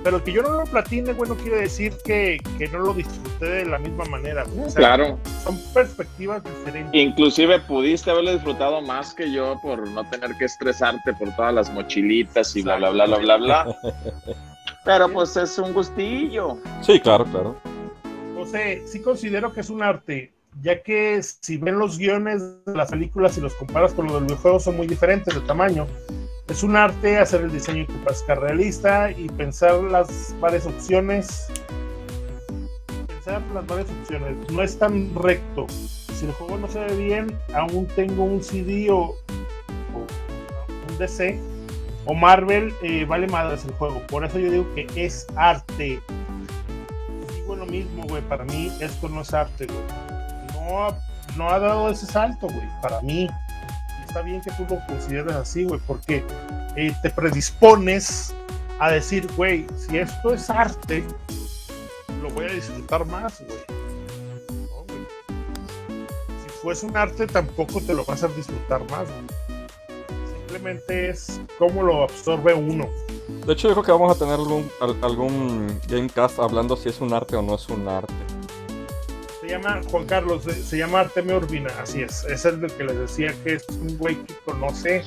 pero 0.03 0.23
que 0.23 0.33
yo 0.33 0.43
no 0.43 0.51
lo 0.51 0.65
platine, 0.65 1.13
güey, 1.13 1.29
no 1.29 1.37
quiere 1.37 1.63
decir 1.63 1.95
que, 2.05 2.41
no 2.73 2.79
lo 2.79 2.95
disfruté 2.95 3.47
de 3.47 3.65
la 3.67 3.79
misma 3.79 4.05
manera. 4.07 4.45
claro. 4.75 5.19
Son 5.45 5.59
perspectivas 5.75 6.43
diferentes. 6.43 6.95
Inclusive 6.95 7.61
pudiste 7.61 8.11
haberlo 8.11 8.33
disfrutado 8.33 8.81
más 8.81 9.15
que 9.15 9.31
yo 9.31 9.59
por 9.63 9.87
no 9.89 10.09
tener 10.11 10.35
que 10.37 10.47
estresarte 10.47 11.13
por 11.15 11.35
todas 11.37 11.55
las 11.55 11.73
mochilitas 11.73 12.55
y 12.57 12.63
bla, 12.63 12.77
bla, 12.77 12.91
bla, 12.91 13.07
bla, 13.07 13.19
bla, 13.19 13.37
bla. 13.37 13.77
Pero 14.85 15.09
pues 15.13 15.37
es 15.37 15.59
un 15.59 15.73
gustillo. 15.75 16.59
Sí, 16.81 16.99
claro, 17.01 17.25
claro. 17.27 17.57
José, 18.35 18.83
sí 18.87 19.03
considero 19.03 19.53
que 19.53 19.61
es 19.61 19.69
un 19.69 19.83
arte, 19.83 20.33
ya 20.63 20.83
que 20.83 21.23
si 21.23 21.59
ven 21.59 21.79
los 21.79 21.99
guiones 21.99 22.43
de 22.65 22.75
las 22.75 22.91
películas 22.91 23.37
y 23.37 23.43
los 23.43 23.55
comparas 23.55 23.93
con 23.93 24.07
los 24.07 24.15
del 24.15 24.25
videojuego 24.25 24.59
son 24.59 24.77
muy 24.77 24.87
diferentes 24.87 25.35
de 25.35 25.41
tamaño. 25.43 25.87
Es 26.51 26.65
un 26.65 26.75
arte 26.75 27.17
hacer 27.17 27.43
el 27.43 27.53
diseño 27.53 27.87
que 27.87 27.93
parezca 27.93 28.35
realista 28.35 29.13
y 29.13 29.29
pensar 29.29 29.85
las 29.85 30.35
varias 30.41 30.67
opciones. 30.67 31.47
Pensar 33.07 33.41
las 33.55 33.65
varias 33.69 33.89
opciones. 33.89 34.37
No 34.51 34.61
es 34.61 34.77
tan 34.77 35.15
recto. 35.15 35.69
Si 35.69 36.27
el 36.27 36.33
juego 36.33 36.59
no 36.59 36.67
se 36.67 36.81
ve 36.81 36.97
bien, 36.97 37.39
aún 37.55 37.87
tengo 37.95 38.25
un 38.25 38.43
CD 38.43 38.91
o, 38.91 39.15
un 40.89 40.99
DC 40.99 41.39
o 42.05 42.15
Marvel, 42.15 42.75
eh, 42.83 43.05
vale 43.05 43.29
madres 43.29 43.65
el 43.65 43.73
juego. 43.75 44.05
Por 44.09 44.25
eso 44.25 44.41
yo 44.41 44.51
digo 44.51 44.75
que 44.75 44.89
es 44.97 45.29
arte. 45.37 46.01
Digo 47.33 47.55
lo 47.55 47.67
mismo, 47.67 48.03
güey. 48.09 48.23
Para 48.23 48.45
mí 48.45 48.73
esto 48.81 49.09
no 49.09 49.21
es 49.21 49.33
arte, 49.33 49.67
güey. 49.67 49.79
No, 50.53 50.97
no 51.37 51.49
ha 51.49 51.61
dado 51.61 51.91
ese 51.91 52.07
salto, 52.07 52.49
güey. 52.49 52.69
Para 52.83 53.01
mí 53.03 53.29
está 54.11 54.23
bien 54.23 54.41
que 54.41 54.51
tú 54.51 54.67
lo 54.69 54.85
consideres 54.87 55.37
así, 55.37 55.63
güey, 55.63 55.81
porque 55.87 56.25
eh, 56.75 56.93
te 57.01 57.11
predispones 57.11 58.35
a 58.81 58.91
decir, 58.91 59.29
güey, 59.37 59.67
si 59.77 59.99
esto 59.99 60.35
es 60.35 60.51
arte, 60.51 61.05
lo 62.21 62.29
voy 62.31 62.47
a 62.47 62.53
disfrutar 62.53 63.07
más, 63.07 63.41
güey. 63.47 63.59
Si 66.43 66.49
fuese 66.61 66.87
un 66.87 66.97
arte, 66.97 67.29
tampoco 67.29 67.81
te 67.81 67.95
lo 67.95 68.05
vas 68.05 68.25
a 68.25 68.29
disfrutar 68.29 68.83
más, 68.91 69.09
Simplemente 70.29 71.11
es 71.11 71.41
cómo 71.57 71.85
lo 71.85 72.03
absorbe 72.03 72.53
uno. 72.53 72.89
De 73.47 73.53
hecho, 73.53 73.73
yo 73.73 73.81
que 73.81 73.93
vamos 73.93 74.17
a 74.17 74.19
tener 74.19 74.41
algún 75.03 75.81
Gamecast 75.87 76.41
hablando 76.41 76.75
si 76.75 76.89
es 76.89 77.01
un 77.01 77.15
arte 77.15 77.37
o 77.37 77.43
no 77.43 77.55
es 77.55 77.69
un 77.69 77.87
arte 77.87 78.40
llama 79.51 79.81
Juan 79.91 80.07
Carlos, 80.07 80.45
se, 80.45 80.77
llama 80.77 81.01
Artemio 81.01 81.37
Urbina, 81.37 81.71
así 81.83 82.03
es. 82.03 82.25
Es 82.25 82.45
el 82.45 82.61
que 82.73 82.85
les 82.85 82.99
decía 82.99 83.35
que 83.45 83.55
es 83.55 83.67
un 83.69 83.97
güey 83.99 84.17
que 84.25 84.35
conoce. 84.45 85.03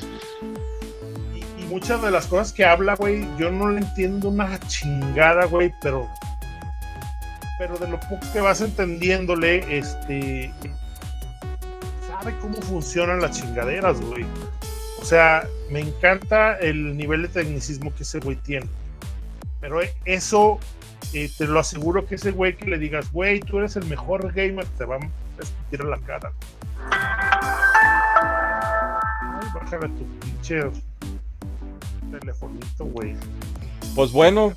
Y, 1.33 1.65
muchas 1.65 2.01
de 2.01 2.11
las 2.11 2.27
cosas 2.27 2.53
que 2.53 2.65
habla, 2.65 2.95
güey, 2.95 3.27
yo 3.37 3.49
no 3.49 3.69
le 3.69 3.79
entiendo 3.79 4.29
una 4.29 4.59
chingada, 4.67 5.45
güey, 5.45 5.73
pero. 5.81 6.07
Pero 7.57 7.77
de 7.77 7.87
lo 7.87 7.99
poco 7.99 8.25
que 8.31 8.41
vas 8.41 8.61
entendiéndole, 8.61 9.77
este. 9.77 10.53
Sabe 12.07 12.35
cómo 12.41 12.55
funcionan 12.61 13.21
las 13.21 13.39
chingaderas, 13.39 14.01
güey. 14.01 14.25
O 15.01 15.05
sea, 15.05 15.47
me 15.69 15.81
encanta 15.81 16.57
el 16.59 16.95
nivel 16.95 17.23
de 17.23 17.27
tecnicismo 17.27 17.93
que 17.93 18.03
ese 18.03 18.19
güey 18.19 18.37
tiene. 18.37 18.67
Pero 19.59 19.79
eso 20.05 20.59
te 21.11 21.45
lo 21.45 21.59
aseguro 21.59 22.05
que 22.05 22.15
ese 22.15 22.31
güey 22.31 22.55
que 22.55 22.65
le 22.65 22.77
digas, 22.77 23.11
güey, 23.11 23.39
tú 23.39 23.59
eres 23.59 23.75
el 23.75 23.85
mejor 23.85 24.33
gamer, 24.33 24.65
te 24.77 24.85
va 24.85 24.95
a 24.95 24.99
escupir 25.41 25.83
la 25.85 25.97
cara. 25.99 26.31
bájale 29.53 29.89
tu 29.89 30.05
pinche 30.19 30.61
telefonito, 32.11 32.85
güey. 32.85 33.15
Pues 33.95 34.11
bueno, 34.11 34.53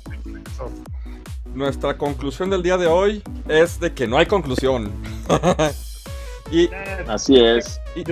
nuestra 1.53 1.97
conclusión 1.97 2.49
del 2.49 2.63
día 2.63 2.77
de 2.77 2.87
hoy 2.87 3.23
es 3.47 3.79
de 3.79 3.93
que 3.93 4.07
no 4.07 4.17
hay 4.17 4.25
conclusión. 4.25 4.91
y, 6.51 6.69
Así 7.07 7.39
es. 7.39 7.79
Y, 7.95 8.03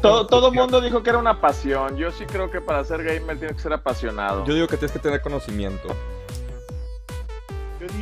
todo, 0.00 0.26
todo 0.26 0.52
mundo 0.52 0.80
dijo 0.80 1.02
que 1.02 1.10
era 1.10 1.18
una 1.18 1.40
pasión. 1.40 1.96
Yo 1.96 2.10
sí 2.12 2.24
creo 2.24 2.50
que 2.50 2.60
para 2.60 2.84
ser 2.84 3.02
gamer 3.02 3.38
tiene 3.38 3.54
que 3.54 3.60
ser 3.60 3.72
apasionado. 3.72 4.44
Yo 4.44 4.54
digo 4.54 4.66
que 4.66 4.76
tienes 4.76 4.92
que 4.92 4.98
tener 4.98 5.20
conocimiento. 5.20 5.96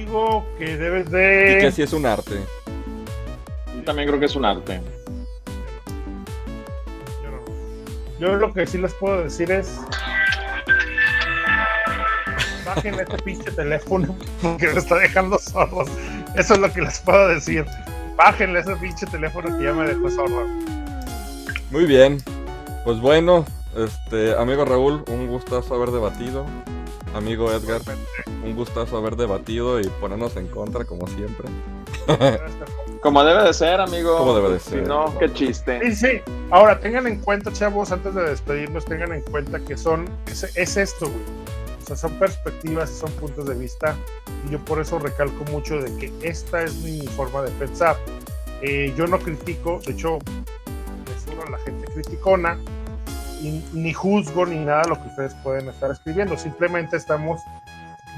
Digo 0.08 0.46
que 0.56 0.78
debes 0.78 1.10
de. 1.10 1.58
Y 1.58 1.60
que 1.60 1.70
sí 1.70 1.82
es 1.82 1.92
un 1.92 2.06
arte. 2.06 2.40
Yo 3.76 3.82
también 3.84 4.08
creo 4.08 4.18
que 4.18 4.24
es 4.24 4.36
un 4.36 4.46
arte. 4.46 4.80
Yo 8.18 8.34
lo 8.36 8.50
que 8.54 8.66
sí 8.66 8.78
les 8.78 8.94
puedo 8.94 9.22
decir 9.22 9.52
es. 9.52 9.80
Bajen 12.64 12.94
este 12.94 13.18
pinche 13.18 13.50
teléfono 13.50 14.16
porque 14.40 14.68
me 14.68 14.78
está 14.78 14.94
dejando 14.94 15.38
sordos. 15.38 15.90
Eso 16.36 16.54
es 16.54 16.60
lo 16.60 16.72
que 16.72 16.80
les 16.80 17.00
puedo 17.00 17.28
decir. 17.28 17.66
Bájenle 18.16 18.60
ese 18.60 18.76
pinche 18.76 19.04
teléfono 19.04 19.58
que 19.58 19.64
ya 19.64 19.74
me 19.74 19.86
dejó 19.86 20.10
sordo. 20.10 20.46
Muy 21.70 21.84
bien. 21.84 22.22
Pues 22.84 22.98
bueno, 22.98 23.44
este 23.76 24.34
amigo 24.38 24.64
Raúl, 24.64 25.04
un 25.08 25.26
gustazo 25.26 25.74
haber 25.74 25.90
debatido. 25.90 26.46
Amigo 27.14 27.50
Edgar, 27.50 27.80
un 28.44 28.54
gustazo 28.54 28.96
haber 28.96 29.16
debatido 29.16 29.80
y 29.80 29.88
ponernos 30.00 30.36
en 30.36 30.46
contra 30.48 30.84
como 30.84 31.06
siempre. 31.08 31.48
Como 33.02 33.22
debe 33.22 33.44
de 33.44 33.54
ser, 33.54 33.80
amigo. 33.80 34.18
Como 34.18 34.34
debe 34.34 34.54
de 34.54 34.60
ser. 34.60 34.82
Si 34.82 34.88
no, 34.88 35.16
qué 35.18 35.32
chiste. 35.32 35.80
Sí, 35.84 35.94
sí. 35.94 36.20
Ahora, 36.50 36.80
tengan 36.80 37.06
en 37.06 37.20
cuenta, 37.20 37.52
chavos, 37.52 37.92
antes 37.92 38.14
de 38.14 38.22
despedirnos, 38.22 38.84
tengan 38.86 39.12
en 39.12 39.22
cuenta 39.22 39.60
que 39.60 39.76
son, 39.76 40.08
es, 40.26 40.76
esto, 40.76 41.06
güey. 41.06 41.22
O 41.80 41.86
sea, 41.86 41.96
son 41.96 42.18
perspectivas, 42.18 42.90
son 42.90 43.10
puntos 43.12 43.46
de 43.46 43.54
vista. 43.54 43.96
Y 44.46 44.52
yo 44.52 44.58
por 44.64 44.80
eso 44.80 44.98
recalco 44.98 45.44
mucho 45.52 45.80
de 45.80 45.94
que 45.96 46.12
esta 46.28 46.64
es 46.64 46.74
mi 46.76 47.06
forma 47.06 47.42
de 47.42 47.50
pensar. 47.52 47.96
Eh, 48.62 48.92
yo 48.96 49.06
no 49.06 49.18
critico, 49.20 49.80
de 49.86 49.92
hecho, 49.92 50.18
me 50.18 51.20
suelo 51.24 51.44
a 51.46 51.50
la 51.50 51.58
gente 51.58 51.86
criticona, 51.92 52.58
ni 53.72 53.92
juzgo 53.92 54.46
ni 54.46 54.56
nada 54.56 54.84
lo 54.88 55.00
que 55.00 55.08
ustedes 55.08 55.34
pueden 55.42 55.68
estar 55.68 55.90
escribiendo. 55.90 56.36
Simplemente 56.36 56.96
estamos 56.96 57.40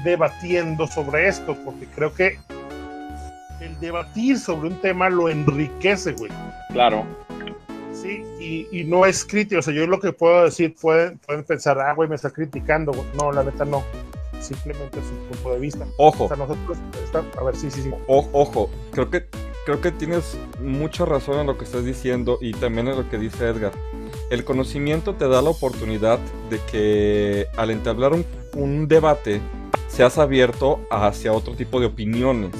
debatiendo 0.03 0.87
sobre 0.87 1.27
esto, 1.27 1.55
porque 1.63 1.85
creo 1.87 2.13
que 2.13 2.39
el 3.59 3.79
debatir 3.79 4.39
sobre 4.39 4.69
un 4.69 4.81
tema 4.81 5.09
lo 5.09 5.29
enriquece, 5.29 6.13
güey. 6.13 6.31
Claro. 6.71 7.05
Sí, 7.93 8.67
y, 8.71 8.83
no 8.85 9.05
es 9.05 9.23
crítico. 9.23 9.59
O 9.59 9.61
sea, 9.61 9.73
yo 9.73 9.85
lo 9.85 9.99
que 9.99 10.11
puedo 10.11 10.45
decir, 10.45 10.75
pueden, 10.79 11.19
pueden 11.19 11.43
pensar, 11.43 11.79
ah, 11.79 11.93
güey, 11.93 12.09
me 12.09 12.15
está 12.15 12.31
criticando. 12.31 12.91
No, 13.15 13.31
la 13.31 13.43
neta 13.43 13.65
no. 13.65 13.83
Simplemente 14.39 14.99
es 14.99 15.05
un 15.05 15.27
punto 15.29 15.53
de 15.53 15.59
vista. 15.59 15.85
Ojo. 15.97 16.25
O 16.25 16.27
sea, 16.27 16.37
nosotros, 16.37 16.79
a 17.37 17.43
ver, 17.43 17.55
sí, 17.55 17.69
sí, 17.69 17.83
sí. 17.83 17.91
ojo, 18.07 18.71
creo 18.91 19.11
que, 19.11 19.27
creo 19.65 19.81
que 19.81 19.91
tienes 19.91 20.35
mucha 20.59 21.05
razón 21.05 21.39
en 21.39 21.47
lo 21.47 21.57
que 21.59 21.65
estás 21.65 21.85
diciendo 21.85 22.39
y 22.41 22.53
también 22.53 22.87
en 22.87 22.97
lo 22.97 23.07
que 23.07 23.19
dice 23.19 23.47
Edgar. 23.47 23.71
El 24.31 24.43
conocimiento 24.43 25.13
te 25.13 25.27
da 25.27 25.43
la 25.43 25.51
oportunidad 25.51 26.17
de 26.49 26.59
que 26.71 27.47
al 27.55 27.69
entablar 27.69 28.13
un, 28.13 28.25
un 28.55 28.87
debate 28.87 29.41
seas 29.87 30.17
abierto 30.17 30.79
hacia 30.89 31.33
otro 31.33 31.53
tipo 31.53 31.79
de 31.79 31.85
opiniones 31.85 32.55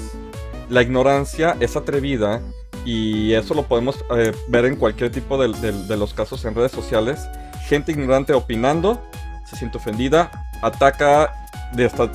la 0.72 0.81
ignorancia 0.81 1.57
es 1.60 1.76
atrevida 1.76 2.41
y 2.85 3.34
eso 3.34 3.53
lo 3.53 3.64
podemos 3.64 4.03
eh, 4.15 4.31
ver 4.48 4.65
en 4.65 4.77
cualquier 4.77 5.11
tipo 5.11 5.38
de, 5.38 5.98
los 5.98 6.14
casos 6.14 6.43
en 6.45 6.56
redes 6.56 6.72
sociales. 6.72 7.19
Gente 7.68 7.91
ignorante 7.91 8.34
opinando, 8.34 8.99
se 9.45 9.57
siente 9.57 9.77
ofendida, 9.77 10.31
ataca 10.61 11.34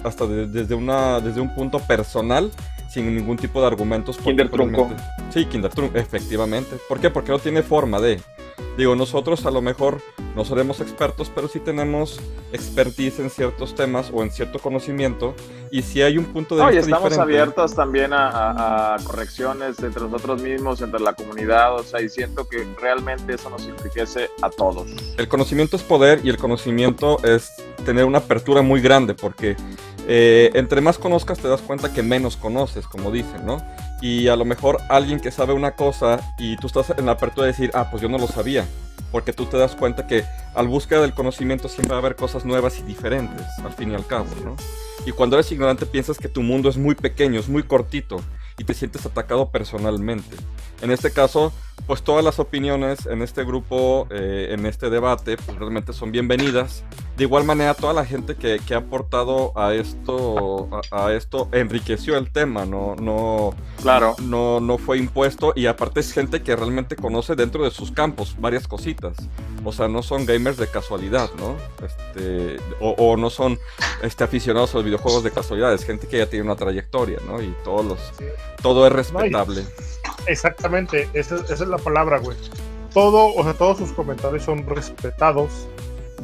hasta, 0.04 0.26
desde, 0.26 0.74
un 0.74 1.54
punto 1.54 1.78
personal 1.80 2.50
sin 2.96 3.14
ningún 3.14 3.36
tipo 3.36 3.60
de 3.60 3.66
argumentos. 3.66 4.16
Kinder 4.16 4.48
Trunco. 4.48 4.90
Sí, 5.28 5.44
Kinder 5.44 5.70
Trunco, 5.70 5.98
efectivamente. 5.98 6.76
¿Por 6.88 6.98
qué? 6.98 7.10
Porque 7.10 7.30
no 7.30 7.38
tiene 7.38 7.62
forma 7.62 8.00
de... 8.00 8.22
Digo, 8.78 8.96
nosotros 8.96 9.44
a 9.44 9.50
lo 9.50 9.60
mejor 9.60 10.00
no 10.34 10.46
seremos 10.46 10.80
expertos, 10.80 11.30
pero 11.34 11.46
sí 11.46 11.60
tenemos 11.60 12.18
expertise 12.52 13.20
en 13.20 13.28
ciertos 13.28 13.74
temas 13.74 14.10
o 14.14 14.22
en 14.22 14.30
cierto 14.30 14.58
conocimiento. 14.58 15.34
Y 15.70 15.82
si 15.82 16.00
hay 16.00 16.16
un 16.16 16.24
punto 16.24 16.56
de 16.56 16.64
vista. 16.64 16.80
estamos 16.80 17.18
abiertos 17.18 17.74
también 17.74 18.12
a, 18.14 18.96
correcciones 19.04 19.78
entre 19.82 20.02
nosotros 20.02 20.42
mismos, 20.42 20.80
entre 20.80 21.00
la 21.00 21.12
comunidad. 21.12 21.74
O 21.74 21.82
sea, 21.82 22.00
y 22.00 22.08
siento 22.08 22.48
que 22.48 22.66
realmente 22.80 23.34
eso 23.34 23.50
nos 23.50 23.66
enriquece 23.66 24.30
a 24.40 24.48
todos. 24.48 24.88
El 25.18 25.28
conocimiento 25.28 25.76
es 25.76 25.82
poder 25.82 26.20
y 26.24 26.30
el 26.30 26.38
conocimiento 26.38 27.22
es 27.24 27.52
tener 27.84 28.06
una 28.06 28.18
apertura 28.18 28.62
muy 28.62 28.80
grande, 28.80 29.14
porque 29.14 29.54
eh, 30.08 30.50
entre 30.54 30.80
más 30.80 30.98
conozcas 30.98 31.38
te 31.38 31.48
das 31.48 31.60
cuenta 31.62 31.92
que 31.92 32.02
menos 32.02 32.36
conoces, 32.36 32.86
como 32.86 33.10
dicen, 33.10 33.44
¿no? 33.44 33.62
Y 34.00 34.28
a 34.28 34.36
lo 34.36 34.44
mejor 34.44 34.78
alguien 34.88 35.20
que 35.20 35.30
sabe 35.30 35.52
una 35.52 35.72
cosa 35.72 36.20
y 36.38 36.56
tú 36.56 36.68
estás 36.68 36.90
en 36.96 37.06
la 37.06 37.12
apertura 37.12 37.46
de 37.46 37.52
decir, 37.52 37.70
ah, 37.74 37.88
pues 37.90 38.02
yo 38.02 38.08
no 38.08 38.18
lo 38.18 38.26
sabía. 38.26 38.64
Porque 39.10 39.32
tú 39.32 39.46
te 39.46 39.56
das 39.56 39.74
cuenta 39.74 40.06
que 40.06 40.24
al 40.54 40.68
búsqueda 40.68 41.00
del 41.00 41.14
conocimiento 41.14 41.68
siempre 41.68 41.90
va 41.90 41.96
a 41.96 42.00
haber 42.00 42.16
cosas 42.16 42.44
nuevas 42.44 42.78
y 42.78 42.82
diferentes, 42.82 43.46
al 43.64 43.72
fin 43.72 43.92
y 43.92 43.94
al 43.94 44.06
cabo, 44.06 44.26
¿no? 44.44 44.56
Y 45.06 45.12
cuando 45.12 45.36
eres 45.36 45.50
ignorante 45.52 45.86
piensas 45.86 46.18
que 46.18 46.28
tu 46.28 46.42
mundo 46.42 46.68
es 46.68 46.76
muy 46.76 46.94
pequeño, 46.94 47.38
es 47.38 47.48
muy 47.48 47.62
cortito 47.62 48.20
y 48.58 48.64
te 48.64 48.74
sientes 48.74 49.06
atacado 49.06 49.50
personalmente. 49.50 50.36
En 50.82 50.90
este 50.90 51.10
caso, 51.12 51.52
pues 51.86 52.02
todas 52.02 52.24
las 52.24 52.38
opiniones 52.38 53.06
en 53.06 53.22
este 53.22 53.44
grupo, 53.44 54.08
eh, 54.10 54.48
en 54.50 54.66
este 54.66 54.90
debate, 54.90 55.36
pues 55.36 55.58
realmente 55.58 55.92
son 55.92 56.12
bienvenidas. 56.12 56.82
De 57.16 57.24
igual 57.24 57.44
manera, 57.44 57.72
toda 57.72 57.94
la 57.94 58.04
gente 58.04 58.36
que, 58.36 58.60
ha 58.74 58.78
aportado 58.78 59.58
a 59.58 59.72
esto, 59.72 60.68
a, 60.90 61.12
esto 61.12 61.48
enriqueció 61.52 62.18
el 62.18 62.30
tema, 62.30 62.66
no, 62.66 62.94
no, 62.96 63.54
claro. 63.80 64.16
no, 64.22 64.60
no 64.60 64.76
fue 64.76 64.98
impuesto 64.98 65.54
y 65.56 65.64
aparte 65.64 66.00
es 66.00 66.12
gente 66.12 66.42
que 66.42 66.54
realmente 66.54 66.94
conoce 66.94 67.34
dentro 67.34 67.64
de 67.64 67.70
sus 67.70 67.90
campos 67.90 68.36
varias 68.38 68.68
cositas. 68.68 69.16
O 69.64 69.72
sea, 69.72 69.88
no 69.88 70.02
son 70.02 70.26
gamers 70.26 70.58
de 70.58 70.68
casualidad, 70.68 71.30
¿no? 71.38 71.56
Este, 71.84 72.58
o, 72.80 73.16
no 73.16 73.30
son 73.30 73.58
este, 74.02 74.22
aficionados 74.22 74.74
a 74.74 74.78
los 74.78 74.84
videojuegos 74.84 75.24
de 75.24 75.30
casualidad, 75.30 75.72
es 75.72 75.84
gente 75.84 76.06
que 76.06 76.18
ya 76.18 76.26
tiene 76.26 76.44
una 76.44 76.56
trayectoria, 76.56 77.18
¿no? 77.26 77.40
Y 77.40 77.54
todos 77.64 77.84
los, 77.84 77.98
todo 78.60 78.86
es 78.86 78.92
respetable. 78.92 79.64
exactamente, 80.26 81.08
esa, 81.14 81.36
es 81.36 81.60
la 81.60 81.78
palabra, 81.78 82.18
güey. 82.18 82.36
Todo, 82.92 83.34
o 83.34 83.42
sea, 83.42 83.54
todos 83.54 83.78
sus 83.78 83.92
comentarios 83.92 84.42
son 84.42 84.66
respetados. 84.66 85.66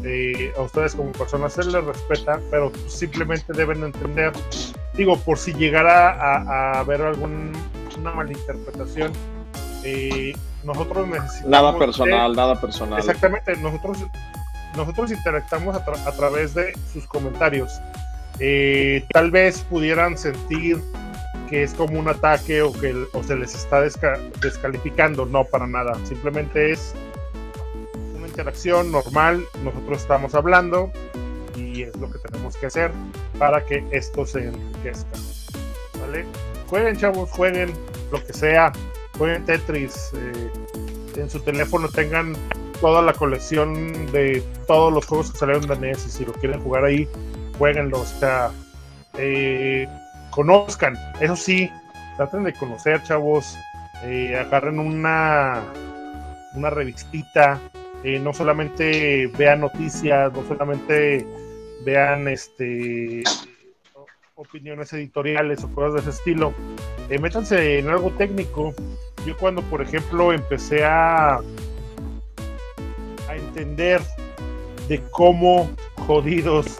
Eh, 0.04 0.52
a 0.56 0.62
ustedes 0.62 0.94
como 0.94 1.12
personas 1.12 1.52
se 1.52 1.64
les 1.64 1.84
respeta, 1.84 2.40
pero 2.50 2.72
simplemente 2.88 3.52
deben 3.52 3.84
entender, 3.84 4.32
digo, 4.94 5.18
por 5.18 5.38
si 5.38 5.52
llegara 5.52 6.10
a, 6.10 6.80
haber 6.80 7.02
alguna 7.02 7.52
malinterpretación, 8.14 9.12
eh, 9.84 10.32
nosotros 10.64 11.06
necesitamos... 11.06 11.50
Nada 11.50 11.78
personal, 11.78 12.34
nada 12.34 12.60
personal. 12.60 12.98
Exactamente, 12.98 13.56
nosotros, 13.58 13.98
nosotros 14.76 15.12
interactuamos 15.12 15.76
a, 15.76 16.12
través 16.16 16.54
de 16.54 16.72
sus 16.92 17.06
comentarios. 17.06 17.80
Eh, 18.38 19.04
tal 19.12 19.30
vez 19.30 19.60
pudieran 19.62 20.16
sentir 20.16 20.82
que 21.48 21.62
es 21.64 21.74
como 21.74 21.98
un 21.98 22.08
ataque 22.08 22.62
o 22.62 22.72
que 22.72 22.94
se 23.26 23.36
les 23.36 23.54
está 23.54 23.82
descalificando. 23.82 25.26
No, 25.26 25.44
para 25.44 25.66
nada. 25.66 25.94
Simplemente 26.06 26.72
es 26.72 26.94
interacción 28.32 28.90
normal. 28.90 29.44
Nosotros 29.62 30.00
estamos 30.00 30.34
hablando 30.34 30.90
y 31.54 31.82
es 31.82 31.96
lo 31.96 32.10
que 32.10 32.18
tenemos 32.18 32.56
que 32.56 32.66
hacer 32.66 32.90
para 33.38 33.64
que 33.64 33.84
esto 33.92 34.26
se 34.26 34.48
enriquezca. 34.48 35.10
Jueguen, 36.66 36.96
chavos, 36.96 37.30
jueguen 37.30 37.72
lo 38.10 38.24
que 38.24 38.32
sea. 38.32 38.72
Jueguen 39.18 39.44
Tetris. 39.44 40.12
Eh, 40.14 40.50
en 41.16 41.28
su 41.28 41.40
teléfono 41.40 41.88
tengan 41.88 42.34
toda 42.80 43.02
la 43.02 43.12
colección 43.12 44.10
de 44.10 44.42
todos 44.66 44.92
los 44.92 45.06
juegos 45.06 45.30
que 45.32 45.38
salieron 45.38 45.66
de 45.66 45.78
NES 45.78 46.06
y 46.06 46.10
si 46.10 46.24
lo 46.24 46.32
quieren 46.32 46.60
jugar 46.62 46.84
ahí, 46.84 47.06
jueguenlo. 47.58 48.00
O 48.00 48.06
sea, 48.06 48.50
eh, 49.18 49.86
conozcan, 50.30 50.96
eso 51.20 51.36
sí, 51.36 51.70
traten 52.16 52.44
de 52.44 52.54
conocer, 52.54 53.02
chavos, 53.02 53.56
eh, 54.04 54.36
agarren 54.36 54.78
una, 54.78 55.62
una 56.54 56.70
revistita, 56.70 57.60
eh, 58.04 58.18
no 58.18 58.32
solamente 58.32 59.28
vean 59.38 59.60
noticias, 59.60 60.32
no 60.32 60.44
solamente 60.46 61.26
vean 61.84 62.28
este 62.28 63.22
opiniones 64.34 64.92
editoriales 64.92 65.62
o 65.62 65.72
cosas 65.72 65.94
de 65.94 66.00
ese 66.00 66.10
estilo, 66.10 66.52
eh, 67.08 67.18
métanse 67.18 67.78
en 67.78 67.88
algo 67.88 68.10
técnico. 68.12 68.74
Yo 69.24 69.36
cuando, 69.36 69.62
por 69.62 69.82
ejemplo, 69.82 70.32
empecé 70.32 70.84
a, 70.84 71.36
a 71.36 73.36
entender 73.36 74.00
de 74.88 75.00
cómo 75.12 75.70
jodidos 76.06 76.78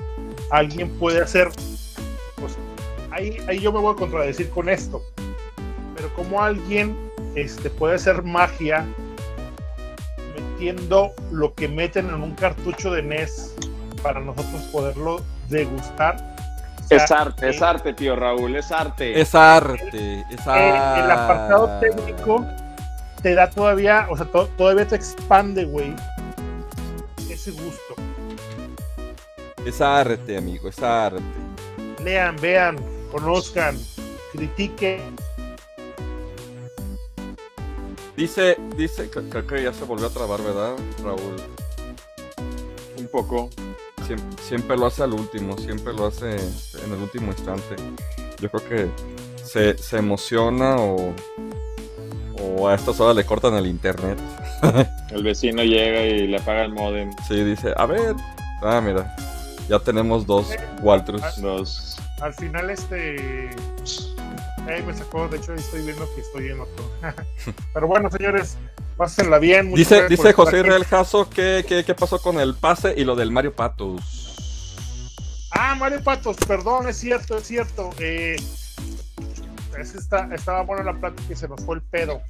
alguien 0.51 0.91
puede 0.99 1.23
hacer 1.23 1.51
ahí, 3.13 3.61
yo 3.61 3.73
me 3.73 3.81
voy 3.81 3.95
a 3.95 3.97
contradecir 3.97 4.51
con 4.51 4.69
esto. 4.69 5.03
Pero 5.95 6.13
como 6.15 6.43
alguien 6.43 6.97
este, 7.35 7.71
puede 7.71 7.95
hacer 7.95 8.23
magia 8.23 8.87
entiendo 10.69 11.13
lo 11.31 11.55
que 11.55 11.67
meten 11.69 12.09
en 12.09 12.23
un 12.23 12.35
cartucho 12.35 12.93
de 12.93 13.03
NES 13.03 13.55
para 14.03 14.21
nosotros 14.21 14.63
poderlo 14.71 15.21
degustar. 15.49 16.17
O 16.85 16.87
sea, 16.87 16.97
Es 17.05 17.11
arte, 17.11 17.51
es 17.51 17.61
eh, 17.61 17.65
arte, 17.65 17.93
tío 17.95 18.15
Raúl, 18.17 18.55
es 18.57 18.71
arte. 18.71 19.21
Es 19.21 19.35
arte, 19.35 20.25
es 20.31 20.47
arte. 20.47 21.01
el 21.05 21.11
apartado 21.11 21.81
técnico 21.81 22.47
te 23.23 23.35
da 23.35 23.49
todavía, 23.51 24.07
o 24.11 24.17
sea, 24.17 24.27
to- 24.27 24.49
todavía 24.59 24.87
te 24.87 24.97
expande, 24.97 25.65
güey, 25.65 25.95
ese 27.31 27.51
gusto. 27.53 27.95
Es 29.65 29.81
arte, 29.81 30.37
amigo, 30.37 30.69
es 30.69 30.81
arte. 30.83 31.23
Lean, 32.03 32.37
vean, 32.41 32.77
conozcan, 33.13 33.79
critiquen. 34.33 35.17
Dice, 38.23 38.57
dice, 38.77 39.11
cre- 39.11 39.29
creo 39.29 39.47
que 39.49 39.65
ya 39.65 39.73
se 39.73 39.85
volvió 39.85 40.07
a 40.07 40.11
trabar, 40.11 40.41
¿verdad, 40.43 40.77
Raúl? 41.03 41.35
Un 42.97 43.09
poco. 43.09 43.51
Siempre, 44.07 44.43
siempre 44.45 44.77
lo 44.77 44.87
hace 44.87 45.03
al 45.03 45.13
último, 45.13 45.59
siempre 45.59 45.93
lo 45.93 46.07
hace 46.07 46.37
en 46.37 46.93
el 46.93 47.01
último 47.03 47.33
instante. 47.33 47.75
Yo 48.41 48.49
creo 48.49 48.69
que 48.69 48.89
se, 49.45 49.77
se 49.77 49.97
emociona 49.97 50.77
o, 50.77 51.13
o 52.41 52.69
a 52.69 52.77
estas 52.77 53.01
horas 53.01 53.17
le 53.17 53.25
cortan 53.25 53.55
el 53.55 53.67
internet. 53.67 54.17
El 55.11 55.25
vecino 55.25 55.65
llega 55.65 56.05
y 56.05 56.29
le 56.29 56.37
apaga 56.39 56.65
el 56.65 56.73
modem. 56.73 57.11
Sí, 57.27 57.43
dice, 57.43 57.75
a 57.77 57.87
ver. 57.87 58.15
Ah, 58.63 58.81
mira, 58.81 59.17
ya 59.69 59.81
tenemos 59.81 60.25
dos 60.27 60.47
Walters. 60.81 61.39
Los... 61.39 61.97
Al 62.21 62.33
final, 62.35 62.71
este. 62.71 63.51
Me 64.65 64.95
sacó, 64.95 65.29
de 65.29 65.37
hecho, 65.39 65.53
ahí 65.53 65.59
estoy 65.59 65.83
viendo 65.83 66.09
que 66.15 66.21
estoy 66.21 66.49
en 66.49 66.61
otro. 66.61 66.91
Pero 67.75 67.87
bueno, 67.87 68.11
señores, 68.11 68.57
pásenla 68.97 69.39
bien. 69.39 69.67
muchas 69.69 69.89
Dice, 69.89 70.09
dice 70.09 70.33
José. 70.33 70.61
Israel 70.61 70.85
Jasso 70.85 71.29
que, 71.29 71.65
que- 71.69 71.85
qué 71.85 71.95
pasó 71.95 72.21
con 72.21 72.39
el 72.39 72.55
pase 72.55 72.95
y 72.97 73.05
lo 73.05 73.17
del 73.17 73.31
Mario 73.33 73.53
Patos. 73.55 74.01
Ah, 75.51 75.75
Mario 75.75 76.03
Patos, 76.03 76.37
perdón, 76.47 76.89
es 76.89 76.97
cierto, 76.97 77.37
es 77.39 77.47
cierto. 77.47 77.91
Eh, 77.99 78.37
es 79.79 79.93
que 79.93 79.99
está, 79.99 80.29
estaba 80.35 80.63
buena 80.63 80.85
la 80.85 80.95
plática 80.99 81.33
y 81.33 81.37
se 81.37 81.49
nos 81.49 81.63
fue 81.65 81.77
el 81.77 81.83
pedo. 81.83 82.21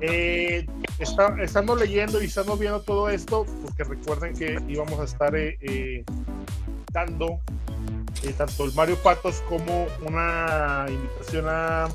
Eh, 0.00 0.66
está- 0.98 1.36
estando 1.42 1.76
leyendo 1.76 2.20
y 2.22 2.26
estando 2.26 2.56
viendo 2.56 2.80
todo 2.80 3.08
esto, 3.10 3.46
porque 3.62 3.84
recuerden 3.84 4.34
que 4.34 4.58
íbamos 4.66 4.98
a 4.98 5.04
estar 5.04 5.36
eh, 5.36 5.58
eh, 5.60 6.04
dando 6.92 7.38
eh, 8.22 8.32
tanto 8.36 8.64
el 8.64 8.72
Mario 8.74 8.96
Patos 8.96 9.42
como 9.48 9.86
una 10.06 10.86
invitación 10.88 11.46
a 11.48 11.88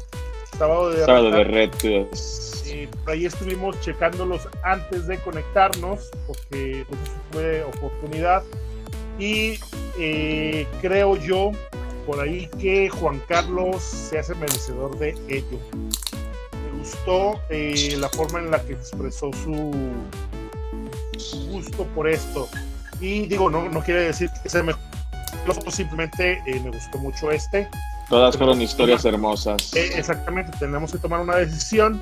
Sábado 0.58 0.90
de 0.90 1.06
Sábado 1.06 1.32
de 1.32 1.44
retos. 1.44 2.64
Eh, 2.68 2.90
por 3.04 3.14
ahí 3.14 3.26
estuvimos 3.26 3.80
checándolos 3.82 4.48
antes 4.64 5.08
de 5.08 5.18
conectarnos, 5.20 6.10
porque 6.26 6.86
pues, 6.88 7.00
fue 7.32 7.64
oportunidad. 7.64 8.44
Y 9.20 9.60
eh, 10.00 10.68
creo 10.82 11.16
yo, 11.16 11.52
por 12.06 12.20
ahí, 12.20 12.50
que 12.60 12.90
Juan 12.90 13.22
Carlos 13.28 13.82
se 13.82 14.20
hace 14.20 14.36
merecedor 14.36 14.98
de 14.98 15.16
ello. 15.28 15.60
Me 15.72 16.80
gustó 16.80 17.40
eh, 17.50 17.96
la 17.98 18.10
forma 18.10 18.40
en 18.40 18.52
la 18.52 18.64
que 18.64 18.74
expresó 18.74 19.32
su, 19.34 19.74
su 21.18 21.48
gusto 21.48 21.86
por 21.96 22.08
esto. 22.08 22.48
Y 23.00 23.28
digo, 23.28 23.50
no, 23.50 23.70
no 23.70 23.82
quiere 23.82 24.02
decir 24.02 24.30
que 24.44 24.50
sea 24.50 24.64
mejor. 24.64 24.87
Simplemente 25.70 26.42
eh, 26.46 26.60
me 26.64 26.72
gustó 26.72 26.98
mucho 27.00 27.32
este. 27.32 27.68
Todas 28.10 28.38
fueron 28.38 28.62
historias 28.62 29.04
hermosas. 29.06 29.74
Eh, 29.76 29.92
exactamente, 29.96 30.52
tenemos 30.60 30.92
que 30.92 30.98
tomar 30.98 31.20
una 31.20 31.36
decisión 31.36 32.02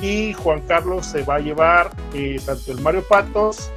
y 0.00 0.32
Juan 0.32 0.60
Carlos 0.62 1.06
se 1.06 1.22
va 1.22 1.36
a 1.36 1.40
llevar 1.40 1.90
eh, 2.14 2.40
tanto 2.44 2.72
el 2.72 2.80
Mario 2.80 3.04
Patos, 3.08 3.70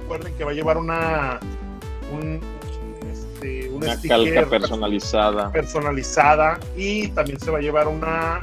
recuerden 0.00 0.34
que 0.34 0.44
va 0.44 0.52
a 0.52 0.54
llevar 0.54 0.78
una 0.78 1.38
un, 2.12 2.40
este, 3.12 3.68
un 3.68 3.84
Una 3.84 4.00
calca 4.00 4.46
personalizada. 4.48 5.52
personalizada 5.52 6.58
y 6.76 7.08
también 7.08 7.38
se 7.38 7.50
va 7.50 7.58
a 7.58 7.60
llevar 7.60 7.86
una, 7.88 8.40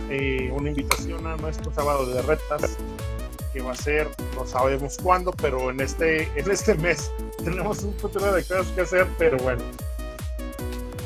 una 0.51 0.69
invitación 0.69 1.25
a 1.25 1.35
nuestro 1.37 1.73
sábado 1.73 2.05
de 2.05 2.21
retas 2.21 2.77
que 3.53 3.61
va 3.61 3.71
a 3.71 3.75
ser, 3.75 4.09
no 4.35 4.45
sabemos 4.45 4.97
cuándo, 5.01 5.31
pero 5.31 5.69
en 5.69 5.79
este, 5.79 6.23
en 6.37 6.51
este 6.51 6.73
mes 6.75 7.11
tenemos 7.43 7.83
un 7.83 7.93
futuro 7.93 8.33
de 8.33 8.43
cosas 8.43 8.67
que 8.67 8.81
hacer, 8.81 9.07
pero 9.17 9.37
bueno, 9.37 9.63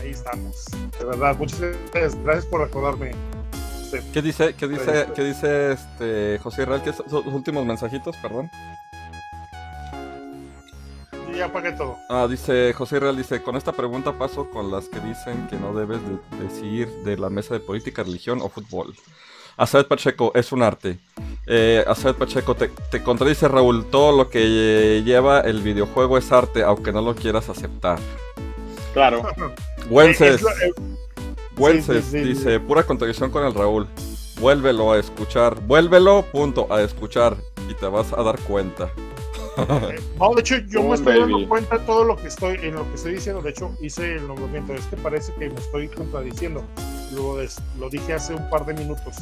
ahí 0.01 0.11
estamos. 0.11 0.65
De 0.97 1.05
verdad, 1.05 1.35
muchas 1.37 1.59
gracias, 1.59 2.15
gracias 2.23 2.45
por 2.45 2.61
recordarme. 2.61 3.11
¿Qué 4.13 4.21
dice, 4.21 4.53
qué 4.55 4.67
dice, 4.67 5.07
qué 5.15 5.23
dice 5.23 5.71
este 5.71 6.39
José 6.39 6.63
Israel? 6.63 6.81
¿Qué 6.83 6.91
son 6.91 7.05
los 7.09 7.33
últimos 7.33 7.65
mensajitos, 7.65 8.17
perdón? 8.17 8.49
y 11.33 11.37
ya 11.37 11.45
apagué 11.45 11.71
todo. 11.73 11.97
Ah, 12.09 12.27
dice 12.29 12.73
José 12.73 12.97
Israel, 12.97 13.15
dice, 13.15 13.41
con 13.41 13.55
esta 13.55 13.71
pregunta 13.71 14.17
paso 14.17 14.49
con 14.49 14.71
las 14.71 14.87
que 14.87 14.99
dicen 14.99 15.47
que 15.47 15.57
no 15.57 15.73
debes 15.73 15.99
de 16.01 16.43
decidir 16.43 16.89
de 17.03 17.17
la 17.17 17.29
mesa 17.29 17.53
de 17.53 17.59
política, 17.59 18.03
religión 18.03 18.39
o 18.41 18.49
fútbol. 18.49 18.95
Azad 19.57 19.87
Pacheco, 19.87 20.31
es 20.35 20.51
un 20.51 20.61
arte. 20.61 20.99
Eh, 21.47 21.83
Azad 21.87 22.15
Pacheco, 22.15 22.55
te, 22.55 22.69
te 22.91 23.01
contradice 23.03 23.47
Raúl, 23.47 23.85
todo 23.89 24.15
lo 24.15 24.29
que 24.29 25.01
lleva 25.03 25.41
el 25.41 25.61
videojuego 25.61 26.17
es 26.17 26.31
arte, 26.31 26.63
aunque 26.63 26.91
no 26.91 27.01
lo 27.01 27.15
quieras 27.15 27.49
aceptar. 27.49 27.97
Claro. 28.93 29.23
Wences, 29.89 30.41
eh, 30.43 30.71
Wences 31.57 32.05
sí, 32.05 32.11
sí, 32.11 32.23
sí. 32.23 32.29
dice, 32.29 32.59
pura 32.59 32.83
contradicción 32.83 33.31
con 33.31 33.45
el 33.45 33.53
Raúl. 33.53 33.87
Vuélvelo 34.39 34.91
a 34.91 34.99
escuchar, 34.99 35.59
vuélvelo, 35.61 36.23
punto, 36.31 36.67
a 36.71 36.81
escuchar, 36.83 37.35
y 37.67 37.73
te 37.73 37.87
vas 37.87 38.13
a 38.13 38.21
dar 38.21 38.37
cuenta. 38.41 38.91
Eh, 39.57 39.99
No, 40.19 40.35
de 40.35 40.41
hecho, 40.41 40.57
yo 40.69 40.81
Oh, 40.81 40.89
me 40.89 40.93
estoy 40.95 41.19
baby. 41.19 41.31
dando 41.33 41.49
cuenta 41.49 41.77
de 41.79 41.85
todo 41.85 42.03
lo 42.03 42.15
que 42.15 42.27
estoy, 42.27 42.59
en 42.61 42.75
lo 42.75 42.87
que 42.87 42.93
estoy 42.95 43.13
diciendo. 43.15 43.41
De 43.41 43.49
hecho, 43.49 43.71
hice 43.81 44.17
el 44.17 44.27
nombramiento. 44.27 44.73
Es 44.75 44.85
que 44.85 44.97
parece 44.97 45.33
que 45.33 45.49
me 45.49 45.55
estoy 45.59 45.87
contradiciendo. 45.87 46.63
Lo, 47.13 47.37
des- 47.37 47.59
lo 47.79 47.89
dije 47.89 48.13
hace 48.13 48.35
un 48.35 48.47
par 48.51 48.67
de 48.67 48.75
minutos. 48.75 49.15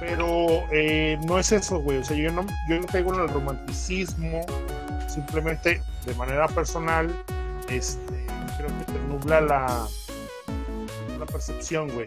Pero 0.00 0.64
eh, 0.72 1.18
no 1.26 1.38
es 1.38 1.52
eso, 1.52 1.80
güey. 1.80 1.98
O 1.98 2.04
sea, 2.04 2.16
yo 2.16 2.30
no, 2.32 2.46
yo 2.68 2.80
no 2.80 2.86
caigo 2.86 3.14
en 3.14 3.20
el 3.20 3.28
romanticismo. 3.28 4.46
Simplemente, 5.08 5.82
de 6.06 6.14
manera 6.14 6.46
personal, 6.48 7.10
este, 7.68 8.26
creo 8.56 8.68
que 8.78 8.92
te 8.92 8.98
nubla 9.08 9.40
la, 9.40 9.88
la 11.18 11.26
percepción, 11.26 11.88
güey. 11.88 12.06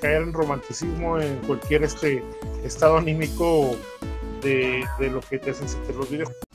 Caer 0.00 0.22
en 0.22 0.32
romanticismo 0.32 1.18
en 1.18 1.36
cualquier 1.46 1.84
este 1.84 2.22
estado 2.64 2.96
anímico 2.98 3.76
de, 4.42 4.84
de 4.98 5.10
lo 5.10 5.20
que 5.20 5.38
te 5.38 5.50
hacen 5.50 5.68
sentir 5.68 5.94
los 5.94 6.10
videojuegos. 6.10 6.51